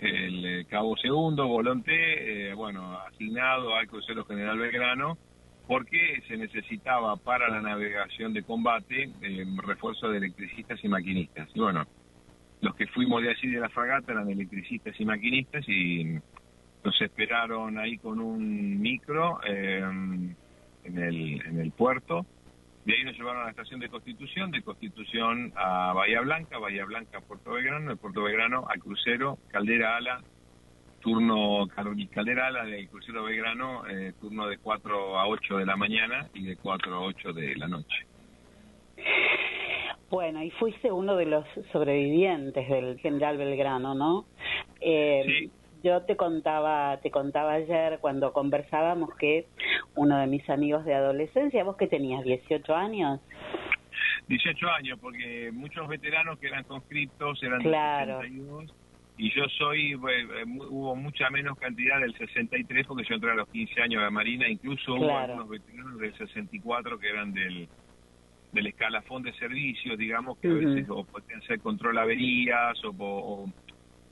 el 0.00 0.44
eh, 0.44 0.64
cabo 0.66 0.96
segundo, 0.96 1.46
Volonté, 1.48 2.50
eh, 2.50 2.54
bueno, 2.54 2.98
asignado 3.00 3.74
al 3.74 3.88
crucero 3.88 4.24
General 4.24 4.58
Belgrano, 4.58 5.18
porque 5.66 6.22
se 6.28 6.36
necesitaba 6.36 7.16
para 7.16 7.48
la 7.48 7.60
navegación 7.60 8.32
de 8.32 8.42
combate 8.42 9.10
eh, 9.22 9.44
refuerzo 9.64 10.08
de 10.08 10.18
electricistas 10.18 10.82
y 10.82 10.88
maquinistas. 10.88 11.48
Y 11.54 11.60
bueno, 11.60 11.84
los 12.60 12.74
que 12.74 12.86
fuimos 12.88 13.22
de 13.22 13.30
allí 13.30 13.48
de 13.50 13.60
la 13.60 13.68
fragata 13.68 14.12
eran 14.12 14.28
electricistas 14.30 14.98
y 15.00 15.04
maquinistas 15.04 15.68
y 15.68 16.18
nos 16.84 17.00
esperaron 17.00 17.78
ahí 17.78 17.98
con 17.98 18.20
un 18.20 18.80
micro 18.80 19.40
eh, 19.46 19.78
en, 19.80 20.36
el, 20.98 21.40
en 21.46 21.60
el 21.60 21.70
puerto. 21.72 22.24
De 22.84 22.94
ahí 22.94 23.04
nos 23.04 23.16
llevaron 23.16 23.42
a 23.42 23.44
la 23.44 23.50
estación 23.50 23.80
de 23.80 23.88
Constitución, 23.88 24.50
de 24.50 24.62
Constitución 24.62 25.52
a 25.56 25.92
Bahía 25.92 26.20
Blanca, 26.22 26.58
Bahía 26.58 26.84
Blanca 26.86 27.18
a 27.18 27.20
Puerto 27.20 27.52
Belgrano, 27.52 27.90
de 27.90 27.96
Puerto 27.96 28.22
Belgrano 28.22 28.66
al 28.68 28.80
crucero 28.80 29.38
Caldera 29.50 29.96
Ala, 29.96 30.22
turno 31.00 31.66
Cal- 31.74 32.08
Caldera 32.10 32.46
Ala 32.48 32.64
del 32.64 32.88
crucero 32.88 33.24
Belgrano, 33.24 33.86
eh, 33.88 34.12
turno 34.20 34.46
de 34.48 34.58
4 34.58 35.18
a 35.18 35.26
8 35.28 35.58
de 35.58 35.66
la 35.66 35.76
mañana 35.76 36.28
y 36.34 36.44
de 36.44 36.56
4 36.56 36.94
a 36.94 37.00
8 37.00 37.32
de 37.32 37.56
la 37.56 37.68
noche. 37.68 38.06
Bueno, 40.10 40.42
y 40.42 40.50
fuiste 40.52 40.90
uno 40.90 41.16
de 41.16 41.26
los 41.26 41.44
sobrevivientes 41.70 42.68
del 42.68 42.98
general 43.00 43.36
Belgrano, 43.36 43.94
¿no? 43.94 44.24
Eh, 44.80 45.50
Yo 45.84 46.02
te 46.02 46.16
contaba, 46.16 46.98
te 47.02 47.10
contaba 47.10 47.52
ayer 47.52 47.98
cuando 48.00 48.32
conversábamos 48.32 49.14
que 49.14 49.46
uno 49.94 50.18
de 50.18 50.26
mis 50.26 50.48
amigos 50.50 50.84
de 50.84 50.94
adolescencia, 50.94 51.62
vos 51.62 51.76
que 51.76 51.86
tenías 51.86 52.24
18 52.24 52.74
años, 52.74 53.20
18 54.26 54.68
años, 54.68 54.98
porque 55.00 55.50
muchos 55.52 55.86
veteranos 55.86 56.38
que 56.38 56.48
eran 56.48 56.64
conscriptos 56.64 57.40
eran 57.42 57.60
Claro. 57.60 58.18
del 58.18 58.30
62 58.32 58.74
y 59.18 59.30
yo 59.34 59.44
soy, 59.58 59.92
eh, 59.92 60.44
hubo 60.70 60.94
mucha 60.96 61.28
menos 61.30 61.58
cantidad 61.58 62.00
del 62.00 62.16
63 62.16 62.86
porque 62.86 63.04
yo 63.08 63.14
entré 63.14 63.30
a 63.30 63.34
los 63.34 63.48
15 63.48 63.80
años 63.80 64.00
a 64.00 64.04
la 64.04 64.10
Marina, 64.10 64.48
incluso 64.48 64.94
hubo 64.94 65.16
algunos 65.16 65.48
veteranos 65.48 65.98
del 65.98 66.16
64 66.16 66.98
que 66.98 67.08
eran 67.08 67.32
del 67.32 67.68
del 68.52 68.66
escalafón 68.66 69.22
de 69.22 69.32
servicios, 69.34 69.98
digamos, 69.98 70.38
que 70.38 70.48
a 70.48 70.52
veces 70.54 70.86
o 70.90 71.04
podían 71.04 71.42
ser 71.42 71.60
control 71.60 71.98
averías 71.98 72.82
o, 72.84 72.90
o, 72.98 73.50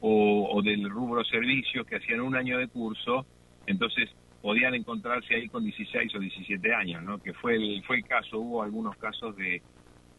o- 0.00 0.48
o 0.52 0.62
del 0.62 0.88
rubro 0.90 1.24
servicios 1.24 1.86
que 1.86 1.96
hacían 1.96 2.20
un 2.20 2.36
año 2.36 2.58
de 2.58 2.68
curso, 2.68 3.26
entonces 3.66 4.10
podían 4.40 4.74
encontrarse 4.74 5.34
ahí 5.34 5.48
con 5.48 5.64
16 5.64 6.14
o 6.14 6.18
17 6.18 6.74
años, 6.74 7.02
¿no? 7.02 7.18
Que 7.18 7.32
fue 7.34 7.56
el, 7.56 7.82
fue 7.84 7.96
el 7.96 8.04
caso, 8.04 8.38
hubo 8.38 8.62
algunos 8.62 8.96
casos 8.98 9.34
de, 9.36 9.62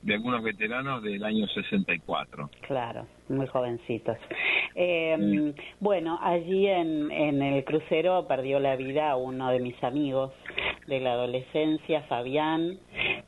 de 0.01 0.13
algunos 0.15 0.43
veteranos 0.43 1.03
del 1.03 1.23
año 1.23 1.47
64. 1.47 2.49
claro, 2.61 3.07
muy 3.29 3.47
jovencitos. 3.47 4.17
Eh, 4.75 5.53
Bueno, 5.79 6.19
allí 6.21 6.67
en, 6.67 7.11
en 7.11 7.41
el 7.41 7.63
crucero 7.63 8.27
perdió 8.27 8.59
la 8.59 8.75
vida 8.75 9.15
uno 9.15 9.49
de 9.51 9.59
mis 9.59 9.81
amigos 9.83 10.31
de 10.87 10.99
la 10.99 11.13
adolescencia, 11.13 12.01
Fabián, 12.03 12.77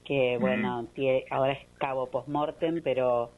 que 0.05 0.38
bueno, 0.39 0.85
tie- 0.95 1.26
ahora 1.30 1.53
es 1.53 1.59
cabo 1.77 2.07
postmortem, 2.09 2.81
pero 2.84 3.31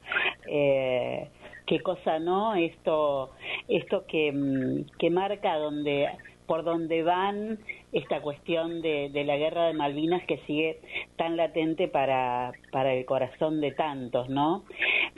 eh, 0.47 1.27
qué 1.65 1.79
cosa 1.79 2.19
no, 2.19 2.53
esto, 2.55 3.31
esto 3.67 4.05
que, 4.07 4.31
mm, 4.31 4.97
que 4.99 5.09
marca 5.09 5.57
donde 5.57 6.07
por 6.47 6.63
donde 6.63 7.03
van 7.03 7.59
esta 7.91 8.21
cuestión 8.21 8.81
de, 8.81 9.09
de 9.09 9.23
la 9.23 9.37
guerra 9.37 9.67
de 9.67 9.73
Malvinas 9.73 10.23
que 10.25 10.37
sigue 10.47 10.79
tan 11.17 11.37
latente 11.37 11.87
para, 11.87 12.51
para 12.71 12.93
el 12.93 13.05
corazón 13.05 13.61
de 13.61 13.71
tantos, 13.71 14.29
¿no? 14.29 14.63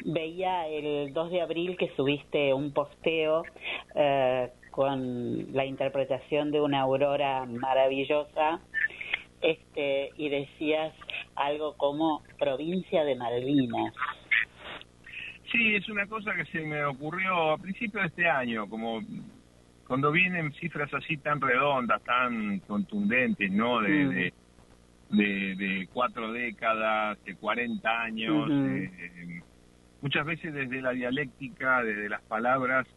Veía 0.06 0.68
el 0.68 1.14
2 1.14 1.32
de 1.32 1.42
abril 1.42 1.78
que 1.78 1.90
subiste 1.96 2.54
un 2.54 2.74
posteo 2.74 3.44
eh, 3.96 4.50
con 4.72 5.54
la 5.54 5.66
interpretación 5.66 6.52
de 6.52 6.62
una 6.62 6.82
aurora 6.82 7.46
maravillosa 7.46 8.60
este 9.42 10.12
y 10.18 10.30
decías 10.30 10.94
algo 11.36 11.76
como 11.78 12.24
provincia 12.40 13.04
de 13.04 13.16
Malvinas. 13.16 13.94
Sí, 15.52 15.76
es 15.76 15.88
una 15.90 16.08
cosa 16.08 16.34
que 16.34 16.46
se 16.46 16.62
me 16.62 16.84
ocurrió 16.84 17.52
a 17.52 17.58
principios 17.58 18.02
de 18.02 18.08
este 18.08 18.28
año, 18.28 18.68
como 18.68 19.02
cuando 19.94 20.12
vienen 20.12 20.52
cifras 20.54 20.92
así 20.96 21.18
tan 21.20 21.40
redondas, 21.40 22.02
tan 22.04 22.62
contundentes, 22.62 23.52
¿no? 23.52 23.80
De, 23.80 23.90
de- 24.16 24.34
de, 25.10 25.56
de 25.56 25.88
cuatro 25.92 26.32
décadas, 26.32 27.20
de 27.24 27.36
40 27.38 28.02
años. 28.02 28.50
Eh, 28.86 29.42
muchas 30.02 30.26
veces 30.26 30.54
desde 30.54 30.82
la 30.82 30.92
dialéctica, 30.94 31.84
desde 31.84 32.10
las 32.10 32.24
palabras, 32.24 32.88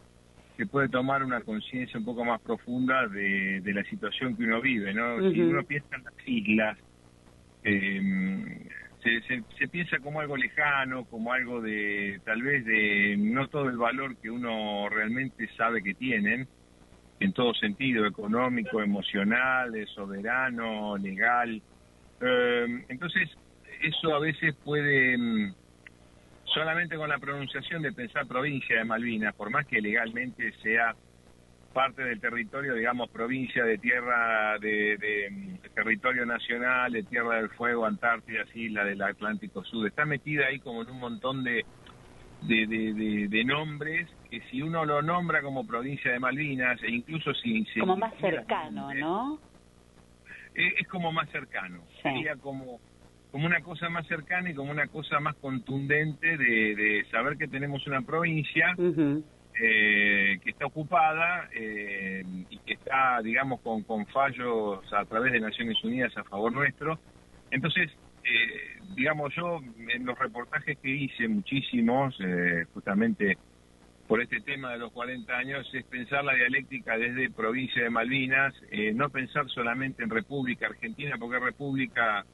se 0.56 0.66
puede 0.66 0.88
tomar 0.88 1.22
una 1.22 1.42
conciencia 1.42 1.98
un 2.00 2.06
poco 2.06 2.24
más 2.24 2.40
profunda 2.42 3.08
de, 3.08 3.60
de 3.62 3.74
la 3.74 3.84
situación 3.84 4.36
que 4.36 4.44
uno 4.44 4.62
vive, 4.62 4.94
¿no? 4.94 5.18
Si 5.34 5.40
uno 5.52 5.64
piensa 5.64 5.96
en 5.96 6.04
las 6.04 6.14
islas, 6.26 6.78
eh, 7.62 8.68
se, 9.02 9.20
se, 9.22 9.44
se 9.58 9.68
piensa 9.68 9.98
como 10.00 10.20
algo 10.20 10.36
lejano, 10.36 11.04
como 11.06 11.32
algo 11.32 11.60
de, 11.60 12.20
tal 12.24 12.42
vez 12.42 12.64
de 12.64 13.16
no 13.18 13.48
todo 13.48 13.68
el 13.68 13.76
valor 13.76 14.16
que 14.18 14.30
uno 14.30 14.88
realmente 14.88 15.48
sabe 15.56 15.82
que 15.82 15.94
tienen, 15.94 16.48
en 17.20 17.32
todo 17.32 17.54
sentido, 17.54 18.06
económico, 18.06 18.82
emocional, 18.82 19.72
soberano, 19.94 20.96
legal. 20.96 21.62
Eh, 22.20 22.84
entonces, 22.88 23.30
eso 23.82 24.14
a 24.14 24.18
veces 24.18 24.54
puede, 24.64 25.16
mm, 25.16 25.54
solamente 26.44 26.96
con 26.96 27.08
la 27.08 27.18
pronunciación 27.18 27.82
de 27.82 27.92
pensar 27.92 28.26
provincia 28.26 28.78
de 28.78 28.84
Malvinas, 28.84 29.34
por 29.34 29.50
más 29.50 29.66
que 29.66 29.80
legalmente 29.80 30.52
sea 30.62 30.94
parte 31.72 32.02
del 32.02 32.20
territorio, 32.20 32.74
digamos, 32.74 33.10
provincia 33.10 33.62
de 33.62 33.76
tierra 33.76 34.58
de, 34.58 34.96
de, 34.96 35.30
mm, 35.30 35.62
de 35.62 35.68
territorio 35.70 36.24
nacional, 36.24 36.92
de 36.92 37.02
Tierra 37.02 37.36
del 37.36 37.50
Fuego, 37.50 37.84
Antártida, 37.84 38.44
isla 38.54 38.84
del 38.84 39.02
Atlántico 39.02 39.62
Sur. 39.64 39.86
Está 39.86 40.06
metida 40.06 40.46
ahí 40.46 40.58
como 40.58 40.82
en 40.82 40.90
un 40.90 40.98
montón 40.98 41.44
de, 41.44 41.66
de, 42.40 42.66
de, 42.66 42.94
de- 42.94 43.28
de 43.28 43.44
nombres 43.44 44.10
que 44.28 44.40
si 44.50 44.62
uno 44.62 44.84
lo 44.84 45.02
nombra 45.02 45.42
como 45.42 45.66
provincia 45.66 46.10
de 46.12 46.18
Malvinas, 46.18 46.82
e 46.82 46.90
incluso 46.90 47.32
si... 47.34 47.64
si 47.66 47.80
Como 47.80 47.96
más 47.96 48.14
cercano, 48.18 48.92
¿no? 48.94 49.40
es, 50.54 50.74
es 50.80 50.88
como 50.88 51.12
más 51.12 51.28
cercano. 51.30 51.86
Sería 52.02 52.36
como, 52.36 52.80
como 53.30 53.46
una 53.46 53.60
cosa 53.60 53.88
más 53.88 54.06
cercana 54.06 54.50
y 54.50 54.54
como 54.54 54.70
una 54.70 54.88
cosa 54.88 55.20
más 55.20 55.36
contundente 55.36 56.36
de, 56.36 56.74
de 56.74 57.04
saber 57.10 57.36
que 57.36 57.48
tenemos 57.48 57.86
una 57.86 58.02
provincia 58.02 58.74
eh, 59.58 60.38
que 60.42 60.50
está 60.50 60.66
ocupada 60.66 61.48
eh, 61.54 62.22
y 62.50 62.58
que 62.60 62.74
está, 62.74 63.20
digamos, 63.22 63.60
con, 63.62 63.84
con 63.84 64.06
fallos 64.06 64.80
a 64.92 65.04
través 65.06 65.32
de 65.32 65.40
Naciones 65.40 65.82
Unidas 65.82 66.16
a 66.16 66.24
favor 66.24 66.52
nuestro. 66.52 67.00
Entonces, 67.50 67.90
eh, 68.28 68.78
digamos, 68.96 69.32
yo 69.34 69.60
en 69.88 70.04
los 70.04 70.18
reportajes 70.18 70.78
que 70.80 70.90
hice, 70.90 71.28
muchísimos, 71.28 72.14
eh, 72.20 72.64
justamente 72.74 73.36
por 74.08 74.20
este 74.22 74.40
tema 74.40 74.72
de 74.72 74.78
los 74.78 74.92
40 74.92 75.36
años, 75.36 75.68
es 75.72 75.84
pensar 75.86 76.24
la 76.24 76.34
dialéctica 76.34 76.96
desde 76.96 77.30
provincia 77.30 77.82
de 77.82 77.90
Malvinas, 77.90 78.54
eh, 78.70 78.92
no 78.94 79.10
pensar 79.10 79.48
solamente 79.48 80.02
en 80.04 80.10
República 80.10 80.66
Argentina, 80.66 81.16
porque 81.18 81.38
República 81.40 82.24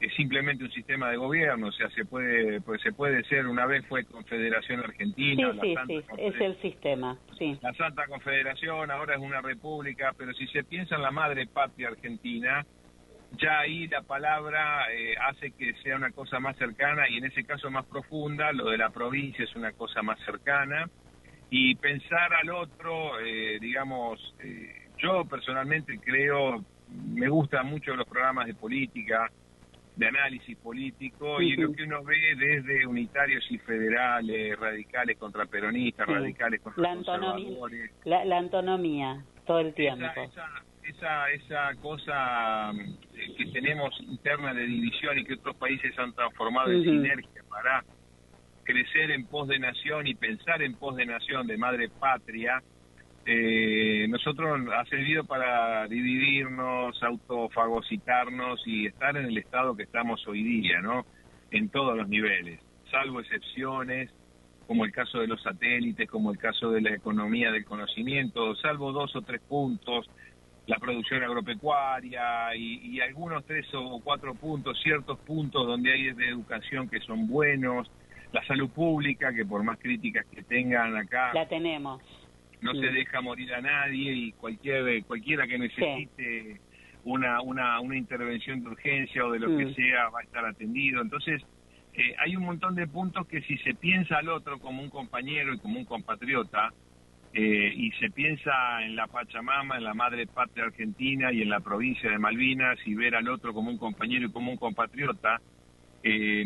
es 0.00 0.14
simplemente 0.14 0.62
un 0.64 0.70
sistema 0.70 1.10
de 1.10 1.16
gobierno, 1.16 1.68
o 1.68 1.72
sea, 1.72 1.88
se 1.90 2.04
puede, 2.04 2.60
pues 2.60 2.80
se 2.82 2.92
puede 2.92 3.22
ser, 3.24 3.46
una 3.46 3.66
vez 3.66 3.84
fue 3.86 4.04
Confederación 4.04 4.80
Sí, 4.80 4.84
Argentina, 4.86 5.52
la 5.52 5.60
sí, 5.62 5.74
Santa 5.74 5.86
sí, 5.92 6.02
Confederación- 6.08 6.34
es 6.34 6.40
el 6.40 6.62
sistema, 6.62 7.18
sí. 7.38 7.58
la 7.62 7.72
Santa 7.74 8.06
Confederación, 8.06 8.90
ahora 8.92 9.14
es 9.14 9.20
una 9.20 9.40
república, 9.40 10.12
pero 10.16 10.32
si 10.34 10.46
se 10.48 10.62
piensa 10.64 10.94
en 10.96 11.02
la 11.02 11.10
madre 11.10 11.46
patria 11.46 11.88
argentina, 11.88 12.64
ya 13.32 13.60
ahí 13.60 13.86
la 13.88 14.02
palabra 14.02 14.92
eh, 14.92 15.14
hace 15.28 15.52
que 15.52 15.74
sea 15.82 15.96
una 15.96 16.10
cosa 16.12 16.40
más 16.40 16.56
cercana 16.56 17.08
y 17.08 17.18
en 17.18 17.26
ese 17.26 17.44
caso 17.44 17.70
más 17.70 17.86
profunda, 17.86 18.52
lo 18.52 18.70
de 18.70 18.78
la 18.78 18.90
provincia 18.90 19.44
es 19.44 19.54
una 19.54 19.72
cosa 19.72 20.02
más 20.02 20.18
cercana, 20.24 20.86
y 21.50 21.74
pensar 21.76 22.32
al 22.34 22.50
otro, 22.50 23.18
eh, 23.20 23.58
digamos, 23.60 24.34
eh, 24.40 24.90
yo 24.98 25.24
personalmente 25.24 25.98
creo, 26.00 26.64
me 26.88 27.28
gustan 27.28 27.66
mucho 27.66 27.94
los 27.96 28.06
programas 28.06 28.46
de 28.46 28.54
política, 28.54 29.30
de 29.96 30.06
análisis 30.06 30.56
político 30.58 31.40
y 31.42 31.54
Ujú. 31.54 31.62
lo 31.62 31.72
que 31.72 31.82
uno 31.84 32.04
ve 32.04 32.34
desde 32.36 32.86
unitarios 32.86 33.44
y 33.50 33.58
federales, 33.58 34.58
radicales 34.58 35.18
contra 35.18 35.46
peronistas, 35.46 36.06
Sí. 36.06 36.12
radicales 36.14 36.60
contra 36.60 36.82
La 36.82 36.92
antonomía, 36.92 37.44
conservadores. 37.58 37.90
la, 38.04 38.24
la 38.24 38.38
antonomía 38.38 39.24
todo 39.44 39.60
el 39.60 39.74
tiempo. 39.74 40.04
Esa, 40.04 40.22
esa 40.24 40.46
cosa 41.80 42.72
mm, 42.72 43.36
que 43.36 43.46
tenemos 43.52 43.94
interna 44.00 44.54
de 44.54 44.66
división 44.66 45.18
y 45.18 45.24
que 45.24 45.34
otros 45.34 45.56
países 45.56 45.98
han 45.98 46.12
transformado 46.14 46.72
en 46.72 46.82
sinergia 46.82 47.42
para 47.48 47.84
crecer 48.64 49.10
en 49.10 49.26
pos 49.26 49.48
de 49.48 49.58
nación 49.58 50.06
y 50.06 50.14
pensar 50.14 50.62
en 50.62 50.74
pos 50.74 50.96
de 50.96 51.06
nación, 51.06 51.46
de 51.46 51.56
madre 51.56 51.88
patria, 51.88 52.62
eh, 53.30 54.06
nosotros 54.08 54.60
ha 54.74 54.84
servido 54.86 55.24
para 55.24 55.86
dividirnos, 55.86 57.02
autofagocitarnos 57.02 58.66
y 58.66 58.86
estar 58.86 59.16
en 59.16 59.26
el 59.26 59.36
estado 59.36 59.76
que 59.76 59.82
estamos 59.82 60.26
hoy 60.26 60.42
día, 60.42 60.80
¿no? 60.80 61.04
En 61.50 61.68
todos 61.68 61.96
los 61.96 62.08
niveles, 62.08 62.60
salvo 62.90 63.20
excepciones, 63.20 64.10
como 64.66 64.84
el 64.84 64.92
caso 64.92 65.20
de 65.20 65.26
los 65.26 65.42
satélites, 65.42 66.08
como 66.10 66.30
el 66.30 66.38
caso 66.38 66.70
de 66.70 66.82
la 66.82 66.94
economía 66.94 67.50
del 67.50 67.64
conocimiento, 67.64 68.54
salvo 68.56 68.92
dos 68.92 69.14
o 69.16 69.22
tres 69.22 69.40
puntos, 69.40 70.08
la 70.68 70.76
producción 70.78 71.22
agropecuaria 71.22 72.54
y, 72.54 72.96
y 72.96 73.00
algunos 73.00 73.44
tres 73.46 73.66
o 73.72 74.00
cuatro 74.04 74.34
puntos, 74.34 74.78
ciertos 74.82 75.18
puntos 75.20 75.66
donde 75.66 75.92
hay 75.92 76.12
de 76.12 76.28
educación 76.28 76.88
que 76.90 77.00
son 77.00 77.26
buenos, 77.26 77.90
la 78.32 78.44
salud 78.46 78.68
pública, 78.70 79.32
que 79.32 79.46
por 79.46 79.62
más 79.62 79.78
críticas 79.78 80.26
que 80.26 80.42
tengan 80.42 80.94
acá, 80.94 81.32
La 81.32 81.48
tenemos. 81.48 82.02
no 82.60 82.72
Sí. 82.74 82.80
se 82.80 82.88
deja 82.88 83.22
morir 83.22 83.54
a 83.54 83.62
nadie 83.62 84.12
y 84.12 84.32
cualquier 84.32 85.02
cualquiera 85.06 85.46
que 85.46 85.58
necesite 85.58 86.60
una, 87.04 87.40
una 87.40 87.80
una 87.80 87.96
intervención 87.96 88.62
de 88.62 88.68
urgencia 88.68 89.24
o 89.24 89.32
de 89.32 89.38
lo 89.38 89.48
Mm. 89.48 89.58
que 89.58 89.74
sea 89.74 90.10
va 90.10 90.20
a 90.20 90.24
estar 90.24 90.44
atendido 90.44 91.00
entonces 91.00 91.40
eh, 91.94 92.14
hay 92.18 92.36
un 92.36 92.44
montón 92.44 92.74
de 92.74 92.86
puntos 92.86 93.26
que 93.26 93.40
si 93.42 93.56
se 93.58 93.74
piensa 93.74 94.18
al 94.18 94.28
otro 94.28 94.58
como 94.58 94.82
un 94.82 94.90
compañero 94.90 95.54
y 95.54 95.58
como 95.60 95.78
un 95.78 95.86
compatriota 95.86 96.72
eh, 97.40 97.72
y 97.84 97.90
se 98.00 98.10
piensa 98.10 98.82
en 98.84 98.96
la 98.96 99.06
Pachamama, 99.06 99.76
en 99.78 99.84
la 99.84 99.94
madre 99.94 100.26
patria 100.26 100.64
argentina 100.64 101.32
y 101.32 101.42
en 101.42 101.50
la 101.50 101.60
provincia 101.60 102.10
de 102.10 102.18
Malvinas 102.18 102.78
y 102.84 102.94
ver 102.96 103.14
al 103.14 103.28
otro 103.28 103.52
como 103.54 103.70
un 103.70 103.78
compañero 103.78 104.26
y 104.26 104.32
como 104.32 104.50
un 104.50 104.58
compatriota, 104.58 105.40
eh, 106.02 106.44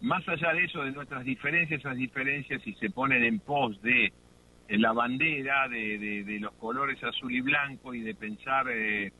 más 0.00 0.28
allá 0.28 0.52
de 0.52 0.64
eso, 0.64 0.82
de 0.84 0.92
nuestras 0.92 1.24
diferencias, 1.24 1.80
esas 1.80 1.96
diferencias 1.96 2.62
si 2.62 2.72
se 2.74 2.90
ponen 2.90 3.24
en 3.24 3.40
pos 3.40 3.80
de 3.82 4.12
la 4.68 4.92
bandera, 4.92 5.66
de, 5.68 5.98
de- 5.98 6.24
de 6.24 6.40
los 6.40 6.54
colores 6.56 7.02
azul 7.02 7.32
y 7.32 7.40
blanco 7.40 7.94
y 7.94 8.00
de 8.02 8.14
pensar 8.14 8.66
eh, 8.70 9.10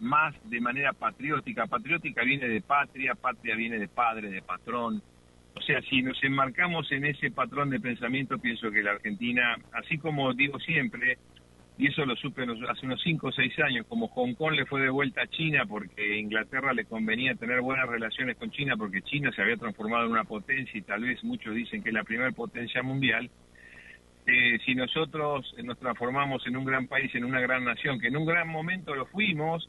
más 0.00 0.34
de 0.44 0.60
manera 0.60 0.92
patriótica. 0.92 1.66
Patriótica 1.66 2.22
viene 2.24 2.46
de 2.48 2.60
patria, 2.62 3.14
patria 3.16 3.56
viene 3.56 3.78
de 3.78 3.88
padre, 3.88 4.30
de 4.30 4.42
patrón. 4.42 5.02
O 5.58 5.62
sea, 5.62 5.82
si 5.82 6.02
nos 6.02 6.22
enmarcamos 6.22 6.90
en 6.92 7.04
ese 7.04 7.32
patrón 7.32 7.70
de 7.70 7.80
pensamiento, 7.80 8.38
pienso 8.38 8.70
que 8.70 8.80
la 8.80 8.92
Argentina, 8.92 9.56
así 9.72 9.98
como 9.98 10.32
digo 10.32 10.60
siempre, 10.60 11.18
y 11.76 11.88
eso 11.88 12.06
lo 12.06 12.14
supe 12.14 12.44
hace 12.68 12.86
unos 12.86 13.02
5 13.02 13.26
o 13.26 13.32
6 13.32 13.58
años, 13.58 13.86
como 13.88 14.06
Hong 14.06 14.34
Kong 14.34 14.52
le 14.52 14.66
fue 14.66 14.82
de 14.82 14.88
vuelta 14.88 15.22
a 15.22 15.26
China 15.26 15.66
porque 15.66 16.18
Inglaterra 16.18 16.72
le 16.72 16.84
convenía 16.84 17.34
tener 17.34 17.60
buenas 17.60 17.88
relaciones 17.88 18.36
con 18.36 18.52
China 18.52 18.76
porque 18.76 19.02
China 19.02 19.32
se 19.34 19.42
había 19.42 19.56
transformado 19.56 20.06
en 20.06 20.12
una 20.12 20.22
potencia 20.22 20.78
y 20.78 20.82
tal 20.82 21.02
vez 21.02 21.24
muchos 21.24 21.52
dicen 21.56 21.82
que 21.82 21.88
es 21.88 21.94
la 21.94 22.04
primera 22.04 22.30
potencia 22.30 22.84
mundial, 22.84 23.28
eh, 24.26 24.58
si 24.64 24.76
nosotros 24.76 25.54
nos 25.64 25.78
transformamos 25.80 26.46
en 26.46 26.56
un 26.56 26.66
gran 26.66 26.86
país, 26.86 27.12
en 27.16 27.24
una 27.24 27.40
gran 27.40 27.64
nación, 27.64 27.98
que 27.98 28.08
en 28.08 28.16
un 28.16 28.26
gran 28.26 28.46
momento 28.46 28.94
lo 28.94 29.06
fuimos, 29.06 29.68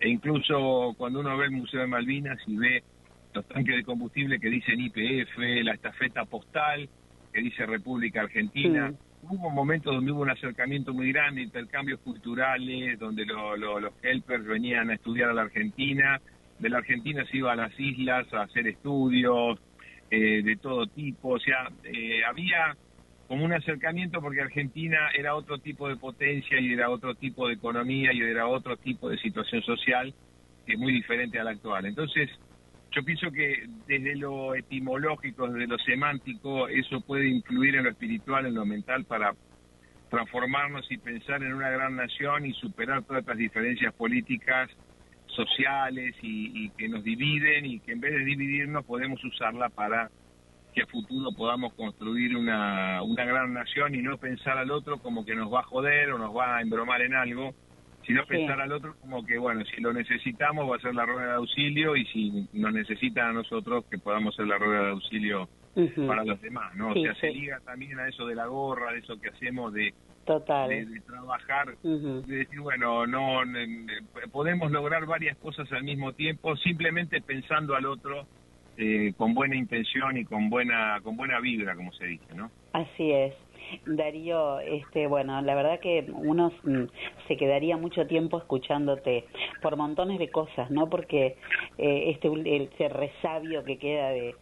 e 0.00 0.10
incluso 0.10 0.94
cuando 0.98 1.20
uno 1.20 1.34
ve 1.38 1.46
el 1.46 1.52
Museo 1.52 1.80
de 1.80 1.86
Malvinas 1.86 2.38
y 2.46 2.56
ve 2.56 2.82
los 3.32 3.46
tanques 3.46 3.76
de 3.76 3.84
combustible 3.84 4.40
que 4.40 4.48
dicen 4.48 4.80
IPF, 4.80 5.38
la 5.64 5.74
estafeta 5.74 6.24
postal 6.26 6.88
que 7.32 7.40
dice 7.42 7.64
República 7.66 8.22
Argentina, 8.22 8.92
hubo 9.20 9.50
momentos 9.50 9.94
donde 9.94 10.10
hubo 10.12 10.22
un 10.22 10.30
acercamiento 10.30 10.92
muy 10.92 11.12
grande, 11.12 11.42
intercambios 11.42 12.00
culturales, 12.00 12.98
donde 12.98 13.24
lo- 13.26 13.56
lo- 13.56 13.78
los 13.80 13.92
helpers 14.02 14.44
venían 14.44 14.90
a 14.90 14.94
estudiar 14.94 15.30
a 15.30 15.34
la 15.34 15.42
Argentina, 15.42 16.20
de 16.58 16.68
la 16.70 16.78
Argentina 16.78 17.24
se 17.30 17.36
iba 17.38 17.52
a 17.52 17.56
las 17.56 17.78
islas 17.78 18.32
a 18.32 18.42
hacer 18.42 18.66
estudios 18.66 19.58
eh, 20.10 20.42
de 20.42 20.56
todo 20.56 20.86
tipo, 20.88 21.28
o 21.34 21.38
sea, 21.40 21.68
eh, 21.84 22.24
había 22.24 22.76
como 23.26 23.44
un 23.44 23.52
acercamiento 23.52 24.20
porque 24.20 24.40
Argentina 24.40 25.10
era 25.14 25.36
otro 25.36 25.58
tipo 25.60 25.88
de 25.88 25.96
potencia 25.96 26.58
y 26.60 26.72
era 26.72 26.90
otro 26.90 27.14
tipo 27.14 27.46
de 27.46 27.54
economía 27.54 28.12
y 28.12 28.20
era 28.20 28.48
otro 28.48 28.76
tipo 28.76 29.08
de 29.08 29.18
situación 29.18 29.62
social 29.62 30.12
que 30.66 30.72
es 30.74 30.78
muy 30.78 30.92
diferente 30.92 31.38
a 31.38 31.44
la 31.44 31.52
actual. 31.52 31.86
Entonces, 31.86 32.28
yo 32.92 33.04
pienso 33.04 33.30
que 33.30 33.66
desde 33.86 34.16
lo 34.16 34.54
etimológico, 34.54 35.48
desde 35.48 35.66
lo 35.66 35.78
semántico, 35.78 36.68
eso 36.68 37.00
puede 37.00 37.28
influir 37.28 37.76
en 37.76 37.84
lo 37.84 37.90
espiritual, 37.90 38.46
en 38.46 38.54
lo 38.54 38.64
mental 38.64 39.04
para 39.04 39.32
transformarnos 40.08 40.90
y 40.90 40.98
pensar 40.98 41.42
en 41.42 41.54
una 41.54 41.70
gran 41.70 41.94
nación 41.96 42.44
y 42.46 42.52
superar 42.54 43.04
todas 43.04 43.20
estas 43.20 43.38
diferencias 43.38 43.94
políticas, 43.94 44.68
sociales 45.28 46.16
y, 46.20 46.70
que 46.70 46.88
nos 46.88 47.04
dividen 47.04 47.64
y 47.64 47.78
que 47.80 47.92
en 47.92 48.00
vez 48.00 48.12
de 48.12 48.24
dividirnos 48.24 48.84
podemos 48.84 49.22
usarla 49.24 49.68
para 49.68 50.10
que 50.74 50.82
a 50.82 50.86
futuro 50.86 51.30
podamos 51.36 51.72
construir 51.74 52.36
una, 52.36 53.02
una 53.02 53.24
gran 53.24 53.54
nación 53.54 53.94
y 53.94 54.02
no 54.02 54.18
pensar 54.18 54.58
al 54.58 54.70
otro 54.72 54.98
como 54.98 55.24
que 55.24 55.36
nos 55.36 55.52
va 55.52 55.60
a 55.60 55.64
joder 55.64 56.10
o 56.10 56.18
nos 56.18 56.36
va 56.36 56.56
a 56.56 56.62
embromar 56.62 57.02
en 57.02 57.14
algo, 57.14 57.54
sino 58.06 58.22
Sí. 58.22 58.28
pensar 58.28 58.60
al 58.60 58.72
otro 58.72 58.94
como 59.00 59.24
que, 59.24 59.38
bueno, 59.38 59.64
si 59.66 59.80
lo 59.80 59.92
necesitamos 59.92 60.70
va 60.70 60.76
a 60.76 60.80
ser 60.80 60.94
la 60.94 61.06
rueda 61.06 61.28
de 61.28 61.34
auxilio 61.34 61.96
y 61.96 62.04
si 62.06 62.48
nos 62.52 62.72
necesitan 62.72 63.28
a 63.28 63.32
nosotros 63.32 63.84
que 63.90 63.98
podamos 63.98 64.34
ser 64.34 64.46
la 64.46 64.58
rueda 64.58 64.82
de 64.84 64.90
auxilio 64.90 65.48
para 66.06 66.24
los 66.24 66.40
demás, 66.40 66.74
¿no? 66.74 66.92
Sí, 66.94 67.00
o 67.00 67.02
sea, 67.04 67.14
se 67.20 67.30
liga 67.30 67.60
también 67.64 67.98
a 67.98 68.08
eso 68.08 68.26
de 68.26 68.34
la 68.34 68.46
gorra, 68.46 68.92
de 68.92 68.98
eso 68.98 69.18
que 69.20 69.28
hacemos 69.28 69.72
de, 69.72 69.94
Total. 70.26 70.68
de, 70.68 70.84
de 70.84 71.00
trabajar, 71.00 71.76
de 71.82 72.36
decir, 72.36 72.60
bueno, 72.60 73.06
no 73.06 73.42
podemos 74.32 74.70
lograr 74.70 75.06
varias 75.06 75.36
cosas 75.38 75.70
al 75.72 75.84
mismo 75.84 76.12
tiempo 76.12 76.56
simplemente 76.56 77.20
pensando 77.20 77.74
al 77.76 77.86
otro 77.86 78.26
eh, 78.76 79.12
con 79.16 79.34
buena 79.34 79.56
intención 79.56 80.16
y 80.16 80.24
con 80.24 80.48
buena 80.48 80.98
con 81.02 81.16
buena 81.16 81.38
vibra, 81.40 81.74
como 81.76 81.92
se 81.92 82.06
dice, 82.06 82.34
¿no? 82.34 82.50
Así 82.72 83.12
es. 83.12 83.34
Darío, 83.86 84.60
este, 84.60 85.06
bueno, 85.06 85.40
la 85.42 85.54
verdad 85.54 85.80
que 85.80 86.06
uno 86.12 86.52
mm, 86.64 86.84
se 87.28 87.36
quedaría 87.36 87.76
mucho 87.76 88.06
tiempo 88.06 88.38
escuchándote 88.38 89.24
por 89.62 89.76
montones 89.76 90.18
de 90.18 90.30
cosas, 90.30 90.70
¿no? 90.70 90.88
Porque 90.88 91.36
eh, 91.78 92.10
este 92.10 92.30
ese 92.44 92.88
resabio 92.88 93.64
que 93.64 93.78
queda 93.78 94.10
de, 94.10 94.34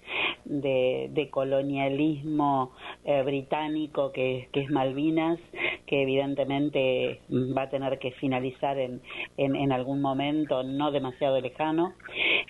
de, 0.44 1.08
de 1.12 1.30
colonialismo 1.30 2.72
eh, 3.04 3.22
británico 3.22 4.12
que, 4.12 4.48
que 4.52 4.60
es 4.60 4.70
Malvinas, 4.70 5.38
que 5.86 6.02
evidentemente 6.02 7.20
va 7.30 7.62
a 7.62 7.70
tener 7.70 7.98
que 7.98 8.12
finalizar 8.12 8.78
en, 8.78 9.00
en, 9.36 9.56
en 9.56 9.72
algún 9.72 10.00
momento 10.00 10.62
no 10.62 10.90
demasiado 10.90 11.40
lejano. 11.40 11.94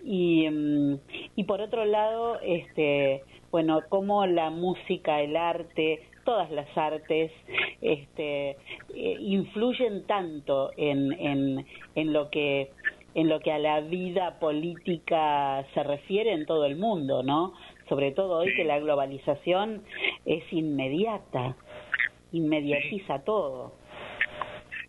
Y, 0.05 0.49
mm, 0.49 0.99
y 1.37 1.45
por 1.45 1.61
otro 1.61 1.85
lado, 1.85 2.41
este, 2.41 3.23
bueno, 3.51 3.81
cómo 3.89 4.27
la 4.27 4.51
música, 4.51 5.21
el 5.21 5.37
arte, 5.37 6.03
todas 6.29 6.51
las 6.51 6.69
artes 6.77 7.33
este, 7.81 8.51
eh, 8.51 9.17
influyen 9.19 10.07
tanto 10.07 10.73
en, 10.77 11.11
en, 11.15 11.67
en 11.95 12.13
lo 12.13 12.29
que 12.29 12.71
en 13.15 13.31
lo 13.31 13.41
que 13.41 13.51
a 13.51 13.59
la 13.59 13.81
vida 13.81 14.39
política 14.39 15.65
se 15.73 15.83
refiere 15.83 16.33
en 16.35 16.45
todo 16.45 16.67
el 16.67 16.77
mundo, 16.77 17.23
¿no? 17.23 17.55
Sobre 17.89 18.13
todo 18.13 18.41
hoy 18.41 18.55
que 18.55 18.65
la 18.65 18.79
globalización 18.79 19.83
es 20.27 20.45
inmediata, 20.53 21.57
inmediatiza 22.33 23.25
todo. 23.25 23.73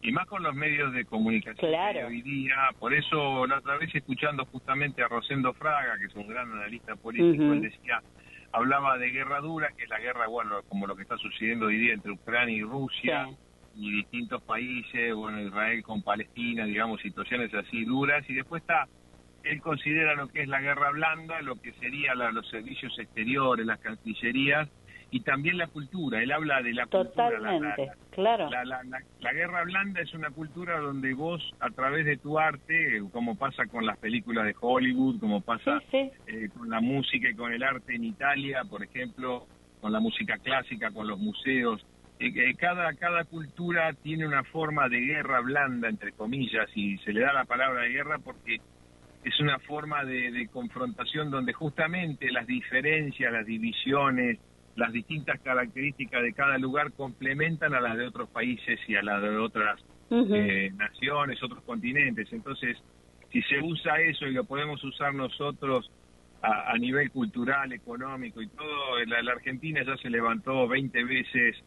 y 0.01 0.11
más 0.11 0.25
con 0.27 0.43
los 0.43 0.53
medios 0.53 0.91
de 0.93 1.05
comunicación 1.05 1.71
Claro. 1.71 2.07
hoy 2.07 2.21
día. 2.21 2.55
Por 2.79 2.93
eso, 2.93 3.47
la 3.47 3.59
otra 3.59 3.77
vez 3.77 3.95
escuchando 3.95 4.45
justamente 4.51 5.01
a 5.01 5.07
Rosendo 5.07 5.53
Fraga, 5.53 5.97
que 5.99 6.05
es 6.07 6.15
un 6.15 6.27
gran 6.27 6.51
analista 6.51 6.97
político, 6.97 7.43
él 7.53 7.61
decía, 7.61 8.01
hablaba 8.51 8.97
de 8.97 9.09
guerra 9.11 9.39
dura, 9.41 9.69
que 9.75 9.83
es 9.83 9.89
la 9.89 9.99
guerra, 9.99 10.27
bueno, 10.27 10.61
como 10.67 10.87
lo 10.87 10.95
que 10.95 11.03
está 11.03 11.17
sucediendo 11.17 11.67
hoy 11.67 11.77
día 11.77 11.93
entre 11.93 12.11
Ucrania 12.11 12.55
y 12.55 12.61
Rusia. 12.63 13.27
Y 13.75 13.91
distintos 13.91 14.43
países, 14.43 15.13
bueno, 15.13 15.39
Israel 15.41 15.83
con 15.83 16.01
Palestina, 16.01 16.65
digamos, 16.65 16.99
situaciones 17.01 17.53
así 17.53 17.85
duras. 17.85 18.27
Y 18.29 18.33
después 18.33 18.61
está, 18.61 18.87
él 19.43 19.61
considera 19.61 20.15
lo 20.15 20.27
que 20.27 20.41
es 20.41 20.47
la 20.47 20.59
guerra 20.59 20.89
blanda, 20.91 21.41
lo 21.41 21.55
que 21.55 21.73
sería 21.73 22.15
la- 22.15 22.31
los 22.31 22.47
servicios 22.49 22.97
exteriores, 22.97 23.65
las 23.65 23.79
cancillerías, 23.79 24.67
y 25.11 25.21
también 25.21 25.57
la 25.57 25.67
cultura. 25.67 26.21
Él 26.21 26.31
habla 26.31 26.61
de 26.61 26.73
la 26.73 26.85
cultura. 26.85 27.39
la- 27.39 27.75
claro. 28.11 28.49
la, 28.49 28.63
la, 28.63 29.33
guerra 29.33 29.63
blanda 29.63 30.01
es 30.01 30.13
una 30.13 30.29
cultura 30.29 30.79
donde 30.79 31.13
vos, 31.13 31.41
a 31.59 31.69
través 31.69 32.05
de 32.05 32.17
tu 32.17 32.37
arte, 32.37 33.01
como 33.11 33.35
pasa 33.35 33.65
con 33.65 33.85
las 33.85 33.97
películas 33.97 34.45
de 34.45 34.55
Hollywood, 34.59 35.19
como 35.19 35.41
pasa 35.41 35.81
eh, 36.27 36.49
con 36.55 36.69
la 36.69 36.81
música 36.81 37.29
y 37.29 37.35
con 37.35 37.51
el 37.51 37.63
arte 37.63 37.95
en 37.95 38.03
Italia, 38.03 38.63
por 38.69 38.83
ejemplo, 38.83 39.47
con 39.81 39.91
la 39.91 39.99
música 39.99 40.37
clásica, 40.37 40.91
con 40.91 41.07
los 41.07 41.17
museos, 41.19 41.85
eh, 42.19 42.33
eh, 42.35 42.55
cada, 42.55 42.93
cada 42.95 43.23
cultura 43.23 43.93
tiene 43.93 44.27
una 44.27 44.43
forma 44.43 44.89
de 44.89 44.99
guerra 44.99 45.39
blanda, 45.39 45.87
entre 45.87 46.11
comillas, 46.11 46.69
y 46.75 46.97
se 46.99 47.13
le 47.13 47.21
da 47.21 47.31
la 47.33 47.45
palabra 47.45 47.83
de 47.83 47.89
guerra 47.89 48.19
porque 48.19 48.57
es 49.23 49.39
una 49.39 49.57
forma 49.59 50.03
de, 50.03 50.31
de 50.31 50.47
confrontación 50.47 51.31
donde 51.31 51.53
justamente 51.53 52.29
las 52.31 52.45
diferencias, 52.45 53.31
las 53.31 53.45
divisiones, 53.45 54.37
las 54.79 54.93
distintas 54.93 55.39
características 55.41 56.23
de 56.23 56.33
cada 56.33 56.57
lugar 56.57 56.93
complementan 56.93 57.73
a 57.73 57.81
las 57.81 57.97
de 57.97 58.07
otros 58.07 58.29
países 58.29 58.79
y 58.87 58.95
a 58.95 59.03
las 59.03 59.21
de 59.21 59.37
otras 59.37 59.79
eh, 60.09 60.71
naciones, 60.75 61.43
otros 61.43 61.61
continentes. 61.63 62.31
Entonces, 62.31 62.77
si 63.31 63.41
se 63.43 63.59
usa 63.61 63.99
eso 64.01 64.25
y 64.25 64.33
lo 64.33 64.45
podemos 64.45 64.83
usar 64.83 65.13
nosotros 65.13 65.91
a, 66.41 66.71
a 66.71 66.77
nivel 66.77 67.11
cultural, 67.11 67.73
económico 67.73 68.41
y 68.41 68.47
todo, 68.47 69.03
la, 69.05 69.21
la 69.21 69.33
Argentina 69.33 69.83
ya 69.85 69.97
se 69.97 70.09
levantó 70.09 70.67
20 70.67 71.03
veces 71.03 71.57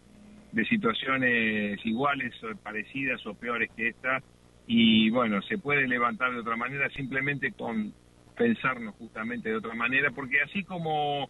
de 0.52 0.64
situaciones 0.64 1.84
iguales 1.84 2.34
o 2.43 2.56
parecidas 2.56 3.24
o 3.26 3.34
peores 3.34 3.70
que 3.76 3.89
esta 3.89 4.22
y 4.66 5.10
bueno, 5.10 5.43
se 5.43 5.59
puede 5.59 5.86
levantar 5.86 6.32
de 6.32 6.40
otra 6.40 6.56
manera 6.56 6.89
simplemente 6.90 7.52
con 7.52 7.93
pensarnos 8.36 8.94
justamente 8.94 9.51
de 9.51 9.56
otra 9.56 9.74
manera, 9.74 10.10
porque 10.12 10.40
así 10.40 10.64
como 10.64 11.28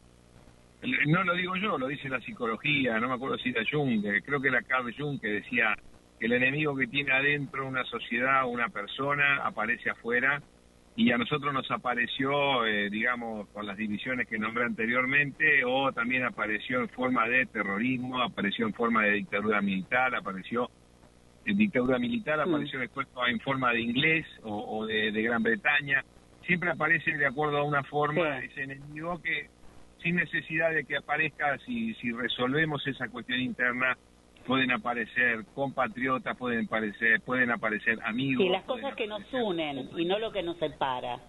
no 1.06 1.24
lo 1.24 1.34
digo 1.34 1.56
yo, 1.56 1.78
lo 1.78 1.86
dice 1.86 2.08
la 2.08 2.20
psicología, 2.20 2.98
no 2.98 3.08
me 3.08 3.14
acuerdo 3.14 3.38
si 3.38 3.50
era 3.50 3.62
Jung, 3.70 4.04
creo 4.24 4.40
que 4.40 4.48
era 4.48 4.62
Carl 4.62 4.92
Jung 4.96 5.20
que 5.20 5.28
decía 5.28 5.74
que 6.18 6.26
el 6.26 6.32
enemigo 6.32 6.76
que 6.76 6.86
tiene 6.86 7.12
adentro 7.12 7.66
una 7.66 7.84
sociedad, 7.84 8.46
una 8.48 8.68
persona, 8.68 9.44
aparece 9.44 9.90
afuera 9.90 10.42
y 10.94 11.10
a 11.10 11.18
nosotros 11.18 11.54
nos 11.54 11.70
apareció, 11.70 12.66
eh, 12.66 12.90
digamos, 12.90 13.48
con 13.48 13.66
las 13.66 13.76
divisiones 13.76 14.28
que 14.28 14.38
nombré 14.38 14.64
anteriormente, 14.64 15.64
o 15.64 15.90
también 15.92 16.24
apareció 16.24 16.80
en 16.80 16.88
forma 16.90 17.26
de 17.28 17.46
terrorismo, 17.46 18.20
apareció 18.20 18.66
en 18.66 18.74
forma 18.74 19.04
de 19.04 19.12
dictadura 19.12 19.62
militar, 19.62 20.14
apareció 20.14 20.68
en 21.46 21.56
dictadura 21.56 21.98
militar, 21.98 22.40
apareció 22.40 22.78
después 22.78 23.08
en 23.26 23.40
forma 23.40 23.72
de 23.72 23.80
inglés 23.80 24.26
o, 24.42 24.78
o 24.78 24.86
de, 24.86 25.12
de 25.12 25.22
Gran 25.22 25.42
Bretaña, 25.42 26.04
siempre 26.46 26.70
aparece 26.70 27.16
de 27.16 27.26
acuerdo 27.26 27.58
a 27.58 27.64
una 27.64 27.82
forma 27.84 28.40
ese 28.40 28.64
enemigo 28.64 29.20
que 29.22 29.48
sin 30.02 30.16
necesidad 30.16 30.72
de 30.72 30.84
que 30.84 30.96
aparezca, 30.96 31.58
si, 31.58 31.94
si 31.94 32.10
resolvemos 32.12 32.86
esa 32.86 33.08
cuestión 33.08 33.40
interna, 33.40 33.96
pueden 34.46 34.72
aparecer 34.72 35.44
compatriotas, 35.54 36.36
pueden 36.36 36.64
aparecer, 36.66 37.20
pueden 37.22 37.50
aparecer 37.50 37.98
amigos. 38.04 38.44
Sí, 38.44 38.50
las 38.50 38.64
cosas 38.64 38.94
que 38.96 39.06
nos 39.06 39.22
unen 39.32 39.90
y 39.96 40.04
no 40.04 40.18
lo 40.18 40.32
que 40.32 40.42
nos 40.42 40.56
separa, 40.58 41.20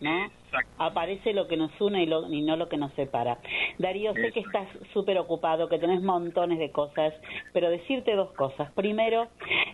¿no? 0.00 0.30
Aparece 0.78 1.32
lo 1.34 1.46
que 1.46 1.56
nos 1.56 1.78
une 1.80 2.02
y, 2.04 2.06
lo- 2.06 2.32
y 2.32 2.42
no 2.42 2.56
lo 2.56 2.68
que 2.68 2.76
nos 2.76 2.92
separa. 2.94 3.38
Darío, 3.78 4.14
sé 4.14 4.32
que 4.32 4.40
estás 4.40 4.68
súper 4.92 5.18
ocupado, 5.18 5.68
que 5.68 5.78
tenés 5.78 6.00
montones 6.00 6.58
de 6.58 6.70
cosas, 6.70 7.12
pero 7.52 7.68
decirte 7.70 8.14
dos 8.14 8.32
cosas. 8.32 8.72
Primero, 8.72 9.28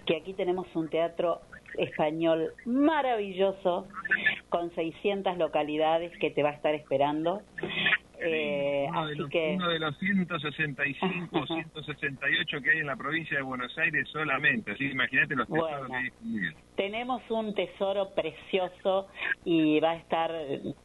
que 0.07 0.17
aquí 0.17 0.33
tenemos 0.35 0.67
un 0.75 0.89
teatro 0.89 1.43
español 1.79 2.53
maravilloso, 2.65 3.87
con 4.49 4.75
600 4.75 5.37
localidades 5.39 6.17
que 6.19 6.31
te 6.31 6.43
va 6.43 6.51
a 6.51 6.55
estar 6.55 6.75
esperando. 6.75 7.43
Eh, 8.19 8.87
uno, 8.89 9.07
de 9.07 9.13
así 9.13 9.21
los, 9.21 9.31
que... 9.31 9.55
uno 9.57 9.69
de 9.69 9.79
los 9.79 9.99
165 9.99 11.39
o 11.39 11.47
168 11.47 12.61
que 12.63 12.71
hay 12.71 12.79
en 12.79 12.87
la 12.87 12.97
provincia 12.97 13.37
de 13.37 13.43
Buenos 13.43 13.77
Aires 13.77 14.09
solamente, 14.09 14.73
así 14.73 14.91
imagínate 14.91 15.37
los 15.37 15.47
tesoros 15.47 15.89
Bueno. 15.89 15.89
que 15.89 15.95
hay. 15.95 16.53
Tenemos 16.77 17.23
un 17.31 17.55
tesoro 17.55 18.11
precioso 18.15 19.09
y 19.45 19.81
va 19.81 19.93
a 19.93 19.97
estar 19.97 20.33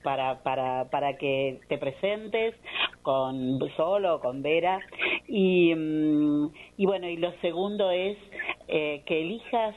para, 0.04 0.44
para, 0.44 0.90
para 0.90 1.18
que 1.18 1.60
te 1.68 1.78
presentes 1.78 2.56
con 3.02 3.60
solo, 3.76 4.20
con 4.20 4.42
Vera. 4.42 4.80
Y, 5.28 5.74
mm, 5.74 6.52
y 6.78 6.86
bueno, 6.86 7.08
y 7.08 7.18
lo 7.18 7.32
segundo 7.40 7.92
es 7.92 8.18
eh, 8.68 9.04
que 9.06 9.22
elijas 9.22 9.76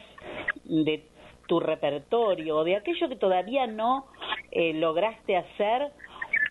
de 0.65 1.07
tu 1.47 1.61
repertorio, 1.61 2.59
o 2.59 2.65
de 2.65 2.77
aquello 2.77 3.09
que 3.09 3.17
todavía 3.17 3.67
no 3.67 4.07
eh, 4.51 4.73
lograste 4.75 5.37
hacer, 5.37 5.93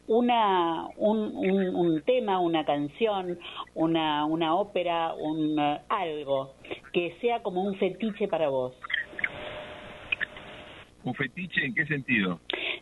una, 0.07 0.87
un, 0.97 1.35
un, 1.35 1.75
un 1.75 2.01
tema, 2.01 2.39
una 2.39 2.65
canción, 2.65 3.39
una, 3.73 4.25
una 4.25 4.55
ópera, 4.55 5.13
un, 5.13 5.57
eh, 5.57 5.81
algo 5.89 6.53
que 6.91 7.15
sea 7.21 7.41
como 7.41 7.63
un 7.63 7.75
fetiche 7.75 8.27
para 8.27 8.49
vos. 8.49 8.75
¿Un 11.03 11.13
fetiche 11.15 11.65
en 11.65 11.73
qué 11.73 11.85
sentido? 11.85 12.39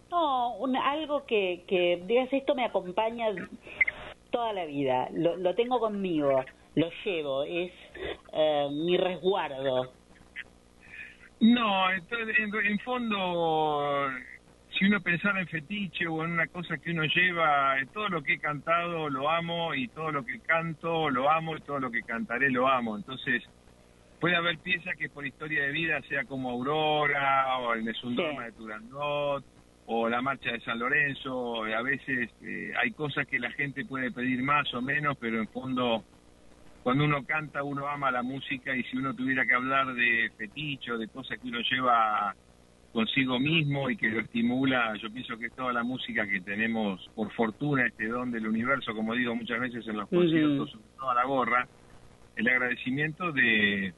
No, 0.09 0.55
un, 0.57 0.75
algo 0.75 1.25
que, 1.25 1.63
que 1.67 2.03
digas, 2.05 2.29
esto 2.31 2.55
me 2.55 2.65
acompaña 2.65 3.27
toda 4.31 4.53
la 4.53 4.65
vida, 4.65 5.09
lo, 5.13 5.37
lo 5.37 5.55
tengo 5.55 5.79
conmigo, 5.79 6.43
lo 6.75 6.89
llevo, 7.05 7.43
es 7.43 7.71
eh, 8.33 8.67
mi 8.71 8.97
resguardo. 8.97 9.91
No, 11.41 11.91
entonces, 11.91 12.37
en, 12.37 12.53
en 12.53 12.79
fondo, 12.79 14.07
si 14.77 14.85
uno 14.85 15.01
pensara 15.01 15.41
en 15.41 15.47
fetiche 15.47 16.05
o 16.07 16.23
en 16.23 16.33
una 16.33 16.45
cosa 16.45 16.77
que 16.77 16.91
uno 16.91 17.03
lleva, 17.03 17.79
eh, 17.79 17.87
todo 17.91 18.09
lo 18.09 18.21
que 18.21 18.33
he 18.33 18.39
cantado 18.39 19.09
lo 19.09 19.27
amo 19.27 19.73
y 19.73 19.87
todo 19.87 20.11
lo 20.11 20.23
que 20.23 20.39
canto 20.41 21.09
lo 21.09 21.31
amo 21.31 21.57
y 21.57 21.61
todo 21.61 21.79
lo 21.79 21.89
que 21.89 22.03
cantaré 22.03 22.51
lo 22.51 22.67
amo. 22.67 22.95
Entonces, 22.95 23.43
puede 24.19 24.35
haber 24.35 24.59
piezas 24.59 24.95
que 24.97 25.09
por 25.09 25.25
historia 25.25 25.63
de 25.63 25.71
vida 25.71 25.99
sea 26.07 26.25
como 26.25 26.51
Aurora 26.51 27.57
o 27.57 27.73
el 27.73 27.85
Nesundorma 27.85 28.45
de 28.45 28.51
Turandot 28.51 29.43
o 29.87 30.09
la 30.09 30.21
Marcha 30.21 30.51
de 30.51 30.61
San 30.61 30.77
Lorenzo. 30.77 31.63
A 31.63 31.81
veces 31.81 32.29
eh, 32.43 32.71
hay 32.79 32.91
cosas 32.91 33.25
que 33.25 33.39
la 33.39 33.49
gente 33.53 33.83
puede 33.85 34.11
pedir 34.11 34.43
más 34.43 34.71
o 34.75 34.81
menos, 34.83 35.17
pero 35.19 35.39
en 35.39 35.47
fondo 35.47 36.03
cuando 36.83 37.05
uno 37.05 37.23
canta 37.23 37.63
uno 37.63 37.87
ama 37.87 38.11
la 38.11 38.23
música 38.23 38.75
y 38.75 38.83
si 38.83 38.97
uno 38.97 39.13
tuviera 39.13 39.45
que 39.45 39.53
hablar 39.53 39.93
de 39.93 40.31
feticho, 40.37 40.97
de 40.97 41.07
cosas 41.07 41.37
que 41.39 41.47
uno 41.47 41.59
lleva 41.69 42.35
consigo 42.91 43.39
mismo 43.39 43.89
y 43.89 43.95
que 43.95 44.09
lo 44.09 44.19
estimula, 44.19 44.93
yo 45.01 45.11
pienso 45.11 45.37
que 45.37 45.49
toda 45.49 45.71
la 45.71 45.83
música 45.83 46.27
que 46.27 46.41
tenemos, 46.41 47.09
por 47.15 47.31
fortuna, 47.33 47.85
este 47.85 48.07
don 48.07 48.31
del 48.31 48.47
universo, 48.47 48.93
como 48.93 49.13
digo 49.13 49.35
muchas 49.35 49.59
veces 49.59 49.87
en 49.87 49.97
los 49.97 50.09
conciertos, 50.09 50.71
sobre 50.71 50.85
todo 50.97 51.09
a 51.09 51.15
la 51.15 51.25
gorra, 51.25 51.67
el 52.35 52.47
agradecimiento 52.47 53.31
de, 53.31 53.93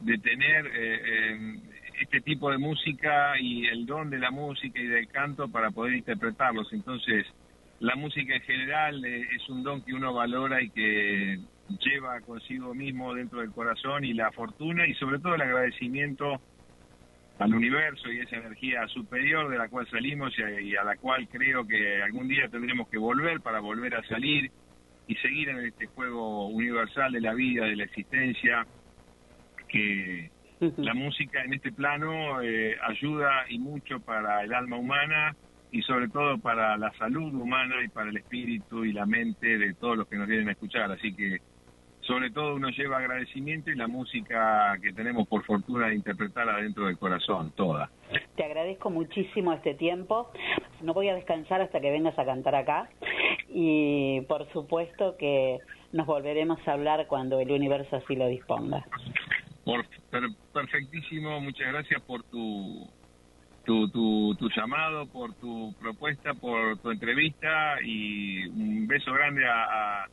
de 0.00 0.18
tener 0.18 0.66
eh, 0.66 1.00
eh, 1.04 1.60
este 2.02 2.20
tipo 2.20 2.50
de 2.50 2.58
música 2.58 3.38
y 3.40 3.66
el 3.66 3.86
don 3.86 4.10
de 4.10 4.18
la 4.18 4.30
música 4.30 4.78
y 4.78 4.86
del 4.86 5.08
canto 5.08 5.48
para 5.48 5.70
poder 5.70 5.94
interpretarlos. 5.94 6.72
Entonces, 6.72 7.26
la 7.80 7.96
música 7.96 8.34
en 8.34 8.42
general 8.42 9.04
eh, 9.04 9.26
es 9.34 9.48
un 9.48 9.62
don 9.62 9.82
que 9.82 9.94
uno 9.94 10.12
valora 10.12 10.62
y 10.62 10.70
que 10.70 11.40
lleva 11.78 12.20
consigo 12.20 12.74
mismo 12.74 13.14
dentro 13.14 13.40
del 13.40 13.52
corazón 13.52 14.04
y 14.04 14.14
la 14.14 14.32
fortuna 14.32 14.86
y 14.86 14.94
sobre 14.94 15.18
todo 15.18 15.34
el 15.34 15.42
agradecimiento 15.42 16.40
al 17.38 17.54
universo 17.54 18.12
y 18.12 18.20
esa 18.20 18.36
energía 18.36 18.86
superior 18.88 19.48
de 19.48 19.56
la 19.56 19.68
cual 19.68 19.88
salimos 19.88 20.32
y 20.38 20.76
a, 20.76 20.84
la 20.84 20.96
cual 20.96 21.26
creo 21.28 21.66
que 21.66 22.02
algún 22.02 22.28
día 22.28 22.48
tendremos 22.48 22.88
que 22.88 22.98
volver 22.98 23.40
para 23.40 23.60
volver 23.60 23.94
a 23.94 24.02
salir 24.04 24.50
y 25.06 25.14
seguir 25.16 25.48
en 25.48 25.66
este 25.66 25.86
juego 25.86 26.48
universal 26.48 27.12
de 27.12 27.20
la 27.20 27.32
vida, 27.32 27.64
de 27.64 27.76
la 27.76 27.84
existencia, 27.84 28.66
que 29.68 30.30
la 30.76 30.92
música 30.92 31.42
en 31.42 31.54
este 31.54 31.72
plano 31.72 32.42
eh, 32.42 32.76
ayuda 32.82 33.46
y 33.48 33.58
mucho 33.58 34.00
para 34.00 34.44
el 34.44 34.52
alma 34.52 34.76
humana 34.76 35.34
y 35.72 35.82
sobre 35.82 36.08
todo 36.08 36.38
para 36.38 36.76
la 36.76 36.92
salud 36.98 37.32
humana 37.34 37.76
y 37.82 37.88
para 37.88 38.10
el 38.10 38.16
espíritu 38.18 38.84
y 38.84 38.92
la 38.92 39.06
mente 39.06 39.56
de 39.56 39.72
todos 39.74 39.96
los 39.96 40.08
que 40.08 40.16
nos 40.16 40.28
vienen 40.28 40.48
a 40.48 40.52
escuchar. 40.52 40.90
Así 40.92 41.14
que 41.14 41.38
sobre 42.10 42.30
todo 42.32 42.56
uno 42.56 42.70
lleva 42.70 42.98
agradecimiento 42.98 43.70
y 43.70 43.76
la 43.76 43.86
música 43.86 44.76
que 44.82 44.92
tenemos 44.92 45.28
por 45.28 45.44
fortuna 45.44 45.86
de 45.86 45.94
interpretar 45.94 46.48
adentro 46.48 46.86
del 46.86 46.98
corazón, 46.98 47.52
toda. 47.54 47.88
Te 48.34 48.42
agradezco 48.42 48.90
muchísimo 48.90 49.52
este 49.52 49.74
tiempo. 49.74 50.32
No 50.82 50.92
voy 50.92 51.08
a 51.08 51.14
descansar 51.14 51.60
hasta 51.60 51.80
que 51.80 51.92
vengas 51.92 52.18
a 52.18 52.24
cantar 52.24 52.56
acá. 52.56 52.90
Y 53.48 54.22
por 54.22 54.50
supuesto 54.52 55.16
que 55.18 55.58
nos 55.92 56.04
volveremos 56.06 56.58
a 56.66 56.72
hablar 56.72 57.06
cuando 57.06 57.38
el 57.38 57.52
universo 57.52 57.94
así 57.94 58.16
lo 58.16 58.26
disponga. 58.26 58.84
Por, 59.64 59.86
per- 60.10 60.34
perfectísimo, 60.52 61.40
muchas 61.40 61.68
gracias 61.72 62.02
por 62.02 62.24
tu, 62.24 62.90
tu, 63.64 63.88
tu, 63.90 64.34
tu 64.36 64.48
llamado, 64.50 65.06
por 65.06 65.32
tu 65.34 65.72
propuesta, 65.80 66.34
por 66.34 66.76
tu 66.78 66.90
entrevista 66.90 67.76
y 67.84 68.48
un 68.48 68.88
beso 68.88 69.12
grande 69.12 69.46
a, 69.46 69.62
a, 70.02 70.06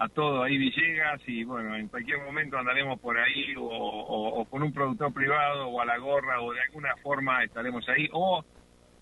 a 0.00 0.08
todo 0.08 0.42
ahí 0.44 0.56
Villegas 0.58 1.20
y 1.26 1.42
bueno, 1.44 1.74
en 1.76 1.88
cualquier 1.88 2.18
momento 2.22 2.56
andaremos 2.56 3.00
por 3.00 3.18
ahí 3.18 3.54
o, 3.56 3.62
o- 3.64 4.40
o 4.40 4.44
con 4.44 4.62
un 4.62 4.72
productor 4.72 5.12
privado 5.12 5.68
o 5.68 5.80
a 5.80 5.84
la 5.84 5.98
gorra 5.98 6.40
o 6.40 6.52
de 6.52 6.60
alguna 6.62 6.94
forma 7.02 7.42
estaremos 7.42 7.88
ahí 7.88 8.08
o 8.12 8.44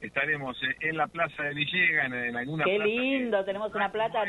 estaremos 0.00 0.56
eh, 0.62 0.74
en 0.80 0.96
la 0.96 1.06
plaza 1.06 1.42
de 1.42 1.54
Villegas, 1.54 2.06
en, 2.06 2.14
en 2.14 2.36
alguna 2.36 2.64
Qué 2.64 2.76
plaza 2.76 2.88
lindo, 2.90 3.44
tenemos 3.44 3.74
una 3.74 3.92
plata, 3.92 4.24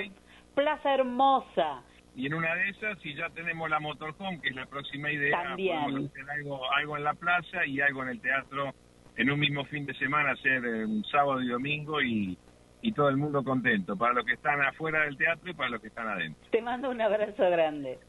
plaza 0.56 0.94
hermosa. 0.94 1.84
y 2.16 2.26
en 2.26 2.34
una 2.34 2.54
de 2.56 2.70
esas, 2.70 3.00
si 3.00 3.14
ya 3.16 3.30
tenemos 3.30 3.70
la 3.70 3.80
motorhome, 3.80 4.42
que 4.42 4.50
es 4.50 4.56
la 4.56 4.66
próxima 4.66 5.12
idea, 5.12 5.44
También. 5.44 5.80
podemos 5.84 6.10
hacer 6.12 6.30
algo, 6.32 6.72
algo 6.74 6.98
en 6.98 7.04
la 7.04 7.14
plaza 7.14 7.66
y 7.66 7.80
algo 7.80 8.04
en 8.04 8.10
el 8.10 8.22
teatro 8.22 8.74
en 9.16 9.32
un 9.32 9.40
mismo 9.40 9.64
fin 9.66 9.86
de 9.86 9.94
semana, 9.96 10.32
hacer 10.32 10.64
eh, 10.66 10.86
un 10.86 11.04
sábado 11.06 11.42
y 11.42 11.48
domingo 11.48 12.02
y, 12.02 12.38
y 12.82 12.92
todo 12.94 13.10
el 13.10 13.18
mundo 13.18 13.44
contento, 13.44 13.96
para 13.98 14.14
los 14.14 14.26
que 14.26 14.34
están 14.34 14.62
afuera 14.62 15.02
del 15.02 15.18
teatro 15.18 15.50
y 15.50 15.54
para 15.54 15.70
los 15.70 15.82
que 15.82 15.88
están 15.88 16.08
adentro. 16.08 16.42
Te 16.52 16.62
mando 16.62 16.90
un 16.90 17.02
abrazo 17.02 17.50
grande. 17.50 18.00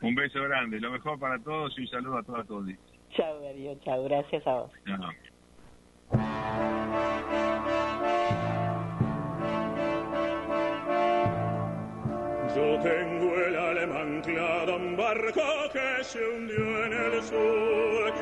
Un 0.00 0.14
beso 0.14 0.42
grande, 0.42 0.80
lo 0.80 0.90
mejor 0.90 1.18
para 1.18 1.38
todos 1.38 1.76
y 1.78 1.82
un 1.82 1.88
saludo 1.88 2.18
a 2.18 2.22
todas 2.22 2.46
todos. 2.46 2.66
Chao, 3.10 3.40
Darío, 3.40 3.78
chao. 3.84 4.04
Gracias 4.04 4.46
a 4.46 4.54
vos. 4.54 4.72
Chao. 4.86 5.10
Yo 12.54 12.78
tengo 12.82 13.34
el 13.34 13.56
alma 13.56 14.00
anclada 14.00 14.72
a 14.72 14.76
un 14.76 14.96
barco 14.96 15.40
que 15.72 16.04
se 16.04 16.18
hundió 16.18 16.84
en 16.84 16.92
el 16.92 17.22
sur. 17.22 18.12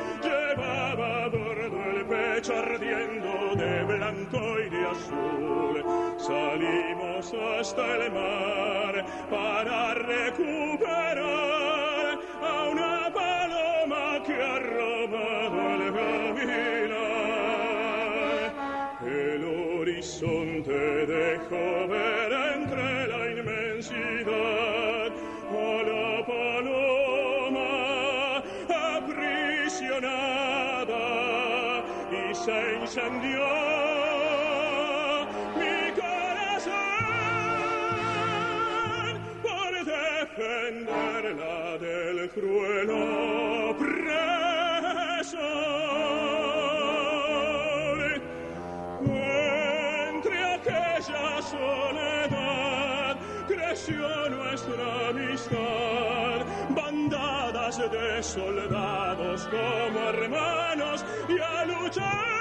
Pecho 2.41 2.57
ardiendo 2.57 3.55
de 3.55 3.83
blanco 3.83 4.39
y 4.59 4.69
de 4.69 4.85
azul. 4.85 5.85
Salimos 6.17 7.33
hasta 7.59 7.97
el 7.97 8.11
mar 8.11 9.05
para 9.29 9.93
recuperar 9.93 11.19
a 12.41 12.69
una 12.71 13.13
paloma 13.13 14.23
que 14.25 14.33
ha 14.33 14.59
robado 14.59 15.71
el 15.75 15.91
gavilán. 15.91 16.91
El 19.05 19.43
horizonte 19.79 21.05
dejó 21.05 21.87
ver 21.87 22.20
soldados 58.23 59.47
como 59.49 59.99
hermanos 60.09 61.05
y 61.27 61.39
a 61.39 61.65
luchar 61.65 62.40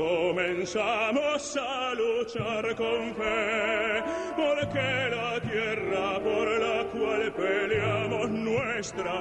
comenzamos 0.00 1.56
a 1.56 1.94
luchar 1.94 2.74
con 2.74 3.14
fe, 3.14 4.02
porque 4.34 5.10
la 5.10 5.38
tierra 5.40 6.18
por 6.20 6.48
la 6.58 6.84
cual 6.84 7.32
peleamos 7.32 8.30
nuestra 8.30 9.14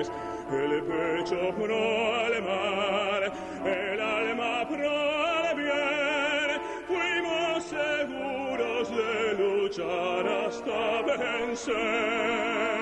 es. 0.00 0.10
El 0.50 0.82
pecho 0.82 1.54
pro 1.56 2.14
al 2.16 2.32
el 3.64 4.00
alma 4.00 4.68
pro 4.68 4.90
al 4.90 5.56
bien, 5.56 6.48
fuimos 6.88 7.64
seguros 7.64 8.90
de 8.90 9.34
luchar 9.38 10.26
hasta 10.46 11.02
vencer. 11.02 12.81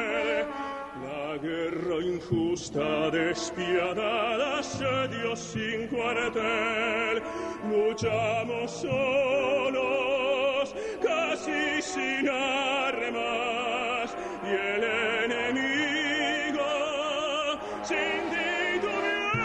La 1.31 1.39
guerra 1.39 2.03
injusta, 2.03 3.09
despiadada, 3.09 4.61
se 4.65 5.09
dio 5.15 5.37
sin 5.37 5.87
cuartel. 5.87 7.23
Luchamos 7.71 8.73
solos, 8.73 10.75
casi 11.01 11.81
sin 11.83 12.29
armas, 12.29 14.17
y 14.43 14.49
el 14.49 14.83
enemigo, 15.23 16.67
sin 17.85 18.29
titubear, 18.35 19.45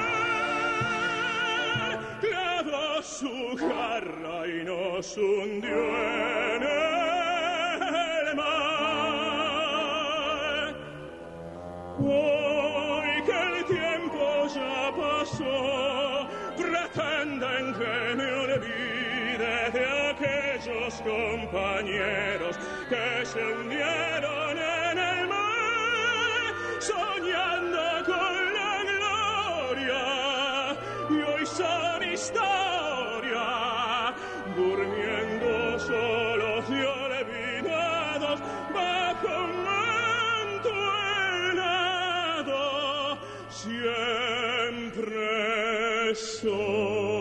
clavó 2.19 3.03
su 3.03 3.55
garra 3.57 4.47
y 4.47 4.63
nos 4.63 5.15
hundió 5.17 6.44
compañeros 21.01 22.55
que 22.89 23.25
se 23.25 23.43
hundieron 23.43 24.57
en 24.57 24.97
el 24.97 25.27
mar, 25.27 26.53
soñando 26.79 28.03
con 28.05 28.53
la 28.53 28.83
gloria, 28.91 30.03
y 31.09 31.21
hoy 31.21 31.45
son 31.45 32.03
historia, 32.03 33.47
durmiendo 34.55 35.79
solos 35.79 36.65
y 36.69 36.81
olvidados 36.81 38.39
bajo 38.73 39.27
un 39.43 39.63
manto 39.63 40.73
helado, 41.51 43.17
siempre 43.49 45.25
solo. 46.15 47.14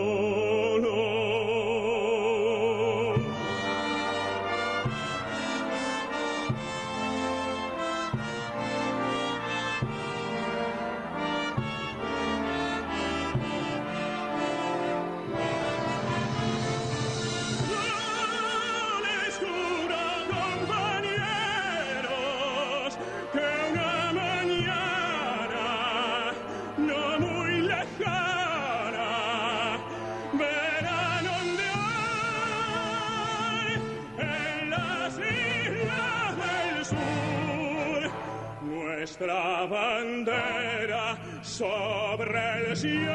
Sobre 41.55 42.69
el 42.69 42.75
cielo. 42.75 43.11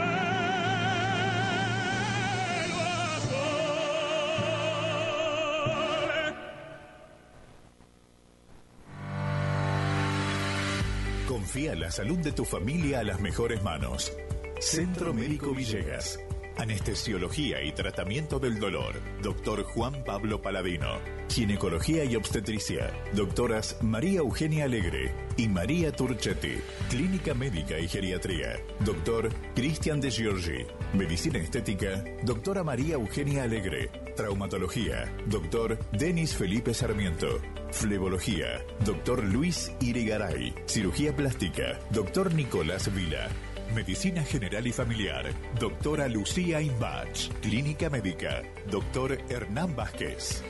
Confía 11.28 11.74
la 11.74 11.90
salud 11.90 12.18
de 12.18 12.32
tu 12.32 12.44
familia 12.44 13.00
a 13.00 13.04
las 13.04 13.20
mejores 13.20 13.62
manos. 13.62 14.12
Centro 14.58 15.12
Médico 15.12 15.52
Villegas. 15.52 16.18
Anestesiología 16.60 17.62
y 17.62 17.72
tratamiento 17.72 18.38
del 18.38 18.60
dolor. 18.60 19.00
Doctor 19.22 19.62
Juan 19.62 20.04
Pablo 20.04 20.42
Paladino. 20.42 20.98
Ginecología 21.30 22.04
y 22.04 22.16
obstetricia. 22.16 22.92
Doctoras 23.14 23.78
María 23.80 24.18
Eugenia 24.18 24.66
Alegre 24.66 25.10
y 25.38 25.48
María 25.48 25.90
Turchetti. 25.90 26.58
Clínica 26.90 27.32
médica 27.32 27.78
y 27.78 27.88
geriatría. 27.88 28.60
Doctor 28.80 29.30
Cristian 29.54 30.02
de 30.02 30.10
Giorgi. 30.10 30.66
Medicina 30.92 31.38
estética. 31.38 32.04
Doctora 32.24 32.62
María 32.62 32.96
Eugenia 32.96 33.44
Alegre. 33.44 33.88
Traumatología. 34.14 35.10
Doctor 35.28 35.78
Denis 35.92 36.36
Felipe 36.36 36.74
Sarmiento. 36.74 37.40
Flebología. 37.70 38.62
Doctor 38.84 39.24
Luis 39.24 39.72
Irigaray. 39.80 40.54
Cirugía 40.66 41.16
plástica. 41.16 41.78
Doctor 41.90 42.34
Nicolás 42.34 42.94
Vila. 42.94 43.30
Medicina 43.74 44.22
General 44.24 44.66
y 44.66 44.72
Familiar. 44.72 45.26
Doctora 45.58 46.08
Lucía 46.08 46.60
Imbach. 46.60 47.28
Clínica 47.40 47.88
Médica. 47.88 48.42
Doctor 48.70 49.18
Hernán 49.28 49.76
Vázquez. 49.76 50.42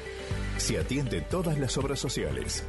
Se 0.57 0.79
atiende 0.79 1.21
todas 1.21 1.59
las 1.59 1.77
obras 1.77 1.99
sociales. 1.99 2.65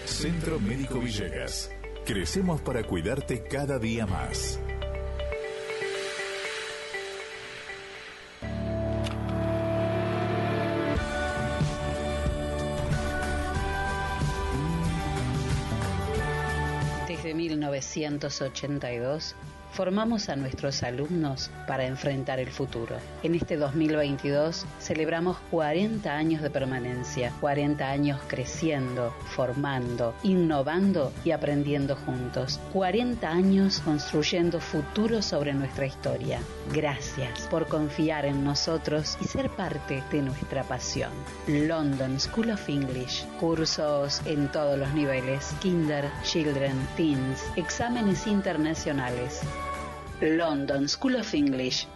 Centro 0.07 0.59
Médico 0.59 1.01
Villegas. 1.01 1.71
Crecemos 2.07 2.63
para 2.63 2.83
cuidarte 2.85 3.43
cada 3.43 3.79
día 3.79 4.07
más. 4.07 4.59
1982 17.97 19.35
formamos 19.77 20.31
a 20.31 20.37
nuestros 20.37 20.83
alumnos 20.83 21.51
para 21.67 21.85
enfrentar 21.85 22.41
el 22.41 22.49
futuro. 22.49 22.97
En 23.23 23.35
este 23.35 23.59
2022 23.59 24.65
celebramos 24.81 25.37
40 25.51 26.11
años 26.11 26.41
de 26.41 26.49
permanencia, 26.49 27.31
40 27.43 27.87
años 27.87 28.19
creciendo, 28.27 29.15
formando, 29.27 30.15
innovando 30.23 31.13
y 31.27 31.33
aprendiendo 31.33 31.95
juntos, 31.95 32.59
40 32.73 33.29
años 33.29 33.81
construyendo 33.81 34.61
futuro 34.61 35.21
sobre 35.21 35.53
nuestra 35.53 35.85
historia. 35.85 36.41
Gracias 36.73 37.43
por 37.51 37.67
confiar 37.69 38.25
en 38.25 38.45
nosotros 38.45 39.19
y 39.21 39.25
ser 39.27 39.51
parte 39.51 40.03
de 40.11 40.23
nuestra 40.23 40.63
pasión. 40.63 41.13
London 41.47 42.19
School 42.19 42.51
of 42.51 42.67
English, 42.71 43.27
cursos 43.39 44.23
en 44.25 44.51
todos 44.51 44.79
los 44.79 44.91
niveles, 44.95 45.55
kinder, 45.61 46.07
children, 46.23 46.75
teens, 46.97 47.45
exámenes 47.57 48.27
internacionales. 48.27 49.43
London 50.21 50.89
School 50.89 51.17
of 51.17 51.35
English. 51.35 51.87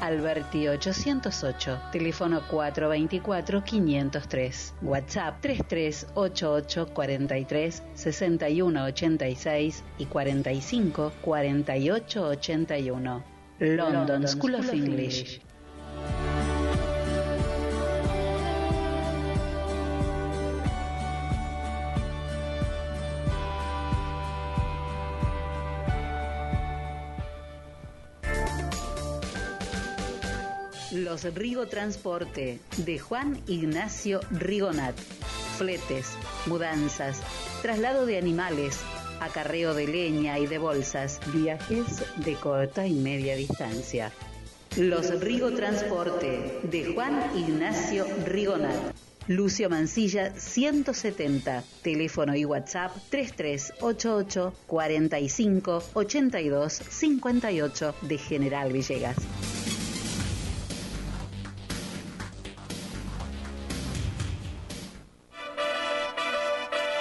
Alberti 0.00 0.66
808, 0.66 1.78
teléfono 1.90 2.42
424-503, 2.48 4.50
WhatsApp 4.80 5.40
3388 5.40 6.86
43 6.92 7.82
61 7.94 8.86
86 8.86 9.84
y 9.98 10.06
45 10.06 11.12
48 11.20 12.18
81. 12.18 13.22
London, 13.58 14.28
School, 14.28 14.54
of 14.54 14.72
English. 14.72 15.40
Los 30.92 31.24
Rigo 31.34 31.66
Transporte 31.66 32.60
de 32.78 32.98
Juan 32.98 33.38
Ignacio 33.46 34.20
Rigonat. 34.30 34.98
Fletes, 35.58 36.16
mudanzas, 36.46 37.20
traslado 37.60 38.06
de 38.06 38.16
animales, 38.16 38.78
acarreo 39.20 39.74
de 39.74 39.86
leña 39.86 40.38
y 40.38 40.46
de 40.46 40.56
bolsas, 40.56 41.20
viajes 41.34 42.02
de 42.24 42.34
corta 42.36 42.86
y 42.86 42.94
media 42.94 43.36
distancia. 43.36 44.12
Los 44.78 45.20
Rigo 45.20 45.52
Transporte 45.52 46.58
de 46.62 46.94
Juan 46.94 47.36
Ignacio 47.36 48.06
Rigonat. 48.24 48.94
Lucio 49.26 49.68
Mancilla 49.68 50.32
170, 50.34 51.64
teléfono 51.82 52.34
y 52.34 52.46
WhatsApp 52.46 52.96
3388 53.10 54.54
45 54.66 55.82
82 55.92 56.72
58 56.72 57.94
de 58.00 58.16
General 58.16 58.72
Villegas. 58.72 59.16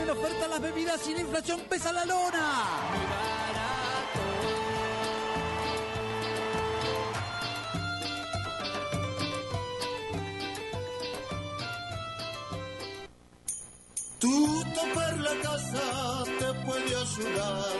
Ponen 0.00 0.16
oferta 0.16 0.48
las 0.48 0.60
bebidas 0.62 1.06
la 1.12 1.20
inflación 1.20 1.60
pesa 1.68 1.92
la 1.92 2.06
lona. 2.06 3.49
Tu 14.20 14.28
topar 14.74 15.18
la 15.18 15.34
casa 15.40 16.24
te 16.38 16.52
puede 16.66 16.94
ayudar 16.94 17.76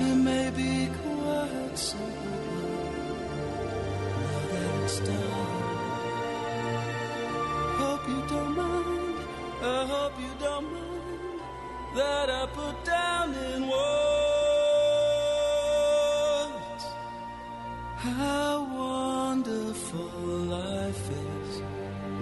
It 0.00 0.16
may 0.16 0.50
be 0.50 0.88
quite 1.00 1.78
simple, 1.78 2.68
now 4.18 4.40
that 4.52 4.82
it's 4.82 4.98
done. 4.98 5.62
Hope 7.78 8.08
you 8.08 8.20
don't 8.28 8.56
mind. 8.56 9.18
I 9.62 9.86
hope 9.86 10.14
you 10.18 10.32
don't 10.40 10.72
mind 10.72 11.40
that 11.94 12.30
I 12.30 12.46
put 12.46 12.84
down 12.84 13.32
in 13.34 13.68
words 13.68 14.39
how 18.00 18.64
wonderful 18.64 20.10
life 20.58 21.10
is. 21.10 21.62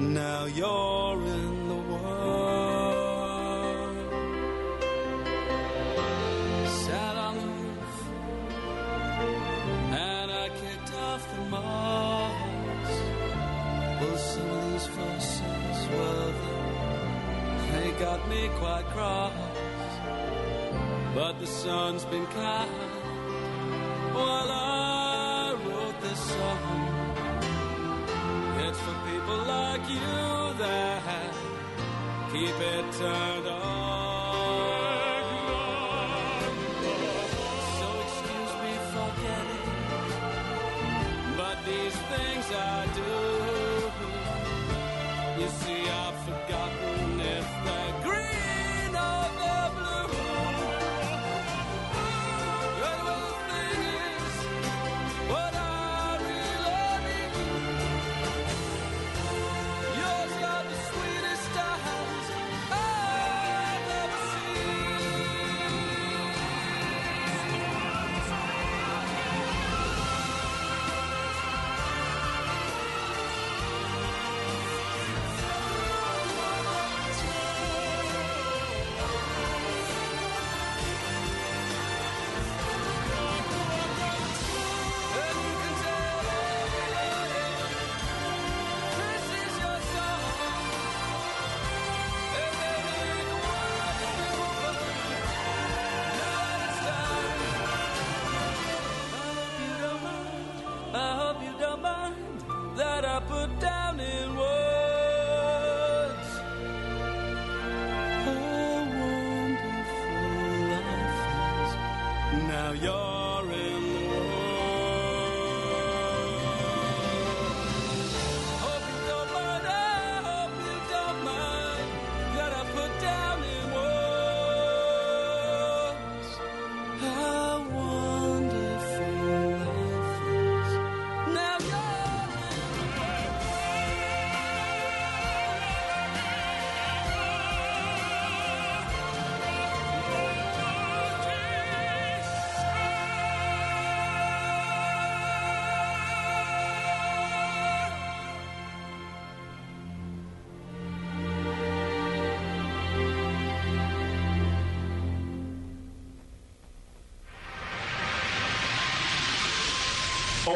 Now 0.00 0.46
you're 0.46 1.22
in 1.22 1.68
the 1.68 1.80
world. 1.92 3.36
Sat 6.66 7.16
on 7.16 7.34
the 7.36 7.46
roof 7.62 7.96
and 9.92 10.30
I 10.32 10.48
kicked 10.48 10.94
off 10.94 11.22
the 11.36 11.42
moss. 11.42 12.92
Well, 14.00 14.16
some 14.16 14.50
of 14.50 14.72
these 14.72 14.86
verses, 14.98 15.78
well, 15.92 16.32
they, 17.70 17.70
they 17.70 17.90
got 18.00 18.28
me 18.28 18.50
quite 18.59 18.86
cross. 18.86 19.32
But 21.14 21.38
the 21.38 21.46
sun's 21.46 22.05
been 22.05 22.26
kind 22.26 22.88
better 32.52 33.47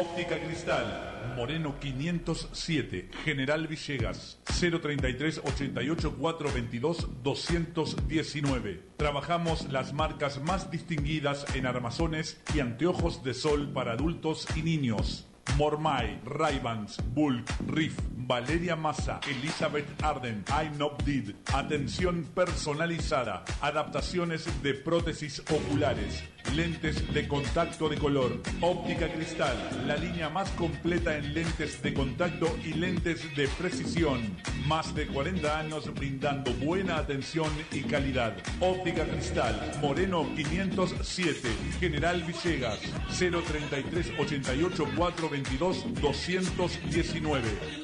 Óptica 0.03 0.37
Cristal, 0.37 1.33
Moreno 1.37 1.79
507, 1.79 3.09
General 3.23 3.67
Villegas, 3.67 4.37
033 4.43 5.41
88 5.45 6.15
422 6.17 7.23
219. 7.23 8.81
Trabajamos 8.97 9.71
las 9.71 9.93
marcas 9.93 10.41
más 10.41 10.69
distinguidas 10.69 11.45
en 11.55 11.65
armazones 11.67 12.37
y 12.53 12.59
anteojos 12.59 13.23
de 13.23 13.33
sol 13.33 13.71
para 13.73 13.93
adultos 13.93 14.45
y 14.57 14.61
niños. 14.61 15.25
Mormai, 15.57 16.19
Raivans, 16.25 16.97
Bulk, 17.13 17.45
Riff, 17.67 17.97
Valeria 18.17 18.75
Massa, 18.75 19.21
Elizabeth 19.29 19.85
Arden, 20.03 20.43
I 20.49 20.77
Not 20.77 21.01
Did. 21.03 21.35
Atención 21.53 22.25
personalizada. 22.35 23.45
Adaptaciones 23.61 24.47
de 24.63 24.73
prótesis 24.73 25.41
oculares. 25.49 26.23
Lentes 26.55 27.11
de 27.11 27.27
contacto 27.27 27.89
de 27.89 27.97
color. 27.97 28.39
Óptica 28.61 29.11
cristal. 29.11 29.57
La 29.87 29.97
línea 29.97 30.29
más 30.29 30.51
completa 30.51 31.17
en 31.17 31.33
lentes 31.33 31.81
de 31.81 31.95
contacto 31.95 32.55
y 32.63 32.73
lentes 32.73 33.35
de 33.35 33.47
precisión. 33.47 34.21
Más 34.67 34.93
de 34.93 35.07
40 35.07 35.59
años 35.59 35.91
brindando 35.95 36.53
buena 36.53 36.97
atención 36.97 37.49
y 37.71 37.81
calidad. 37.81 38.35
Óptica 38.59 39.03
cristal. 39.05 39.71
Moreno 39.81 40.27
507. 40.35 41.49
General 41.79 42.21
Villegas. 42.21 42.79
033 43.17 44.11
88 44.19 44.85
422 44.95 46.01
219. 46.01 47.82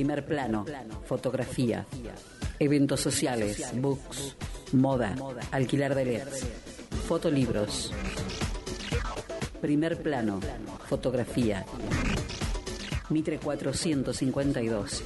Primer 0.00 0.24
plano, 0.24 0.64
fotografía, 1.04 1.84
eventos 2.58 3.00
sociales, 3.00 3.70
books, 3.74 4.34
moda, 4.72 5.14
alquilar 5.50 5.94
de 5.94 6.06
LEDs, 6.06 6.46
fotolibros. 7.06 7.92
Primer 9.60 10.00
plano, 10.00 10.40
fotografía. 10.88 11.66
Mitre 13.10 13.38
452. 13.38 15.04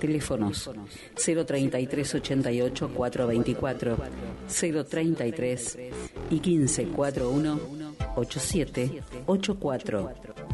Teléfonos 0.00 0.70
033 1.14 2.14
88 2.14 2.90
424 2.94 3.98
033 4.88 5.78
y 6.30 6.40
1541 6.40 7.60
8784. 8.16 10.53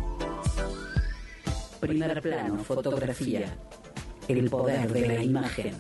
Primer 1.81 2.21
plano, 2.21 2.63
fotografía. 2.63 3.57
El 4.29 4.51
poder 4.51 4.93
de 4.93 5.09
la 5.09 5.25
imagen. 5.25 5.75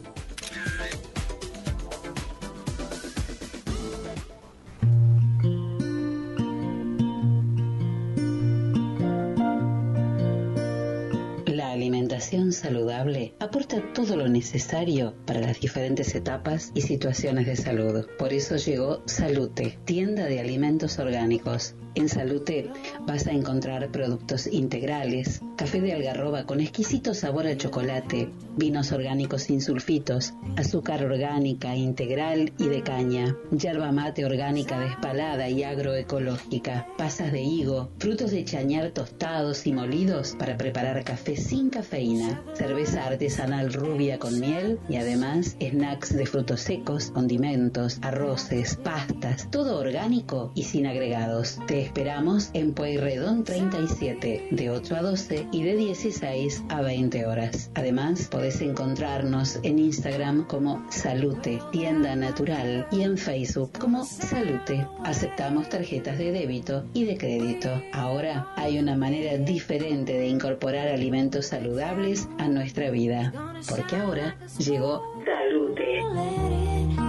La 11.47 11.71
alimentación 11.73 12.53
saludable 12.53 13.35
aporta 13.39 13.83
todo 13.93 14.17
lo 14.17 14.27
necesario 14.29 15.15
para 15.27 15.41
las 15.41 15.61
diferentes 15.61 16.15
etapas 16.15 16.73
y 16.75 16.81
situaciones 16.81 17.47
de 17.47 17.57
salud. 17.57 18.07
Por 18.19 18.33
eso 18.33 18.57
llegó 18.57 19.03
Salute, 19.07 19.79
tienda 19.85 20.25
de 20.25 20.41
alimentos 20.41 20.99
orgánicos. 20.99 21.75
En 21.95 22.09
Salute 22.09 22.71
vas 23.07 23.27
a 23.27 23.33
encontrar 23.33 23.91
productos 23.91 24.47
integrales, 24.47 25.41
café 25.57 25.81
de 25.81 25.93
algarroba 25.93 26.45
con 26.45 26.61
exquisito 26.61 27.15
sabor 27.15 27.47
a 27.47 27.57
chocolate, 27.57 28.31
vinos 28.57 28.93
orgánicos 28.93 29.43
sin 29.43 29.61
sulfitos, 29.61 30.35
azúcar 30.57 31.05
orgánica 31.05 31.75
integral 31.75 32.53
y 32.59 32.69
de 32.69 32.83
caña, 32.83 33.37
yerba 33.51 33.91
mate 33.91 34.25
orgánica 34.25 34.79
despalada 34.79 35.49
y 35.49 35.65
agroecológica, 35.65 36.87
pasas 36.97 37.33
de 37.33 37.43
higo, 37.43 37.91
frutos 37.99 38.31
de 38.31 38.45
chañar 38.45 38.91
tostados 38.91 39.67
y 39.67 39.73
molidos 39.73 40.37
para 40.39 40.57
preparar 40.57 41.03
café 41.03 41.37
sin 41.37 41.71
cafeína, 41.71 42.43
cerveza 42.55 43.07
artesanal 43.07 43.73
rubia 43.73 44.19
con 44.19 44.39
miel 44.39 44.79
y 44.89 44.97
además 44.97 45.57
snacks 45.61 46.15
de 46.17 46.27
frutos 46.27 46.61
secos, 46.61 47.11
condimentos, 47.11 47.99
arroces, 48.03 48.77
pastas, 48.77 49.51
todo 49.51 49.79
orgánico 49.79 50.53
y 50.55 50.65
sin 50.65 50.87
agregados. 50.87 51.59
Esperamos 51.81 52.51
en 52.55 52.75
Pueyrredón 52.75 53.45
37, 53.45 54.49
de 54.51 54.71
8 54.71 54.97
a 54.97 55.03
12 55.03 55.47
y 55.53 55.63
de 55.63 55.77
16 55.77 56.65
a 56.69 56.83
20 56.83 57.27
horas. 57.27 57.71
Además, 57.75 58.29
podés 58.31 58.61
encontrarnos 58.61 59.59
en 59.63 59.79
Instagram 59.79 60.47
como 60.47 60.85
Salute, 60.91 61.61
tienda 61.73 62.15
natural, 62.17 62.87
y 62.91 63.03
en 63.03 63.17
Facebook 63.17 63.73
como 63.79 64.05
Salute. 64.05 64.87
Aceptamos 65.05 65.69
tarjetas 65.69 66.19
de 66.19 66.33
débito 66.33 66.85
y 66.95 67.05
de 67.05 67.17
crédito. 67.17 67.71
Ahora 67.93 68.53
hay 68.57 68.79
una 68.79 68.97
manera 68.97 69.37
diferente 69.39 70.13
de 70.13 70.29
incorporar 70.29 70.89
alimentos 70.89 71.47
saludables 71.47 72.29
a 72.39 72.49
nuestra 72.49 72.91
vida, 72.91 73.33
porque 73.69 73.97
ahora 73.97 74.37
llegó 74.59 75.03
Salute. 75.25 77.00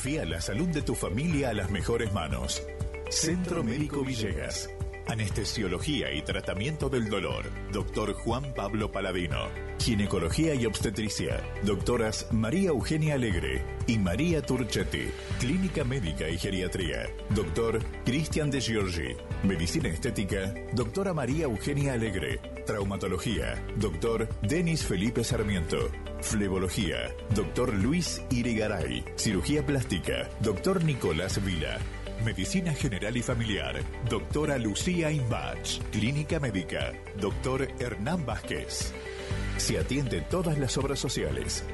Confía 0.00 0.24
la 0.24 0.40
salud 0.40 0.68
de 0.68 0.80
tu 0.80 0.94
familia 0.94 1.50
a 1.50 1.52
las 1.52 1.70
mejores 1.70 2.10
manos. 2.14 2.62
Centro 3.10 3.62
Médico 3.62 4.02
Villegas. 4.02 4.70
Anestesiología 5.08 6.12
y 6.12 6.22
tratamiento 6.22 6.88
del 6.88 7.08
dolor. 7.08 7.44
Doctor 7.72 8.12
Juan 8.12 8.54
Pablo 8.54 8.92
Paladino. 8.92 9.48
Ginecología 9.78 10.54
y 10.54 10.66
obstetricia. 10.66 11.42
Doctoras 11.62 12.28
María 12.30 12.68
Eugenia 12.68 13.14
Alegre 13.14 13.64
y 13.86 13.98
María 13.98 14.42
Turchetti. 14.42 15.10
Clínica 15.38 15.84
médica 15.84 16.28
y 16.28 16.38
geriatría. 16.38 17.08
Doctor 17.30 17.80
Cristian 18.04 18.50
de 18.50 18.60
Giorgi. 18.60 19.16
Medicina 19.42 19.88
estética. 19.88 20.54
Doctora 20.74 21.14
María 21.14 21.44
Eugenia 21.44 21.94
Alegre. 21.94 22.38
Traumatología. 22.66 23.64
Doctor 23.76 24.28
Denis 24.42 24.84
Felipe 24.84 25.24
Sarmiento. 25.24 25.90
Flebología. 26.20 27.14
Doctor 27.34 27.74
Luis 27.74 28.22
Irigaray. 28.30 29.04
Cirugía 29.16 29.64
plástica. 29.64 30.28
Doctor 30.40 30.84
Nicolás 30.84 31.42
Vila. 31.44 31.78
Medicina 32.24 32.72
General 32.74 33.16
y 33.16 33.22
Familiar. 33.22 33.80
Doctora 34.08 34.58
Lucía 34.58 35.10
Imbach. 35.10 35.80
Clínica 35.90 36.38
Médica. 36.38 36.92
Doctor 37.18 37.66
Hernán 37.78 38.26
Vázquez. 38.26 38.92
Se 39.56 39.78
atiende 39.78 40.20
todas 40.22 40.58
las 40.58 40.76
obras 40.78 40.98
sociales. 40.98 41.64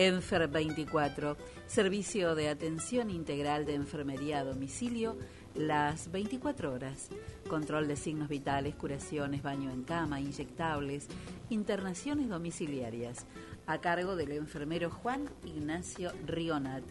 Enfer 0.00 0.48
24, 0.48 1.36
servicio 1.66 2.34
de 2.34 2.48
atención 2.48 3.10
integral 3.10 3.66
de 3.66 3.74
enfermería 3.74 4.38
a 4.38 4.44
domicilio 4.44 5.18
las 5.54 6.10
24 6.10 6.72
horas. 6.72 7.10
Control 7.50 7.86
de 7.86 7.96
signos 7.96 8.30
vitales, 8.30 8.74
curaciones, 8.76 9.42
baño 9.42 9.70
en 9.70 9.82
cama, 9.82 10.18
inyectables, 10.18 11.06
internaciones 11.50 12.30
domiciliarias. 12.30 13.26
A 13.66 13.82
cargo 13.82 14.16
del 14.16 14.32
enfermero 14.32 14.88
Juan 14.90 15.28
Ignacio 15.44 16.12
Rionat. 16.26 16.82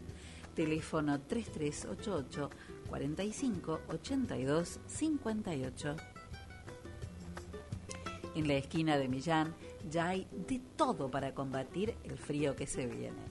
Teléfono 0.53 1.19
3388 1.19 2.51
45 2.89 3.79
82 3.87 4.79
58. 4.85 5.95
En 8.35 8.47
la 8.47 8.53
esquina 8.53 8.97
de 8.97 9.07
Millán 9.07 9.55
ya 9.89 10.09
hay 10.09 10.27
de 10.47 10.61
todo 10.75 11.09
para 11.09 11.33
combatir 11.33 11.95
el 12.03 12.17
frío 12.17 12.55
que 12.55 12.67
se 12.67 12.87
viene. 12.87 13.21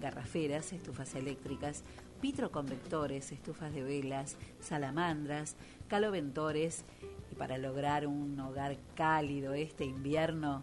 Garraferas, 0.00 0.72
estufas 0.72 1.14
eléctricas, 1.14 1.84
vitroconvectores, 2.22 3.32
estufas 3.32 3.72
de 3.72 3.82
velas, 3.82 4.36
salamandras, 4.60 5.56
caloventores 5.88 6.84
y 7.30 7.34
para 7.34 7.58
lograr 7.58 8.06
un 8.06 8.38
hogar 8.40 8.76
cálido 8.94 9.54
este 9.54 9.84
invierno, 9.84 10.62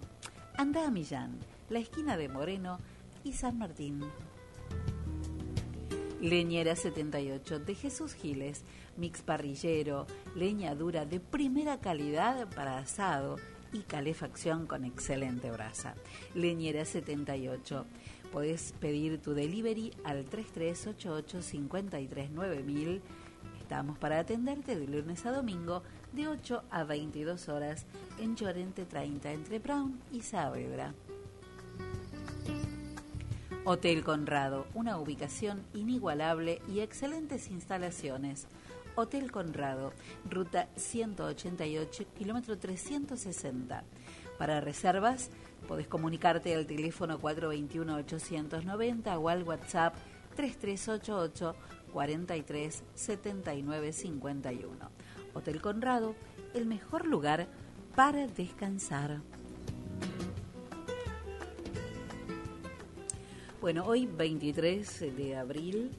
anda 0.58 0.88
a 0.88 0.92
Millán, 0.92 1.38
la 1.70 1.80
esquina 1.80 2.18
de 2.18 2.30
Moreno 2.30 2.80
y 3.24 3.34
San 3.34 3.58
Martín. 3.58 4.02
Leñera 6.22 6.76
78 6.76 7.60
de 7.60 7.76
Jesús 7.76 8.14
Giles, 8.14 8.64
mix 8.98 9.22
parrillero, 9.22 10.08
leña 10.36 10.74
dura 10.74 11.06
de 11.06 11.20
primera 11.20 11.80
calidad 11.80 12.50
para 12.56 12.78
asado 12.78 13.36
y 13.76 13.80
calefacción 13.82 14.68
con 14.68 14.86
excelente 14.86 15.52
brasa. 15.52 15.96
Leñera 16.34 16.86
78. 16.86 17.86
Podés 18.32 18.74
pedir 18.80 19.22
tu 19.22 19.34
delivery 19.34 19.92
al 20.06 20.24
3388 20.26 21.40
539.000. 21.40 23.02
Estamos 23.60 23.98
para 23.98 24.20
atenderte 24.20 24.80
de 24.80 24.88
lunes 24.88 25.26
a 25.26 25.32
domingo 25.32 25.84
de 26.14 26.28
8 26.30 26.64
a 26.70 26.84
22 26.86 27.50
horas 27.50 27.86
en 28.18 28.36
Llorente 28.38 28.86
30 28.86 29.34
entre 29.34 29.60
Brown 29.60 30.00
y 30.12 30.22
Saavedra. 30.22 30.94
Hotel 33.66 34.04
Conrado, 34.04 34.68
una 34.74 34.98
ubicación 35.00 35.64
inigualable 35.74 36.62
y 36.70 36.80
excelentes 36.80 37.50
instalaciones. 37.50 38.48
Hotel 38.96 39.30
Conrado, 39.30 39.92
ruta 40.30 40.70
188, 40.78 42.06
kilómetro 42.18 42.58
360. 42.58 43.84
Para 44.38 44.62
reservas, 44.62 45.30
podés 45.68 45.88
comunicarte 45.88 46.56
al 46.56 46.66
teléfono 46.66 47.20
421-890 47.20 49.18
o 49.18 49.30
al 49.30 49.44
WhatsApp 49.44 49.96
3388 50.36 51.56
43 51.92 52.84
79 52.94 53.94
51. 53.94 54.90
Hotel 55.34 55.62
Conrado, 55.62 56.16
el 56.54 56.66
mejor 56.66 57.06
lugar 57.06 57.48
para 57.96 58.28
descansar. 58.28 59.22
Bueno, 63.60 63.84
hoy 63.86 64.06
23 64.06 65.18
de 65.18 65.36
abril 65.36 65.92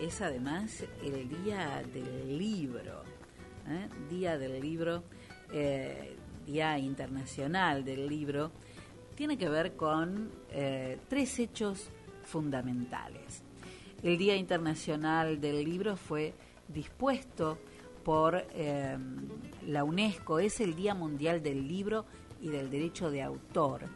es 0.00 0.20
además 0.20 0.84
el 1.02 1.28
Día 1.28 1.82
del 1.92 2.38
Libro, 2.38 3.02
¿eh? 3.68 3.88
Día 4.10 4.38
del 4.38 4.60
Libro, 4.60 5.04
eh, 5.52 6.16
Día 6.46 6.78
Internacional 6.78 7.84
del 7.84 8.06
Libro, 8.06 8.50
tiene 9.14 9.38
que 9.38 9.48
ver 9.48 9.76
con 9.76 10.30
eh, 10.50 10.98
tres 11.08 11.38
hechos 11.38 11.90
fundamentales. 12.24 13.42
El 14.02 14.18
Día 14.18 14.36
Internacional 14.36 15.40
del 15.40 15.64
Libro 15.64 15.96
fue 15.96 16.34
dispuesto 16.68 17.58
por 18.04 18.44
la 19.66 19.82
UNESCO, 19.82 20.38
es 20.38 20.60
el 20.60 20.74
Día 20.74 20.94
Mundial 20.94 21.42
del 21.42 21.66
Libro 21.66 22.04
y 22.42 22.48
del 22.48 22.70
Derecho 22.70 23.10
de 23.10 23.22
Autor. 23.22 23.88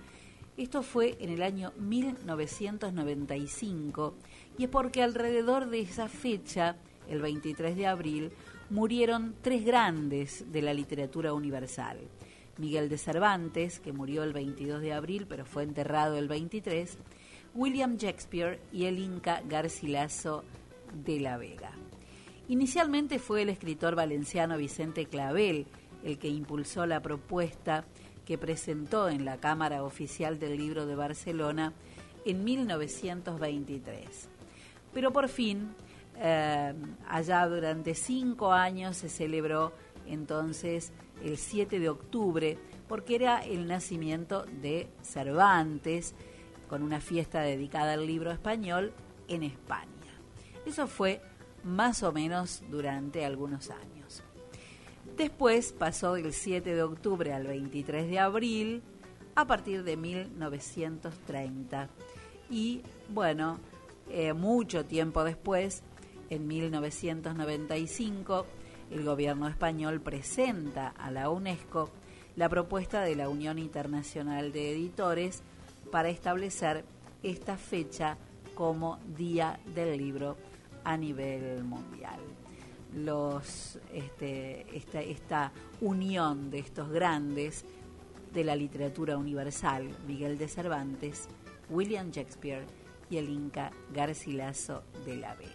Esto 0.59 0.83
fue 0.83 1.17
en 1.21 1.31
el 1.31 1.43
año 1.43 1.73
1995 1.79 4.15
y 4.59 4.65
es 4.65 4.69
porque 4.69 5.03
alrededor 5.05 5.71
de 5.71 5.83
esa 5.83 6.09
fecha, 6.09 6.75
el 7.09 7.23
23 7.23 7.77
de 7.77 7.87
abril, 7.87 8.33
murieron 8.69 9.37
tres 9.41 9.65
grandes 9.65 10.51
de 10.51 10.63
la 10.63 10.75
literatura 10.75 11.33
universal. 11.33 12.01
Miguel 12.57 12.89
de 12.89 12.99
Cervantes, 12.99 13.79
que 13.79 13.93
murió 13.93 14.25
el 14.25 14.33
22 14.33 14.81
de 14.81 14.93
abril 14.93 15.27
pero 15.29 15.45
fue 15.45 15.63
enterrado 15.63 16.19
el 16.19 16.27
23, 16.27 16.99
William 17.55 17.97
Shakespeare 17.97 18.59
y 18.73 18.87
el 18.87 18.99
Inca 18.99 19.43
Garcilaso 19.49 20.43
de 20.93 21.21
la 21.21 21.37
Vega. 21.37 21.71
Inicialmente 22.49 23.21
fue 23.21 23.43
el 23.43 23.51
escritor 23.51 23.95
valenciano 23.95 24.59
Vicente 24.59 25.07
Clavel 25.07 25.69
el 26.03 26.19
que 26.19 26.29
impulsó 26.29 26.85
la 26.87 27.01
propuesta 27.01 27.85
que 28.29 28.37
presentó 28.37 29.09
en 29.09 29.25
la 29.25 29.39
Cámara 29.39 29.83
Oficial 29.83 30.39
del 30.39 30.59
Libro 30.59 30.85
de 30.85 30.95
Barcelona 30.95 31.73
en 32.27 32.45
1923. 32.45 34.29
Pero 34.93 35.15
por 35.15 35.31
fin, 35.31 35.75
eh, 36.19 36.75
allá 37.09 37.47
durante 37.47 37.95
cinco 37.95 38.53
años 38.53 38.99
se 38.99 39.09
celebró 39.09 39.73
entonces 40.07 40.93
el 41.25 41.39
7 41.39 41.81
de 41.81 41.89
octubre, 41.89 42.59
porque 42.87 43.15
era 43.15 43.39
el 43.39 43.67
nacimiento 43.67 44.45
de 44.61 44.91
Cervantes, 45.01 46.15
con 46.69 46.83
una 46.83 47.01
fiesta 47.01 47.41
dedicada 47.41 47.95
al 47.95 48.07
libro 48.07 48.31
español 48.31 48.93
en 49.29 49.43
España. 49.43 49.87
Eso 50.67 50.87
fue 50.87 51.23
más 51.65 52.03
o 52.03 52.13
menos 52.13 52.63
durante 52.71 53.25
algunos 53.25 53.71
años. 53.71 53.98
Después 55.19 55.73
pasó 55.73 56.15
del 56.15 56.33
7 56.33 56.77
de 56.77 56.83
octubre 56.85 57.33
al 57.33 57.49
23 57.49 58.09
de 58.09 58.21
abril 58.21 58.83
a 59.35 59.49
partir 59.49 59.83
de 59.83 59.97
1930. 59.97 61.89
Y 62.49 62.83
bueno, 63.09 63.59
eh, 64.11 64.33
mucho 64.33 64.85
tiempo 64.85 65.25
después, 65.25 65.83
en 66.31 66.47
1995, 66.47 68.47
el 68.93 69.05
gobierno 69.05 69.49
español 69.49 70.01
presenta 70.01 70.95
a 70.97 71.11
la 71.11 71.31
UNESCO 71.31 71.91
la 72.37 72.49
propuesta 72.49 73.03
de 73.03 73.17
la 73.17 73.29
Unión 73.29 73.59
Internacional 73.59 74.53
de 74.53 74.71
Editores 74.71 75.43
para 75.91 76.11
establecer 76.11 76.85
esta 77.25 77.57
fecha 77.57 78.17
como 78.55 79.01
Día 79.17 79.59
del 79.75 79.99
Libro 79.99 80.37
a 80.85 80.97
nivel 80.97 81.65
mundial. 81.65 82.21
Los, 82.95 83.79
este, 83.93 84.67
esta, 84.77 85.01
esta 85.01 85.53
unión 85.81 86.51
de 86.51 86.61
estos 86.61 86.91
grandes 86.91 87.65
de 88.33 88.45
la 88.45 88.57
literatura 88.57 89.17
universal, 89.17 89.89
Miguel 90.07 90.39
de 90.39 90.49
Cervantes, 90.49 91.29
William 91.71 92.11
Shakespeare 92.11 92.65
y 93.11 93.17
el 93.19 93.29
Inca 93.29 93.71
Garcilaso 93.93 94.83
de 95.05 95.17
la 95.17 95.35
Vega. 95.35 95.53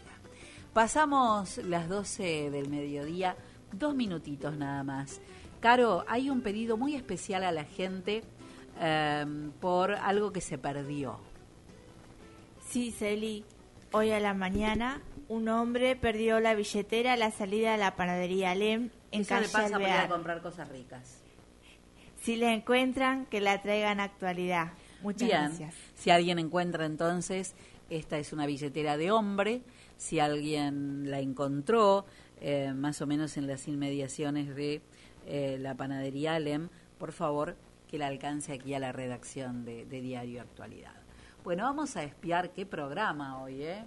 Pasamos 0.73 1.57
las 1.57 1.87
12 1.87 2.49
del 2.49 2.69
mediodía, 2.69 3.35
dos 3.71 3.95
minutitos 3.95 4.57
nada 4.57 4.83
más. 4.83 5.21
Caro, 5.59 6.03
hay 6.07 6.29
un 6.29 6.41
pedido 6.41 6.77
muy 6.77 6.95
especial 6.95 7.43
a 7.43 7.51
la 7.51 7.63
gente 7.63 8.23
em, 8.81 9.51
por 9.51 9.91
algo 9.91 10.33
que 10.33 10.41
se 10.41 10.57
perdió. 10.57 11.19
Sí, 12.67 12.91
Celi. 12.91 13.45
Hoy 13.91 14.09
a 14.09 14.19
la 14.19 14.33
mañana 14.33 14.99
un 15.33 15.49
hombre 15.49 15.95
perdió 15.95 16.39
la 16.39 16.53
billetera 16.53 17.13
a 17.13 17.17
la 17.17 17.31
salida 17.31 17.71
de 17.71 17.77
la 17.79 17.95
panadería 17.95 18.51
Alem 18.51 18.89
en 19.11 19.21
Eso 19.21 19.33
le 19.35 19.41
calle 19.41 19.51
pasa 19.51 19.69
por 19.71 19.81
ir 19.81 19.87
a 19.87 19.93
Alvear. 19.93 20.09
comprar 20.09 20.41
cosas 20.41 20.69
ricas. 20.69 21.21
Si 22.21 22.35
la 22.35 22.53
encuentran, 22.53 23.25
que 23.25 23.41
la 23.41 23.61
traigan 23.61 23.99
a 23.99 24.03
actualidad. 24.03 24.73
Muchas 25.01 25.27
Bien. 25.27 25.41
gracias. 25.41 25.75
Si 25.95 26.09
alguien 26.11 26.37
encuentra 26.39 26.85
entonces, 26.85 27.55
esta 27.89 28.17
es 28.17 28.31
una 28.31 28.45
billetera 28.45 28.95
de 28.95 29.11
hombre. 29.11 29.61
Si 29.97 30.19
alguien 30.19 31.09
la 31.09 31.19
encontró, 31.19 32.05
eh, 32.39 32.71
más 32.73 33.01
o 33.01 33.07
menos 33.07 33.35
en 33.35 33.47
las 33.47 33.67
inmediaciones 33.67 34.55
de 34.55 34.81
eh, 35.25 35.57
la 35.59 35.75
panadería 35.75 36.35
Alem, 36.35 36.69
por 36.99 37.11
favor 37.11 37.55
que 37.89 37.97
la 37.97 38.07
alcance 38.07 38.53
aquí 38.53 38.73
a 38.73 38.79
la 38.79 38.91
redacción 38.91 39.65
de, 39.65 39.85
de 39.85 40.01
Diario 40.01 40.41
Actualidad. 40.41 40.93
Bueno, 41.43 41.63
vamos 41.63 41.97
a 41.97 42.03
espiar 42.03 42.51
qué 42.51 42.65
programa 42.65 43.41
hoy, 43.41 43.63
¿eh? 43.63 43.83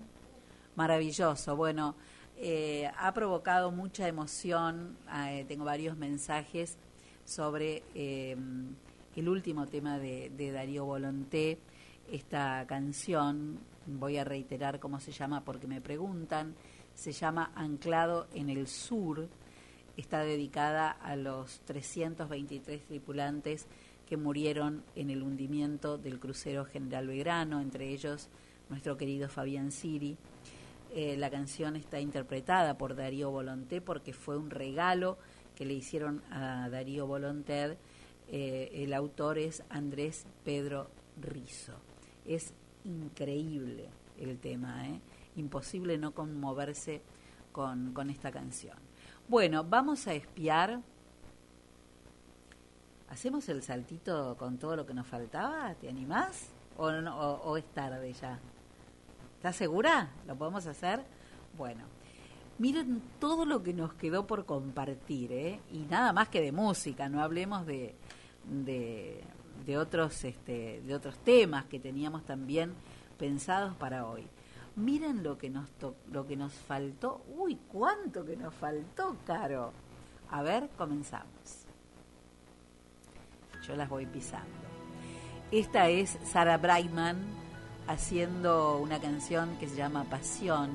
Maravilloso. 0.76 1.56
Bueno, 1.56 1.96
eh, 2.36 2.90
ha 2.98 3.12
provocado 3.12 3.72
mucha 3.72 4.06
emoción. 4.06 4.96
eh, 5.10 5.44
tengo 5.48 5.64
varios 5.64 5.96
mensajes 5.96 6.76
sobre 7.24 7.82
eh, 7.94 8.36
el 9.16 9.28
último 9.28 9.66
tema 9.66 9.98
de, 9.98 10.30
de 10.36 10.52
Darío 10.52 10.84
Volonté, 10.84 11.58
esta 12.12 12.64
canción 12.68 13.58
voy 13.86 14.18
a 14.18 14.24
reiterar 14.24 14.78
cómo 14.78 15.00
se 15.00 15.12
llama 15.12 15.44
porque 15.44 15.66
me 15.66 15.80
preguntan, 15.80 16.54
se 16.94 17.12
llama 17.12 17.52
Anclado 17.54 18.26
en 18.34 18.50
el 18.50 18.68
Sur, 18.68 19.28
está 19.96 20.20
dedicada 20.20 20.90
a 20.90 21.16
los 21.16 21.60
323 21.60 22.82
tripulantes 22.84 23.66
que 24.06 24.16
murieron 24.16 24.84
en 24.94 25.10
el 25.10 25.22
hundimiento 25.22 25.98
del 25.98 26.20
crucero 26.20 26.64
General 26.64 27.06
Belgrano, 27.06 27.60
entre 27.60 27.88
ellos 27.88 28.28
nuestro 28.68 28.96
querido 28.96 29.28
Fabián 29.28 29.72
Siri. 29.72 30.16
Eh, 30.96 31.14
la 31.18 31.28
canción 31.28 31.76
está 31.76 32.00
interpretada 32.00 32.78
por 32.78 32.96
Darío 32.96 33.30
Volonté 33.30 33.82
porque 33.82 34.14
fue 34.14 34.38
un 34.38 34.48
regalo 34.48 35.18
que 35.54 35.66
le 35.66 35.74
hicieron 35.74 36.22
a 36.30 36.70
Darío 36.70 37.06
Volonté. 37.06 37.76
Eh, 38.28 38.70
el 38.72 38.94
autor 38.94 39.36
es 39.36 39.62
Andrés 39.68 40.24
Pedro 40.42 40.88
Rizo. 41.20 41.74
Es 42.24 42.54
increíble 42.84 43.90
el 44.18 44.38
tema, 44.38 44.88
¿eh? 44.88 44.98
imposible 45.36 45.98
no 45.98 46.12
conmoverse 46.12 47.02
con, 47.52 47.92
esta 48.08 48.32
canción. 48.32 48.78
Bueno, 49.28 49.64
vamos 49.64 50.06
a 50.06 50.14
espiar. 50.14 50.80
¿Hacemos 53.10 53.46
el 53.50 53.62
saltito 53.62 54.34
con 54.38 54.56
todo 54.56 54.76
lo 54.76 54.86
que 54.86 54.94
nos 54.94 55.06
faltaba? 55.06 55.74
¿Te 55.74 55.90
animás? 55.90 56.48
¿O, 56.78 56.90
no, 56.90 57.20
o, 57.20 57.50
o 57.50 57.56
es 57.58 57.66
tarde 57.74 58.14
ya? 58.14 58.40
¿Estás 59.46 59.58
segura? 59.58 60.10
¿Lo 60.26 60.34
podemos 60.34 60.66
hacer? 60.66 61.04
Bueno, 61.56 61.84
miren 62.58 63.00
todo 63.20 63.44
lo 63.44 63.62
que 63.62 63.72
nos 63.72 63.94
quedó 63.94 64.26
por 64.26 64.44
compartir, 64.44 65.30
¿eh? 65.30 65.60
Y 65.70 65.86
nada 65.88 66.12
más 66.12 66.28
que 66.30 66.40
de 66.40 66.50
música, 66.50 67.08
no 67.08 67.22
hablemos 67.22 67.64
de, 67.64 67.94
de, 68.44 69.78
otros, 69.78 70.24
este, 70.24 70.82
de 70.84 70.92
otros 70.96 71.16
temas 71.18 71.64
que 71.66 71.78
teníamos 71.78 72.24
también 72.24 72.74
pensados 73.20 73.76
para 73.76 74.04
hoy. 74.04 74.26
Miren 74.74 75.22
lo 75.22 75.38
que 75.38 75.48
nos 75.48 75.70
lo 76.10 76.26
que 76.26 76.34
nos 76.34 76.52
faltó. 76.52 77.22
Uy, 77.38 77.56
cuánto 77.68 78.24
que 78.24 78.34
nos 78.36 78.52
faltó, 78.52 79.16
Caro. 79.24 79.72
A 80.28 80.42
ver, 80.42 80.70
comenzamos. 80.76 81.66
Yo 83.64 83.76
las 83.76 83.88
voy 83.88 84.06
pisando. 84.06 84.50
Esta 85.52 85.88
es 85.88 86.18
Sarah 86.24 86.58
Brightman 86.58 87.45
haciendo 87.88 88.78
una 88.78 89.00
canción 89.00 89.56
que 89.58 89.68
se 89.68 89.76
llama 89.76 90.04
Pasión 90.04 90.70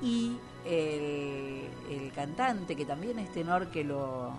y 0.00 0.36
el, 0.64 2.12
cantante 2.14 2.76
que 2.76 2.84
también 2.84 3.18
es 3.18 3.30
tenor 3.32 3.68
que 3.68 3.84
lo 3.84 4.32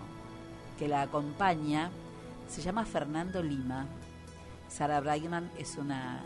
que 0.78 0.88
la 0.88 1.02
acompaña 1.02 1.90
se 2.48 2.62
llama 2.62 2.84
Fernando 2.84 3.42
Lima. 3.42 3.86
Sarah 4.68 5.00
Brightman 5.00 5.50
es 5.58 5.76
una 5.76 6.24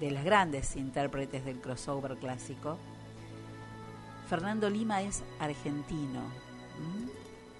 de 0.00 0.10
las 0.10 0.24
grandes 0.24 0.76
intérpretes 0.76 1.44
del 1.44 1.60
crossover 1.60 2.16
clásico. 2.16 2.78
Fernando 4.28 4.70
Lima 4.70 5.02
es 5.02 5.22
argentino. 5.38 6.20
¿Mm? 6.78 7.08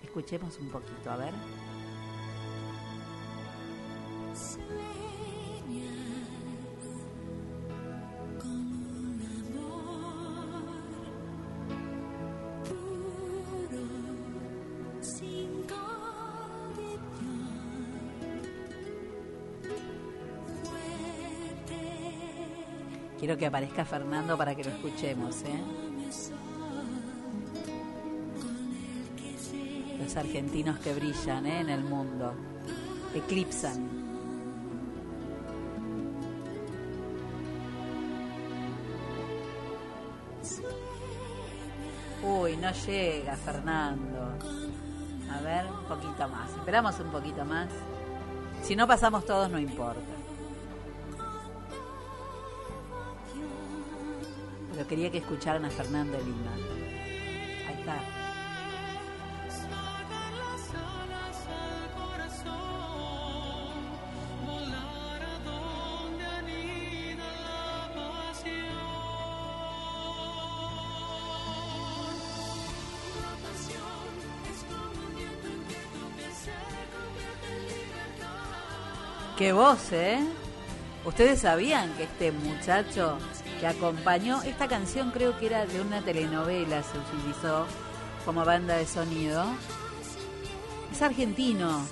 Escuchemos 0.05 0.58
un 0.58 0.68
poquito, 0.68 1.10
a 1.10 1.16
ver. 1.16 1.32
Quiero 23.23 23.39
que 23.39 23.47
aparezca 23.47 23.84
Fernando 23.84 24.36
para 24.36 24.52
que 24.52 24.65
lo 24.65 24.70
escuchemos, 24.70 25.42
¿eh? 25.42 25.62
Los 30.01 30.17
argentinos 30.17 30.81
que 30.81 30.92
brillan 30.92 31.47
¿eh? 31.47 31.60
en 31.60 31.68
el 31.68 31.84
mundo, 31.84 32.34
eclipsan. 33.15 33.89
Uy, 42.25 42.57
no 42.57 42.73
llega 42.73 43.36
Fernando. 43.36 44.36
A 45.31 45.41
ver, 45.42 45.67
un 45.67 45.84
poquito 45.84 46.28
más. 46.28 46.51
Esperamos 46.59 46.99
un 46.99 47.12
poquito 47.12 47.44
más. 47.44 47.68
Si 48.65 48.75
no 48.75 48.89
pasamos 48.89 49.25
todos, 49.25 49.49
no 49.49 49.60
importa. 49.60 50.22
Pero 54.83 54.89
quería 54.89 55.12
que 55.12 55.19
escucharan 55.19 55.65
a 55.65 55.70
Fernando 55.70 56.19
Lima. 56.19 56.51
Ahí 57.69 57.75
está. 57.78 58.01
Qué 79.39 79.52
voz, 79.52 79.93
¿eh? 79.93 80.19
Ustedes 81.05 81.39
sabían 81.41 81.93
que 81.94 82.02
este 82.02 82.33
muchacho 82.33 83.19
que 83.62 83.68
acompañó 83.68 84.42
esta 84.42 84.66
canción, 84.66 85.12
creo 85.12 85.39
que 85.39 85.47
era 85.47 85.65
de 85.66 85.81
una 85.81 86.02
telenovela, 86.02 86.82
se 86.82 86.99
utilizó 86.99 87.65
como 88.24 88.44
banda 88.44 88.76
de 88.76 88.84
sonido. 88.84 89.44
Es 90.91 91.00
argentino. 91.00 91.86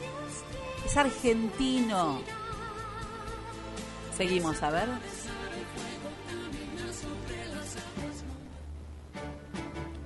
Es 0.85 0.97
argentino. 0.97 2.23
Seguimos, 4.17 4.61
a 4.65 4.71
ver. 4.71 4.89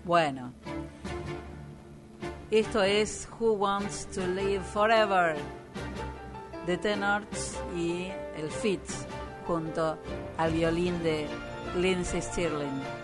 Bueno. 0.04 0.52
Esto 2.50 2.82
es 2.82 3.26
Who 3.40 3.52
Wants 3.52 4.06
to 4.08 4.26
Live 4.26 4.64
Forever. 4.64 5.34
The 6.66 6.76
Tenors 6.76 7.58
y 7.74 8.08
el 8.36 8.50
Fitz 8.50 9.06
junto 9.46 9.98
al 10.36 10.52
violín 10.52 11.02
de 11.02 11.26
Lindsey 11.74 12.20
Stirling. 12.20 13.03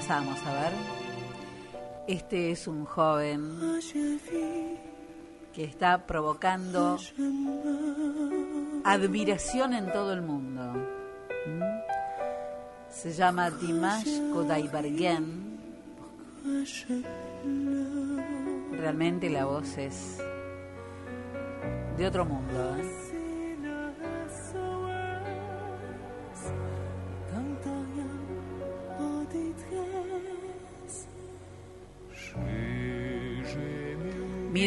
Pasamos 0.00 0.38
a 0.46 0.52
ver. 0.54 0.72
Este 2.08 2.52
es 2.52 2.66
un 2.66 2.86
joven 2.86 3.58
que 5.52 5.64
está 5.64 6.06
provocando 6.06 6.96
admiración 8.82 9.74
en 9.74 9.92
todo 9.92 10.14
el 10.14 10.22
mundo. 10.22 10.72
¿Mm? 11.46 11.62
Se 12.88 13.12
llama 13.12 13.50
Dimash 13.50 14.32
Kodaibergen. 14.32 15.58
Realmente 18.72 19.28
la 19.28 19.44
voz 19.44 19.76
es 19.76 20.16
de 21.98 22.06
otro 22.06 22.24
mundo. 22.24 22.76
¿eh? 22.78 22.89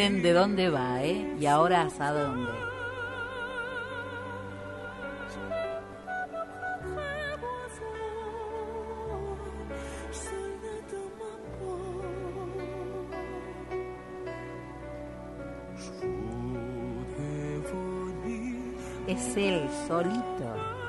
De 0.03 0.33
dónde 0.33 0.69
va, 0.69 1.01
¿eh? 1.01 1.33
Y 1.39 1.45
ahora 1.45 1.83
hasta 1.83 2.11
dónde. 2.11 2.51
Es 19.07 19.37
él 19.37 19.69
solito. 19.87 20.82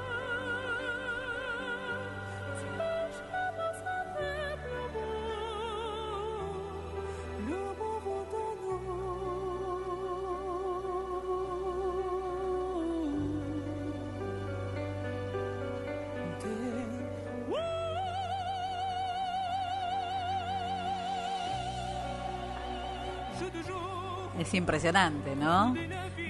Es 24.55 24.59
impresionante, 24.59 25.35
¿no? 25.35 25.75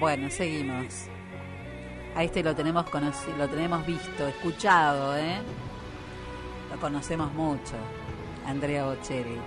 Bueno, 0.00 0.30
seguimos. 0.30 0.86
A 2.16 2.22
este 2.24 2.42
lo 2.42 2.54
tenemos 2.56 2.86
conoci- 2.86 3.36
lo 3.36 3.46
tenemos 3.50 3.84
visto, 3.84 4.26
escuchado, 4.26 5.14
¿eh? 5.14 5.42
Lo 6.72 6.80
conocemos 6.80 7.30
mucho. 7.34 7.74
Andrea 8.46 8.86
Bocelli. 8.86 9.38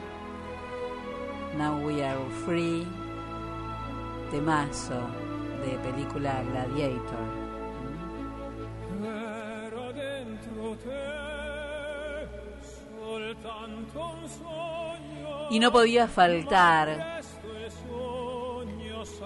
Now 1.57 1.79
We 1.83 2.05
Are 2.05 2.19
Free. 2.45 2.85
Temazo 4.29 5.01
de 5.65 5.75
película 5.79 6.43
Gladiator. 6.43 7.27
Era 9.01 9.91
dentro 9.91 10.77
te 10.83 12.27
soltanto 12.95 14.05
un 14.21 14.29
sogno. 14.29 15.47
Y 15.49 15.57
no 15.59 15.71
podía 15.71 16.07
faltar 16.07 17.16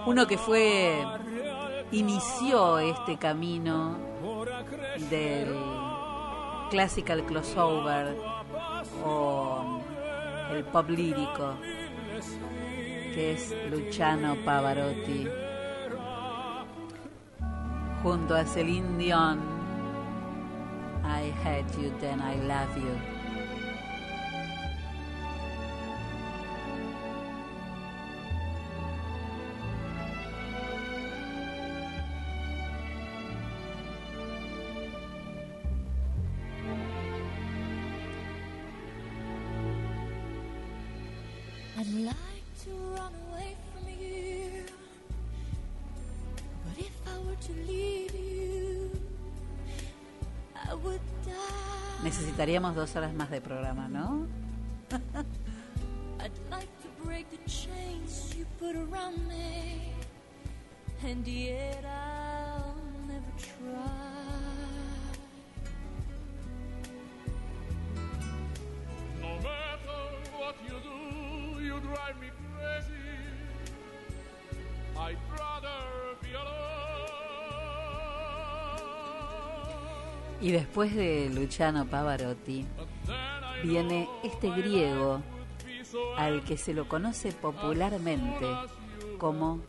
uno 0.06 0.26
que 0.26 0.38
fue 0.38 1.04
inició 1.92 2.78
este 2.78 3.16
camino 3.16 3.96
del 5.10 5.54
classical 6.70 7.24
crossover 7.24 8.16
o 9.04 9.80
el 10.52 10.64
pop 10.64 10.88
lírico 10.88 11.54
que 13.14 13.32
es 13.32 13.54
Luciano 13.70 14.36
Pavarotti 14.44 15.28
junto 18.02 18.34
a 18.34 18.44
Celine 18.44 18.98
Dion 18.98 19.38
I 21.04 21.32
hate 21.44 21.80
you 21.80 21.90
then 22.00 22.20
I 22.20 22.36
love 22.46 22.76
you 22.76 23.21
necesitaríamos 52.52 52.76
dos 52.76 52.96
horas 52.96 53.14
más 53.14 53.30
de 53.30 53.40
programa 53.40 53.88
¿no? 53.88 54.26
I'd 56.20 56.30
like 56.50 56.68
to 56.82 57.04
break 57.04 57.26
the 57.30 57.50
chains 57.50 58.34
you 58.36 58.44
put 58.60 58.76
around 58.76 59.26
me, 59.26 59.92
and 61.02 61.26
yet 61.26 61.84
Y 80.42 80.50
después 80.50 80.92
de 80.92 81.30
Luciano 81.32 81.86
Pavarotti 81.86 82.66
viene 83.62 84.08
este 84.24 84.50
griego 84.50 85.22
al 86.18 86.42
que 86.42 86.56
se 86.56 86.74
lo 86.74 86.88
conoce 86.88 87.30
popularmente 87.30 88.46
como 89.18 89.60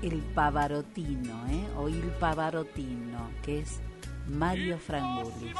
el 0.00 0.20
pavarotino, 0.34 1.44
¿eh? 1.48 1.66
o 1.76 1.88
il 1.88 2.02
pavarotino, 2.20 3.30
que 3.42 3.60
es 3.60 3.80
Mario 4.28 4.78
Frangulis. 4.78 5.56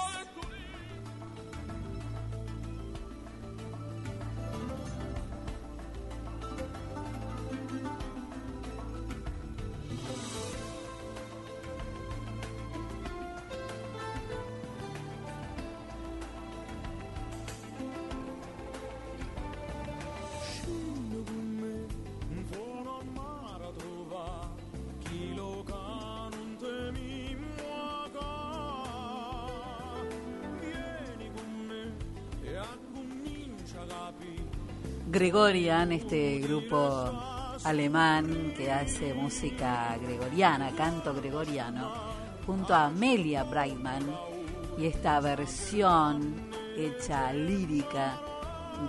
Gregorian, 35.33 35.93
este 35.93 36.41
grupo 36.41 37.59
alemán 37.65 38.53
que 38.55 38.71
hace 38.71 39.15
música 39.15 39.97
gregoriana, 39.99 40.73
canto 40.77 41.15
gregoriano, 41.15 41.91
junto 42.45 42.75
a 42.75 42.85
Amelia 42.89 43.43
Brightman 43.43 44.15
y 44.77 44.85
esta 44.85 45.21
versión 45.21 46.35
hecha 46.77 47.33
lírica 47.33 48.21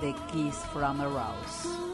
de 0.01 0.13
Kiss 0.33 0.57
from 0.73 0.99
a 0.99 1.05
Rose. 1.05 1.92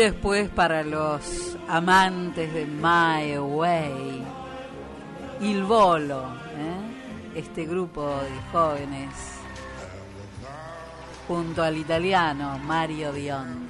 Después 0.00 0.48
para 0.48 0.82
los 0.82 1.58
amantes 1.68 2.54
de 2.54 2.64
My 2.64 3.36
Way, 3.36 4.24
Il 5.42 5.62
Volo, 5.64 6.22
¿eh? 6.56 7.38
este 7.38 7.66
grupo 7.66 8.06
de 8.06 8.50
jóvenes, 8.50 9.10
junto 11.28 11.62
al 11.62 11.76
italiano 11.76 12.58
Mario 12.64 13.12
Biondi. 13.12 13.69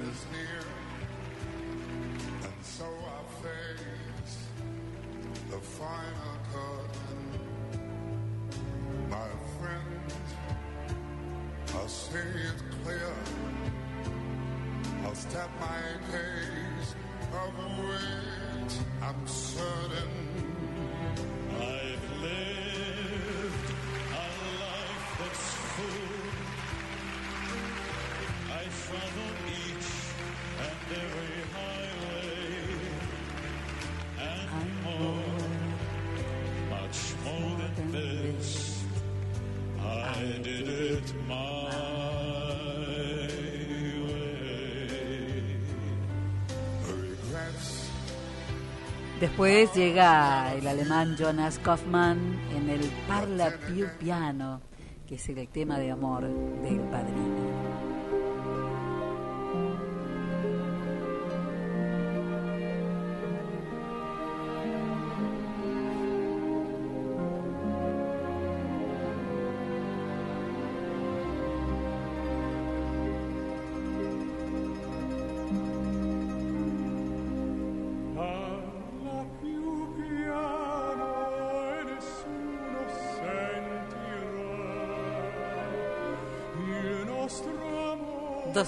Llega 49.73 50.53
el 50.53 50.67
alemán 50.67 51.15
Jonas 51.17 51.57
Kaufmann 51.57 52.37
en 52.53 52.69
el 52.69 52.81
Parla 53.07 53.53
più 53.67 53.87
piano, 53.97 54.59
que 55.07 55.15
es 55.15 55.29
el 55.29 55.47
tema 55.47 55.79
de 55.79 55.91
amor 55.91 56.23
del 56.23 56.79
padrino. 56.91 57.40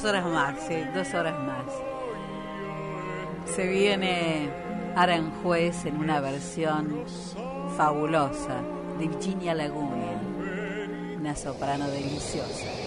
Dos 0.04 0.10
horas 0.10 0.26
más, 0.26 0.56
sí, 0.68 0.76
dos 0.94 1.14
horas 1.14 1.40
más. 1.40 1.64
Se 3.56 3.66
viene 3.66 4.50
Aranjuez 4.98 5.86
en 5.86 5.96
una 5.96 6.20
versión 6.20 7.06
fabulosa 7.78 8.60
de 9.00 9.08
Virginia 9.08 9.56
Laguna, 9.56 10.20
una 11.18 11.34
soprano 11.38 11.88
deliciosa. 11.88 12.83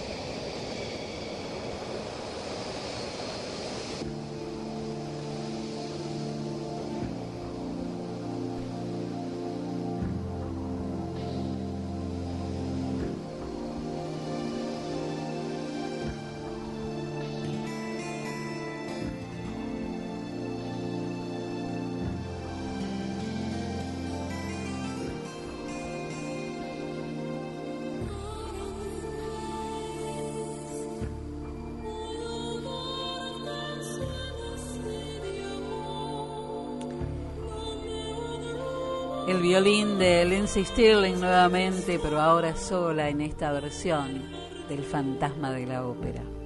Violín 39.61 39.97
de 39.97 40.23
Lindsay 40.23 40.65
Stirling 40.65 41.19
nuevamente, 41.19 41.97
pero 41.97 42.21
ahora 42.21 42.55
sola 42.55 43.09
en 43.09 43.21
esta 43.21 43.51
versión 43.51 44.21
del 44.69 44.83
fantasma 44.83 45.51
de 45.51 45.65
la 45.65 45.83
ópera. 45.83 46.36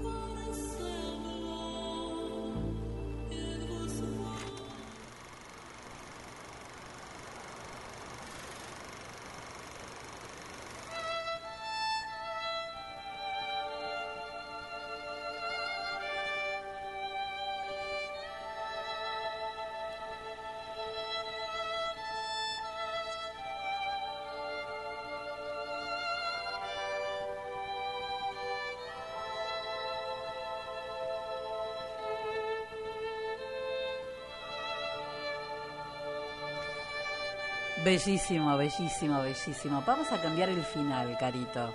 Bellísimo, 37.77 38.57
bellísimo, 38.57 39.21
bellísimo. 39.23 39.83
Vamos 39.87 40.11
a 40.11 40.21
cambiar 40.21 40.49
el 40.49 40.63
final, 40.63 41.17
Carito. 41.17 41.73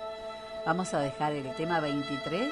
Vamos 0.65 0.93
a 0.93 0.99
dejar 0.99 1.33
el 1.33 1.53
tema 1.55 1.81
23, 1.81 2.49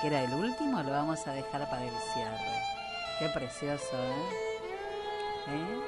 que 0.00 0.06
era 0.06 0.22
el 0.22 0.32
último, 0.32 0.80
lo 0.82 0.90
vamos 0.90 1.26
a 1.26 1.32
dejar 1.32 1.68
para 1.68 1.84
el 1.84 1.94
cierre. 2.14 2.62
Qué 3.18 3.28
precioso, 3.30 3.96
¿eh? 3.96 4.46
¿Eh? 5.48 5.80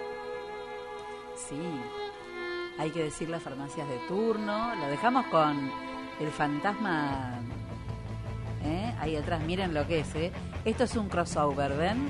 Sí. 1.48 1.60
Hay 2.78 2.90
que 2.90 3.04
decir 3.04 3.28
las 3.28 3.42
farmacias 3.42 3.88
de 3.88 3.98
turno. 4.08 4.74
Lo 4.74 4.86
dejamos 4.88 5.26
con 5.26 5.70
el 6.18 6.30
fantasma. 6.30 7.38
¿eh? 8.64 8.94
Ahí 8.98 9.14
atrás, 9.14 9.40
miren 9.42 9.74
lo 9.74 9.86
que 9.86 10.00
es, 10.00 10.14
¿eh? 10.16 10.32
Esto 10.64 10.84
es 10.84 10.96
un 10.96 11.08
crossover, 11.08 11.76
¿ven? 11.76 12.08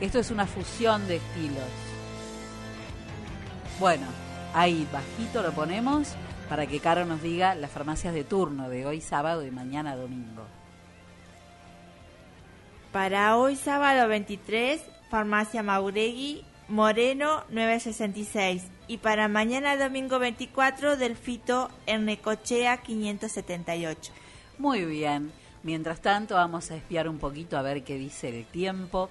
Esto 0.00 0.20
es 0.20 0.30
una 0.30 0.46
fusión 0.46 1.08
de 1.08 1.16
estilos. 1.16 1.97
Bueno, 3.80 4.06
ahí 4.54 4.88
bajito 4.92 5.40
lo 5.40 5.52
ponemos 5.52 6.08
para 6.48 6.66
que 6.66 6.80
Caro 6.80 7.04
nos 7.04 7.22
diga 7.22 7.54
las 7.54 7.70
farmacias 7.70 8.12
de 8.12 8.24
turno 8.24 8.68
de 8.68 8.84
hoy 8.84 9.00
sábado 9.00 9.46
y 9.46 9.52
mañana 9.52 9.94
domingo. 9.94 10.42
Para 12.90 13.36
hoy 13.36 13.54
sábado 13.54 14.08
23, 14.08 14.82
Farmacia 15.10 15.62
Mauregui, 15.62 16.44
Moreno 16.66 17.44
966. 17.50 18.64
Y 18.88 18.96
para 18.96 19.28
mañana 19.28 19.76
domingo 19.76 20.18
24, 20.18 20.96
Delfito 20.96 21.70
Ernecochea 21.86 22.78
578. 22.78 24.12
Muy 24.58 24.86
bien. 24.86 25.30
Mientras 25.62 26.00
tanto, 26.00 26.34
vamos 26.34 26.72
a 26.72 26.76
espiar 26.76 27.08
un 27.08 27.18
poquito 27.18 27.56
a 27.56 27.62
ver 27.62 27.84
qué 27.84 27.96
dice 27.96 28.30
el 28.30 28.44
tiempo. 28.44 29.08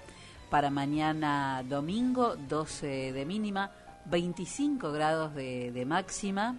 Para 0.50 0.68
mañana 0.68 1.62
domingo, 1.66 2.36
12 2.36 3.12
de 3.12 3.24
mínima, 3.24 3.70
25 4.10 4.92
grados 4.92 5.34
de, 5.34 5.72
de 5.72 5.84
máxima, 5.84 6.56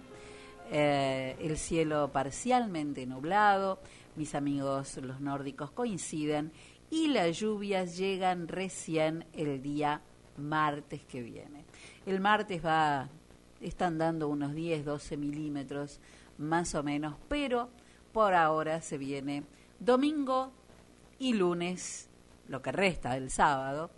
eh, 0.70 1.36
el 1.40 1.58
cielo 1.58 2.12
parcialmente 2.12 3.04
nublado, 3.06 3.80
mis 4.14 4.34
amigos 4.34 4.96
los 4.98 5.20
nórdicos 5.20 5.72
coinciden 5.72 6.52
y 6.90 7.08
las 7.08 7.38
lluvias 7.38 7.96
llegan 7.96 8.46
recién 8.46 9.26
el 9.32 9.62
día 9.62 10.00
martes 10.36 11.04
que 11.04 11.22
viene. 11.22 11.64
El 12.06 12.20
martes 12.20 12.64
va, 12.64 13.08
están 13.60 13.98
dando 13.98 14.28
unos 14.28 14.54
10, 14.54 14.84
12 14.84 15.16
milímetros 15.16 16.00
más 16.38 16.74
o 16.74 16.82
menos, 16.82 17.16
pero 17.28 17.68
por 18.12 18.34
ahora 18.34 18.80
se 18.80 18.96
viene 18.98 19.44
domingo 19.78 20.52
y 21.18 21.34
lunes, 21.34 22.08
lo 22.48 22.62
que 22.62 22.72
resta 22.72 23.14
del 23.14 23.30
sábado, 23.30 23.90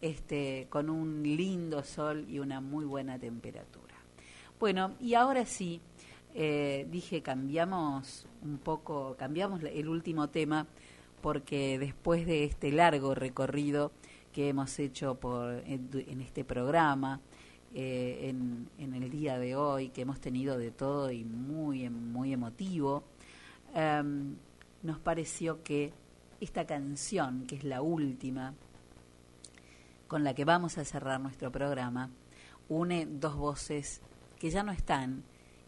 este, 0.00 0.66
con 0.70 0.90
un 0.90 1.22
lindo 1.22 1.82
sol 1.82 2.26
y 2.28 2.38
una 2.38 2.60
muy 2.60 2.84
buena 2.84 3.18
temperatura. 3.18 3.94
Bueno, 4.58 4.94
y 5.00 5.14
ahora 5.14 5.44
sí, 5.44 5.80
eh, 6.34 6.86
dije 6.90 7.22
cambiamos 7.22 8.26
un 8.42 8.58
poco, 8.58 9.16
cambiamos 9.18 9.62
el 9.62 9.88
último 9.88 10.28
tema 10.28 10.66
porque 11.20 11.78
después 11.78 12.26
de 12.26 12.44
este 12.44 12.72
largo 12.72 13.14
recorrido 13.14 13.90
que 14.32 14.48
hemos 14.50 14.78
hecho 14.78 15.14
por, 15.14 15.62
en, 15.66 16.20
este 16.20 16.44
programa, 16.44 17.20
eh, 17.74 18.28
en, 18.78 18.94
el 18.94 19.10
día 19.10 19.38
de 19.38 19.56
hoy, 19.56 19.88
que 19.88 20.02
hemos 20.02 20.20
tenido 20.20 20.58
de 20.58 20.70
todo 20.70 21.10
y 21.10 21.24
muy, 21.24 21.88
muy 21.88 22.34
emotivo, 22.34 23.02
eh, 23.74 24.02
nos 24.82 24.98
pareció 24.98 25.62
que 25.62 25.92
esta 26.40 26.66
canción, 26.66 27.46
que 27.46 27.56
es 27.56 27.64
la 27.64 27.80
última, 27.80 28.54
con 30.08 30.24
la 30.24 30.34
que 30.34 30.44
vamos 30.44 30.78
a 30.78 30.84
cerrar 30.84 31.20
nuestro 31.20 31.50
programa, 31.50 32.10
une 32.68 33.06
dos 33.06 33.36
voces 33.36 34.00
que 34.38 34.50
ya 34.50 34.62
no 34.62 34.72
están 34.72 35.24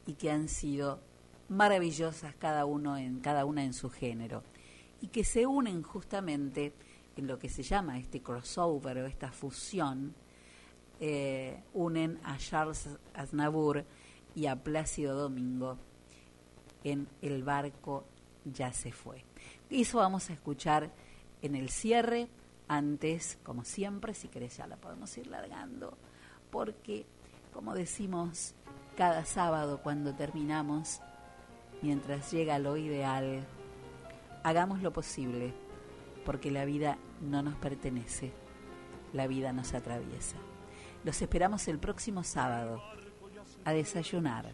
y 0.07 0.15
que 0.15 0.31
han 0.31 0.49
sido 0.49 1.01
maravillosas 1.49 2.35
cada 2.35 2.65
uno 2.65 2.97
en 2.97 3.21
cada 3.21 3.45
una 3.45 3.65
en 3.65 3.73
su 3.73 3.91
género 3.91 4.43
y 5.01 5.09
que 5.09 5.25
se 5.25 5.47
unen 5.47 5.83
justamente 5.83 6.73
en 7.17 7.27
lo 7.27 7.39
que 7.39 7.49
se 7.49 7.63
llama 7.63 7.99
este 7.99 8.23
crossover 8.23 8.99
o 8.99 9.07
esta 9.07 9.33
fusión 9.33 10.15
eh, 11.01 11.63
unen 11.75 12.19
a 12.25 12.37
Charles 12.39 12.89
Aznavour 13.15 13.85
y 14.35 14.47
a 14.47 14.57
Plácido 14.57 15.17
Domingo 15.17 15.79
en 16.85 17.09
El 17.23 17.43
barco 17.43 18.05
ya 18.45 18.73
se 18.73 18.93
fue. 18.93 19.25
Eso 19.71 19.99
vamos 19.99 20.31
a 20.31 20.33
escuchar 20.33 20.91
en 21.43 21.55
el 21.55 21.71
cierre 21.71 22.29
antes, 22.69 23.39
como 23.43 23.65
siempre, 23.65 24.15
si 24.15 24.29
querés 24.29 24.57
ya 24.57 24.67
la 24.67 24.77
podemos 24.77 25.17
ir 25.19 25.27
largando, 25.27 25.97
porque, 26.51 27.07
como 27.53 27.75
decimos 27.75 28.55
cada 28.97 29.25
sábado 29.25 29.81
cuando 29.83 30.15
terminamos, 30.15 31.01
mientras 31.83 32.31
llega 32.31 32.59
lo 32.59 32.77
ideal, 32.77 33.47
hagamos 34.45 34.83
lo 34.83 34.93
posible, 34.93 35.55
porque 36.25 36.51
la 36.51 36.65
vida 36.65 36.99
no 37.21 37.43
nos 37.43 37.57
pertenece, 37.57 38.33
la 39.13 39.27
vida 39.27 39.53
nos 39.53 39.75
atraviesa. 39.75 40.37
Los 41.05 41.23
esperamos 41.23 41.69
el 41.69 41.79
próximo 41.79 42.23
sábado 42.23 42.83
a 43.65 43.73
desayunar, 43.73 44.53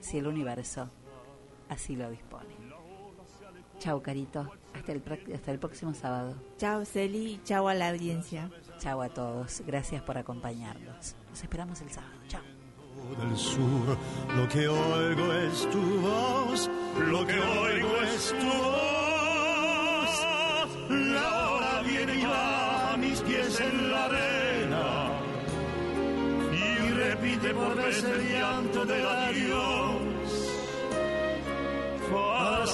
si 0.00 0.18
el 0.18 0.26
universo 0.26 0.90
así 1.68 1.96
lo 1.96 2.10
dispone. 2.10 2.57
Chau, 3.78 4.00
Carito. 4.02 4.50
Hasta 4.74 4.92
el, 4.92 5.02
hasta 5.34 5.50
el 5.50 5.58
próximo 5.58 5.94
sábado. 5.94 6.34
Chao, 6.58 6.84
Celi. 6.84 7.40
Chao 7.44 7.68
a 7.68 7.74
la 7.74 7.88
audiencia. 7.90 8.50
Chau 8.78 9.00
a 9.02 9.08
todos. 9.08 9.62
Gracias 9.66 10.02
por 10.02 10.18
acompañarnos. 10.18 11.14
Los 11.30 11.42
esperamos 11.42 11.80
el 11.80 11.90
sábado. 11.90 12.12
Chao. 12.28 12.42
del 13.18 13.36
sur. 13.36 13.96
Lo 14.36 14.48
que 14.48 14.68
oigo 14.68 15.32
es 15.32 15.70
tu 15.70 15.80
voz, 16.00 16.70
lo 17.10 17.26
que 17.26 17.38
oigo 17.38 17.96
es 18.02 18.34
tu 18.38 18.46
voz. 18.46 20.26
La 20.90 21.50
hora 21.50 21.82
viene 21.82 22.14
y 22.14 22.24
va 22.24 22.92
a 22.92 22.96
mis 22.96 23.20
pies 23.22 23.60
en 23.60 23.90
la 23.90 24.04
arena 24.04 25.10
y 26.52 26.90
repite 26.92 27.54
por 27.54 27.76
vez 27.76 28.04
el 28.04 28.28
llanto 28.32 28.84
del 28.84 29.06
adiós. 29.06 29.97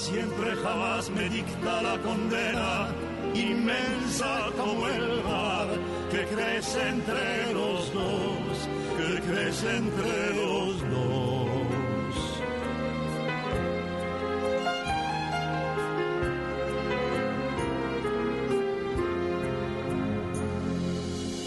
Siempre 0.04 0.54
jamás 0.56 1.08
me 1.10 1.28
dicta 1.28 1.82
la 1.82 1.98
condena 2.02 2.88
inmensa 3.34 4.50
como 4.56 4.86
el 4.86 5.24
mar 5.24 5.66
que 6.10 6.26
crece 6.26 6.88
entre 6.88 7.52
los 7.52 7.92
dos, 7.92 8.68
que 8.98 9.20
crece 9.22 9.76
entre 9.76 10.34
los 10.36 10.80
dos. 10.90 11.48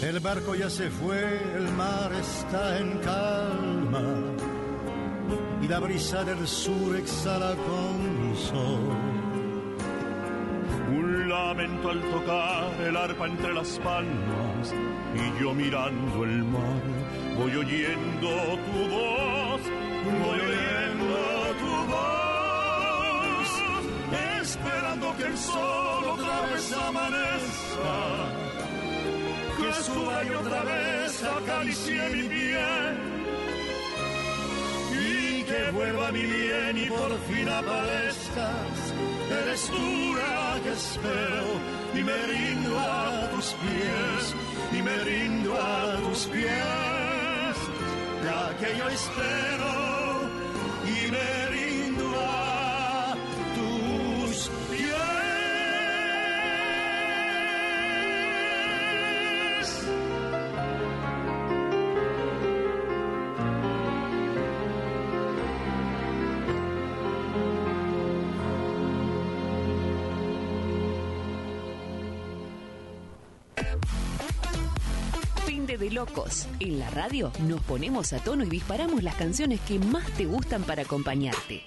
El 0.02 0.20
barco 0.20 0.54
ya 0.54 0.68
se 0.68 0.90
fue, 0.90 1.42
el 1.56 1.68
mar 1.72 2.12
está 2.12 2.78
en 2.80 2.98
calma 2.98 4.47
y 5.62 5.68
la 5.68 5.78
brisa 5.80 6.24
del 6.24 6.46
sur 6.46 6.96
exhala 6.96 7.54
con 7.54 8.36
sol. 8.36 8.96
Un 10.90 11.28
lamento 11.28 11.90
al 11.90 12.00
tocar 12.00 12.80
el 12.86 12.96
arpa 12.96 13.26
entre 13.26 13.52
las 13.54 13.78
palmas 13.78 14.74
y 15.14 15.42
yo 15.42 15.54
mirando 15.54 16.24
el 16.24 16.44
mar 16.44 17.08
voy 17.38 17.54
oyendo 17.54 18.28
tu 18.66 18.88
voz, 18.90 19.60
voy 20.22 20.40
oyendo 20.40 21.18
tu 21.60 21.72
voz, 21.92 23.50
esperando 24.42 25.16
que 25.16 25.24
el 25.24 25.36
sol 25.38 26.04
otra 26.14 26.40
vez 26.46 26.72
amanezca, 26.72 27.96
que 29.56 29.82
suba 29.84 30.24
y 30.24 30.30
otra 30.30 30.62
vez 30.62 31.24
acaricie 31.24 32.08
mi 32.10 32.28
piel 32.28 33.07
que 35.48 35.70
vuelva 35.72 36.12
mi 36.12 36.22
bien 36.22 36.76
y 36.76 36.86
por 36.86 37.10
fin 37.28 37.48
aparezcas. 37.48 38.76
Eres 39.42 39.62
tú 39.66 40.14
la 40.14 40.60
que 40.62 40.72
espero 40.72 41.44
y 41.94 42.02
me 42.02 42.16
rindo 42.32 42.78
a 42.78 43.30
tus 43.34 43.54
pies, 43.62 44.34
y 44.78 44.82
me 44.82 44.96
rindo 45.04 45.54
a 45.54 45.96
tus 46.02 46.26
pies. 46.26 47.56
La 48.24 48.54
que 48.60 48.78
yo 48.78 48.88
espero 48.88 49.97
locos. 75.90 76.46
En 76.60 76.78
la 76.78 76.90
radio 76.90 77.32
nos 77.46 77.60
ponemos 77.62 78.12
a 78.12 78.18
tono 78.18 78.44
y 78.44 78.48
disparamos 78.48 79.02
las 79.02 79.14
canciones 79.14 79.60
que 79.60 79.78
más 79.78 80.06
te 80.12 80.26
gustan 80.26 80.62
para 80.62 80.82
acompañarte. 80.82 81.64